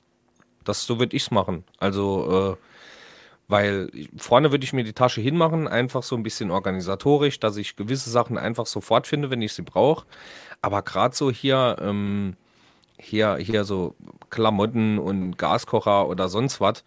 Das 0.66 0.86
so 0.86 1.00
würde 1.00 1.16
ich 1.16 1.24
es 1.24 1.32
machen. 1.32 1.64
Also 1.80 2.58
äh, 2.60 2.66
weil 3.50 3.90
vorne 4.18 4.52
würde 4.52 4.64
ich 4.64 4.74
mir 4.74 4.84
die 4.84 4.94
Tasche 4.94 5.22
hinmachen, 5.22 5.68
einfach 5.68 6.04
so 6.04 6.16
ein 6.16 6.22
bisschen 6.22 6.52
organisatorisch, 6.52 7.40
dass 7.40 7.58
ich 7.58 7.76
gewisse 7.76 8.12
Sachen 8.12 8.38
einfach 8.38 8.68
sofort 8.68 9.08
finde, 9.08 9.32
wenn 9.32 9.42
ich 9.42 9.54
sie 9.54 9.64
brauche. 9.64 10.06
Aber 10.62 10.84
gerade 10.84 11.16
so 11.16 11.32
hier, 11.32 11.78
ähm, 11.82 12.36
hier, 13.00 13.38
hier 13.38 13.64
so 13.64 13.96
Klamotten 14.30 15.00
und 15.00 15.38
Gaskocher 15.38 16.08
oder 16.08 16.30
sonst 16.30 16.62
was, 16.62 16.84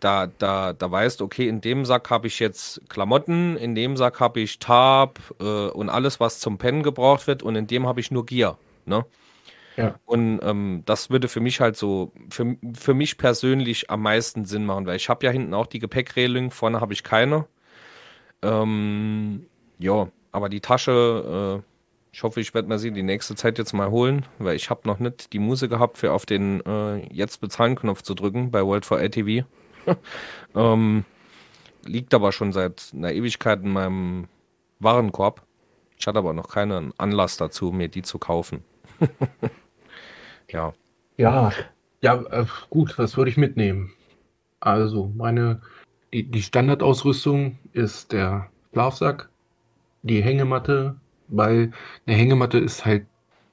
da, 0.00 0.26
da, 0.26 0.72
da 0.72 0.90
weißt, 0.90 1.22
okay, 1.22 1.48
in 1.48 1.60
dem 1.60 1.84
Sack 1.84 2.10
habe 2.10 2.26
ich 2.26 2.38
jetzt 2.38 2.80
Klamotten, 2.88 3.56
in 3.56 3.74
dem 3.74 3.96
Sack 3.96 4.20
habe 4.20 4.40
ich 4.40 4.58
Tab 4.58 5.20
äh, 5.40 5.44
und 5.44 5.88
alles, 5.88 6.20
was 6.20 6.40
zum 6.40 6.58
Pennen 6.58 6.82
gebraucht 6.82 7.26
wird 7.26 7.42
und 7.42 7.56
in 7.56 7.66
dem 7.66 7.86
habe 7.86 8.00
ich 8.00 8.10
nur 8.10 8.26
Gear. 8.26 8.58
Ne? 8.86 9.04
Ja. 9.76 9.94
Und 10.04 10.40
ähm, 10.42 10.82
das 10.86 11.10
würde 11.10 11.28
für 11.28 11.40
mich 11.40 11.60
halt 11.60 11.76
so, 11.76 12.12
für, 12.30 12.56
für 12.74 12.94
mich 12.94 13.18
persönlich 13.18 13.90
am 13.90 14.02
meisten 14.02 14.44
Sinn 14.44 14.66
machen, 14.66 14.86
weil 14.86 14.96
ich 14.96 15.08
habe 15.08 15.24
ja 15.24 15.32
hinten 15.32 15.54
auch 15.54 15.66
die 15.66 15.78
Gepäckregelung, 15.78 16.50
vorne 16.50 16.80
habe 16.80 16.92
ich 16.92 17.02
keine. 17.02 17.46
Ähm, 18.42 19.46
ja, 19.78 20.08
aber 20.32 20.48
die 20.48 20.60
Tasche, 20.60 21.62
äh, 21.62 21.66
ich 22.12 22.22
hoffe, 22.22 22.40
ich 22.40 22.52
werde 22.54 22.68
mir 22.68 22.78
sie 22.78 22.90
die 22.90 23.02
nächste 23.02 23.36
Zeit 23.36 23.58
jetzt 23.58 23.72
mal 23.72 23.90
holen, 23.90 24.26
weil 24.38 24.56
ich 24.56 24.70
habe 24.70 24.82
noch 24.84 24.98
nicht 24.98 25.32
die 25.32 25.38
Muse 25.38 25.68
gehabt, 25.68 25.98
für 25.98 26.12
auf 26.12 26.26
den 26.26 26.60
äh, 26.66 27.06
Jetzt 27.12 27.40
bezahlen-Knopf 27.40 28.02
zu 28.02 28.14
drücken 28.14 28.50
bei 28.50 28.64
World 28.64 28.84
for 28.84 28.98
ATV. 28.98 29.44
ähm, 30.54 31.04
liegt 31.84 32.14
aber 32.14 32.32
schon 32.32 32.52
seit 32.52 32.92
einer 32.94 33.12
Ewigkeit 33.12 33.62
in 33.62 33.72
meinem 33.72 34.28
Warenkorb. 34.78 35.42
Ich 35.98 36.06
hatte 36.06 36.18
aber 36.18 36.32
noch 36.32 36.48
keinen 36.48 36.92
Anlass 36.98 37.36
dazu, 37.36 37.72
mir 37.72 37.88
die 37.88 38.02
zu 38.02 38.18
kaufen. 38.18 38.64
ja. 40.48 40.72
Ja, 41.16 41.52
ja, 42.02 42.22
äh, 42.30 42.46
gut, 42.70 42.98
was 42.98 43.16
würde 43.16 43.30
ich 43.30 43.36
mitnehmen? 43.36 43.92
Also, 44.60 45.12
meine, 45.14 45.60
die, 46.12 46.24
die 46.24 46.42
Standardausrüstung 46.42 47.58
ist 47.72 48.12
der 48.12 48.50
Schlafsack, 48.72 49.28
die 50.02 50.22
Hängematte, 50.22 50.96
weil 51.28 51.72
eine 52.06 52.16
Hängematte 52.16 52.58
ist 52.58 52.84
halt 52.86 53.06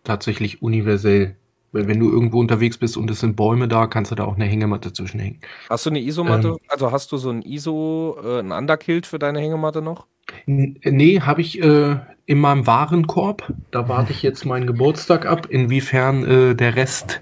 tatsächlich 0.03 0.61
universell 0.61 1.35
weil 1.77 1.87
wenn 1.87 1.99
du 1.99 2.09
irgendwo 2.11 2.39
unterwegs 2.39 2.77
bist 2.77 2.97
und 2.97 3.11
es 3.11 3.19
sind 3.19 3.35
Bäume 3.35 3.67
da, 3.67 3.85
kannst 3.85 4.09
du 4.09 4.15
da 4.15 4.25
auch 4.25 4.35
eine 4.35 4.45
Hängematte 4.45 4.91
zwischenhängen. 4.91 5.39
Hast 5.69 5.85
du 5.85 5.91
eine 5.91 5.99
Isomatte? 5.99 6.47
Ähm, 6.47 6.57
also 6.67 6.91
hast 6.91 7.11
du 7.11 7.17
so 7.17 7.29
ein 7.29 7.43
ISO, 7.43 8.17
äh, 8.23 8.39
ein 8.39 8.51
Underkilt 8.51 9.05
für 9.05 9.19
deine 9.19 9.39
Hängematte 9.39 9.83
noch? 9.83 10.07
Nee, 10.47 11.21
habe 11.21 11.41
ich 11.41 11.61
äh, 11.61 11.97
in 12.25 12.39
meinem 12.39 12.65
Warenkorb. 12.65 13.53
Da 13.69 13.87
warte 13.87 14.11
ich 14.11 14.23
jetzt 14.23 14.43
meinen 14.43 14.65
Geburtstag 14.65 15.27
ab, 15.27 15.45
inwiefern 15.49 16.25
äh, 16.25 16.55
der 16.55 16.75
Rest 16.75 17.21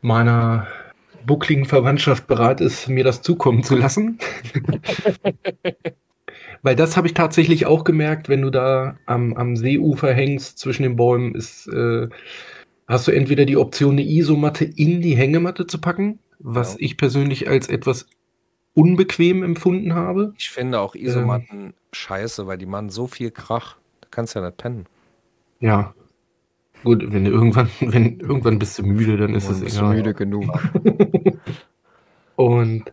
meiner 0.00 0.66
buckligen 1.24 1.64
Verwandtschaft 1.64 2.26
bereit 2.26 2.60
ist, 2.60 2.88
mir 2.88 3.04
das 3.04 3.22
zukommen 3.22 3.62
zu 3.62 3.76
lassen. 3.76 4.18
Weil 6.62 6.74
das 6.74 6.96
habe 6.96 7.06
ich 7.06 7.14
tatsächlich 7.14 7.66
auch 7.66 7.84
gemerkt, 7.84 8.28
wenn 8.28 8.42
du 8.42 8.50
da 8.50 8.96
am, 9.06 9.34
am 9.34 9.54
Seeufer 9.56 10.12
hängst 10.12 10.58
zwischen 10.58 10.82
den 10.82 10.96
Bäumen, 10.96 11.36
ist 11.36 11.68
äh, 11.68 12.08
hast 12.88 13.06
du 13.06 13.12
entweder 13.12 13.44
die 13.44 13.56
Option, 13.56 13.92
eine 13.92 14.02
Isomatte 14.02 14.64
in 14.64 15.00
die 15.00 15.14
Hängematte 15.14 15.66
zu 15.66 15.78
packen, 15.78 16.18
was 16.38 16.74
ja. 16.74 16.80
ich 16.80 16.96
persönlich 16.96 17.48
als 17.48 17.68
etwas 17.68 18.06
unbequem 18.74 19.42
empfunden 19.42 19.94
habe. 19.94 20.32
Ich 20.38 20.50
finde 20.50 20.80
auch 20.80 20.94
Isomatten 20.94 21.66
ähm, 21.66 21.74
scheiße, 21.92 22.46
weil 22.46 22.58
die 22.58 22.66
machen 22.66 22.90
so 22.90 23.06
viel 23.06 23.30
Krach. 23.30 23.76
Da 24.00 24.08
kannst 24.10 24.34
du 24.34 24.40
ja 24.40 24.46
nicht 24.46 24.56
pennen. 24.56 24.86
Ja. 25.60 25.94
Gut, 26.84 27.12
wenn 27.12 27.24
du 27.24 27.30
irgendwann, 27.30 27.68
wenn 27.80 28.20
irgendwann 28.20 28.58
bist 28.58 28.78
du 28.78 28.84
müde, 28.84 29.16
dann 29.16 29.34
ist 29.34 29.48
es 29.48 29.62
egal. 29.62 29.94
müde 29.94 30.14
genug. 30.14 30.44
Und 32.36 32.84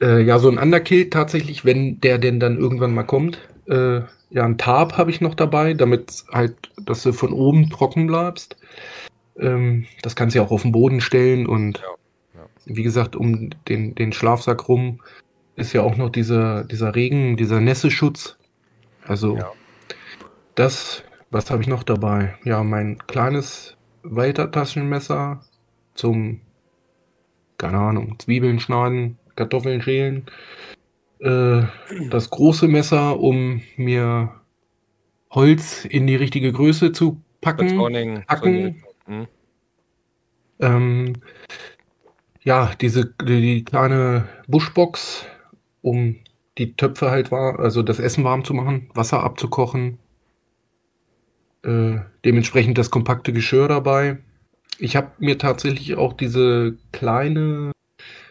äh, 0.00 0.22
ja, 0.22 0.38
so 0.38 0.48
ein 0.48 0.56
Underkill 0.56 1.10
tatsächlich, 1.10 1.64
wenn 1.64 2.00
der 2.00 2.18
denn 2.18 2.38
dann 2.38 2.56
irgendwann 2.56 2.94
mal 2.94 3.02
kommt. 3.02 3.40
Äh, 3.66 4.02
ja, 4.30 4.44
ein 4.44 4.56
Tarp 4.56 4.96
habe 4.96 5.10
ich 5.10 5.20
noch 5.20 5.34
dabei, 5.34 5.74
damit 5.74 6.24
halt, 6.30 6.54
dass 6.86 7.02
du 7.02 7.12
von 7.12 7.32
oben 7.32 7.70
trocken 7.70 8.06
bleibst. 8.06 8.56
Ähm, 9.38 9.86
das 10.02 10.16
kannst 10.16 10.34
du 10.34 10.40
ja 10.40 10.44
auch 10.44 10.50
auf 10.50 10.62
den 10.62 10.72
Boden 10.72 11.00
stellen 11.00 11.46
und 11.46 11.78
ja, 11.78 12.40
ja. 12.40 12.46
wie 12.66 12.82
gesagt, 12.82 13.16
um 13.16 13.50
den, 13.68 13.94
den 13.94 14.12
Schlafsack 14.12 14.68
rum 14.68 15.00
ist 15.56 15.72
ja 15.72 15.82
auch 15.82 15.96
noch 15.96 16.10
dieser, 16.10 16.64
dieser 16.64 16.94
Regen, 16.94 17.36
dieser 17.36 17.60
Nässeschutz. 17.60 18.36
Also 19.06 19.36
ja. 19.36 19.52
das, 20.54 21.04
was 21.30 21.50
habe 21.50 21.62
ich 21.62 21.68
noch 21.68 21.82
dabei? 21.82 22.34
Ja, 22.44 22.62
mein 22.62 22.98
kleines 23.06 23.76
Weitertaschenmesser 24.02 25.42
zum, 25.94 26.40
keine 27.58 27.78
Ahnung, 27.78 28.18
Zwiebeln 28.18 28.58
schneiden, 28.58 29.18
Kartoffeln 29.36 29.82
schälen. 29.82 30.26
Äh, 31.20 31.62
das 32.10 32.30
große 32.30 32.68
Messer, 32.68 33.18
um 33.20 33.62
mir 33.76 34.32
Holz 35.30 35.84
in 35.84 36.06
die 36.06 36.16
richtige 36.16 36.52
Größe 36.52 36.92
zu 36.92 37.20
packen. 37.40 38.24
packen. 38.26 38.82
Hm. 39.06 39.26
Ähm, 40.60 41.14
ja, 42.42 42.72
diese 42.80 43.06
die 43.06 43.64
kleine 43.64 44.28
Buschbox, 44.46 45.26
um 45.82 46.16
die 46.58 46.76
Töpfe 46.76 47.10
halt 47.10 47.30
war, 47.30 47.58
also 47.58 47.82
das 47.82 47.98
Essen 47.98 48.24
warm 48.24 48.44
zu 48.44 48.54
machen, 48.54 48.90
Wasser 48.94 49.22
abzukochen. 49.22 49.98
Äh, 51.62 52.00
dementsprechend 52.24 52.78
das 52.78 52.90
kompakte 52.90 53.32
Geschirr 53.32 53.68
dabei. 53.68 54.18
Ich 54.78 54.96
habe 54.96 55.12
mir 55.18 55.38
tatsächlich 55.38 55.96
auch 55.96 56.12
diese 56.12 56.76
kleine 56.92 57.72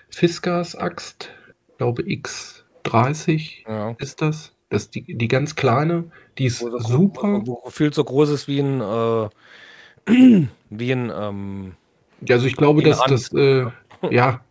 Fiskars-Axt, 0.09 1.30
glaube 1.78 2.03
X30 2.03 3.67
ja. 3.67 3.95
ist 3.97 4.21
das. 4.21 4.53
Das 4.69 4.84
ist 4.84 4.95
die, 4.95 5.17
die 5.17 5.28
ganz 5.28 5.55
kleine, 5.55 6.11
die 6.38 6.45
ist 6.45 6.59
super. 6.59 7.43
Viel 7.69 7.93
so 7.93 8.03
groß 8.03 8.30
ist 8.30 8.47
wie 8.47 8.59
ein, 8.59 8.82
äh, 8.82 10.47
wie 10.80 10.91
ein, 10.91 11.11
ähm, 11.13 11.74
ja, 12.21 12.36
also 12.36 12.47
ich 12.47 12.55
glaube, 12.55 12.84
dass 12.84 13.01
das, 13.05 13.32
äh, 13.34 13.65
ja. 14.09 14.41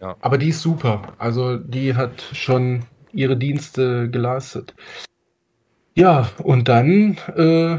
ja. 0.00 0.16
Aber 0.20 0.38
die 0.38 0.48
ist 0.48 0.62
super. 0.62 1.14
Also 1.18 1.56
die 1.56 1.94
hat 1.94 2.22
schon 2.32 2.84
ihre 3.12 3.36
Dienste 3.36 4.10
geleistet. 4.10 4.74
Ja, 5.94 6.30
und 6.42 6.68
dann 6.68 7.18
äh, 7.36 7.78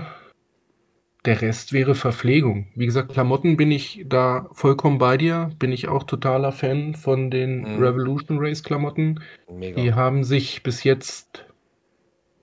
der 1.26 1.42
Rest 1.42 1.72
wäre 1.72 1.96
Verpflegung. 1.96 2.68
Wie 2.76 2.86
gesagt, 2.86 3.14
Klamotten 3.14 3.56
bin 3.56 3.72
ich 3.72 4.04
da 4.08 4.50
vollkommen 4.52 4.98
bei 4.98 5.16
dir. 5.18 5.52
Bin 5.58 5.72
ich 5.72 5.88
auch 5.88 6.04
totaler 6.04 6.52
Fan 6.52 6.96
von 6.96 7.32
den 7.32 7.62
mhm. 7.62 7.84
Revolution 7.84 8.40
Race 8.40 8.62
Klamotten. 8.62 9.22
Mega. 9.50 9.82
Die 9.82 9.94
haben 9.94 10.24
sich 10.24 10.64
bis 10.64 10.84
jetzt 10.84 11.46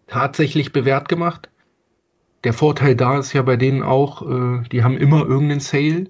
tatsächlich 0.06 0.72
bewährt 0.72 1.08
gemacht. 1.08 1.49
Der 2.44 2.52
Vorteil 2.52 2.96
da 2.96 3.18
ist 3.18 3.32
ja 3.32 3.42
bei 3.42 3.56
denen 3.56 3.82
auch, 3.82 4.22
äh, 4.22 4.62
die 4.70 4.82
haben 4.82 4.96
immer 4.96 5.26
irgendeinen 5.26 5.60
Sale. 5.60 6.06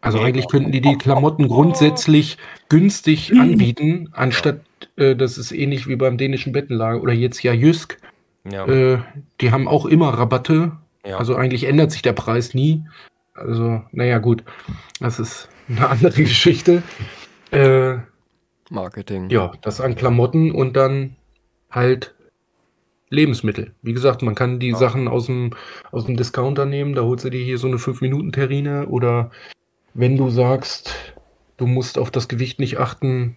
Also 0.00 0.20
eigentlich 0.20 0.48
könnten 0.48 0.70
die 0.70 0.80
die 0.80 0.96
Klamotten 0.96 1.48
grundsätzlich 1.48 2.38
günstig 2.68 3.32
anbieten, 3.38 4.08
anstatt 4.12 4.60
äh, 4.96 5.16
das 5.16 5.38
ist 5.38 5.50
ähnlich 5.50 5.88
wie 5.88 5.96
beim 5.96 6.18
dänischen 6.18 6.52
Bettenlager 6.52 7.02
oder 7.02 7.12
jetzt 7.12 7.42
ja 7.42 7.52
Jysk. 7.52 7.98
Ja. 8.50 8.66
Äh, 8.66 8.98
die 9.40 9.50
haben 9.50 9.66
auch 9.66 9.86
immer 9.86 10.10
Rabatte. 10.10 10.72
Ja. 11.04 11.18
Also 11.18 11.34
eigentlich 11.34 11.64
ändert 11.64 11.90
sich 11.90 12.02
der 12.02 12.12
Preis 12.12 12.54
nie. 12.54 12.84
Also, 13.34 13.82
naja, 13.92 14.18
gut. 14.18 14.44
Das 15.00 15.18
ist 15.18 15.48
eine 15.68 15.88
andere 15.88 16.10
Geschichte. 16.22 16.82
Äh, 17.50 17.96
Marketing. 18.70 19.30
Ja, 19.30 19.52
das 19.62 19.80
an 19.80 19.94
Klamotten 19.94 20.50
und 20.50 20.76
dann 20.76 21.16
halt 21.70 22.14
Lebensmittel. 23.10 23.72
Wie 23.82 23.92
gesagt, 23.92 24.22
man 24.22 24.34
kann 24.34 24.58
die 24.58 24.70
ja. 24.70 24.76
Sachen 24.76 25.08
aus 25.08 25.26
dem, 25.26 25.50
aus 25.90 26.06
dem 26.06 26.16
Discounter 26.16 26.66
nehmen, 26.66 26.94
da 26.94 27.02
holst 27.02 27.24
du 27.24 27.30
dir 27.30 27.42
hier 27.42 27.58
so 27.58 27.66
eine 27.66 27.76
5-Minuten-Terrine 27.76 28.88
oder 28.88 29.30
wenn 29.94 30.16
du 30.16 30.30
sagst, 30.30 30.94
du 31.56 31.66
musst 31.66 31.98
auf 31.98 32.10
das 32.10 32.28
Gewicht 32.28 32.60
nicht 32.60 32.78
achten, 32.78 33.36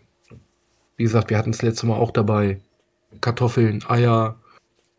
wie 0.97 1.03
gesagt, 1.03 1.29
wir 1.29 1.37
hatten 1.37 1.51
es 1.51 1.61
letzte 1.61 1.87
Mal 1.87 1.97
auch 1.97 2.11
dabei, 2.11 2.59
Kartoffeln, 3.21 3.83
Eier, 3.87 4.37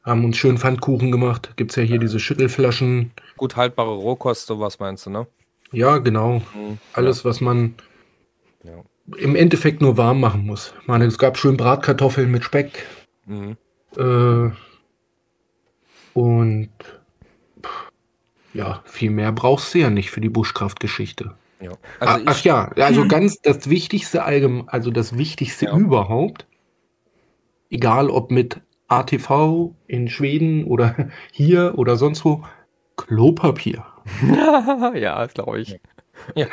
haben 0.03 0.25
uns 0.25 0.37
schön 0.37 0.59
Pfannkuchen 0.59 1.13
gemacht, 1.13 1.53
gibt 1.57 1.71
es 1.71 1.77
ja 1.77 1.83
hier 1.83 1.99
diese 1.99 2.19
Schüttelflaschen. 2.19 3.13
Gut 3.37 3.57
haltbare 3.57 3.95
Rohkost, 3.95 4.47
sowas 4.47 4.81
meinst 4.81 5.07
du, 5.07 5.11
ne? 5.11 5.27
Ja, 5.71 5.99
genau. 5.99 6.43
Mhm. 6.55 6.79
Alles, 6.93 7.25
was 7.25 7.41
man 7.41 7.75
ja. 8.65 8.83
im 9.17 9.37
Endeffekt 9.37 9.81
nur 9.81 9.97
warm 9.97 10.21
machen 10.21 10.45
muss. 10.45 10.75
Ich 10.81 10.89
meine, 10.89 11.05
es 11.05 11.19
gab 11.19 11.39
schön 11.39 11.57
Bratkartoffeln 11.57 12.31
mit 12.31 12.45
Speck. 12.45 12.87
Mhm. 13.27 13.57
Äh, 13.97 14.51
und 16.15 16.71
ja, 18.55 18.83
viel 18.85 19.11
mehr 19.11 19.33
brauchst 19.33 19.75
du 19.75 19.79
ja 19.79 19.91
nicht 19.91 20.11
für 20.11 20.21
die 20.21 20.29
Buschkraftgeschichte. 20.29 21.35
Ja. 21.61 21.73
Also 22.01 22.25
Ach 22.27 22.45
ja, 22.45 22.69
also 22.77 23.07
ganz 23.07 23.41
das 23.41 23.71
Wichtigste 23.71 24.25
allgemein, 24.25 24.69
also 24.69 24.91
das 24.91 25.17
Wichtigste 25.17 25.67
ja. 25.67 25.77
überhaupt, 25.77 26.47
egal 27.71 28.11
ob 28.11 28.31
mit 28.31 28.61
ATV 28.89 29.75
in 29.87 30.09
Schweden 30.09 30.65
oder 30.65 30.95
hier 31.33 31.75
oder 31.77 31.97
sonst 31.97 32.25
wo, 32.25 32.43
Klopapier. 32.97 33.85
ja, 34.95 35.21
das 35.23 35.35
glaube 35.35 35.61
ich. 35.61 35.81
Ja. 36.35 36.47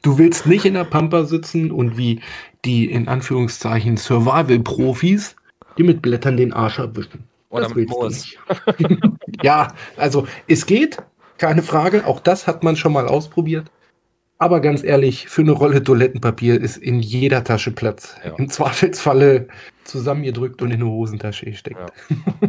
Du 0.00 0.18
willst 0.18 0.46
nicht 0.46 0.64
in 0.64 0.74
der 0.74 0.84
Pampa 0.84 1.24
sitzen 1.24 1.70
und 1.70 1.96
wie 1.96 2.20
die 2.64 2.90
in 2.90 3.06
Anführungszeichen 3.06 3.96
Survival-Profis, 3.96 5.36
die 5.78 5.82
mit 5.82 6.02
Blättern 6.02 6.36
den 6.36 6.52
Arsch 6.52 6.78
abwischen. 6.78 7.24
Oder 7.48 7.64
das 7.64 7.74
mit 7.74 7.88
Moos. 7.90 8.34
ja, 9.42 9.68
also 9.96 10.26
es 10.48 10.64
geht, 10.64 10.98
keine 11.38 11.62
Frage. 11.62 12.06
Auch 12.06 12.20
das 12.20 12.46
hat 12.46 12.64
man 12.64 12.76
schon 12.76 12.92
mal 12.92 13.06
ausprobiert. 13.06 13.70
Aber 14.38 14.60
ganz 14.60 14.82
ehrlich, 14.82 15.28
für 15.28 15.42
eine 15.42 15.52
Rolle 15.52 15.84
Toilettenpapier 15.84 16.60
ist 16.60 16.76
in 16.76 17.00
jeder 17.00 17.44
Tasche 17.44 17.70
Platz. 17.70 18.16
Ja. 18.24 18.34
Im 18.38 18.48
Zweifelsfalle 18.48 19.46
zusammengedrückt 19.84 20.62
und 20.62 20.70
in 20.70 20.82
eine 20.82 20.90
Hosentasche 20.90 21.46
gesteckt. 21.46 21.78
Ja. 21.78 22.48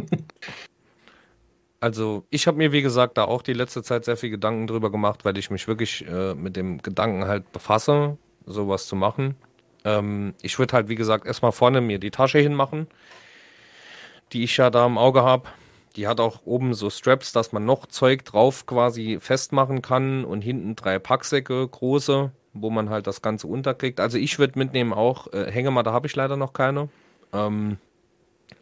Also 1.84 2.24
ich 2.30 2.46
habe 2.46 2.56
mir, 2.56 2.72
wie 2.72 2.80
gesagt, 2.80 3.18
da 3.18 3.24
auch 3.24 3.42
die 3.42 3.52
letzte 3.52 3.82
Zeit 3.82 4.06
sehr 4.06 4.16
viel 4.16 4.30
Gedanken 4.30 4.66
drüber 4.66 4.90
gemacht, 4.90 5.26
weil 5.26 5.36
ich 5.36 5.50
mich 5.50 5.68
wirklich 5.68 6.02
äh, 6.08 6.34
mit 6.34 6.56
dem 6.56 6.78
Gedanken 6.78 7.26
halt 7.26 7.52
befasse, 7.52 8.16
sowas 8.46 8.86
zu 8.86 8.96
machen. 8.96 9.34
Ähm, 9.84 10.34
ich 10.42 10.58
würde 10.58 10.74
halt, 10.74 10.88
wie 10.88 10.94
gesagt, 10.94 11.26
erstmal 11.26 11.52
vorne 11.52 11.80
mir 11.80 11.98
die 11.98 12.10
Tasche 12.10 12.38
hinmachen 12.38 12.88
die 14.34 14.44
ich 14.44 14.56
ja 14.56 14.70
da 14.70 14.86
im 14.86 14.98
Auge 14.98 15.22
habe. 15.22 15.48
Die 15.96 16.08
hat 16.08 16.20
auch 16.20 16.44
oben 16.44 16.74
so 16.74 16.90
Straps, 16.90 17.32
dass 17.32 17.52
man 17.52 17.64
noch 17.64 17.86
Zeug 17.86 18.24
drauf 18.24 18.66
quasi 18.66 19.18
festmachen 19.20 19.80
kann 19.80 20.24
und 20.24 20.42
hinten 20.42 20.74
drei 20.74 20.98
Packsäcke 20.98 21.66
große, 21.66 22.32
wo 22.52 22.70
man 22.70 22.90
halt 22.90 23.06
das 23.06 23.22
Ganze 23.22 23.46
unterkriegt. 23.46 24.00
Also 24.00 24.18
ich 24.18 24.38
würde 24.38 24.58
mitnehmen 24.58 24.92
auch, 24.92 25.32
äh, 25.32 25.50
Hängematte 25.50 25.92
habe 25.92 26.08
ich 26.08 26.16
leider 26.16 26.36
noch 26.36 26.52
keine. 26.52 26.88
Ähm, 27.32 27.78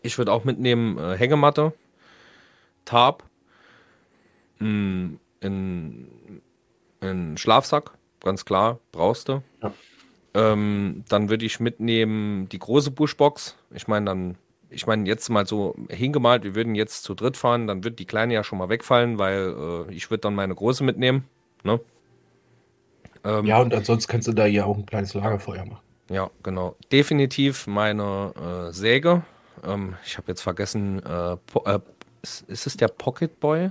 ich 0.02 0.18
würde 0.18 0.30
auch 0.32 0.44
mitnehmen 0.44 0.98
äh, 0.98 1.16
Hängematte, 1.16 1.72
Tarp, 2.84 3.24
ein, 4.60 5.18
ein 7.00 7.36
Schlafsack, 7.36 7.92
ganz 8.20 8.44
klar, 8.44 8.78
brauchst 8.92 9.28
du. 9.28 9.42
Ja. 9.62 9.72
Ähm, 10.34 11.04
dann 11.08 11.28
würde 11.28 11.44
ich 11.44 11.60
mitnehmen 11.60 12.48
die 12.48 12.58
große 12.58 12.90
Buschbox. 12.90 13.56
Ich 13.74 13.86
meine, 13.86 14.06
dann 14.06 14.36
ich 14.72 14.86
meine, 14.86 15.06
jetzt 15.06 15.28
mal 15.28 15.46
so 15.46 15.74
hingemalt, 15.90 16.44
wir 16.44 16.54
würden 16.54 16.74
jetzt 16.74 17.04
zu 17.04 17.14
dritt 17.14 17.36
fahren, 17.36 17.66
dann 17.66 17.84
wird 17.84 17.98
die 17.98 18.06
kleine 18.06 18.34
ja 18.34 18.42
schon 18.42 18.58
mal 18.58 18.68
wegfallen, 18.68 19.18
weil 19.18 19.86
äh, 19.88 19.92
ich 19.92 20.10
würde 20.10 20.22
dann 20.22 20.34
meine 20.34 20.54
große 20.54 20.82
mitnehmen. 20.82 21.24
Ne? 21.62 21.80
Ähm, 23.24 23.46
ja, 23.46 23.60
und 23.60 23.74
ansonsten 23.74 24.10
kannst 24.10 24.28
du 24.28 24.32
da 24.32 24.46
ja 24.46 24.64
auch 24.64 24.76
ein 24.76 24.86
kleines 24.86 25.14
Lagerfeuer 25.14 25.64
machen. 25.64 25.82
Ja, 26.10 26.30
genau. 26.42 26.76
Definitiv 26.90 27.66
meine 27.66 28.68
äh, 28.68 28.72
Säge. 28.72 29.22
Ähm, 29.64 29.94
ich 30.04 30.16
habe 30.16 30.28
jetzt 30.28 30.42
vergessen, 30.42 31.02
äh, 31.04 31.32
äh, 31.32 31.78
ist, 32.22 32.42
ist, 32.48 32.66
es 32.66 32.76
der 32.76 32.88
Pocket 32.88 33.38
Boy? 33.40 33.70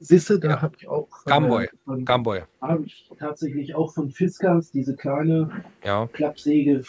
Sisse, 0.00 0.40
da 0.40 0.48
ja. 0.48 0.62
habe 0.62 0.74
ich 0.78 0.88
auch. 0.88 1.08
Gamboy. 1.26 1.68
Gamboy. 2.04 2.42
Habe 2.62 2.84
ich 2.86 3.10
tatsächlich 3.18 3.74
auch 3.74 3.92
von 3.92 4.10
Fiskars, 4.10 4.72
diese 4.72 4.96
kleine 4.96 5.50
ja. 5.84 6.08
Klappsäge. 6.12 6.82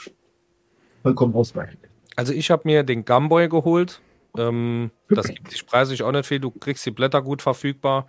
Vollkommen 1.04 1.36
ausreichend. 1.36 1.80
Also 2.16 2.34
ich 2.34 2.50
habe 2.50 2.64
mir 2.66 2.84
den 2.84 3.04
Gamboy 3.04 3.50
geholt. 3.50 4.02
Ähm, 4.38 4.92
das 5.10 5.28
gibt 5.28 5.52
sich 5.52 5.66
preislich 5.66 6.04
auch 6.04 6.12
nicht 6.12 6.26
viel. 6.26 6.40
Du 6.40 6.52
kriegst 6.52 6.86
die 6.86 6.92
Blätter 6.92 7.22
gut 7.22 7.42
verfügbar. 7.42 8.08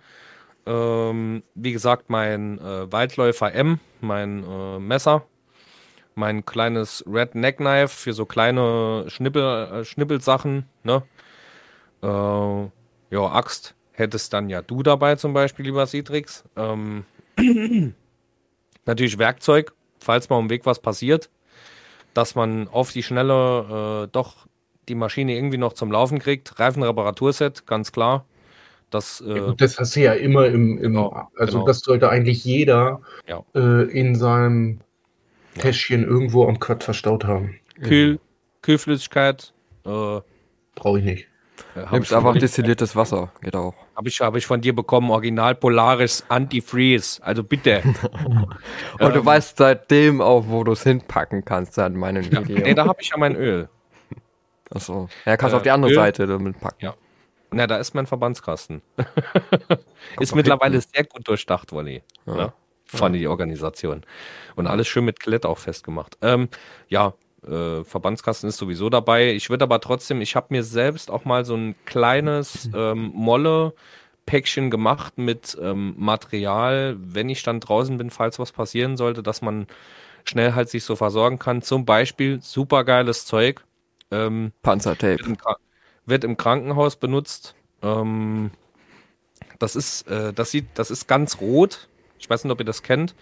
Ähm, 0.65 1.43
wie 1.55 1.73
gesagt, 1.73 2.09
mein 2.09 2.57
äh, 2.59 2.89
Waldläufer 2.89 3.53
M, 3.53 3.79
mein 3.99 4.45
äh, 4.45 4.79
Messer, 4.79 5.25
mein 6.15 6.45
kleines 6.45 7.03
Red 7.05 7.35
Neck 7.35 7.57
Knife 7.57 7.89
für 7.89 8.13
so 8.13 8.25
kleine 8.25 9.05
Schnippel, 9.07 9.41
äh, 9.43 9.83
Schnippelsachen, 9.83 10.69
ne? 10.83 11.03
Äh, 12.01 12.07
ja, 12.07 13.31
Axt, 13.31 13.75
hättest 13.93 14.33
dann 14.33 14.49
ja 14.49 14.61
du 14.61 14.83
dabei 14.83 15.15
zum 15.15 15.33
Beispiel, 15.33 15.65
lieber 15.65 15.87
Citrix. 15.87 16.43
Ähm, 16.55 17.05
natürlich 18.85 19.17
Werkzeug, 19.17 19.73
falls 19.99 20.29
mal 20.29 20.39
im 20.39 20.49
Weg 20.49 20.65
was 20.65 20.79
passiert, 20.79 21.29
dass 22.13 22.35
man 22.35 22.67
auf 22.67 22.91
die 22.91 23.03
Schnelle 23.03 24.03
äh, 24.05 24.09
doch 24.11 24.47
die 24.89 24.95
Maschine 24.95 25.35
irgendwie 25.35 25.57
noch 25.57 25.73
zum 25.73 25.91
Laufen 25.91 26.19
kriegt. 26.19 26.59
Reifenreparaturset, 26.59 27.65
ganz 27.65 27.91
klar. 27.91 28.25
Das, 28.89 29.23
äh, 29.25 29.37
ja, 29.37 29.53
das 29.53 29.79
hast 29.79 29.95
du 29.95 30.01
ja 30.01 30.13
immer 30.13 30.45
im, 30.45 30.77
im 30.77 30.93
genau, 30.93 31.27
also 31.37 31.53
genau. 31.59 31.65
das 31.65 31.79
sollte 31.79 32.09
eigentlich 32.09 32.45
jeder 32.45 33.01
ja. 33.27 33.43
äh, 33.55 33.89
in 33.89 34.15
seinem 34.15 34.81
Täschchen 35.57 36.01
ja. 36.03 36.07
irgendwo 36.07 36.47
am 36.47 36.59
Quad 36.59 36.83
verstaut 36.83 37.25
haben. 37.25 37.55
Kühl, 37.81 38.19
Kühlflüssigkeit. 38.61 39.51
Äh, 39.85 40.21
Brauche 40.75 40.99
ich 40.99 41.05
nicht. 41.05 41.27
Äh, 41.75 41.91
Nimmst 41.91 42.13
einfach 42.13 42.37
destilliertes 42.37 42.95
Wasser, 42.95 43.31
geht 43.41 43.55
auch. 43.55 43.73
Habe 43.95 44.09
ich, 44.09 44.21
hab 44.21 44.35
ich 44.35 44.45
von 44.45 44.59
dir 44.61 44.73
bekommen, 44.75 45.11
Original 45.11 45.53
Polaris 45.55 46.23
Anti-Freeze. 46.27 47.21
Also 47.23 47.43
bitte. 47.43 47.83
Und 48.25 48.47
ähm, 48.99 49.13
du 49.13 49.25
weißt 49.25 49.57
seitdem 49.57 50.19
auch, 50.19 50.45
wo 50.47 50.63
du 50.63 50.71
es 50.71 50.83
hinpacken 50.83 51.45
kannst, 51.45 51.75
seit 51.75 51.93
meinen 51.93 52.23
ja, 52.23 52.47
Video. 52.47 52.65
Nee, 52.65 52.73
da 52.73 52.85
habe 52.85 52.99
ich 53.01 53.09
ja 53.09 53.17
mein 53.17 53.35
Öl. 53.35 53.69
Achso. 54.71 55.09
Ja, 55.25 55.37
kannst 55.37 55.53
äh, 55.53 55.57
auf 55.57 55.63
die 55.63 55.71
andere 55.71 55.91
Öl? 55.91 55.95
Seite 55.95 56.25
damit 56.25 56.59
packen. 56.59 56.85
Ja. 56.85 56.95
Na, 57.51 57.67
da 57.67 57.77
ist 57.77 57.93
mein 57.93 58.07
Verbandskasten. 58.07 58.81
ist 60.19 60.33
mittlerweile 60.33 60.73
hinten. 60.73 60.89
sehr 60.91 61.03
gut 61.03 61.27
durchdacht, 61.27 61.71
Wolli. 61.71 62.01
Ja. 62.25 62.35
Ne? 62.35 62.53
Von 62.85 63.13
ja. 63.13 63.19
die 63.19 63.27
Organisation. 63.27 64.03
Und 64.55 64.67
alles 64.67 64.87
schön 64.87 65.05
mit 65.05 65.19
Klett 65.19 65.45
auch 65.45 65.59
festgemacht. 65.59 66.17
Ähm, 66.21 66.49
ja, 66.89 67.13
äh, 67.47 67.83
Verbandskasten 67.83 68.49
ist 68.49 68.57
sowieso 68.57 68.89
dabei. 68.89 69.33
Ich 69.33 69.49
würde 69.49 69.63
aber 69.63 69.79
trotzdem, 69.79 70.21
ich 70.21 70.35
habe 70.35 70.47
mir 70.49 70.63
selbst 70.63 71.11
auch 71.11 71.25
mal 71.25 71.45
so 71.45 71.55
ein 71.55 71.75
kleines 71.85 72.69
ähm, 72.75 73.11
Molle-Päckchen 73.13 74.69
gemacht 74.71 75.17
mit 75.17 75.57
ähm, 75.61 75.95
Material, 75.97 76.95
wenn 76.99 77.29
ich 77.29 77.43
dann 77.43 77.59
draußen 77.59 77.97
bin, 77.97 78.09
falls 78.09 78.39
was 78.39 78.51
passieren 78.51 78.97
sollte, 78.97 79.23
dass 79.23 79.41
man 79.41 79.67
schnell 80.25 80.55
halt 80.55 80.69
sich 80.69 80.83
so 80.83 80.95
versorgen 80.95 81.39
kann. 81.39 81.61
Zum 81.61 81.85
Beispiel 81.85 82.41
supergeiles 82.41 83.25
Zeug. 83.25 83.63
Ähm, 84.11 84.51
Panzertape. 84.61 85.19
Wird 85.19 85.27
im, 85.27 85.37
wird 86.05 86.23
im, 86.23 86.37
Krankenhaus 86.37 86.95
benutzt. 86.95 87.55
Ähm, 87.81 88.51
das 89.59 89.75
ist, 89.75 90.07
äh, 90.07 90.33
das 90.33 90.51
sieht, 90.51 90.67
das 90.75 90.91
ist 90.91 91.07
ganz 91.07 91.39
rot. 91.39 91.87
Ich 92.19 92.29
weiß 92.29 92.43
nicht, 92.43 92.51
ob 92.51 92.59
ihr 92.59 92.65
das 92.65 92.83
kennt. 92.83 93.15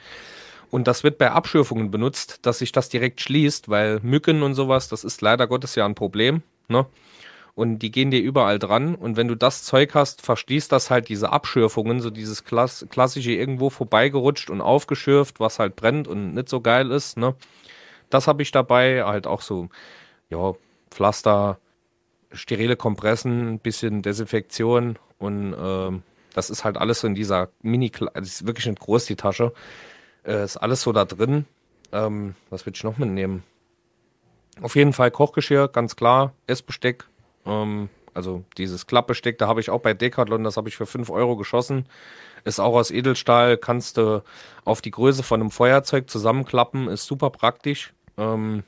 Und 0.71 0.87
das 0.87 1.03
wird 1.03 1.17
bei 1.17 1.29
Abschürfungen 1.31 1.91
benutzt, 1.91 2.39
dass 2.43 2.59
sich 2.59 2.71
das 2.71 2.89
direkt 2.89 3.19
schließt, 3.21 3.69
weil 3.69 3.99
Mücken 4.01 4.41
und 4.41 4.55
sowas, 4.55 4.87
das 4.87 5.03
ist 5.03 5.21
leider 5.21 5.45
Gottes 5.45 5.75
ja 5.75 5.85
ein 5.85 5.95
Problem. 5.95 6.41
Ne? 6.69 6.85
Und 7.55 7.79
die 7.79 7.91
gehen 7.91 8.09
dir 8.09 8.21
überall 8.21 8.57
dran. 8.57 8.95
Und 8.95 9.17
wenn 9.17 9.27
du 9.27 9.35
das 9.35 9.63
Zeug 9.63 9.93
hast, 9.93 10.21
verschließt 10.21 10.71
das 10.71 10.89
halt 10.89 11.09
diese 11.09 11.31
Abschürfungen, 11.31 11.99
so 11.99 12.09
dieses 12.09 12.45
Klass 12.45 12.87
klassische 12.89 13.33
irgendwo 13.33 13.69
vorbeigerutscht 13.69 14.49
und 14.49 14.61
aufgeschürft, 14.61 15.41
was 15.41 15.59
halt 15.59 15.75
brennt 15.75 16.07
und 16.07 16.33
nicht 16.33 16.47
so 16.47 16.61
geil 16.61 16.89
ist. 16.89 17.17
Ne? 17.17 17.35
Das 18.09 18.27
habe 18.27 18.41
ich 18.41 18.51
dabei, 18.51 19.03
halt 19.03 19.27
auch 19.27 19.41
so, 19.41 19.67
ja, 20.29 20.53
Pflaster, 20.89 21.59
sterile 22.31 22.77
Kompressen, 22.77 23.55
ein 23.55 23.59
bisschen 23.59 24.01
Desinfektion 24.01 24.97
und 25.19 25.53
äh, 25.53 25.99
das 26.33 26.49
ist 26.49 26.63
halt 26.63 26.77
alles 26.77 27.01
so 27.01 27.07
in 27.07 27.15
dieser 27.15 27.49
Mini, 27.61 27.91
das 27.91 28.27
ist 28.27 28.47
wirklich 28.47 28.65
nicht 28.65 28.79
groß, 28.79 29.05
die 29.05 29.17
Tasche. 29.17 29.51
Äh, 30.25 30.43
ist 30.43 30.57
alles 30.57 30.81
so 30.81 30.91
da 30.91 31.05
drin. 31.05 31.45
Ähm, 31.91 32.35
was 32.49 32.65
will 32.65 32.73
ich 32.75 32.83
noch 32.83 32.97
mitnehmen? 32.97 33.43
Auf 34.61 34.75
jeden 34.75 34.93
Fall 34.93 35.11
Kochgeschirr, 35.11 35.67
ganz 35.67 35.95
klar. 35.95 36.33
Essbesteck. 36.47 37.05
Ähm, 37.45 37.89
also 38.13 38.43
dieses 38.57 38.87
Klappbesteck, 38.87 39.37
da 39.37 39.47
habe 39.47 39.61
ich 39.61 39.69
auch 39.69 39.79
bei 39.79 39.93
Decathlon, 39.93 40.43
das 40.43 40.57
habe 40.57 40.69
ich 40.69 40.75
für 40.75 40.85
5 40.85 41.09
Euro 41.09 41.37
geschossen. 41.37 41.87
Ist 42.43 42.59
auch 42.59 42.75
aus 42.75 42.91
Edelstahl, 42.91 43.57
kannst 43.57 43.97
du 43.97 44.23
auf 44.65 44.81
die 44.81 44.91
Größe 44.91 45.23
von 45.23 45.39
einem 45.39 45.51
Feuerzeug 45.51 46.09
zusammenklappen, 46.09 46.87
ist 46.87 47.05
super 47.05 47.29
praktisch. 47.29 47.93
Ähm, 48.17 48.63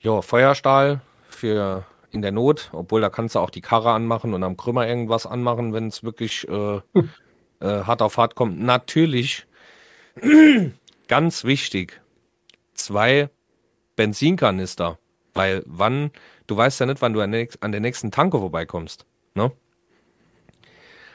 ja, 0.00 0.22
Feuerstahl 0.22 1.00
für 1.28 1.84
in 2.10 2.22
der 2.22 2.32
Not, 2.32 2.70
obwohl 2.72 3.00
da 3.00 3.10
kannst 3.10 3.34
du 3.34 3.40
auch 3.40 3.50
die 3.50 3.60
Karre 3.60 3.92
anmachen 3.92 4.34
und 4.34 4.42
am 4.42 4.56
Krümmer 4.56 4.86
irgendwas 4.88 5.26
anmachen, 5.26 5.72
wenn 5.72 5.88
es 5.88 6.02
wirklich 6.02 6.48
äh, 6.48 6.80
äh, 7.60 7.82
hart 7.82 8.02
auf 8.02 8.16
hart 8.16 8.34
kommt. 8.34 8.60
Natürlich, 8.60 9.46
ganz 11.08 11.44
wichtig, 11.44 12.00
zwei 12.74 13.30
Benzinkanister. 13.96 14.98
Weil 15.34 15.62
wann, 15.66 16.10
du 16.46 16.56
weißt 16.56 16.80
ja 16.80 16.86
nicht, 16.86 17.00
wann 17.00 17.12
du 17.12 17.20
an, 17.20 17.32
der 17.32 17.80
nächsten 17.80 18.10
Tanke 18.10 18.38
vorbeikommst. 18.38 19.06
Ne? 19.34 19.52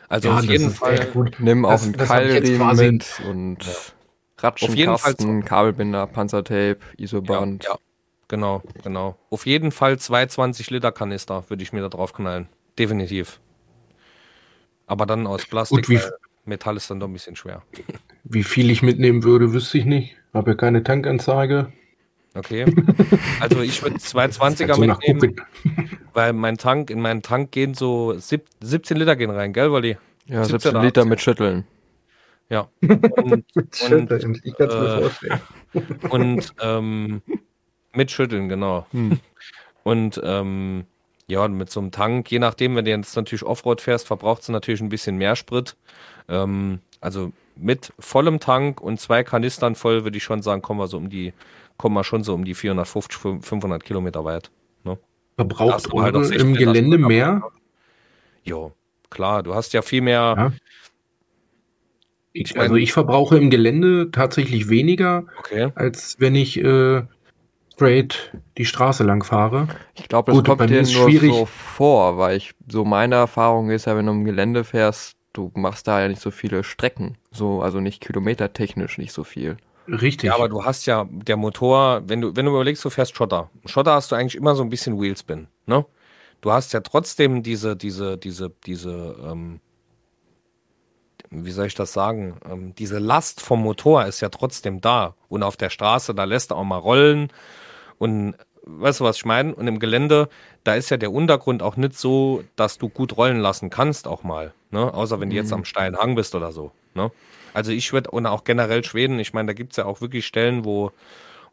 Also 0.08 0.30
ja, 0.30 0.38
auf 0.38 0.44
jeden 0.44 0.70
Fall. 0.72 1.12
Nimm 1.40 1.66
auch 1.66 1.82
einen 1.82 1.98
Keilriemen 1.98 2.76
mit 2.78 3.22
und 3.28 3.66
ja. 3.66 3.74
Ratschenkasten, 4.38 5.44
Kabelbinder, 5.44 6.08
Panzertape, 6.08 6.78
Isoband. 6.98 7.64
Ja, 7.64 7.72
ja, 7.72 7.78
genau, 8.28 8.62
genau. 8.84 9.18
Auf 9.30 9.46
jeden 9.46 9.72
Fall 9.72 9.98
zwei 10.00 10.26
20 10.26 10.70
Liter 10.70 10.92
Kanister 10.92 11.50
würde 11.50 11.64
ich 11.64 11.74
mir 11.74 11.82
da 11.82 11.90
drauf 11.90 12.14
knallen. 12.14 12.48
Definitiv. 12.78 13.40
Aber 14.86 15.06
dann 15.06 15.28
aus 15.28 15.46
Plastik. 15.46 15.78
Und 15.78 15.90
wie, 15.90 16.00
Metall 16.46 16.78
ist 16.78 16.90
dann 16.90 17.00
doch 17.00 17.08
ein 17.08 17.14
bisschen 17.14 17.36
schwer. 17.36 17.64
Wie 18.24 18.44
viel 18.44 18.70
ich 18.70 18.82
mitnehmen 18.82 19.24
würde, 19.24 19.54
wüsste 19.54 19.78
ich 19.78 19.86
nicht. 19.86 20.16
Habe 20.34 20.52
ja 20.52 20.56
keine 20.56 20.84
Tankanzeige. 20.84 21.72
Okay. 22.36 22.66
Also 23.40 23.62
ich 23.62 23.82
würde 23.84 23.96
220er 24.00 24.80
mitnehmen, 24.80 25.36
weil 26.14 26.34
mein 26.34 26.58
Tank, 26.58 26.90
in 26.90 27.00
meinen 27.00 27.22
Tank 27.22 27.52
gehen 27.52 27.74
so 27.74 28.18
17 28.18 28.98
Liter 28.98 29.16
gehen 29.16 29.30
rein, 29.30 29.54
gell, 29.54 29.72
Wally? 29.72 29.98
Ja, 30.26 30.44
17, 30.44 30.72
17 30.72 30.82
Liter 30.82 31.06
mit 31.06 31.22
Schütteln. 31.22 31.66
Ja. 32.50 32.70
Und, 32.82 33.46
mit 33.56 33.76
Schütteln, 33.76 34.40
ich 34.44 34.56
kann 34.56 34.70
es 34.70 34.76
mir 34.76 34.86
äh, 34.86 35.02
vorstellen. 35.02 35.42
Und 36.10 36.54
ähm, 36.62 37.22
mit 37.94 38.12
Schütteln, 38.12 38.50
genau. 38.50 38.88
Hm. 38.92 39.20
Und 39.84 40.20
ähm, 40.24 40.86
ja, 41.28 41.48
mit 41.48 41.70
so 41.70 41.80
einem 41.80 41.92
Tank, 41.92 42.32
je 42.32 42.40
nachdem, 42.40 42.76
wenn 42.76 42.86
du 42.86 42.92
jetzt 42.92 43.16
natürlich 43.16 43.44
Offroad 43.44 43.82
fährst, 43.82 44.08
verbraucht 44.08 44.42
es 44.42 44.50
natürlich 44.50 44.82
ein 44.82 44.90
bisschen 44.90 45.18
mehr 45.18 45.36
Sprit. 45.36 45.76
Ähm, 46.28 46.80
also 47.02 47.32
mit 47.56 47.94
vollem 48.00 48.40
Tank 48.40 48.82
und 48.82 49.00
zwei 49.00 49.24
Kanistern 49.24 49.76
voll, 49.76 50.04
würde 50.04 50.18
ich 50.18 50.24
schon 50.24 50.42
sagen, 50.42 50.62
kommen 50.62 50.80
wir 50.80 50.88
so 50.88 50.98
um 50.98 51.10
die, 51.10 51.34
kommen 51.78 51.96
wir 51.96 52.04
schon 52.04 52.24
so 52.24 52.34
um 52.34 52.46
die 52.46 52.56
450, 52.56 53.42
500 53.42 53.84
Kilometer 53.84 54.26
weit. 54.26 54.50
Ne? 54.84 54.98
Verbraucht 55.36 55.88
halt 55.94 56.32
im 56.32 56.54
Gelände 56.56 56.98
mehr? 56.98 57.44
Ja, 58.44 58.72
klar, 59.10 59.44
du 59.44 59.54
hast 59.54 59.74
ja 59.74 59.82
viel 59.82 60.02
mehr. 60.02 60.36
Ja. 60.38 60.54
Ich, 62.36 62.60
also 62.60 62.76
ich 62.76 62.94
verbrauche 62.94 63.38
im 63.38 63.52
Gelände 63.52 64.10
tatsächlich 64.12 64.68
weniger, 64.68 65.26
okay. 65.38 65.72
als 65.76 66.16
wenn 66.18 66.34
ich 66.34 66.60
äh, 66.60 67.04
straight 67.74 68.32
die 68.58 68.66
Straße 68.66 69.04
lang 69.04 69.24
fahre. 69.24 69.68
Ich 69.96 70.08
glaube, 70.08 70.32
das 70.32 70.38
Gut, 70.40 70.48
kommt 70.48 70.70
dir 70.70 70.82
nur 70.82 70.86
schwierig. 70.86 71.32
so 71.32 71.46
vor, 71.46 72.18
weil 72.18 72.38
ich 72.38 72.54
so 72.68 72.86
meine 72.86 73.16
Erfahrung 73.16 73.70
ist 73.70 73.86
ja, 73.86 73.96
wenn 73.96 74.08
du 74.08 74.14
im 74.14 74.26
Gelände 74.26 74.64
fährst, 74.64 75.16
du 75.34 75.52
machst 75.56 75.88
da 75.88 76.02
ja 76.02 76.08
nicht 76.08 76.22
so 76.22 76.32
viele 76.32 76.64
Strecken, 76.64 77.18
so 77.32 77.62
also 77.62 77.80
nicht 77.80 78.02
kilometertechnisch 78.02 78.98
nicht 78.98 79.12
so 79.12 79.24
viel. 79.24 79.58
Richtig. 79.88 80.30
Ja, 80.30 80.36
aber 80.36 80.48
du 80.48 80.64
hast 80.64 80.86
ja 80.86 81.08
der 81.10 81.36
Motor, 81.36 82.04
wenn 82.08 82.22
du 82.22 82.36
wenn 82.36 82.46
du 82.46 82.52
überlegst, 82.52 82.86
du 82.86 82.90
fährst 82.90 83.16
Schotter. 83.16 83.50
Schotter 83.66 83.94
hast 83.94 84.12
du 84.12 84.16
eigentlich 84.16 84.36
immer 84.36 84.56
so 84.56 84.64
ein 84.64 84.70
bisschen 84.70 85.02
Wheelspin, 85.02 85.48
ne? 85.66 85.86
Du 86.42 86.52
hast 86.52 86.74
ja 86.74 86.80
trotzdem 86.80 87.44
diese 87.44 87.76
diese 87.76 88.18
diese 88.18 88.52
diese 88.66 89.16
ähm, 89.22 89.60
wie 91.30 91.52
soll 91.52 91.66
ich 91.66 91.76
das 91.76 91.92
sagen? 91.92 92.38
Ähm, 92.50 92.76
diese 92.76 93.00
Last 93.00 93.42
vom 93.42 93.62
Motor 93.62 94.06
ist 94.06 94.22
ja 94.22 94.30
trotzdem 94.30 94.80
da 94.80 95.16
und 95.28 95.44
auf 95.44 95.58
der 95.58 95.70
Straße 95.70 96.16
da 96.16 96.24
lässt 96.24 96.52
er 96.52 96.58
auch 96.58 96.64
mal 96.64 96.78
rollen 96.78 97.30
und 97.98 98.36
weißt 98.66 99.02
du, 99.02 99.04
was 99.04 99.18
ich 99.18 99.26
meine? 99.26 99.54
Und 99.54 99.68
im 99.68 99.80
Gelände, 99.80 100.30
da 100.64 100.76
ist 100.76 100.90
ja 100.90 100.98
der 100.98 101.12
Untergrund 101.12 101.62
auch 101.62 101.76
nicht 101.76 101.98
so, 101.98 102.44
dass 102.56 102.78
du 102.78 102.90
gut 102.90 103.18
rollen 103.18 103.40
lassen 103.40 103.70
kannst, 103.70 104.08
auch 104.08 104.24
mal. 104.24 104.54
Ne? 104.74 104.94
Außer 104.94 105.22
wenn 105.22 105.30
du 105.30 105.36
jetzt 105.36 105.50
mhm. 105.50 105.60
am 105.60 105.66
steilen 105.66 105.98
Hang 105.98 106.16
bist 106.16 106.34
oder 106.34 106.52
so. 106.52 106.72
Ne? 106.96 107.12
Also 107.54 107.72
ich 107.72 107.94
würde, 107.94 108.10
und 108.10 108.26
auch 108.26 108.44
generell 108.44 108.84
Schweden, 108.84 109.20
ich 109.20 109.34
meine, 109.34 109.48
da 109.48 109.54
gibt 109.54 109.72
es 109.74 109.78
ja 109.78 109.86
auch 109.86 110.02
wirklich 110.02 110.26
Stellen, 110.26 110.66
wo, 110.66 110.92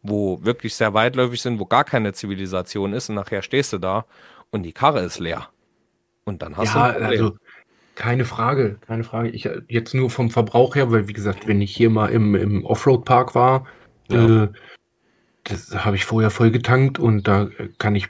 wo 0.03 0.43
wirklich 0.43 0.75
sehr 0.75 0.95
weitläufig 0.95 1.43
sind, 1.43 1.61
wo 1.61 1.67
gar 1.67 1.85
keine 1.85 2.15
Zivilisation 2.15 2.95
ist 2.95 3.11
und 3.11 3.17
nachher 3.17 3.43
stehst 3.43 3.75
du 3.75 3.79
da 3.79 4.07
und 4.51 4.63
die 4.63 4.73
Karre 4.73 5.01
ist 5.01 5.19
leer. 5.19 5.49
Und 6.25 6.43
dann 6.43 6.57
hast 6.57 6.75
ja, 6.75 6.93
du. 6.93 7.05
Also 7.05 7.37
keine 7.95 8.25
Frage, 8.25 8.79
keine 8.87 9.05
Frage. 9.05 9.29
Ich 9.29 9.47
jetzt 9.69 9.95
nur 9.95 10.09
vom 10.09 10.31
Verbrauch 10.31 10.75
her, 10.75 10.91
weil 10.91 11.07
wie 11.07 11.13
gesagt, 11.13 11.47
wenn 11.47 11.61
ich 11.61 11.77
hier 11.77 11.91
mal 11.91 12.07
im, 12.07 12.35
im 12.35 12.65
Offroad-Park 12.65 13.35
war, 13.35 13.67
ja. 14.11 14.45
äh, 14.45 14.49
das 15.45 15.85
habe 15.85 15.97
ich 15.97 16.07
vorher 16.07 16.31
voll 16.31 16.51
getankt 16.51 16.99
und 16.99 17.29
da 17.29 17.49
kann 17.77 17.95
ich 17.95 18.09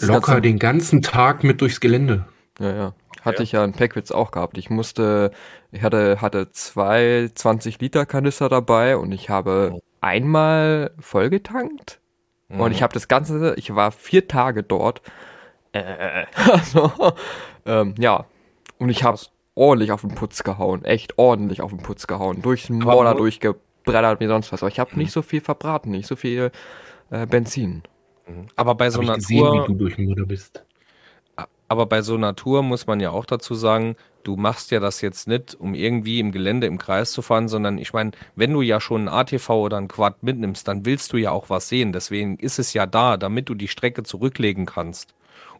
locker 0.00 0.40
den 0.40 0.60
ganzen 0.60 1.02
Tag 1.02 1.42
mit 1.42 1.60
durchs 1.60 1.80
Gelände. 1.80 2.26
Ja, 2.60 2.72
ja. 2.72 2.94
Hatte 3.22 3.38
ja. 3.38 3.42
ich 3.42 3.52
ja 3.52 3.64
in 3.64 3.72
Packwitz 3.72 4.10
auch 4.10 4.30
gehabt. 4.30 4.58
Ich 4.58 4.70
musste, 4.70 5.30
ich 5.72 5.82
hatte, 5.82 6.20
hatte 6.20 6.50
zwei 6.52 7.30
20 7.34 7.80
Liter 7.80 8.06
Kanister 8.06 8.48
dabei 8.48 8.96
und 8.96 9.12
ich 9.12 9.30
habe 9.30 9.72
oh. 9.74 9.80
einmal 10.00 10.92
voll 11.00 11.30
getankt. 11.30 12.00
Mhm. 12.48 12.60
Und 12.60 12.72
ich 12.72 12.82
habe 12.82 12.92
das 12.92 13.08
Ganze, 13.08 13.54
ich 13.56 13.74
war 13.74 13.92
vier 13.92 14.28
Tage 14.28 14.62
dort. 14.62 15.02
Äh, 15.72 16.26
also, 16.52 16.92
Ähm, 17.68 17.94
ja, 17.98 18.24
und 18.78 18.88
ich 18.88 19.04
habe 19.04 19.18
ordentlich 19.54 19.92
auf 19.92 20.00
den 20.00 20.14
Putz 20.14 20.42
gehauen, 20.42 20.84
echt 20.84 21.18
ordentlich 21.18 21.60
auf 21.60 21.70
den 21.70 21.80
Putz 21.80 22.06
gehauen, 22.06 22.40
durch 22.40 22.68
den 22.68 22.78
Morder 22.78 23.14
durchgebrettert 23.14 24.20
wie 24.20 24.26
sonst 24.26 24.52
was. 24.52 24.62
Aber 24.62 24.70
ich 24.70 24.80
habe 24.80 24.96
nicht 24.96 25.12
so 25.12 25.20
viel 25.20 25.42
verbraten, 25.42 25.90
nicht 25.90 26.06
so 26.06 26.16
viel 26.16 26.50
äh, 27.10 27.26
Benzin. 27.26 27.82
Aber 28.56 28.74
bei 28.74 28.90
so 28.90 28.98
Hab 28.98 29.02
ich 29.02 29.08
einer 29.10 29.18
gesehen, 29.18 29.44
Tour, 29.44 29.64
wie 29.64 29.72
du 29.72 29.78
durch 29.78 29.96
den 29.96 30.06
Mutter 30.06 30.26
bist. 30.26 30.64
Aber 31.68 31.86
bei 31.86 32.02
so 32.02 32.14
einer 32.14 32.34
Tour 32.34 32.62
muss 32.62 32.86
man 32.86 32.98
ja 33.00 33.10
auch 33.10 33.26
dazu 33.26 33.54
sagen, 33.54 33.96
du 34.24 34.36
machst 34.36 34.70
ja 34.70 34.80
das 34.80 35.00
jetzt 35.00 35.28
nicht, 35.28 35.54
um 35.54 35.74
irgendwie 35.74 36.20
im 36.20 36.32
Gelände 36.32 36.66
im 36.66 36.78
Kreis 36.78 37.12
zu 37.12 37.22
fahren, 37.22 37.48
sondern 37.48 37.78
ich 37.78 37.92
meine, 37.92 38.12
wenn 38.36 38.52
du 38.52 38.62
ja 38.62 38.80
schon 38.80 39.04
ein 39.04 39.08
ATV 39.08 39.50
oder 39.50 39.76
ein 39.76 39.88
Quad 39.88 40.22
mitnimmst, 40.22 40.66
dann 40.66 40.84
willst 40.86 41.12
du 41.12 41.16
ja 41.18 41.30
auch 41.30 41.50
was 41.50 41.68
sehen. 41.68 41.92
Deswegen 41.92 42.36
ist 42.38 42.58
es 42.58 42.72
ja 42.72 42.86
da, 42.86 43.16
damit 43.16 43.48
du 43.48 43.54
die 43.54 43.68
Strecke 43.68 44.02
zurücklegen 44.02 44.66
kannst, 44.66 45.14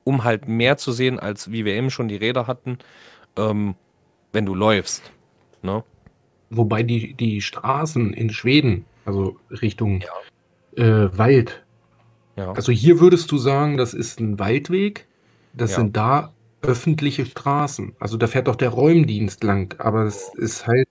um 0.05 0.25
halt 0.25 0.49
mehr 0.49 0.77
zu 0.77 0.93
sehen, 0.93 1.19
als 1.19 1.51
wie 1.53 1.65
wir 1.65 1.75
eben 1.75 1.91
schon 1.91 2.09
die 2.09 2.17
Räder 2.17 2.47
hatten, 2.47 2.79
ähm, 3.37 3.75
wenn 4.33 4.47
du 4.47 4.55
läufst. 4.55 5.11
Ne? 5.63 5.83
Wobei 6.51 6.83
die, 6.83 7.15
die 7.15 7.41
Straßen 7.43 8.15
in 8.15 8.31
Schweden, 8.31 8.87
also 9.05 9.37
Richtung 9.51 10.03
äh, 10.77 11.09
Wald, 11.13 11.65
Ja. 12.37 12.53
also 12.53 12.73
hier 12.73 13.01
würdest 13.01 13.31
du 13.33 13.37
sagen, 13.39 13.77
das 13.77 13.93
ist 13.93 14.21
ein 14.21 14.39
Waldweg, 14.39 15.08
das 15.59 15.73
Ja. 15.73 15.77
sind 15.77 15.97
da 15.97 16.33
öffentliche 16.63 17.27
Straßen. 17.27 17.95
Also 18.01 18.17
da 18.17 18.27
fährt 18.27 18.49
doch 18.49 18.57
der 18.57 18.71
Räumdienst 18.71 19.45
lang, 19.45 19.75
aber 19.79 20.05
es 20.05 20.33
ist 20.35 20.67
halt 20.67 20.89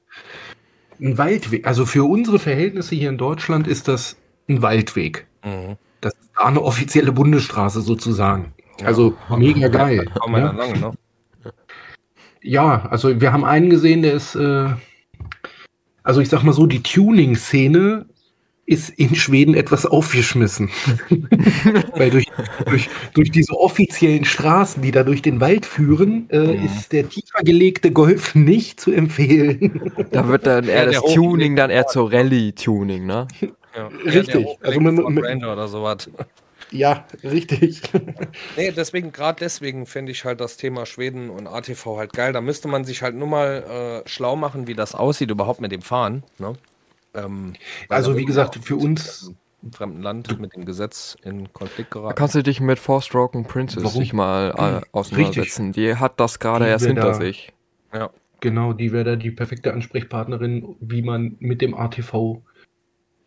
ein 1.00 1.18
Waldweg. 1.18 1.68
Also 1.68 1.86
für 1.86 2.06
unsere 2.06 2.40
Verhältnisse 2.40 2.96
hier 2.96 3.10
in 3.10 3.18
Deutschland 3.18 3.68
ist 3.68 3.88
das 3.88 4.18
ein 4.48 4.62
Waldweg. 4.62 5.28
Mhm. 5.44 5.76
Das 6.02 6.14
ist 6.14 6.30
da 6.38 6.46
eine 6.46 6.62
offizielle 6.62 7.12
Bundesstraße 7.12 7.82
sozusagen. 7.82 8.54
Ja. 8.80 8.88
Also 8.88 9.16
mega 9.36 9.68
geil. 9.68 10.06
Wir 10.28 10.38
ja? 10.40 10.48
dann 10.48 10.58
lang, 10.58 10.80
ne? 10.80 10.92
Ja, 12.42 12.86
also 12.90 13.20
wir 13.20 13.34
haben 13.34 13.44
einen 13.44 13.70
gesehen, 13.70 14.04
der 14.04 14.14
ist, 14.14 14.36
äh, 14.36 14.70
also 16.04 16.22
ich 16.22 16.30
sag 16.30 16.44
mal 16.44 16.54
so, 16.54 16.66
die 16.66 16.84
Tuning-Szene 16.84 18.06
ist 18.68 18.90
in 18.90 19.16
Schweden 19.16 19.56
etwas 19.56 19.86
aufgeschmissen. 19.86 20.70
Weil 21.96 22.10
durch, 22.12 22.26
durch, 22.66 22.90
durch 23.14 23.32
diese 23.32 23.54
offiziellen 23.58 24.26
Straßen, 24.26 24.82
die 24.84 24.92
da 24.92 25.04
durch 25.04 25.22
den 25.22 25.40
Wald 25.40 25.66
führen, 25.66 26.30
äh, 26.30 26.38
Mhm. 26.58 26.66
ist 26.66 26.92
der 26.92 27.08
tiefer 27.10 27.44
gelegte 27.44 27.92
Golf 27.92 28.36
nicht 28.36 28.80
zu 28.82 28.92
empfehlen. 28.92 29.92
Da 30.12 30.28
wird 30.28 30.46
dann 30.46 30.68
eher 30.68 30.92
Ja, 30.92 31.02
das 31.02 31.14
Tuning 31.14 31.56
dann 31.56 31.70
eher 31.70 31.88
zur 31.88 32.12
Rallye-Tuning, 32.12 33.06
ne? 33.06 33.28
Ja. 33.76 33.88
Richtig. 34.06 34.46
Ja, 34.46 34.54
Also 34.62 34.80
mit- 34.82 34.94
mit, 34.96 35.10
mit- 35.10 35.24
Ranger 35.26 35.54
oder 35.54 35.68
sowas. 35.70 36.10
ja, 36.72 37.06
richtig. 37.24 37.82
Nee, 38.58 38.72
deswegen, 38.76 39.14
gerade 39.14 39.40
deswegen 39.40 39.86
finde 39.86 40.12
ich 40.12 40.26
halt 40.26 40.42
das 40.42 40.58
Thema 40.58 40.86
Schweden 40.86 41.30
und 41.30 41.48
ATV 41.48 41.96
halt 41.98 42.12
geil. 42.12 42.34
Da 42.34 42.42
müsste 42.42 42.68
man 42.68 42.84
sich 42.84 43.02
halt 43.02 43.16
nur 43.16 43.28
mal 43.28 44.04
äh, 44.06 44.10
schlau 44.10 44.36
machen, 44.36 44.68
wie 44.68 44.74
das 44.74 44.94
aussieht 44.94 45.32
überhaupt 45.32 45.62
mit 45.62 45.72
dem 45.72 45.82
Fahren. 45.82 46.24
Ne? 46.38 46.54
Ähm, 47.14 47.54
Also 47.90 48.14
da 48.14 48.18
wie 48.18 48.26
gesagt, 48.26 48.56
für 48.56 48.76
uns, 48.76 49.34
im 49.64 49.72
fremden 49.74 50.02
Land 50.02 50.40
mit 50.40 50.56
dem 50.56 50.66
Gesetz 50.66 51.18
in 51.24 51.52
Konflikt 51.54 51.96
Da 51.96 52.00
geraten. 52.00 52.16
kannst 52.16 52.36
du 52.36 52.44
dich 52.44 52.60
mit 52.62 52.78
Four-Stroke 52.80 53.38
und 53.38 53.48
Princess 53.48 53.84
Warum? 53.84 54.00
sich 54.02 54.14
mal 54.14 54.82
äh, 54.84 54.88
auseinandersetzen. 54.96 55.72
Die 55.72 55.96
hat 55.96 56.20
das 56.20 56.40
gerade 56.40 56.68
erst 56.68 56.86
hinter 56.86 57.02
da- 57.02 57.14
sich. 57.16 57.52
Ja. 57.94 58.10
genau, 58.42 58.74
die 58.74 58.92
wäre 58.92 59.04
da 59.04 59.16
die 59.16 59.32
perfekte 59.32 59.74
Ansprechpartnerin, 59.74 60.76
wie 60.80 61.02
man 61.02 61.38
mit 61.40 61.62
dem 61.62 61.74
ATV 61.74 62.42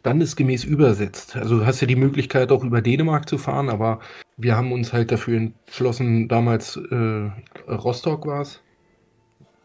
standesgemäß 0.00 0.64
übersetzt. 0.64 1.36
Also 1.36 1.58
du 1.58 1.66
hast 1.66 1.80
ja 1.80 1.86
die 1.86 1.96
Möglichkeit, 1.96 2.50
auch 2.52 2.62
über 2.64 2.80
Dänemark 2.80 3.28
zu 3.28 3.36
fahren, 3.36 3.68
aber 3.68 4.00
wir 4.36 4.56
haben 4.56 4.72
uns 4.72 4.92
halt 4.92 5.10
dafür 5.12 5.36
entschlossen, 5.38 6.28
damals 6.28 6.76
äh, 6.76 7.30
Rostock 7.68 8.26
war 8.26 8.42
es, 8.42 8.62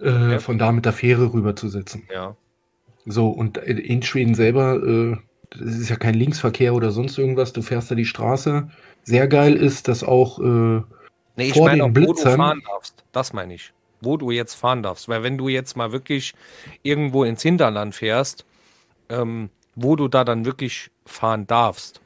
äh, 0.02 0.10
Okay. 0.10 0.40
von 0.40 0.58
da 0.58 0.72
mit 0.74 0.84
der 0.86 0.94
Fähre 0.94 1.32
rüberzusetzen. 1.34 2.04
ja. 2.12 2.36
So, 3.06 3.30
und 3.30 3.58
in 3.58 4.02
Schweden 4.02 4.36
selber, 4.36 4.76
äh, 4.84 5.18
das 5.52 5.76
ist 5.76 5.90
ja 5.90 5.96
kein 5.96 6.16
Linksverkehr 6.16 6.74
oder 6.74 6.92
sonst 6.92 7.18
irgendwas, 7.18 7.54
du 7.54 7.62
fährst 7.62 7.92
da 7.92 7.96
die 7.96 8.06
Straße. 8.06 8.68
Sehr 9.04 9.28
geil 9.28 9.54
ist, 9.56 9.88
dass 9.88 10.04
auch, 10.04 10.40
äh, 10.40 10.82
Nee, 11.38 11.48
ich 11.48 11.54
Vor 11.54 11.66
meine 11.66 11.78
den 11.78 11.82
auch, 11.84 11.90
wo 11.90 11.94
du 11.94 12.14
Blitzern- 12.14 12.38
fahren 12.38 12.62
darfst. 12.66 13.04
Das 13.12 13.34
meine 13.34 13.54
ich. 13.54 13.74
Wo 14.02 14.16
du 14.16 14.32
jetzt 14.32 14.54
fahren 14.54 14.82
darfst. 14.84 15.10
Weil 15.10 15.22
wenn 15.22 15.38
du 15.38 15.50
jetzt 15.50 15.76
mal 15.76 15.92
wirklich 15.92 16.34
irgendwo 16.82 17.26
ins 17.26 17.42
Hinterland 17.42 17.94
fährst, 17.94 18.46
ähm, 19.10 19.50
wo 19.76 19.98
du 19.98 20.08
da 20.08 20.24
dann 20.24 20.46
wirklich 20.46 20.92
fahren 21.06 21.46
darfst. 21.46 22.00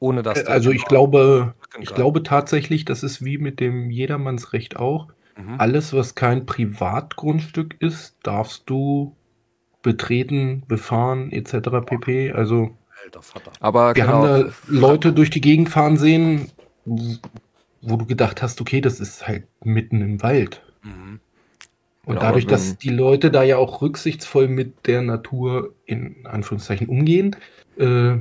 Ohne 0.00 0.22
dass 0.24 0.42
du 0.42 0.50
also 0.50 0.72
ich 0.72 0.84
glaube, 0.86 1.54
ich 1.78 1.94
glaube 1.94 2.24
tatsächlich, 2.24 2.84
das 2.84 3.04
ist 3.04 3.24
wie 3.24 3.38
mit 3.38 3.60
dem 3.60 3.88
Jedermannsrecht 3.90 4.76
auch. 4.76 5.06
Mhm. 5.36 5.60
Alles, 5.60 5.92
was 5.92 6.16
kein 6.16 6.44
Privatgrundstück 6.44 7.76
ist, 7.78 8.16
darfst 8.24 8.64
du 8.66 9.14
betreten, 9.82 10.62
befahren, 10.68 11.30
etc. 11.32 11.84
pp. 11.84 12.32
Also 12.32 12.76
Alter 13.04 13.22
Vater. 13.22 13.52
Aber 13.60 13.94
wir 13.94 14.04
genau, 14.04 14.26
haben 14.26 14.44
da 14.46 14.52
Leute 14.68 15.12
durch 15.12 15.30
die 15.30 15.40
Gegend 15.40 15.68
fahren 15.68 15.96
sehen, 15.96 16.50
wo 16.84 17.96
du 17.96 18.06
gedacht 18.06 18.42
hast, 18.42 18.60
okay, 18.60 18.80
das 18.80 19.00
ist 19.00 19.26
halt 19.26 19.46
mitten 19.64 20.00
im 20.00 20.22
Wald. 20.22 20.62
Mhm. 20.82 21.20
Und 22.04 22.14
Genau, 22.14 22.20
dadurch, 22.20 22.46
dass 22.46 22.78
die 22.78 22.90
Leute 22.90 23.30
da 23.30 23.44
ja 23.44 23.58
auch 23.58 23.80
rücksichtsvoll 23.80 24.48
mit 24.48 24.86
der 24.86 25.02
Natur 25.02 25.74
in 25.86 26.26
Anführungszeichen 26.26 26.88
umgehen, 26.88 27.36
äh, 27.78 28.16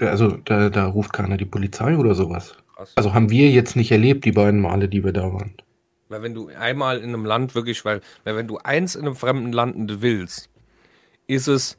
also 0.00 0.36
da, 0.44 0.70
da 0.70 0.86
ruft 0.86 1.12
keiner 1.12 1.36
die 1.36 1.44
Polizei 1.44 1.96
oder 1.96 2.14
sowas. 2.14 2.56
Krass. 2.74 2.92
Also 2.94 3.14
haben 3.14 3.30
wir 3.30 3.50
jetzt 3.50 3.74
nicht 3.74 3.90
erlebt, 3.90 4.24
die 4.24 4.32
beiden 4.32 4.60
Male, 4.60 4.88
die 4.88 5.02
wir 5.04 5.12
da 5.12 5.32
waren. 5.32 5.54
Weil 6.08 6.22
wenn 6.22 6.34
du 6.34 6.48
einmal 6.48 6.98
in 6.98 7.04
einem 7.10 7.24
Land 7.24 7.54
wirklich, 7.54 7.84
weil, 7.84 8.00
weil 8.24 8.36
wenn 8.36 8.48
du 8.48 8.58
eins 8.58 8.94
in 8.94 9.02
einem 9.02 9.14
fremden 9.16 9.52
Land 9.52 10.00
willst, 10.00 10.48
ist 11.26 11.48
es 11.48 11.76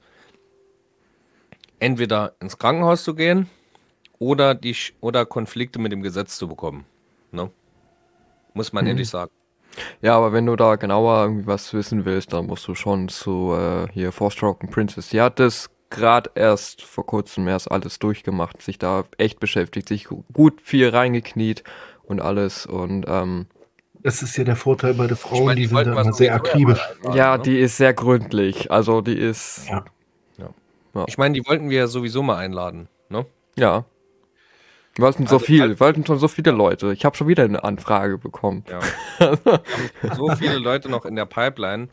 entweder 1.80 2.34
ins 2.40 2.58
Krankenhaus 2.58 3.04
zu 3.04 3.16
gehen 3.16 3.50
oder 4.20 4.54
dich 4.56 4.94
oder 5.02 5.26
Konflikte 5.26 5.80
mit 5.80 5.92
dem 5.92 6.02
Gesetz 6.02 6.38
zu 6.38 6.48
bekommen. 6.48 6.86
Ne? 7.32 7.50
Muss 8.54 8.74
man 8.74 8.86
Mhm. 8.86 8.90
ehrlich 8.92 9.10
sagen. 9.10 9.32
ja, 10.02 10.16
aber 10.18 10.34
wenn 10.34 10.46
du 10.46 10.56
da 10.56 10.76
genauer 10.76 11.24
irgendwie 11.24 11.48
was 11.48 11.74
wissen 11.74 12.04
willst, 12.06 12.34
dann 12.34 12.48
musst 12.48 12.68
du 12.68 12.76
schon 12.76 13.08
zu 13.08 13.54
äh, 13.56 13.88
hier 13.94 14.12
Four-Stroke 14.12 14.66
und 14.66 14.72
Princess. 14.74 15.10
Die 15.10 15.22
hat 15.22 15.40
das 15.40 15.70
gerade 15.90 16.32
erst 16.36 16.82
vor 16.84 17.06
kurzem 17.06 17.48
erst 17.48 17.72
alles 17.72 17.98
durchgemacht, 18.00 18.62
sich 18.62 18.78
da 18.78 19.06
echt 19.18 19.40
beschäftigt, 19.40 19.88
sich 19.88 20.06
gu- 20.06 20.24
gut 20.34 20.60
viel 20.62 20.90
reingekniet 20.90 21.64
und 22.04 22.20
alles 22.22 22.66
und 22.66 23.06
ähm, 23.08 23.48
Das 24.02 24.22
ist 24.24 24.38
ja 24.38 24.44
der 24.46 24.56
Vorteil 24.56 24.94
bei 24.94 25.08
den 25.08 25.18
Frauen, 25.18 25.46
meine, 25.46 25.56
die, 25.56 25.62
die 25.64 25.68
sind 25.68 25.76
wollten 25.76 25.92
da 25.94 26.02
immer 26.02 26.14
sehr 26.14 26.34
akribisch. 26.36 26.80
ja 27.04 27.10
mal 27.10 27.18
ja, 27.18 27.38
ne? 27.38 27.44
die 27.44 27.60
ist 27.60 27.78
sehr 27.78 27.94
gründlich. 27.94 28.72
Also 28.72 29.02
die 29.02 29.18
ist 29.18 29.68
Ja. 29.70 29.84
Ich 31.08 31.18
meine, 31.20 31.36
die 31.36 31.46
wollten 31.46 31.70
wir 31.70 31.78
ja 31.78 31.88
sowieso 31.88 32.24
mal 32.24 32.38
einladen. 32.38 32.88
Ne? 33.10 33.26
ja. 33.56 33.86
Wir 34.96 35.06
wollten 35.06 35.28
so 35.28 35.36
Also, 35.36 35.46
viel, 35.46 35.62
halt- 35.62 35.70
wir 35.72 35.80
wollten 35.80 36.06
schon 36.06 36.18
so 36.20 36.28
viele 36.28 36.52
Leute. 36.52 36.92
Ich 36.92 37.06
habe 37.06 37.16
schon 37.16 37.28
wieder 37.28 37.44
eine 37.44 37.64
Anfrage 37.64 38.18
bekommen. 38.18 38.66
Ja. 38.70 38.80
So 40.16 40.30
viele 40.36 40.58
Leute 40.58 40.90
noch 40.90 41.06
in 41.06 41.16
der 41.16 41.26
Pipeline. 41.26 41.88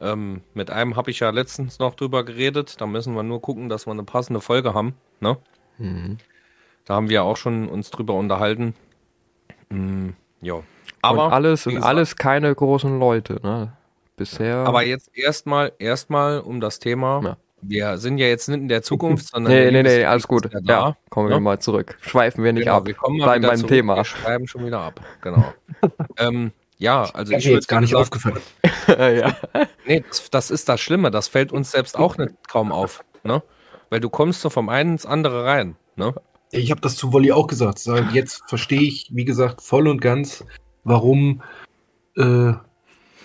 Ähm, 0.00 0.40
mit 0.54 0.70
einem 0.70 0.96
habe 0.96 1.10
ich 1.10 1.20
ja 1.20 1.30
letztens 1.30 1.78
noch 1.78 1.94
drüber 1.94 2.24
geredet. 2.24 2.80
Da 2.80 2.86
müssen 2.86 3.14
wir 3.14 3.22
nur 3.22 3.40
gucken, 3.42 3.68
dass 3.68 3.86
wir 3.86 3.92
eine 3.92 4.02
passende 4.04 4.40
Folge 4.40 4.74
haben. 4.74 4.94
Ne? 5.20 5.36
Mhm. 5.76 6.16
Da 6.84 6.94
haben 6.94 7.10
wir 7.10 7.22
auch 7.22 7.36
schon 7.36 7.68
uns 7.68 7.90
drüber 7.90 8.14
unterhalten. 8.14 8.74
Mm, 9.68 10.10
ja. 10.40 10.60
Aber 11.02 11.26
und 11.26 11.32
alles 11.32 11.66
und 11.66 11.82
alles 11.82 12.16
keine 12.16 12.54
großen 12.54 12.98
Leute, 12.98 13.40
ne? 13.42 13.72
Bisher. 14.16 14.56
Aber 14.58 14.84
jetzt 14.84 15.10
erstmal, 15.16 15.72
erstmal 15.78 16.40
um 16.40 16.60
das 16.60 16.78
Thema. 16.80 17.20
Ja. 17.22 17.36
Wir 17.60 17.98
sind 17.98 18.18
ja 18.18 18.26
jetzt 18.26 18.48
nicht 18.48 18.58
in 18.60 18.68
der 18.68 18.82
Zukunft, 18.82 19.28
sondern 19.32 19.52
nee, 19.52 19.70
der 19.70 19.82
nee, 19.82 19.98
nee, 19.98 20.04
alles 20.04 20.26
gut. 20.26 20.52
Ja, 20.52 20.60
Ja, 20.62 20.96
kommen 21.10 21.28
wir 21.28 21.36
ne? 21.36 21.40
mal 21.40 21.58
zurück. 21.60 21.96
Schweifen 22.00 22.42
wir 22.44 22.52
nicht 22.52 22.64
Genau, 22.64 22.76
ab. 22.78 22.86
wir 22.86 22.94
kommen 22.94 23.18
mal 23.18 23.24
Bleiben 23.26 23.46
beim 23.46 23.56
zurück. 23.58 23.70
Thema. 23.70 23.96
Wir 23.96 24.04
schreiben 24.04 24.46
schon 24.48 24.64
wieder 24.66 24.80
ab. 24.80 25.00
Genau. 25.20 25.52
ähm, 26.18 26.52
ja, 26.78 27.02
also 27.12 27.32
Ist 27.32 27.40
ich 27.40 27.44
mir 27.46 27.50
würde 27.50 27.58
jetzt 27.58 27.68
gar 27.68 27.80
nicht 27.80 27.90
sagen, 27.90 28.02
aufgefallen. 28.02 28.40
ja. 28.88 29.36
Nee, 29.86 30.04
das, 30.06 30.30
das 30.30 30.50
ist 30.50 30.68
das 30.68 30.80
Schlimme. 30.80 31.10
Das 31.10 31.26
fällt 31.28 31.52
uns 31.52 31.72
selbst 31.72 31.98
auch 31.98 32.16
nicht 32.16 32.34
kaum 32.48 32.70
auf. 32.70 33.04
Ne? 33.24 33.42
Weil 33.90 34.00
du 34.00 34.08
kommst 34.10 34.40
so 34.40 34.50
vom 34.50 34.68
einen 34.68 34.92
ins 34.92 35.06
andere 35.06 35.44
rein. 35.44 35.76
Ne? 35.96 36.14
Ich 36.52 36.70
habe 36.70 36.80
das 36.80 36.96
zu 36.96 37.12
Wolli 37.12 37.32
auch 37.32 37.48
gesagt. 37.48 37.78
Sag, 37.80 38.12
Jetzt 38.12 38.42
verstehe 38.46 38.80
ich, 38.82 39.10
wie 39.12 39.24
gesagt, 39.24 39.60
voll 39.60 39.88
und 39.88 40.00
ganz, 40.00 40.44
warum 40.84 41.42
äh, 42.16 42.52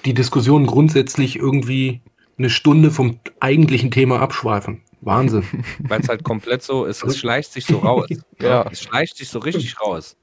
die 0.06 0.14
Diskussionen 0.14 0.68
grundsätzlich 0.68 1.38
irgendwie 1.38 2.02
eine 2.38 2.50
Stunde 2.50 2.92
vom 2.92 3.20
eigentlichen 3.40 3.92
Thema 3.92 4.20
abschweifen. 4.20 4.82
Wahnsinn. 5.02 5.44
Weil 5.80 6.02
es 6.02 6.10
halt 6.10 6.24
komplett 6.24 6.64
so 6.64 6.86
ist. 6.86 7.04
Es 7.04 7.18
schleicht 7.18 7.52
sich 7.52 7.66
so 7.66 7.80
raus. 7.80 8.08
Ja. 8.42 8.66
Es 8.70 8.82
schleicht 8.82 9.16
sich 9.16 9.30
so 9.30 9.40
richtig 9.40 9.80
raus. 9.80 10.18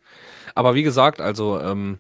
Aber 0.54 0.74
wie 0.74 0.82
gesagt, 0.82 1.22
also 1.22 1.58
ähm, 1.58 1.98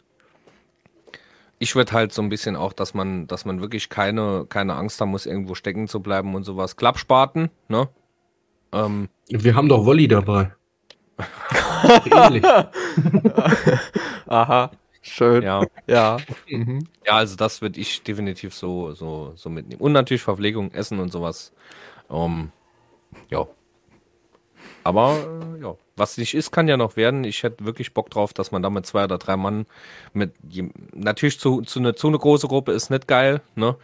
ich 1.58 1.74
würde 1.76 1.92
halt 1.92 2.12
so 2.12 2.20
ein 2.20 2.28
bisschen 2.28 2.56
auch, 2.56 2.74
dass 2.74 2.92
man, 2.92 3.26
dass 3.26 3.46
man 3.46 3.60
wirklich 3.62 3.88
keine, 3.88 4.44
keine 4.48 4.74
Angst 4.74 5.00
haben 5.00 5.10
muss, 5.10 5.24
irgendwo 5.24 5.54
stecken 5.54 5.88
zu 5.88 6.00
bleiben 6.00 6.34
und 6.34 6.44
sowas. 6.44 6.76
Klappspaten, 6.76 7.50
ne? 7.68 7.88
Ähm, 8.72 9.08
Wir 9.28 9.54
haben 9.54 9.68
doch 9.68 9.86
Wolli 9.86 10.08
dabei. 10.08 10.52
Ähnlich. 12.04 12.44
Aha. 14.26 14.70
Schön. 15.02 15.42
Ja. 15.42 15.64
Ja. 15.86 16.18
Mhm. 16.48 16.86
Ja, 17.06 17.14
also 17.14 17.36
das 17.36 17.62
würde 17.62 17.80
ich 17.80 18.02
definitiv 18.02 18.54
so, 18.54 18.92
so, 18.92 19.32
so 19.34 19.48
mitnehmen. 19.48 19.80
Und 19.80 19.92
natürlich 19.92 20.22
Verpflegung, 20.22 20.72
Essen 20.72 20.98
und 20.98 21.10
sowas. 21.10 21.52
Ähm, 22.10 22.52
ja. 23.30 23.46
Aber 24.84 25.16
äh, 25.58 25.62
ja, 25.62 25.74
was 25.96 26.16
nicht 26.16 26.34
ist, 26.34 26.50
kann 26.52 26.68
ja 26.68 26.76
noch 26.76 26.96
werden. 26.96 27.24
Ich 27.24 27.42
hätte 27.42 27.64
wirklich 27.64 27.94
Bock 27.94 28.10
drauf, 28.10 28.32
dass 28.32 28.50
man 28.50 28.62
da 28.62 28.70
mit 28.70 28.86
zwei 28.86 29.04
oder 29.04 29.18
drei 29.18 29.36
Mann 29.36 29.66
mit 30.12 30.32
natürlich 30.94 31.38
zu, 31.38 31.62
zu 31.62 31.78
eine, 31.78 31.94
zu 31.94 32.08
eine 32.08 32.18
große 32.18 32.48
Gruppe 32.48 32.72
ist 32.72 32.90
nicht 32.90 33.06
geil, 33.08 33.42
ne? 33.54 33.76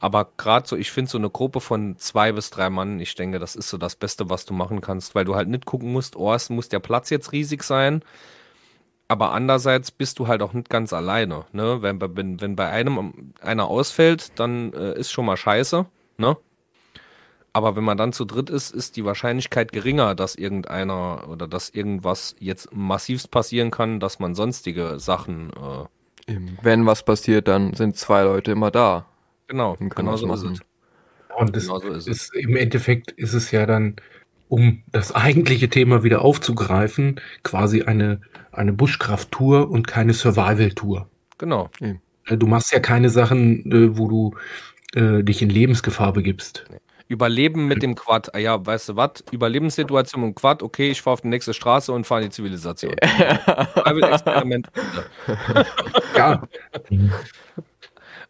Aber 0.00 0.28
gerade 0.36 0.68
so, 0.68 0.76
ich 0.76 0.90
finde 0.90 1.10
so 1.10 1.16
eine 1.18 1.30
Gruppe 1.30 1.60
von 1.60 1.96
zwei 1.98 2.32
bis 2.32 2.50
drei 2.50 2.68
Mann, 2.68 3.00
ich 3.00 3.14
denke, 3.14 3.38
das 3.38 3.56
ist 3.56 3.70
so 3.70 3.78
das 3.78 3.96
Beste, 3.96 4.28
was 4.28 4.44
du 4.44 4.52
machen 4.52 4.82
kannst, 4.82 5.14
weil 5.14 5.24
du 5.24 5.34
halt 5.34 5.48
nicht 5.48 5.64
gucken 5.64 5.92
musst, 5.92 6.16
oh, 6.16 6.34
es 6.34 6.50
muss 6.50 6.68
der 6.68 6.80
Platz 6.80 7.08
jetzt 7.10 7.32
riesig 7.32 7.62
sein. 7.62 8.02
Aber 9.08 9.32
andererseits 9.32 9.90
bist 9.90 10.18
du 10.18 10.28
halt 10.28 10.42
auch 10.42 10.54
nicht 10.54 10.70
ganz 10.70 10.92
alleine. 10.92 11.44
Ne? 11.52 11.82
Wenn, 11.82 11.98
bei- 11.98 12.08
wenn, 12.16 12.40
wenn 12.40 12.56
bei 12.56 12.68
einem 12.70 13.32
einer 13.40 13.68
ausfällt, 13.68 14.38
dann 14.40 14.72
äh, 14.72 14.98
ist 14.98 15.12
schon 15.12 15.26
mal 15.26 15.36
scheiße. 15.36 15.86
Ne? 16.16 16.36
Aber 17.52 17.76
wenn 17.76 17.84
man 17.84 17.96
dann 17.96 18.12
zu 18.12 18.24
dritt 18.24 18.50
ist, 18.50 18.72
ist 18.74 18.96
die 18.96 19.04
Wahrscheinlichkeit 19.04 19.70
geringer, 19.72 20.14
dass 20.16 20.34
irgendeiner 20.34 21.28
oder 21.28 21.46
dass 21.46 21.68
irgendwas 21.70 22.34
jetzt 22.40 22.74
massivst 22.74 23.30
passieren 23.30 23.70
kann, 23.70 24.00
dass 24.00 24.18
man 24.18 24.34
sonstige 24.34 24.98
Sachen. 24.98 25.50
Äh. 25.50 25.86
Wenn 26.62 26.86
was 26.86 27.04
passiert, 27.04 27.46
dann 27.48 27.74
sind 27.74 27.96
zwei 27.96 28.22
Leute 28.22 28.50
immer 28.52 28.70
da. 28.70 29.06
genau, 29.46 29.76
genau 29.78 30.16
so 30.16 30.32
ist 30.32 30.42
es. 30.42 30.60
Und 31.36 31.54
das 31.54 31.64
Genau 31.64 31.80
so 31.80 31.88
ist 31.90 32.06
es. 32.08 32.30
ist, 32.32 32.34
im 32.34 32.56
Endeffekt 32.56 33.10
ist 33.12 33.34
es 33.34 33.50
ja 33.50 33.66
dann, 33.66 33.96
um 34.48 34.82
das 34.92 35.14
eigentliche 35.14 35.68
Thema 35.68 36.02
wieder 36.02 36.22
aufzugreifen, 36.22 37.20
quasi 37.42 37.82
eine, 37.82 38.20
eine 38.52 38.72
Buschkraft-Tour 38.72 39.70
und 39.70 39.86
keine 39.86 40.12
Survival-Tour. 40.12 41.08
Genau. 41.38 41.70
Du 42.26 42.46
machst 42.46 42.72
ja 42.72 42.80
keine 42.80 43.10
Sachen, 43.10 43.70
äh, 43.70 43.98
wo 43.98 44.08
du 44.08 44.34
äh, 44.98 45.22
dich 45.22 45.42
in 45.42 45.50
Lebensgefahr 45.50 46.12
begibst. 46.12 46.64
Überleben 47.06 47.66
mit 47.66 47.82
dem 47.82 47.96
Quad. 47.96 48.34
Ah 48.34 48.38
ja, 48.38 48.64
weißt 48.64 48.90
du 48.90 48.96
was? 48.96 49.22
Überlebenssituation 49.30 50.22
im 50.22 50.34
Quad. 50.34 50.62
Okay, 50.62 50.90
ich 50.90 51.02
fahre 51.02 51.14
auf 51.14 51.20
die 51.20 51.28
nächste 51.28 51.52
Straße 51.52 51.92
und 51.92 52.06
fahre 52.06 52.22
in 52.22 52.28
die 52.28 52.34
Zivilisation. 52.34 52.94
Survival-Experiment. 53.74 54.68
Ja, 56.16 56.42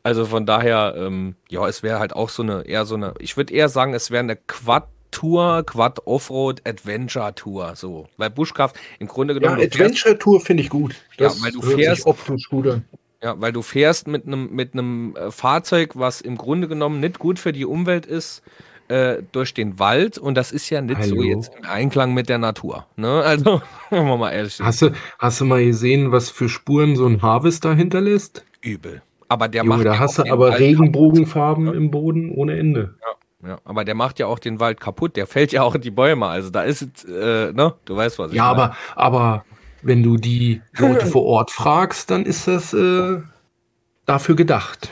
Also 0.05 0.27
von 0.27 0.45
daher, 0.45 0.95
ähm, 0.99 1.35
ja, 1.49 1.67
es 1.67 1.83
wäre 1.83 1.99
halt 1.99 2.13
auch 2.13 2.29
so 2.29 2.43
eine, 2.43 2.63
eher 2.67 2.85
so 2.85 2.95
eine, 2.95 3.15
ich 3.21 3.39
würde 3.39 3.55
eher 3.55 3.71
sagen, 3.71 3.95
es 3.95 4.11
wäre 4.11 4.21
eine 4.21 4.37
Quad-Tour, 5.15 5.65
Quad-Offroad-Adventure-Tour, 6.65 7.73
so. 7.77 8.07
Weil 8.17 8.31
Bushcraft 8.31 8.73
im 8.99 9.07
Grunde 9.09 9.35
ja 9.35 9.41
genommen, 9.41 9.57
du 9.57 9.63
fährst, 9.63 9.81
Adventure-Tour 9.81 10.41
finde 10.41 10.63
ich 10.63 10.71
gut. 10.71 10.93
Ja, 11.19 11.27
Das 11.29 11.43
weil 11.43 11.53
du 11.53 11.63
fährst- 11.63 12.03
sich 12.03 12.07
optisch 12.07 12.49
gut 12.49 12.67
an. 12.67 12.85
ja, 13.23 13.35
weil 13.41 13.53
du 13.53 13.63
fährst 13.63 14.07
mit 14.09 14.27
einem 14.27 14.51
mit 14.55 14.73
einem 14.75 15.15
äh, 15.17 15.31
Fahrzeug, 15.31 15.93
was 15.95 16.21
im 16.21 16.37
Grunde 16.37 16.69
genommen 16.69 17.01
nicht 17.01 17.19
gut 17.19 17.39
für 17.39 17.53
die 17.53 17.65
Umwelt 17.65 18.07
ist, 18.07 18.43
äh, 18.89 19.23
durch 19.33 19.55
den 19.55 19.79
Wald 19.79 20.19
und 20.19 20.35
das 20.35 20.53
ist 20.53 20.69
ja 20.71 20.81
nicht 20.83 21.03
so 21.05 21.13
Hallo. 21.17 21.23
jetzt 21.23 21.53
im 21.57 21.65
Einklang 21.65 22.13
mit 22.13 22.29
der 22.29 22.39
Natur. 22.39 22.87
Ne? 22.97 23.23
Also, 23.25 23.63
wenn 23.91 24.05
wir 24.07 24.17
mal 24.17 24.31
ehrlich 24.33 24.55
sind, 24.57 24.67
Hast 24.67 24.83
du, 24.83 24.91
hast 25.19 25.41
du 25.41 25.45
mal 25.47 25.65
gesehen, 25.65 26.13
was 26.13 26.29
für 26.31 26.49
Spuren 26.49 26.97
so 26.97 27.07
ein 27.07 27.23
Harvester 27.23 27.75
hinterlässt? 27.75 28.45
übel. 28.63 29.03
Aber 29.29 29.49
der 29.49 29.63
Junge, 29.63 29.77
macht 29.77 29.87
da 29.87 29.93
ja 29.95 29.99
hast 29.99 30.19
du 30.19 30.23
aber 30.31 30.51
Wald 30.51 30.61
Regenbogenfarben 30.61 31.73
im 31.75 31.91
Boden 31.91 32.31
ohne 32.31 32.59
Ende. 32.59 32.95
Ja, 33.01 33.09
aber 33.65 33.85
der 33.85 33.95
macht 33.95 34.19
ja 34.19 34.27
auch 34.27 34.39
den 34.39 34.61
Wald 34.61 34.81
kaputt. 34.81 35.17
Der 35.17 35.27
fällt 35.27 35.53
ja 35.53 35.63
auch 35.63 35.75
in 35.75 35.81
die 35.81 35.91
Bäume. 35.91 36.27
Also 36.27 36.51
da 36.51 36.63
ist 36.63 36.83
es, 36.83 37.05
äh, 37.05 37.53
ne? 37.53 37.75
Du 37.85 37.97
weißt, 37.97 38.19
was 38.19 38.31
ich 38.31 38.37
Ja, 38.37 38.49
meine. 38.55 38.63
aber, 38.63 38.77
aber 38.97 39.45
wenn 39.83 40.03
du 40.03 40.17
die 40.17 40.63
Leute 40.79 41.07
vor 41.07 41.25
Ort 41.25 41.51
fragst, 41.51 42.11
dann 42.11 42.25
ist 42.25 42.49
das 42.49 42.73
äh, 42.73 43.21
dafür 44.07 44.37
gedacht. 44.37 44.91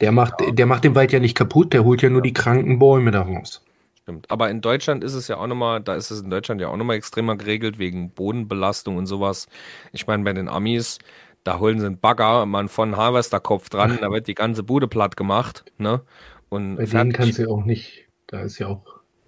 Der 0.00 0.12
macht, 0.12 0.34
der 0.46 0.66
macht 0.66 0.84
den 0.84 0.94
Wald 0.94 1.12
ja 1.12 1.20
nicht 1.20 1.36
kaputt, 1.36 1.72
der 1.72 1.84
holt 1.84 2.02
ja 2.02 2.10
nur 2.10 2.20
die 2.22 2.34
kranken 2.34 2.78
Bäume 2.78 3.10
daraus. 3.12 3.62
Stimmt. 4.02 4.30
Aber 4.30 4.50
in 4.50 4.60
Deutschland 4.60 5.02
ist 5.02 5.14
es 5.14 5.26
ja 5.28 5.38
auch 5.38 5.46
nochmal, 5.46 5.80
da 5.80 5.94
ist 5.94 6.10
es 6.10 6.20
in 6.20 6.30
Deutschland 6.30 6.60
ja 6.60 6.68
auch 6.68 6.76
nochmal 6.76 6.96
extremer 6.96 7.36
geregelt 7.36 7.78
wegen 7.78 8.10
Bodenbelastung 8.10 8.96
und 8.98 9.06
sowas. 9.06 9.48
Ich 9.92 10.06
meine, 10.06 10.22
bei 10.22 10.32
den 10.34 10.48
Amis, 10.48 10.98
da 11.44 11.58
holen 11.58 11.80
sie 11.80 11.86
einen 11.86 11.98
Bagger, 11.98 12.44
man 12.46 12.68
von 12.68 12.96
Harvesterkopf 12.96 13.68
dran, 13.70 13.98
da 14.00 14.10
wird 14.10 14.26
die 14.28 14.34
ganze 14.34 14.62
Bude 14.62 14.86
platt 14.86 15.16
gemacht, 15.16 15.64
ne? 15.78 16.02
Und 16.48 16.76
Bei 16.76 16.84
denen 16.84 17.12
kannst 17.12 17.38
du 17.38 17.42
ja 17.42 17.48
auch 17.48 17.64
nicht, 17.64 18.06
da 18.26 18.42
ist 18.42 18.58
ja 18.58 18.68
auch, 18.68 18.82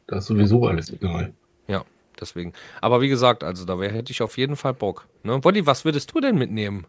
da 0.06 0.18
ist 0.18 0.26
sowieso 0.26 0.66
alles 0.66 0.92
egal. 0.92 1.32
Ja, 1.66 1.84
deswegen. 2.20 2.52
Aber 2.80 3.00
wie 3.00 3.08
gesagt, 3.08 3.44
also 3.44 3.64
da 3.64 3.80
wär, 3.80 3.92
hätte 3.92 4.12
ich 4.12 4.22
auf 4.22 4.38
jeden 4.38 4.56
Fall 4.56 4.74
Bock. 4.74 5.06
Ne? 5.22 5.42
Wolli, 5.42 5.66
was 5.66 5.84
würdest 5.84 6.14
du 6.14 6.20
denn 6.20 6.38
mitnehmen? 6.38 6.86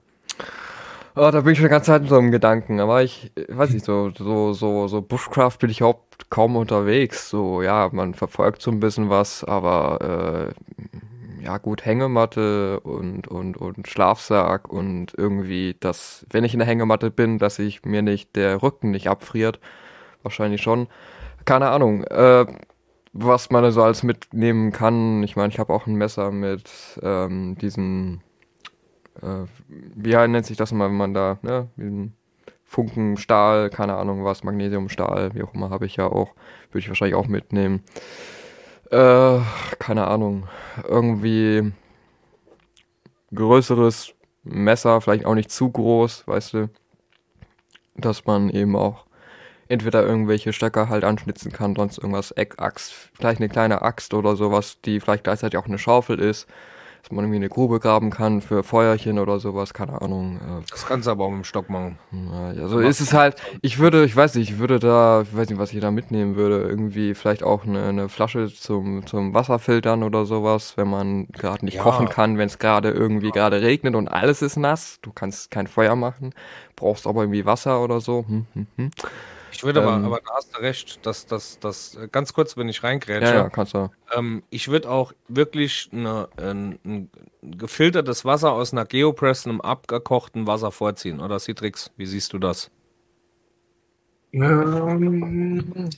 Oh, 1.16 1.32
da 1.32 1.42
bin 1.42 1.54
ich 1.54 1.58
schon 1.58 1.66
die 1.66 1.72
ganze 1.72 1.88
Zeit 1.88 2.04
in 2.04 2.08
so 2.08 2.18
einem 2.18 2.32
Gedanken. 2.32 2.80
Aber 2.80 3.04
ich 3.04 3.32
weiß 3.48 3.72
nicht, 3.72 3.84
so, 3.84 4.12
so, 4.18 4.54
so, 4.54 4.88
so 4.88 5.02
Bushcraft 5.02 5.58
bin 5.60 5.70
ich 5.70 5.80
überhaupt 5.80 6.30
kaum 6.30 6.56
unterwegs. 6.56 7.30
So, 7.30 7.62
ja, 7.62 7.90
man 7.92 8.14
verfolgt 8.14 8.62
so 8.62 8.72
ein 8.72 8.80
bisschen 8.80 9.10
was, 9.10 9.44
aber 9.44 10.54
äh, 10.54 11.44
ja 11.44 11.58
gut, 11.58 11.86
Hängematte 11.86 12.80
und, 12.82 13.28
und, 13.28 13.58
und 13.58 13.88
Schlafsack 13.88 14.72
und 14.72 15.14
irgendwie, 15.18 15.76
dass, 15.80 16.26
wenn 16.30 16.44
ich 16.44 16.54
in 16.54 16.60
der 16.60 16.68
Hängematte 16.68 17.12
bin, 17.12 17.40
dass 17.40 17.60
ich 17.60 17.84
mir 17.86 18.02
nicht 18.02 18.36
der 18.36 18.62
Rücken 18.62 18.92
nicht 18.92 19.10
abfriert. 19.10 19.60
Wahrscheinlich 20.24 20.62
schon. 20.62 20.88
Keine 21.46 21.70
Ahnung. 21.70 22.04
Äh, 22.06 22.46
was 23.12 23.50
man 23.50 23.72
so 23.72 23.82
alles 23.82 24.04
mitnehmen 24.04 24.72
kann. 24.72 25.24
Ich 25.24 25.36
meine, 25.36 25.52
ich 25.52 25.60
habe 25.60 25.74
auch 25.74 25.88
ein 25.88 25.96
Messer 25.96 26.32
mit 26.32 26.70
ähm, 27.02 27.58
diesen 27.60 28.22
äh, 29.22 29.46
wie 29.68 30.16
nennt 30.28 30.46
sich 30.46 30.58
das 30.58 30.72
mal, 30.72 30.90
wenn 30.90 30.98
man 30.98 31.14
da, 31.14 31.40
ne, 31.42 31.70
diesen 31.78 32.16
Funkenstahl, 32.64 33.70
keine 33.70 33.96
Ahnung 33.96 34.24
was, 34.24 34.44
Magnesiumstahl, 34.44 35.34
wie 35.34 35.44
auch 35.44 35.54
immer, 35.54 35.70
habe 35.70 35.86
ich 35.86 35.96
ja 35.96 36.08
auch, 36.08 36.34
würde 36.70 36.80
ich 36.80 36.88
wahrscheinlich 36.88 37.16
auch 37.16 37.28
mitnehmen. 37.28 37.84
Äh, 38.92 39.40
keine 39.80 40.08
Ahnung, 40.08 40.48
irgendwie 40.88 41.72
größeres 43.34 44.14
Messer, 44.44 45.02
vielleicht 45.02 45.26
auch 45.26 45.36
nicht 45.36 45.52
zu 45.52 45.70
groß, 45.70 46.28
weißt 46.28 46.54
du, 46.54 46.70
dass 47.96 48.26
man 48.26 48.50
eben 48.50 48.76
auch 48.76 49.06
entweder 49.70 50.04
irgendwelche 50.06 50.52
Stöcker 50.52 50.90
halt 50.90 51.04
anschnitzen 51.04 51.52
kann, 51.52 51.76
sonst 51.76 51.98
irgendwas, 52.00 52.32
Eckaxt, 52.32 52.94
vielleicht 53.14 53.40
eine 53.40 53.50
kleine 53.50 53.82
Axt 53.82 54.14
oder 54.14 54.36
sowas, 54.36 54.80
die 54.84 55.00
vielleicht 55.00 55.24
gleichzeitig 55.24 55.58
auch 55.58 55.68
eine 55.68 55.78
Schaufel 55.78 56.20
ist, 56.20 56.48
dass 57.04 57.12
man 57.12 57.24
irgendwie 57.24 57.38
eine 57.38 57.50
Grube 57.50 57.80
graben 57.80 58.10
kann 58.10 58.42
für 58.42 58.64
Feuerchen 58.64 59.20
oder 59.20 59.40
sowas, 59.40 59.74
keine 59.74 60.02
Ahnung. 60.02 60.38
Äh, 60.38 60.66
Das 60.70 60.86
kannst 60.86 61.08
du 61.08 61.12
aber 61.12 61.24
auch 61.26 61.30
mit 61.30 61.40
dem 61.40 61.44
Stock 61.46 61.70
machen. 61.70 61.98
ja, 62.12 62.62
also 62.62 62.80
ist 62.80 63.00
es 63.00 63.14
halt, 63.14 63.36
ich 63.62 63.80
würde, 63.80 64.04
ich 64.04 64.16
weiß 64.16 64.36
nicht, 64.36 64.50
ich 64.52 64.58
würde 64.60 64.80
da, 64.80 65.22
ich 65.22 65.36
weiß 65.36 65.50
nicht, 65.50 65.60
was 65.60 65.72
ich 65.72 65.80
da 65.80 65.92
mitnehmen 65.92 66.36
würde, 66.36 66.62
irgendwie 66.68 67.14
vielleicht 67.14 67.44
auch 67.44 67.64
eine, 67.64 67.84
eine 67.88 68.10
Flasche 68.10 68.48
zum, 68.54 69.06
zum 69.06 69.34
Wasserfiltern 69.34 70.04
oder 70.04 70.26
sowas, 70.26 70.76
wenn 70.78 70.90
man 70.90 71.28
gerade 71.28 71.64
nicht 71.64 71.76
Ja. 71.76 71.84
kochen 71.84 72.10
kann, 72.10 72.38
wenn 72.38 72.48
es 72.48 72.58
gerade 72.60 72.90
irgendwie 72.90 73.32
gerade 73.32 73.62
regnet 73.62 73.96
und 73.96 74.08
alles 74.08 74.42
ist 74.42 74.58
nass, 74.58 75.00
du 75.02 75.12
kannst 75.14 75.52
kein 75.52 75.68
Feuer 75.68 75.96
machen, 75.96 76.34
brauchst 76.76 77.08
aber 77.08 77.22
irgendwie 77.22 77.46
Wasser 77.46 77.82
oder 77.84 78.02
so. 78.02 78.26
Hm, 78.28 78.48
hm, 78.54 78.68
hm. 78.76 78.92
Ich 79.52 79.64
würde 79.64 79.82
aber, 79.82 79.96
Ähm. 79.98 80.06
aber 80.06 80.20
da 80.26 80.34
hast 80.36 80.56
du 80.56 80.62
recht, 80.62 81.06
dass 81.06 81.26
das, 81.26 81.60
das, 81.60 81.96
äh, 81.96 82.08
ganz 82.12 82.34
kurz, 82.34 82.56
wenn 82.58 82.70
ich 82.70 82.84
reingrätsche, 82.84 83.26
Ja, 83.26 83.36
ja, 83.44 83.50
kannst 83.50 83.74
du. 83.74 83.90
Ähm, 84.16 84.44
ich 84.50 84.68
würde 84.70 84.90
auch 84.90 85.14
wirklich 85.28 85.90
eine, 85.92 86.30
ein, 86.38 86.80
ein 86.86 87.10
gefiltertes 87.42 88.26
Wasser 88.26 88.52
aus 88.54 88.72
einer 88.74 88.86
Geopress, 88.86 89.46
einem 89.46 89.62
abgekochten 89.62 90.48
Wasser 90.48 90.72
vorziehen. 90.72 91.20
Oder 91.20 91.40
Citrix, 91.40 91.92
wie 91.98 92.06
siehst 92.06 92.34
du 92.34 92.40
das? 92.40 92.72
Ähm, 94.32 95.90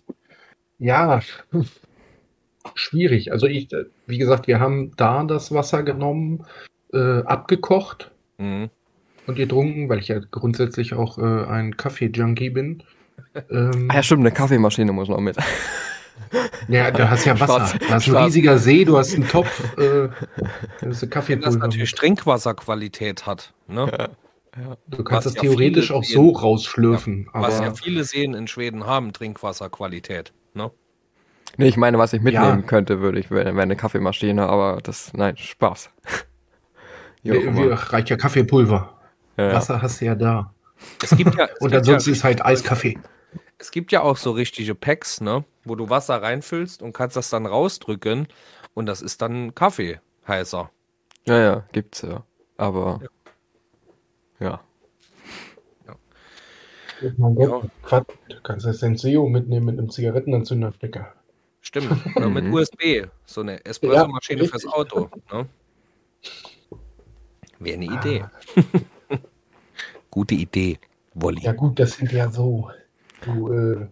ja, 0.80 1.22
schwierig. 2.76 3.32
Also 3.32 3.48
ich, 3.48 3.72
äh, 3.74 3.86
wie 4.08 4.18
gesagt, 4.18 4.48
wir 4.48 4.60
haben 4.60 4.96
da 4.96 5.24
das 5.24 5.54
Wasser 5.54 5.84
genommen, 5.84 6.46
äh, 6.94 7.22
abgekocht 7.24 8.12
Mhm. 8.38 8.70
und 9.28 9.36
getrunken, 9.36 9.88
weil 9.90 10.00
ich 10.00 10.08
ja 10.08 10.20
grundsätzlich 10.20 10.94
auch 10.94 11.18
äh, 11.18 11.46
ein 11.46 11.78
Kaffee-Junkie 11.78 12.50
bin. 12.50 12.84
Ähm, 13.50 13.88
Ah 13.90 13.96
ja, 13.96 14.04
stimmt, 14.04 14.22
eine 14.22 14.32
Kaffeemaschine 14.32 14.92
muss 14.92 15.08
noch 15.08 15.20
mit. 15.20 15.38
ja, 16.68 16.92
du 16.92 17.10
hast 17.10 17.26
ja 17.26 17.40
Wasser. 17.40 17.66
Schwarz- 17.68 17.78
du 17.80 17.90
hast 17.90 18.06
schwarz. 18.06 18.26
riesiger 18.28 18.58
See, 18.58 18.86
du 18.86 18.98
hast 18.98 19.14
einen 19.16 19.28
Topf, 19.28 19.78
äh, 19.78 19.78
du 19.80 20.12
hast 20.12 20.42
eine 20.42 20.70
Wenn 20.82 20.90
das 20.92 21.10
Kaffeepulver. 21.10 21.58
natürlich 21.60 21.94
Trinkwasserqualität 21.96 23.26
hat, 23.26 23.54
ne? 23.68 24.10
Du 24.88 25.04
kannst 25.06 25.26
was 25.28 25.34
das 25.34 25.36
ja 25.36 25.42
theoretisch 25.50 25.92
auch 25.92 26.04
so 26.04 26.30
rausschlürfen. 26.32 27.30
was 27.32 27.60
ja 27.62 27.74
viele 27.74 28.04
Seen 28.04 28.34
in 28.34 28.48
Schweden 28.48 28.86
haben, 28.86 29.14
Trinkwasserqualität. 29.14 30.34
Ne? 30.54 30.72
Nee, 31.58 31.68
ich 31.70 31.78
meine, 31.78 31.98
was 31.98 32.12
ich 32.12 32.22
mitnehmen 32.22 32.60
Ja. 32.62 32.68
könnte, 32.68 33.00
würde 33.00 33.20
ich, 33.20 33.32
wäre 33.32 33.46
wäre 33.46 33.62
eine 33.62 33.78
Kaffeemaschine, 33.78 34.48
aber 34.48 34.80
das, 34.84 35.14
nein, 35.14 35.38
Spaß. 35.38 35.90
Wir, 37.24 37.42
immer. 37.44 37.72
reicht 37.94 38.10
ja 38.10 38.18
Kaffeepulver. 38.18 38.98
Ja, 39.38 39.48
ja. 39.48 39.54
Wasser 39.54 39.82
hast 39.82 40.02
du 40.02 40.06
ja 40.06 40.16
da. 40.16 40.54
Es 41.04 41.16
gibt 41.16 41.36
ja, 41.36 41.46
es 41.46 41.60
Und 41.62 41.74
ansonsten 41.74 42.10
ja, 42.12 42.16
ist 42.16 42.24
halt 42.24 42.44
Eiskaffee. 42.46 42.98
es 43.58 43.72
gibt 43.72 43.92
ja 43.92 44.02
auch 44.02 44.18
so 44.18 44.32
richtige 44.32 44.76
Packs, 44.76 45.22
ne? 45.22 45.44
wo 45.64 45.76
du 45.76 45.90
Wasser 45.90 46.22
reinfüllst 46.22 46.82
und 46.82 46.94
kannst 46.94 47.16
das 47.16 47.30
dann 47.30 47.46
rausdrücken 47.46 48.28
und 48.74 48.86
das 48.88 49.02
ist 49.02 49.22
dann 49.22 49.54
Kaffee 49.56 50.00
heißer. 50.28 50.72
Ja, 51.28 51.38
ja, 51.40 51.64
gibt's 51.72 52.02
ja. 52.02 52.24
Aber 52.58 53.00
Ja. 54.40 54.62
Mein 57.18 57.34
Gott, 57.34 57.68
Quatsch, 57.82 58.08
du 58.30 58.40
kannst 58.44 58.66
das 58.68 58.78
Senseo 58.80 59.28
mitnehmen 59.28 59.66
mit 59.66 59.80
einem 59.80 59.90
Zigarettenanzünderstecker. 59.90 61.12
Stimmt. 61.62 61.92
Oder 62.16 62.30
mit 62.30 62.46
Mhm. 62.46 62.54
USB. 62.54 63.08
So 63.26 63.42
eine 63.42 63.64
Espresso-Maschine 63.66 64.44
Ja, 64.44 64.48
fürs. 64.50 64.68
Auto. 64.68 65.10
Ne? 65.32 65.48
Wäre 67.60 67.76
eine 67.78 67.86
Idee. 67.86 68.26
Gute 70.12 70.36
Idee, 70.36 70.80
Wolli. 71.16 71.42
Ja 71.42 71.54
gut, 71.54 71.80
das 71.80 71.94
sind 71.94 72.12
ja 72.12 72.30
so, 72.30 72.70
so 73.26 73.52
äh, 73.54 73.88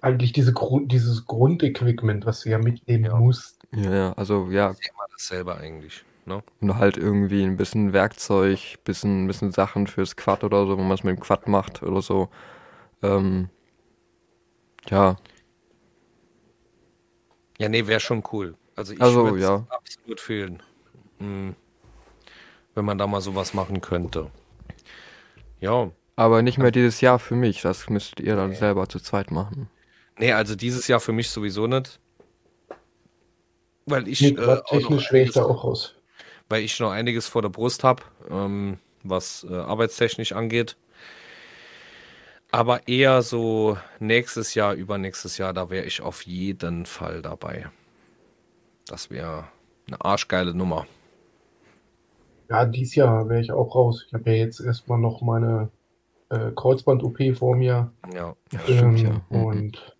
eigentlich 0.00 0.32
diese 0.32 0.52
Grund, 0.52 0.92
dieses 0.92 1.26
Grundequipment, 1.26 2.26
was 2.26 2.42
du 2.42 2.50
ja 2.50 2.58
mitnehmen 2.58 3.04
Ja. 3.06 3.16
musst. 3.16 3.58
Ja, 3.74 4.12
also 4.14 4.48
ja, 4.50 4.70
ist 4.70 4.86
immer 4.88 5.06
dasselbe 5.10 5.56
eigentlich. 5.56 6.04
Ne? 6.24 6.42
und 6.60 6.76
halt 6.78 6.96
irgendwie 6.98 7.42
ein 7.42 7.56
bisschen 7.56 7.92
Werkzeug, 7.92 8.76
bisschen, 8.84 9.26
bisschen 9.26 9.50
Sachen 9.50 9.88
fürs 9.88 10.14
Quad 10.14 10.44
oder 10.44 10.66
so, 10.66 10.78
wenn 10.78 10.86
man 10.86 10.96
es 10.96 11.02
mit 11.04 11.16
dem 11.16 11.20
Quad 11.20 11.48
macht 11.48 11.82
oder 11.82 12.00
so. 12.00 12.28
Ähm, 13.02 13.50
ja, 14.90 15.16
Ja, 17.58 17.68
nee, 17.68 17.86
wäre 17.86 18.00
schon 18.00 18.22
cool. 18.32 18.56
Also 18.76 18.92
ich 18.92 19.00
Also, 19.00 19.24
würde 19.24 19.38
es 19.38 19.44
ja. 19.44 19.66
absolut 19.68 20.20
fühlen. 20.20 20.62
Hm. 21.18 21.54
Wenn 22.74 22.84
man 22.84 22.98
da 22.98 23.06
mal 23.06 23.20
sowas 23.22 23.54
machen 23.54 23.80
könnte. 23.80 24.30
Ja. 25.62 25.90
aber 26.16 26.42
nicht 26.42 26.58
mehr 26.58 26.70
dieses 26.72 27.00
Jahr 27.00 27.18
für 27.18 27.34
mich. 27.36 27.62
Das 27.62 27.88
müsstet 27.88 28.20
ihr 28.20 28.36
dann 28.36 28.52
selber 28.54 28.88
zu 28.88 29.00
zweit 29.00 29.30
machen. 29.30 29.70
Nee, 30.18 30.32
also 30.32 30.54
dieses 30.56 30.88
Jahr 30.88 31.00
für 31.00 31.12
mich 31.12 31.30
sowieso 31.30 31.66
nicht. 31.66 31.98
Weil 33.86 34.06
ich, 34.08 34.20
Nee, 34.20 34.28
äh, 34.30 34.40
auch 34.40 34.46
noch 34.56 34.64
technisch 34.64 35.12
wäre 35.12 35.24
ich 35.24 35.28
einiges, 35.28 35.34
da 35.34 35.44
auch 35.44 35.64
raus. 35.64 35.94
weil 36.48 36.62
ich 36.62 36.78
noch 36.80 36.90
einiges 36.90 37.26
vor 37.28 37.42
der 37.42 37.48
Brust 37.48 37.82
habe, 37.84 38.02
ähm, 38.30 38.78
was 39.02 39.46
äh, 39.48 39.54
arbeitstechnisch 39.54 40.32
angeht. 40.32 40.76
Aber 42.50 42.86
eher 42.86 43.22
so 43.22 43.78
nächstes 43.98 44.54
Jahr, 44.54 44.74
übernächstes 44.74 45.38
Jahr, 45.38 45.52
da 45.54 45.70
wäre 45.70 45.86
ich 45.86 46.02
auf 46.02 46.22
jeden 46.26 46.84
Fall 46.86 47.22
dabei. 47.22 47.70
Das 48.86 49.10
wäre 49.10 49.48
eine 49.86 50.04
arschgeile 50.04 50.54
Nummer. 50.54 50.86
Ja, 52.52 52.66
dieses 52.66 52.94
Jahr 52.94 53.28
wäre 53.28 53.40
ich 53.40 53.50
auch 53.50 53.74
raus. 53.74 54.04
Ich 54.06 54.12
habe 54.12 54.30
ja 54.30 54.36
jetzt 54.36 54.60
erstmal 54.60 54.98
noch 54.98 55.22
meine 55.22 55.70
äh, 56.28 56.50
Kreuzband-OP 56.54 57.34
vor 57.34 57.56
mir. 57.56 57.90
Ja. 58.14 58.34
Stimmt, 58.64 59.00
Ähm, 59.00 59.06
ja. 59.30 59.38
Mhm. 59.38 59.44
Und 59.44 59.96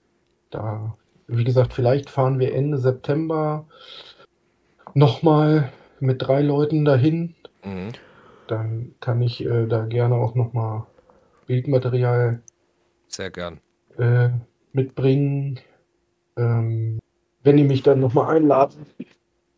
da, 0.50 0.96
wie 1.28 1.44
gesagt, 1.44 1.72
vielleicht 1.72 2.10
fahren 2.10 2.38
wir 2.38 2.54
Ende 2.54 2.76
September 2.76 3.64
nochmal 4.94 5.72
mit 5.98 6.20
drei 6.20 6.42
Leuten 6.42 6.84
dahin. 6.84 7.34
Mhm. 7.64 7.92
Dann 8.48 8.94
kann 9.00 9.22
ich 9.22 9.44
äh, 9.44 9.66
da 9.66 9.86
gerne 9.86 10.16
auch 10.16 10.34
nochmal 10.34 10.84
Bildmaterial 11.46 12.42
Sehr 13.08 13.30
gern. 13.30 13.60
äh, 13.96 14.28
mitbringen. 14.72 15.58
Ähm, 16.36 16.98
wenn 17.42 17.56
ihr 17.58 17.64
mich 17.64 17.82
dann 17.82 18.00
nochmal 18.00 18.36
einladen 18.36 18.84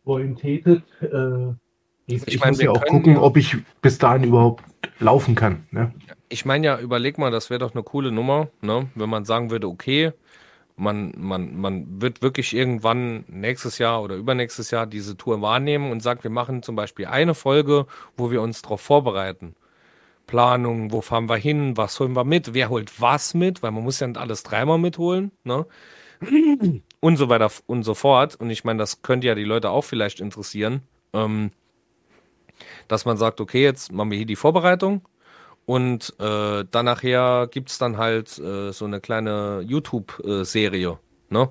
wollen 0.05 0.35
tätet, 0.35 0.83
äh, 1.01 1.53
ich, 2.07 2.27
Ich 2.27 2.39
mein, 2.39 2.49
muss 2.51 2.61
ja 2.61 2.71
auch 2.71 2.85
gucken, 2.85 3.13
ja- 3.13 3.21
ob 3.21 3.37
ich 3.37 3.57
bis 3.81 3.97
dahin 3.97 4.23
überhaupt 4.23 4.63
laufen 4.99 5.35
kann. 5.35 5.65
Ne? 5.71 5.93
Ich 6.29 6.45
meine 6.45 6.65
ja, 6.65 6.79
überleg 6.79 7.17
mal, 7.17 7.31
das 7.31 7.49
wäre 7.49 7.59
doch 7.59 7.73
eine 7.73 7.83
coole 7.83 8.11
Nummer, 8.11 8.49
ne? 8.61 8.89
Wenn 8.95 9.09
man 9.09 9.25
sagen 9.25 9.51
würde, 9.51 9.67
okay, 9.67 10.11
man, 10.77 11.13
man, 11.17 11.55
man 11.55 12.01
wird 12.01 12.21
wirklich 12.21 12.53
irgendwann 12.55 13.23
nächstes 13.27 13.77
Jahr 13.77 14.03
oder 14.03 14.15
übernächstes 14.15 14.71
Jahr 14.71 14.85
diese 14.87 15.15
Tour 15.17 15.41
wahrnehmen 15.41 15.91
und 15.91 16.01
sagt, 16.01 16.23
wir 16.23 16.31
machen 16.31 16.63
zum 16.63 16.75
Beispiel 16.75 17.05
eine 17.05 17.33
Folge, 17.33 17.85
wo 18.17 18.29
wir 18.31 18.41
uns 18.41 18.61
darauf 18.61 18.81
vorbereiten. 18.81 19.55
Planung, 20.27 20.91
wo 20.91 21.01
fahren 21.01 21.29
wir 21.29 21.37
hin, 21.37 21.77
was 21.77 21.99
holen 21.99 22.13
wir 22.15 22.23
mit, 22.23 22.53
wer 22.53 22.69
holt 22.69 22.99
was 22.99 23.35
mit, 23.35 23.61
weil 23.61 23.71
man 23.71 23.83
muss 23.83 23.99
ja 23.99 24.07
nicht 24.07 24.17
alles 24.17 24.43
dreimal 24.43 24.79
mitholen, 24.79 25.31
ne? 25.43 25.65
Und 26.99 27.17
so 27.17 27.29
weiter 27.29 27.51
und 27.67 27.83
so 27.83 27.93
fort. 27.93 28.35
Und 28.35 28.49
ich 28.49 28.63
meine, 28.63 28.79
das 28.79 29.01
könnte 29.01 29.27
ja 29.27 29.35
die 29.35 29.43
Leute 29.43 29.69
auch 29.69 29.83
vielleicht 29.83 30.19
interessieren, 30.19 30.81
ähm, 31.13 31.51
dass 32.87 33.05
man 33.05 33.17
sagt, 33.17 33.41
okay, 33.41 33.63
jetzt 33.63 33.91
machen 33.91 34.11
wir 34.11 34.17
hier 34.17 34.25
die 34.25 34.35
Vorbereitung, 34.35 35.07
und 35.65 36.13
äh, 36.19 36.63
dann 36.69 36.85
nachher 36.85 37.47
gibt 37.49 37.71
es 37.71 37.79
dann 37.79 37.97
halt 37.97 38.37
äh, 38.37 38.71
so 38.71 38.85
eine 38.85 39.01
kleine 39.01 39.63
YouTube-Serie, 39.65 40.99
ne? 41.29 41.49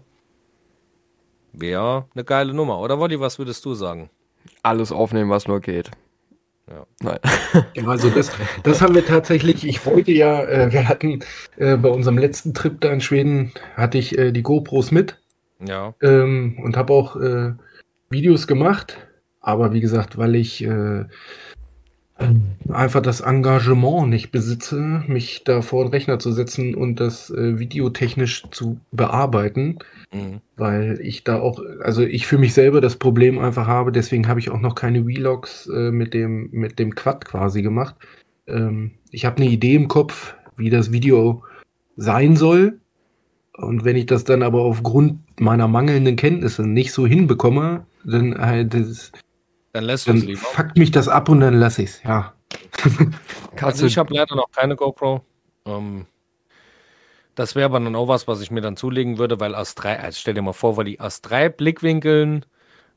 Wäre 1.52 2.06
eine 2.14 2.24
geile 2.24 2.54
Nummer, 2.54 2.80
oder 2.80 2.98
Wolli, 2.98 3.18
was 3.18 3.38
würdest 3.38 3.64
du 3.64 3.74
sagen? 3.74 4.10
Alles 4.62 4.92
aufnehmen, 4.92 5.30
was 5.30 5.48
nur 5.48 5.60
geht. 5.60 5.90
Ja. 6.68 6.86
Nein. 7.00 7.18
Ja, 7.74 7.86
also 7.86 8.08
das, 8.08 8.30
das 8.62 8.80
haben 8.80 8.94
wir 8.94 9.04
tatsächlich, 9.04 9.66
ich 9.66 9.84
wollte 9.84 10.12
ja, 10.12 10.44
äh, 10.44 10.72
wir 10.72 10.88
hatten 10.88 11.22
äh, 11.56 11.76
bei 11.76 11.88
unserem 11.88 12.16
letzten 12.16 12.54
Trip 12.54 12.80
da 12.80 12.90
in 12.90 13.00
Schweden, 13.00 13.52
hatte 13.76 13.98
ich 13.98 14.16
äh, 14.16 14.32
die 14.32 14.42
GoPros 14.42 14.90
mit 14.90 15.20
Ja, 15.60 15.94
ähm, 16.00 16.58
und 16.62 16.76
habe 16.76 16.92
auch 16.92 17.16
äh, 17.16 17.52
Videos 18.10 18.46
gemacht, 18.46 18.96
aber 19.44 19.72
wie 19.72 19.80
gesagt, 19.80 20.16
weil 20.16 20.34
ich 20.34 20.64
äh, 20.64 21.04
einfach 22.68 23.02
das 23.02 23.20
Engagement 23.20 24.08
nicht 24.08 24.30
besitze, 24.30 25.02
mich 25.06 25.42
da 25.44 25.62
vor 25.62 25.84
den 25.84 25.90
Rechner 25.90 26.18
zu 26.18 26.32
setzen 26.32 26.74
und 26.74 27.00
das 27.00 27.30
äh, 27.30 27.58
videotechnisch 27.58 28.44
zu 28.50 28.78
bearbeiten, 28.92 29.78
mhm. 30.12 30.40
weil 30.56 30.98
ich 31.02 31.24
da 31.24 31.40
auch, 31.40 31.60
also 31.80 32.02
ich 32.02 32.26
für 32.26 32.38
mich 32.38 32.54
selber 32.54 32.80
das 32.80 32.96
Problem 32.96 33.38
einfach 33.38 33.66
habe, 33.66 33.92
deswegen 33.92 34.28
habe 34.28 34.40
ich 34.40 34.50
auch 34.50 34.60
noch 34.60 34.74
keine 34.74 35.04
Vlogs 35.04 35.68
äh, 35.68 35.90
mit 35.90 36.14
dem 36.14 36.48
mit 36.52 36.78
dem 36.78 36.94
Quad 36.94 37.24
quasi 37.24 37.62
gemacht. 37.62 37.96
Ähm, 38.46 38.92
ich 39.10 39.24
habe 39.24 39.38
eine 39.38 39.50
Idee 39.50 39.74
im 39.74 39.88
Kopf, 39.88 40.34
wie 40.56 40.70
das 40.70 40.92
Video 40.92 41.42
sein 41.96 42.36
soll. 42.36 42.80
Und 43.56 43.84
wenn 43.84 43.96
ich 43.96 44.06
das 44.06 44.24
dann 44.24 44.42
aber 44.42 44.62
aufgrund 44.62 45.40
meiner 45.40 45.68
mangelnden 45.68 46.16
Kenntnisse 46.16 46.66
nicht 46.66 46.92
so 46.92 47.06
hinbekomme, 47.06 47.86
dann, 48.04 48.32
äh, 48.32 48.66
das, 48.66 49.12
dann 49.74 49.84
lässt 49.84 50.06
du 50.06 50.12
es 50.12 50.24
lieber. 50.24 50.40
fuckt 50.40 50.78
mich 50.78 50.90
das 50.90 51.08
ab 51.08 51.28
und 51.28 51.40
dann 51.40 51.54
lasse 51.54 51.82
ich 51.82 51.90
es. 51.90 52.02
Ja. 52.04 52.32
Also 53.60 53.86
ich 53.86 53.98
habe 53.98 54.12
leider 54.12 54.34
noch 54.34 54.50
keine 54.50 54.74
GoPro. 54.76 55.20
Ähm, 55.66 56.06
das 57.34 57.54
wäre 57.54 57.66
aber 57.66 57.80
dann 57.80 57.94
auch 57.96 58.08
was, 58.08 58.26
was 58.28 58.40
ich 58.40 58.50
mir 58.50 58.60
dann 58.60 58.76
zulegen 58.76 59.18
würde, 59.18 59.38
weil 59.40 59.54
aus 59.54 59.74
drei, 59.74 59.98
also 60.00 60.18
stell 60.20 60.34
dir 60.34 60.42
mal 60.42 60.52
vor, 60.52 60.76
weil 60.76 60.84
die 60.84 61.00
aus 61.00 61.20
drei 61.20 61.48
Blickwinkeln, 61.48 62.44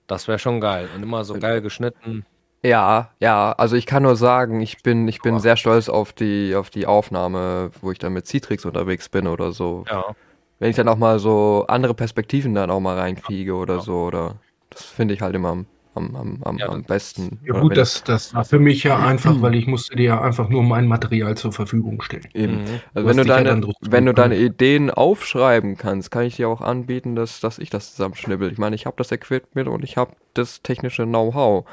das 0.07 0.27
wäre 0.27 0.39
schon 0.39 0.59
geil. 0.61 0.89
Und 0.95 1.03
immer 1.03 1.25
so 1.25 1.35
geil 1.35 1.61
geschnitten. 1.61 2.25
ja, 2.63 3.11
ja, 3.19 3.51
also 3.53 3.75
ich 3.75 3.85
kann 3.85 4.03
nur 4.03 4.15
sagen, 4.15 4.61
ich 4.61 4.81
bin, 4.83 5.07
ich 5.07 5.21
bin 5.21 5.39
sehr 5.39 5.57
stolz 5.57 5.89
auf 5.89 6.11
die, 6.13 6.55
auf 6.55 6.69
die 6.69 6.85
Aufnahme, 6.87 7.71
wo 7.81 7.91
ich 7.91 7.99
dann 7.99 8.13
mit 8.13 8.25
Citrix 8.27 8.65
unterwegs 8.65 9.09
bin 9.09 9.27
oder 9.27 9.51
so. 9.51 9.85
Ja. 9.89 10.15
Wenn 10.59 10.69
ich 10.71 10.75
dann 10.75 10.87
auch 10.87 10.97
mal 10.97 11.19
so 11.19 11.65
andere 11.67 11.93
Perspektiven 11.93 12.53
dann 12.55 12.71
auch 12.71 12.79
mal 12.79 12.97
reinkriege 12.97 13.53
oder 13.53 13.75
Ja. 13.75 13.81
so, 13.81 14.03
oder 14.05 14.35
das 14.71 14.83
finde 14.83 15.13
ich 15.13 15.21
halt 15.21 15.35
immer 15.35 15.65
am, 15.97 16.15
am, 16.15 16.43
am, 16.43 16.57
Ja, 16.57 16.69
am 16.69 16.83
besten. 16.85 17.39
Ja 17.43 17.55
gut, 17.55 17.75
das, 17.77 18.03
das 18.03 18.33
war 18.33 18.45
für 18.45 18.59
mich 18.59 18.83
ja 18.83 18.97
einfach, 18.97 19.41
weil 19.41 19.55
ich 19.55 19.67
musste 19.67 19.95
dir 19.97 20.03
ja 20.05 20.21
einfach 20.21 20.49
nur 20.49 20.63
mein 20.63 20.87
Material 20.87 21.35
zur 21.35 21.51
Verfügung 21.51 22.01
stellen. 22.01 22.27
Eben. 22.33 22.63
Mhm. 22.63 22.81
Also 22.93 23.07
Du 23.07 23.07
wenn 23.07 23.17
du 23.17 23.23
ja 23.23 23.43
deine, 23.43 23.59
drauf 23.61 23.75
wenn 23.81 24.05
du 24.05 24.13
deine. 24.13 24.37
Ideen 24.37 24.89
aufschreiben 24.91 25.77
kannst, 25.77 26.11
kann 26.11 26.23
ich 26.23 26.37
dir 26.37 26.49
auch 26.49 26.61
anbieten, 26.61 27.15
dass, 27.15 27.39
dass 27.41 27.59
ich 27.59 27.69
das 27.69 27.91
zusammenschnibbel. 27.95 28.51
Ich 28.51 28.57
meine, 28.57 28.75
ich 28.75 28.85
habe 28.85 28.95
das 28.97 29.11
Equipment 29.11 29.67
und 29.67 29.83
ich 29.83 29.97
habe 29.97 30.13
das 30.33 30.61
technische 30.61 31.05
Know-how. 31.05 31.65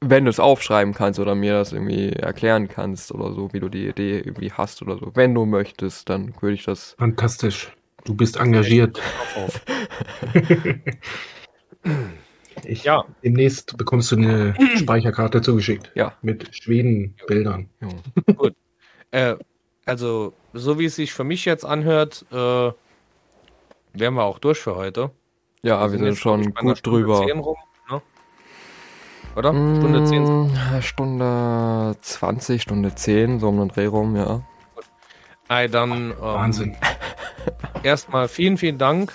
Wenn 0.00 0.24
du 0.24 0.30
es 0.30 0.40
aufschreiben 0.40 0.94
kannst 0.94 1.20
oder 1.20 1.34
mir 1.34 1.52
das 1.54 1.72
irgendwie 1.72 2.10
erklären 2.12 2.68
kannst 2.68 3.12
oder 3.12 3.32
so, 3.34 3.52
wie 3.52 3.60
du 3.60 3.68
die 3.68 3.86
Idee 3.88 4.18
irgendwie 4.20 4.52
hast 4.52 4.80
oder 4.82 4.96
so. 4.98 5.12
Wenn 5.14 5.34
du 5.34 5.44
möchtest, 5.46 6.08
dann 6.08 6.34
würde 6.40 6.54
ich 6.54 6.64
das. 6.64 6.94
Fantastisch. 6.98 7.72
Du 8.04 8.14
bist 8.14 8.36
engagiert. 8.38 9.00
Ich, 12.64 12.84
Ja. 12.84 13.04
Demnächst 13.24 13.76
bekommst 13.76 14.12
du 14.12 14.16
eine 14.16 14.54
Speicherkarte 14.76 15.42
zugeschickt. 15.42 15.90
Ja. 15.94 16.14
Mit 16.22 16.54
Schweden-Bildern. 16.54 17.68
Ja. 17.80 18.50
Äh, 19.12 19.36
also, 19.86 20.34
so 20.52 20.78
wie 20.78 20.84
es 20.84 20.96
sich 20.96 21.12
für 21.12 21.24
mich 21.24 21.44
jetzt 21.44 21.64
anhört, 21.64 22.24
äh, 22.30 22.34
wären 22.34 24.14
wir 24.14 24.22
auch 24.22 24.38
durch 24.38 24.58
für 24.58 24.76
heute. 24.76 25.10
Ja, 25.62 25.82
wir 25.82 25.98
sind 25.98 26.06
jetzt, 26.06 26.20
schon 26.20 26.54
gut 26.54 26.78
Stunde 26.78 27.00
drüber. 27.00 27.26
10 27.26 27.38
rum, 27.38 27.56
ne? 27.90 28.02
Oder? 29.36 29.50
Stunde 29.50 30.04
10. 30.04 30.22
Mm, 30.22 30.82
Stunde 30.82 31.96
20, 32.00 32.62
Stunde 32.62 32.94
10, 32.94 33.40
so 33.40 33.48
um 33.48 33.58
den 33.58 33.68
Dreh 33.68 33.86
rum, 33.86 34.16
ja. 34.16 34.42
Ey, 35.48 35.68
dann 35.68 36.12
ähm, 36.12 36.14
Wahnsinn. 36.20 36.76
erstmal 37.82 38.28
vielen, 38.28 38.56
vielen 38.56 38.78
Dank, 38.78 39.12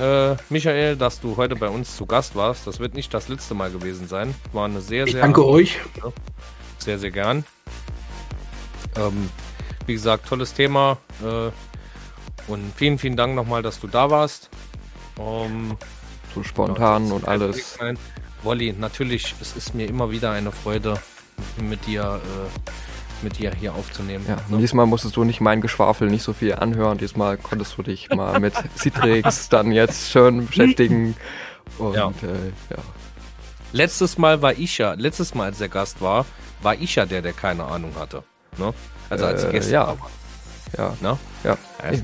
äh, 0.00 0.36
Michael, 0.48 0.96
dass 0.96 1.20
du 1.20 1.36
heute 1.36 1.56
bei 1.56 1.68
uns 1.68 1.96
zu 1.96 2.06
Gast 2.06 2.34
warst. 2.34 2.66
Das 2.66 2.80
wird 2.80 2.94
nicht 2.94 3.12
das 3.14 3.28
letzte 3.28 3.54
Mal 3.54 3.70
gewesen 3.70 4.08
sein. 4.08 4.34
War 4.52 4.64
eine 4.66 4.80
sehr, 4.80 5.06
Ich 5.06 5.12
sehr, 5.12 5.22
danke 5.22 5.44
euch. 5.46 5.78
sehr, 6.78 6.98
sehr 6.98 7.10
gern. 7.10 7.44
Ähm, 8.96 9.28
wie 9.86 9.92
gesagt, 9.94 10.28
tolles 10.28 10.54
Thema. 10.54 10.98
Äh, 11.22 11.50
und 12.50 12.72
vielen, 12.74 12.98
vielen 12.98 13.16
Dank 13.16 13.34
nochmal, 13.34 13.62
dass 13.62 13.80
du 13.80 13.86
da 13.86 14.10
warst. 14.10 14.50
Ähm, 15.18 15.76
So 16.34 16.42
spontan 16.42 17.06
Ja, 17.08 17.14
und 17.14 17.28
alles. 17.28 17.78
Wolli, 18.42 18.72
natürlich, 18.72 19.34
es 19.40 19.54
ist 19.56 19.74
mir 19.74 19.86
immer 19.86 20.10
wieder 20.10 20.30
eine 20.32 20.50
Freude, 20.50 20.94
mit 21.60 21.86
dir 21.86 22.20
äh, 22.22 22.70
mit 23.22 23.38
dir 23.38 23.52
hier 23.54 23.74
aufzunehmen. 23.74 24.24
Ja, 24.28 24.36
ne? 24.48 24.58
diesmal 24.58 24.86
musstest 24.86 25.16
du 25.16 25.24
nicht 25.24 25.40
mein 25.40 25.60
Geschwafel 25.60 26.08
nicht 26.08 26.22
so 26.22 26.32
viel 26.32 26.54
anhören. 26.54 26.98
Diesmal 26.98 27.36
konntest 27.36 27.76
du 27.76 27.82
dich 27.82 28.08
mal 28.10 28.40
mit 28.40 28.54
Citrix 28.76 29.48
dann 29.48 29.72
jetzt 29.72 30.10
schön 30.10 30.46
beschäftigen. 30.46 31.16
Und 31.78 31.94
ja. 31.94 32.08
Äh, 32.08 32.50
ja. 32.70 32.78
Letztes 33.72 34.18
Mal 34.18 34.42
war 34.42 34.52
ich 34.52 34.78
ja, 34.78 34.94
letztes 34.94 35.34
Mal 35.34 35.44
als 35.44 35.58
der 35.58 35.68
Gast 35.68 36.00
war, 36.00 36.26
war 36.62 36.74
ich 36.74 36.96
ja 36.96 37.06
der, 37.06 37.22
der 37.22 37.32
keine 37.32 37.64
Ahnung 37.64 37.92
hatte. 37.98 38.24
Ne? 38.58 38.74
Also 39.08 39.26
als 39.26 39.44
äh, 39.44 39.52
Gäste. 39.52 39.72
Ja. 39.72 39.86
War. 39.86 40.10
Ja. 40.76 40.96
Ne? 41.00 41.18
Ja. 41.44 41.56
Also, 41.82 42.02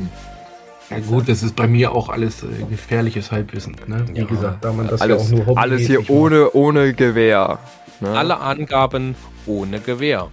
ja 0.90 1.00
gut, 1.00 1.28
das 1.28 1.42
ist 1.42 1.56
bei 1.56 1.66
mir 1.66 1.92
auch 1.92 2.08
alles 2.08 2.42
äh, 2.44 2.46
gefährliches 2.70 3.32
Halbwissen. 3.32 3.76
Ne? 3.86 4.04
Wie 4.12 4.20
ja. 4.20 4.24
gesagt, 4.24 4.64
da 4.64 4.72
man 4.72 4.86
das 4.86 5.00
alles, 5.00 5.30
ja 5.30 5.38
auch 5.40 5.46
nur 5.46 5.58
Alles 5.58 5.82
hier 5.82 6.08
ohne, 6.08 6.52
ohne 6.52 6.94
Gewehr. 6.94 7.58
Ne? 8.00 8.10
Alle 8.10 8.38
Angaben 8.38 9.16
ohne 9.46 9.80
Gewehr. 9.80 10.30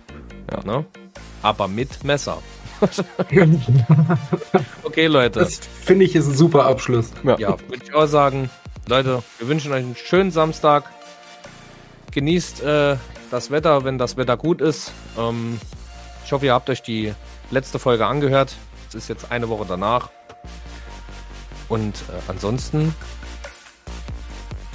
Ja. 0.51 0.63
Ne? 0.63 0.85
Aber 1.41 1.67
mit 1.67 2.03
Messer. 2.03 2.39
okay, 4.83 5.07
Leute. 5.07 5.39
Das 5.39 5.57
finde 5.57 6.05
ich 6.05 6.15
ist 6.15 6.27
ein 6.27 6.35
super 6.35 6.65
Abschluss. 6.65 7.11
Ja, 7.23 7.37
ja 7.37 7.57
würde 7.67 7.83
ich 7.83 7.93
auch 7.93 8.07
sagen. 8.07 8.49
Leute, 8.87 9.23
wir 9.39 9.47
wünschen 9.47 9.71
euch 9.71 9.83
einen 9.83 9.95
schönen 9.95 10.31
Samstag. 10.31 10.83
Genießt 12.11 12.61
äh, 12.63 12.97
das 13.31 13.51
Wetter, 13.51 13.85
wenn 13.85 13.97
das 13.97 14.17
Wetter 14.17 14.37
gut 14.37 14.61
ist. 14.61 14.91
Ähm, 15.17 15.59
ich 16.25 16.31
hoffe, 16.31 16.45
ihr 16.45 16.53
habt 16.53 16.69
euch 16.69 16.81
die 16.81 17.13
letzte 17.51 17.79
Folge 17.79 18.05
angehört. 18.05 18.55
Es 18.89 18.95
ist 18.95 19.07
jetzt 19.07 19.31
eine 19.31 19.49
Woche 19.49 19.65
danach. 19.67 20.09
Und 21.69 21.95
äh, 21.95 22.21
ansonsten 22.27 22.93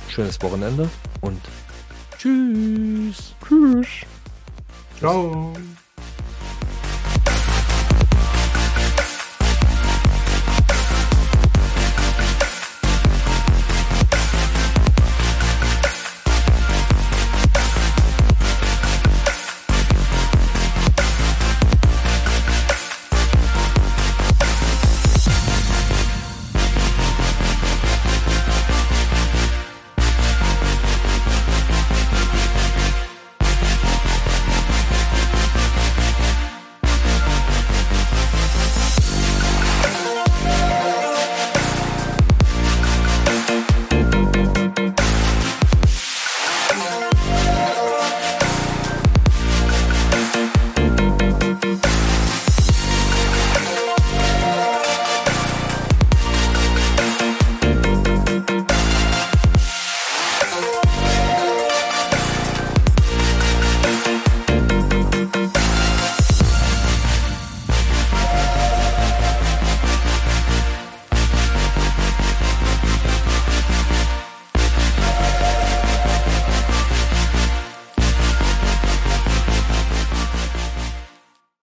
schönes 0.09 0.41
Wochenende 0.43 0.89
und 1.21 1.41
tschüss. 2.19 3.35
Tschüss. 3.47 4.07
Ciao. 4.99 5.53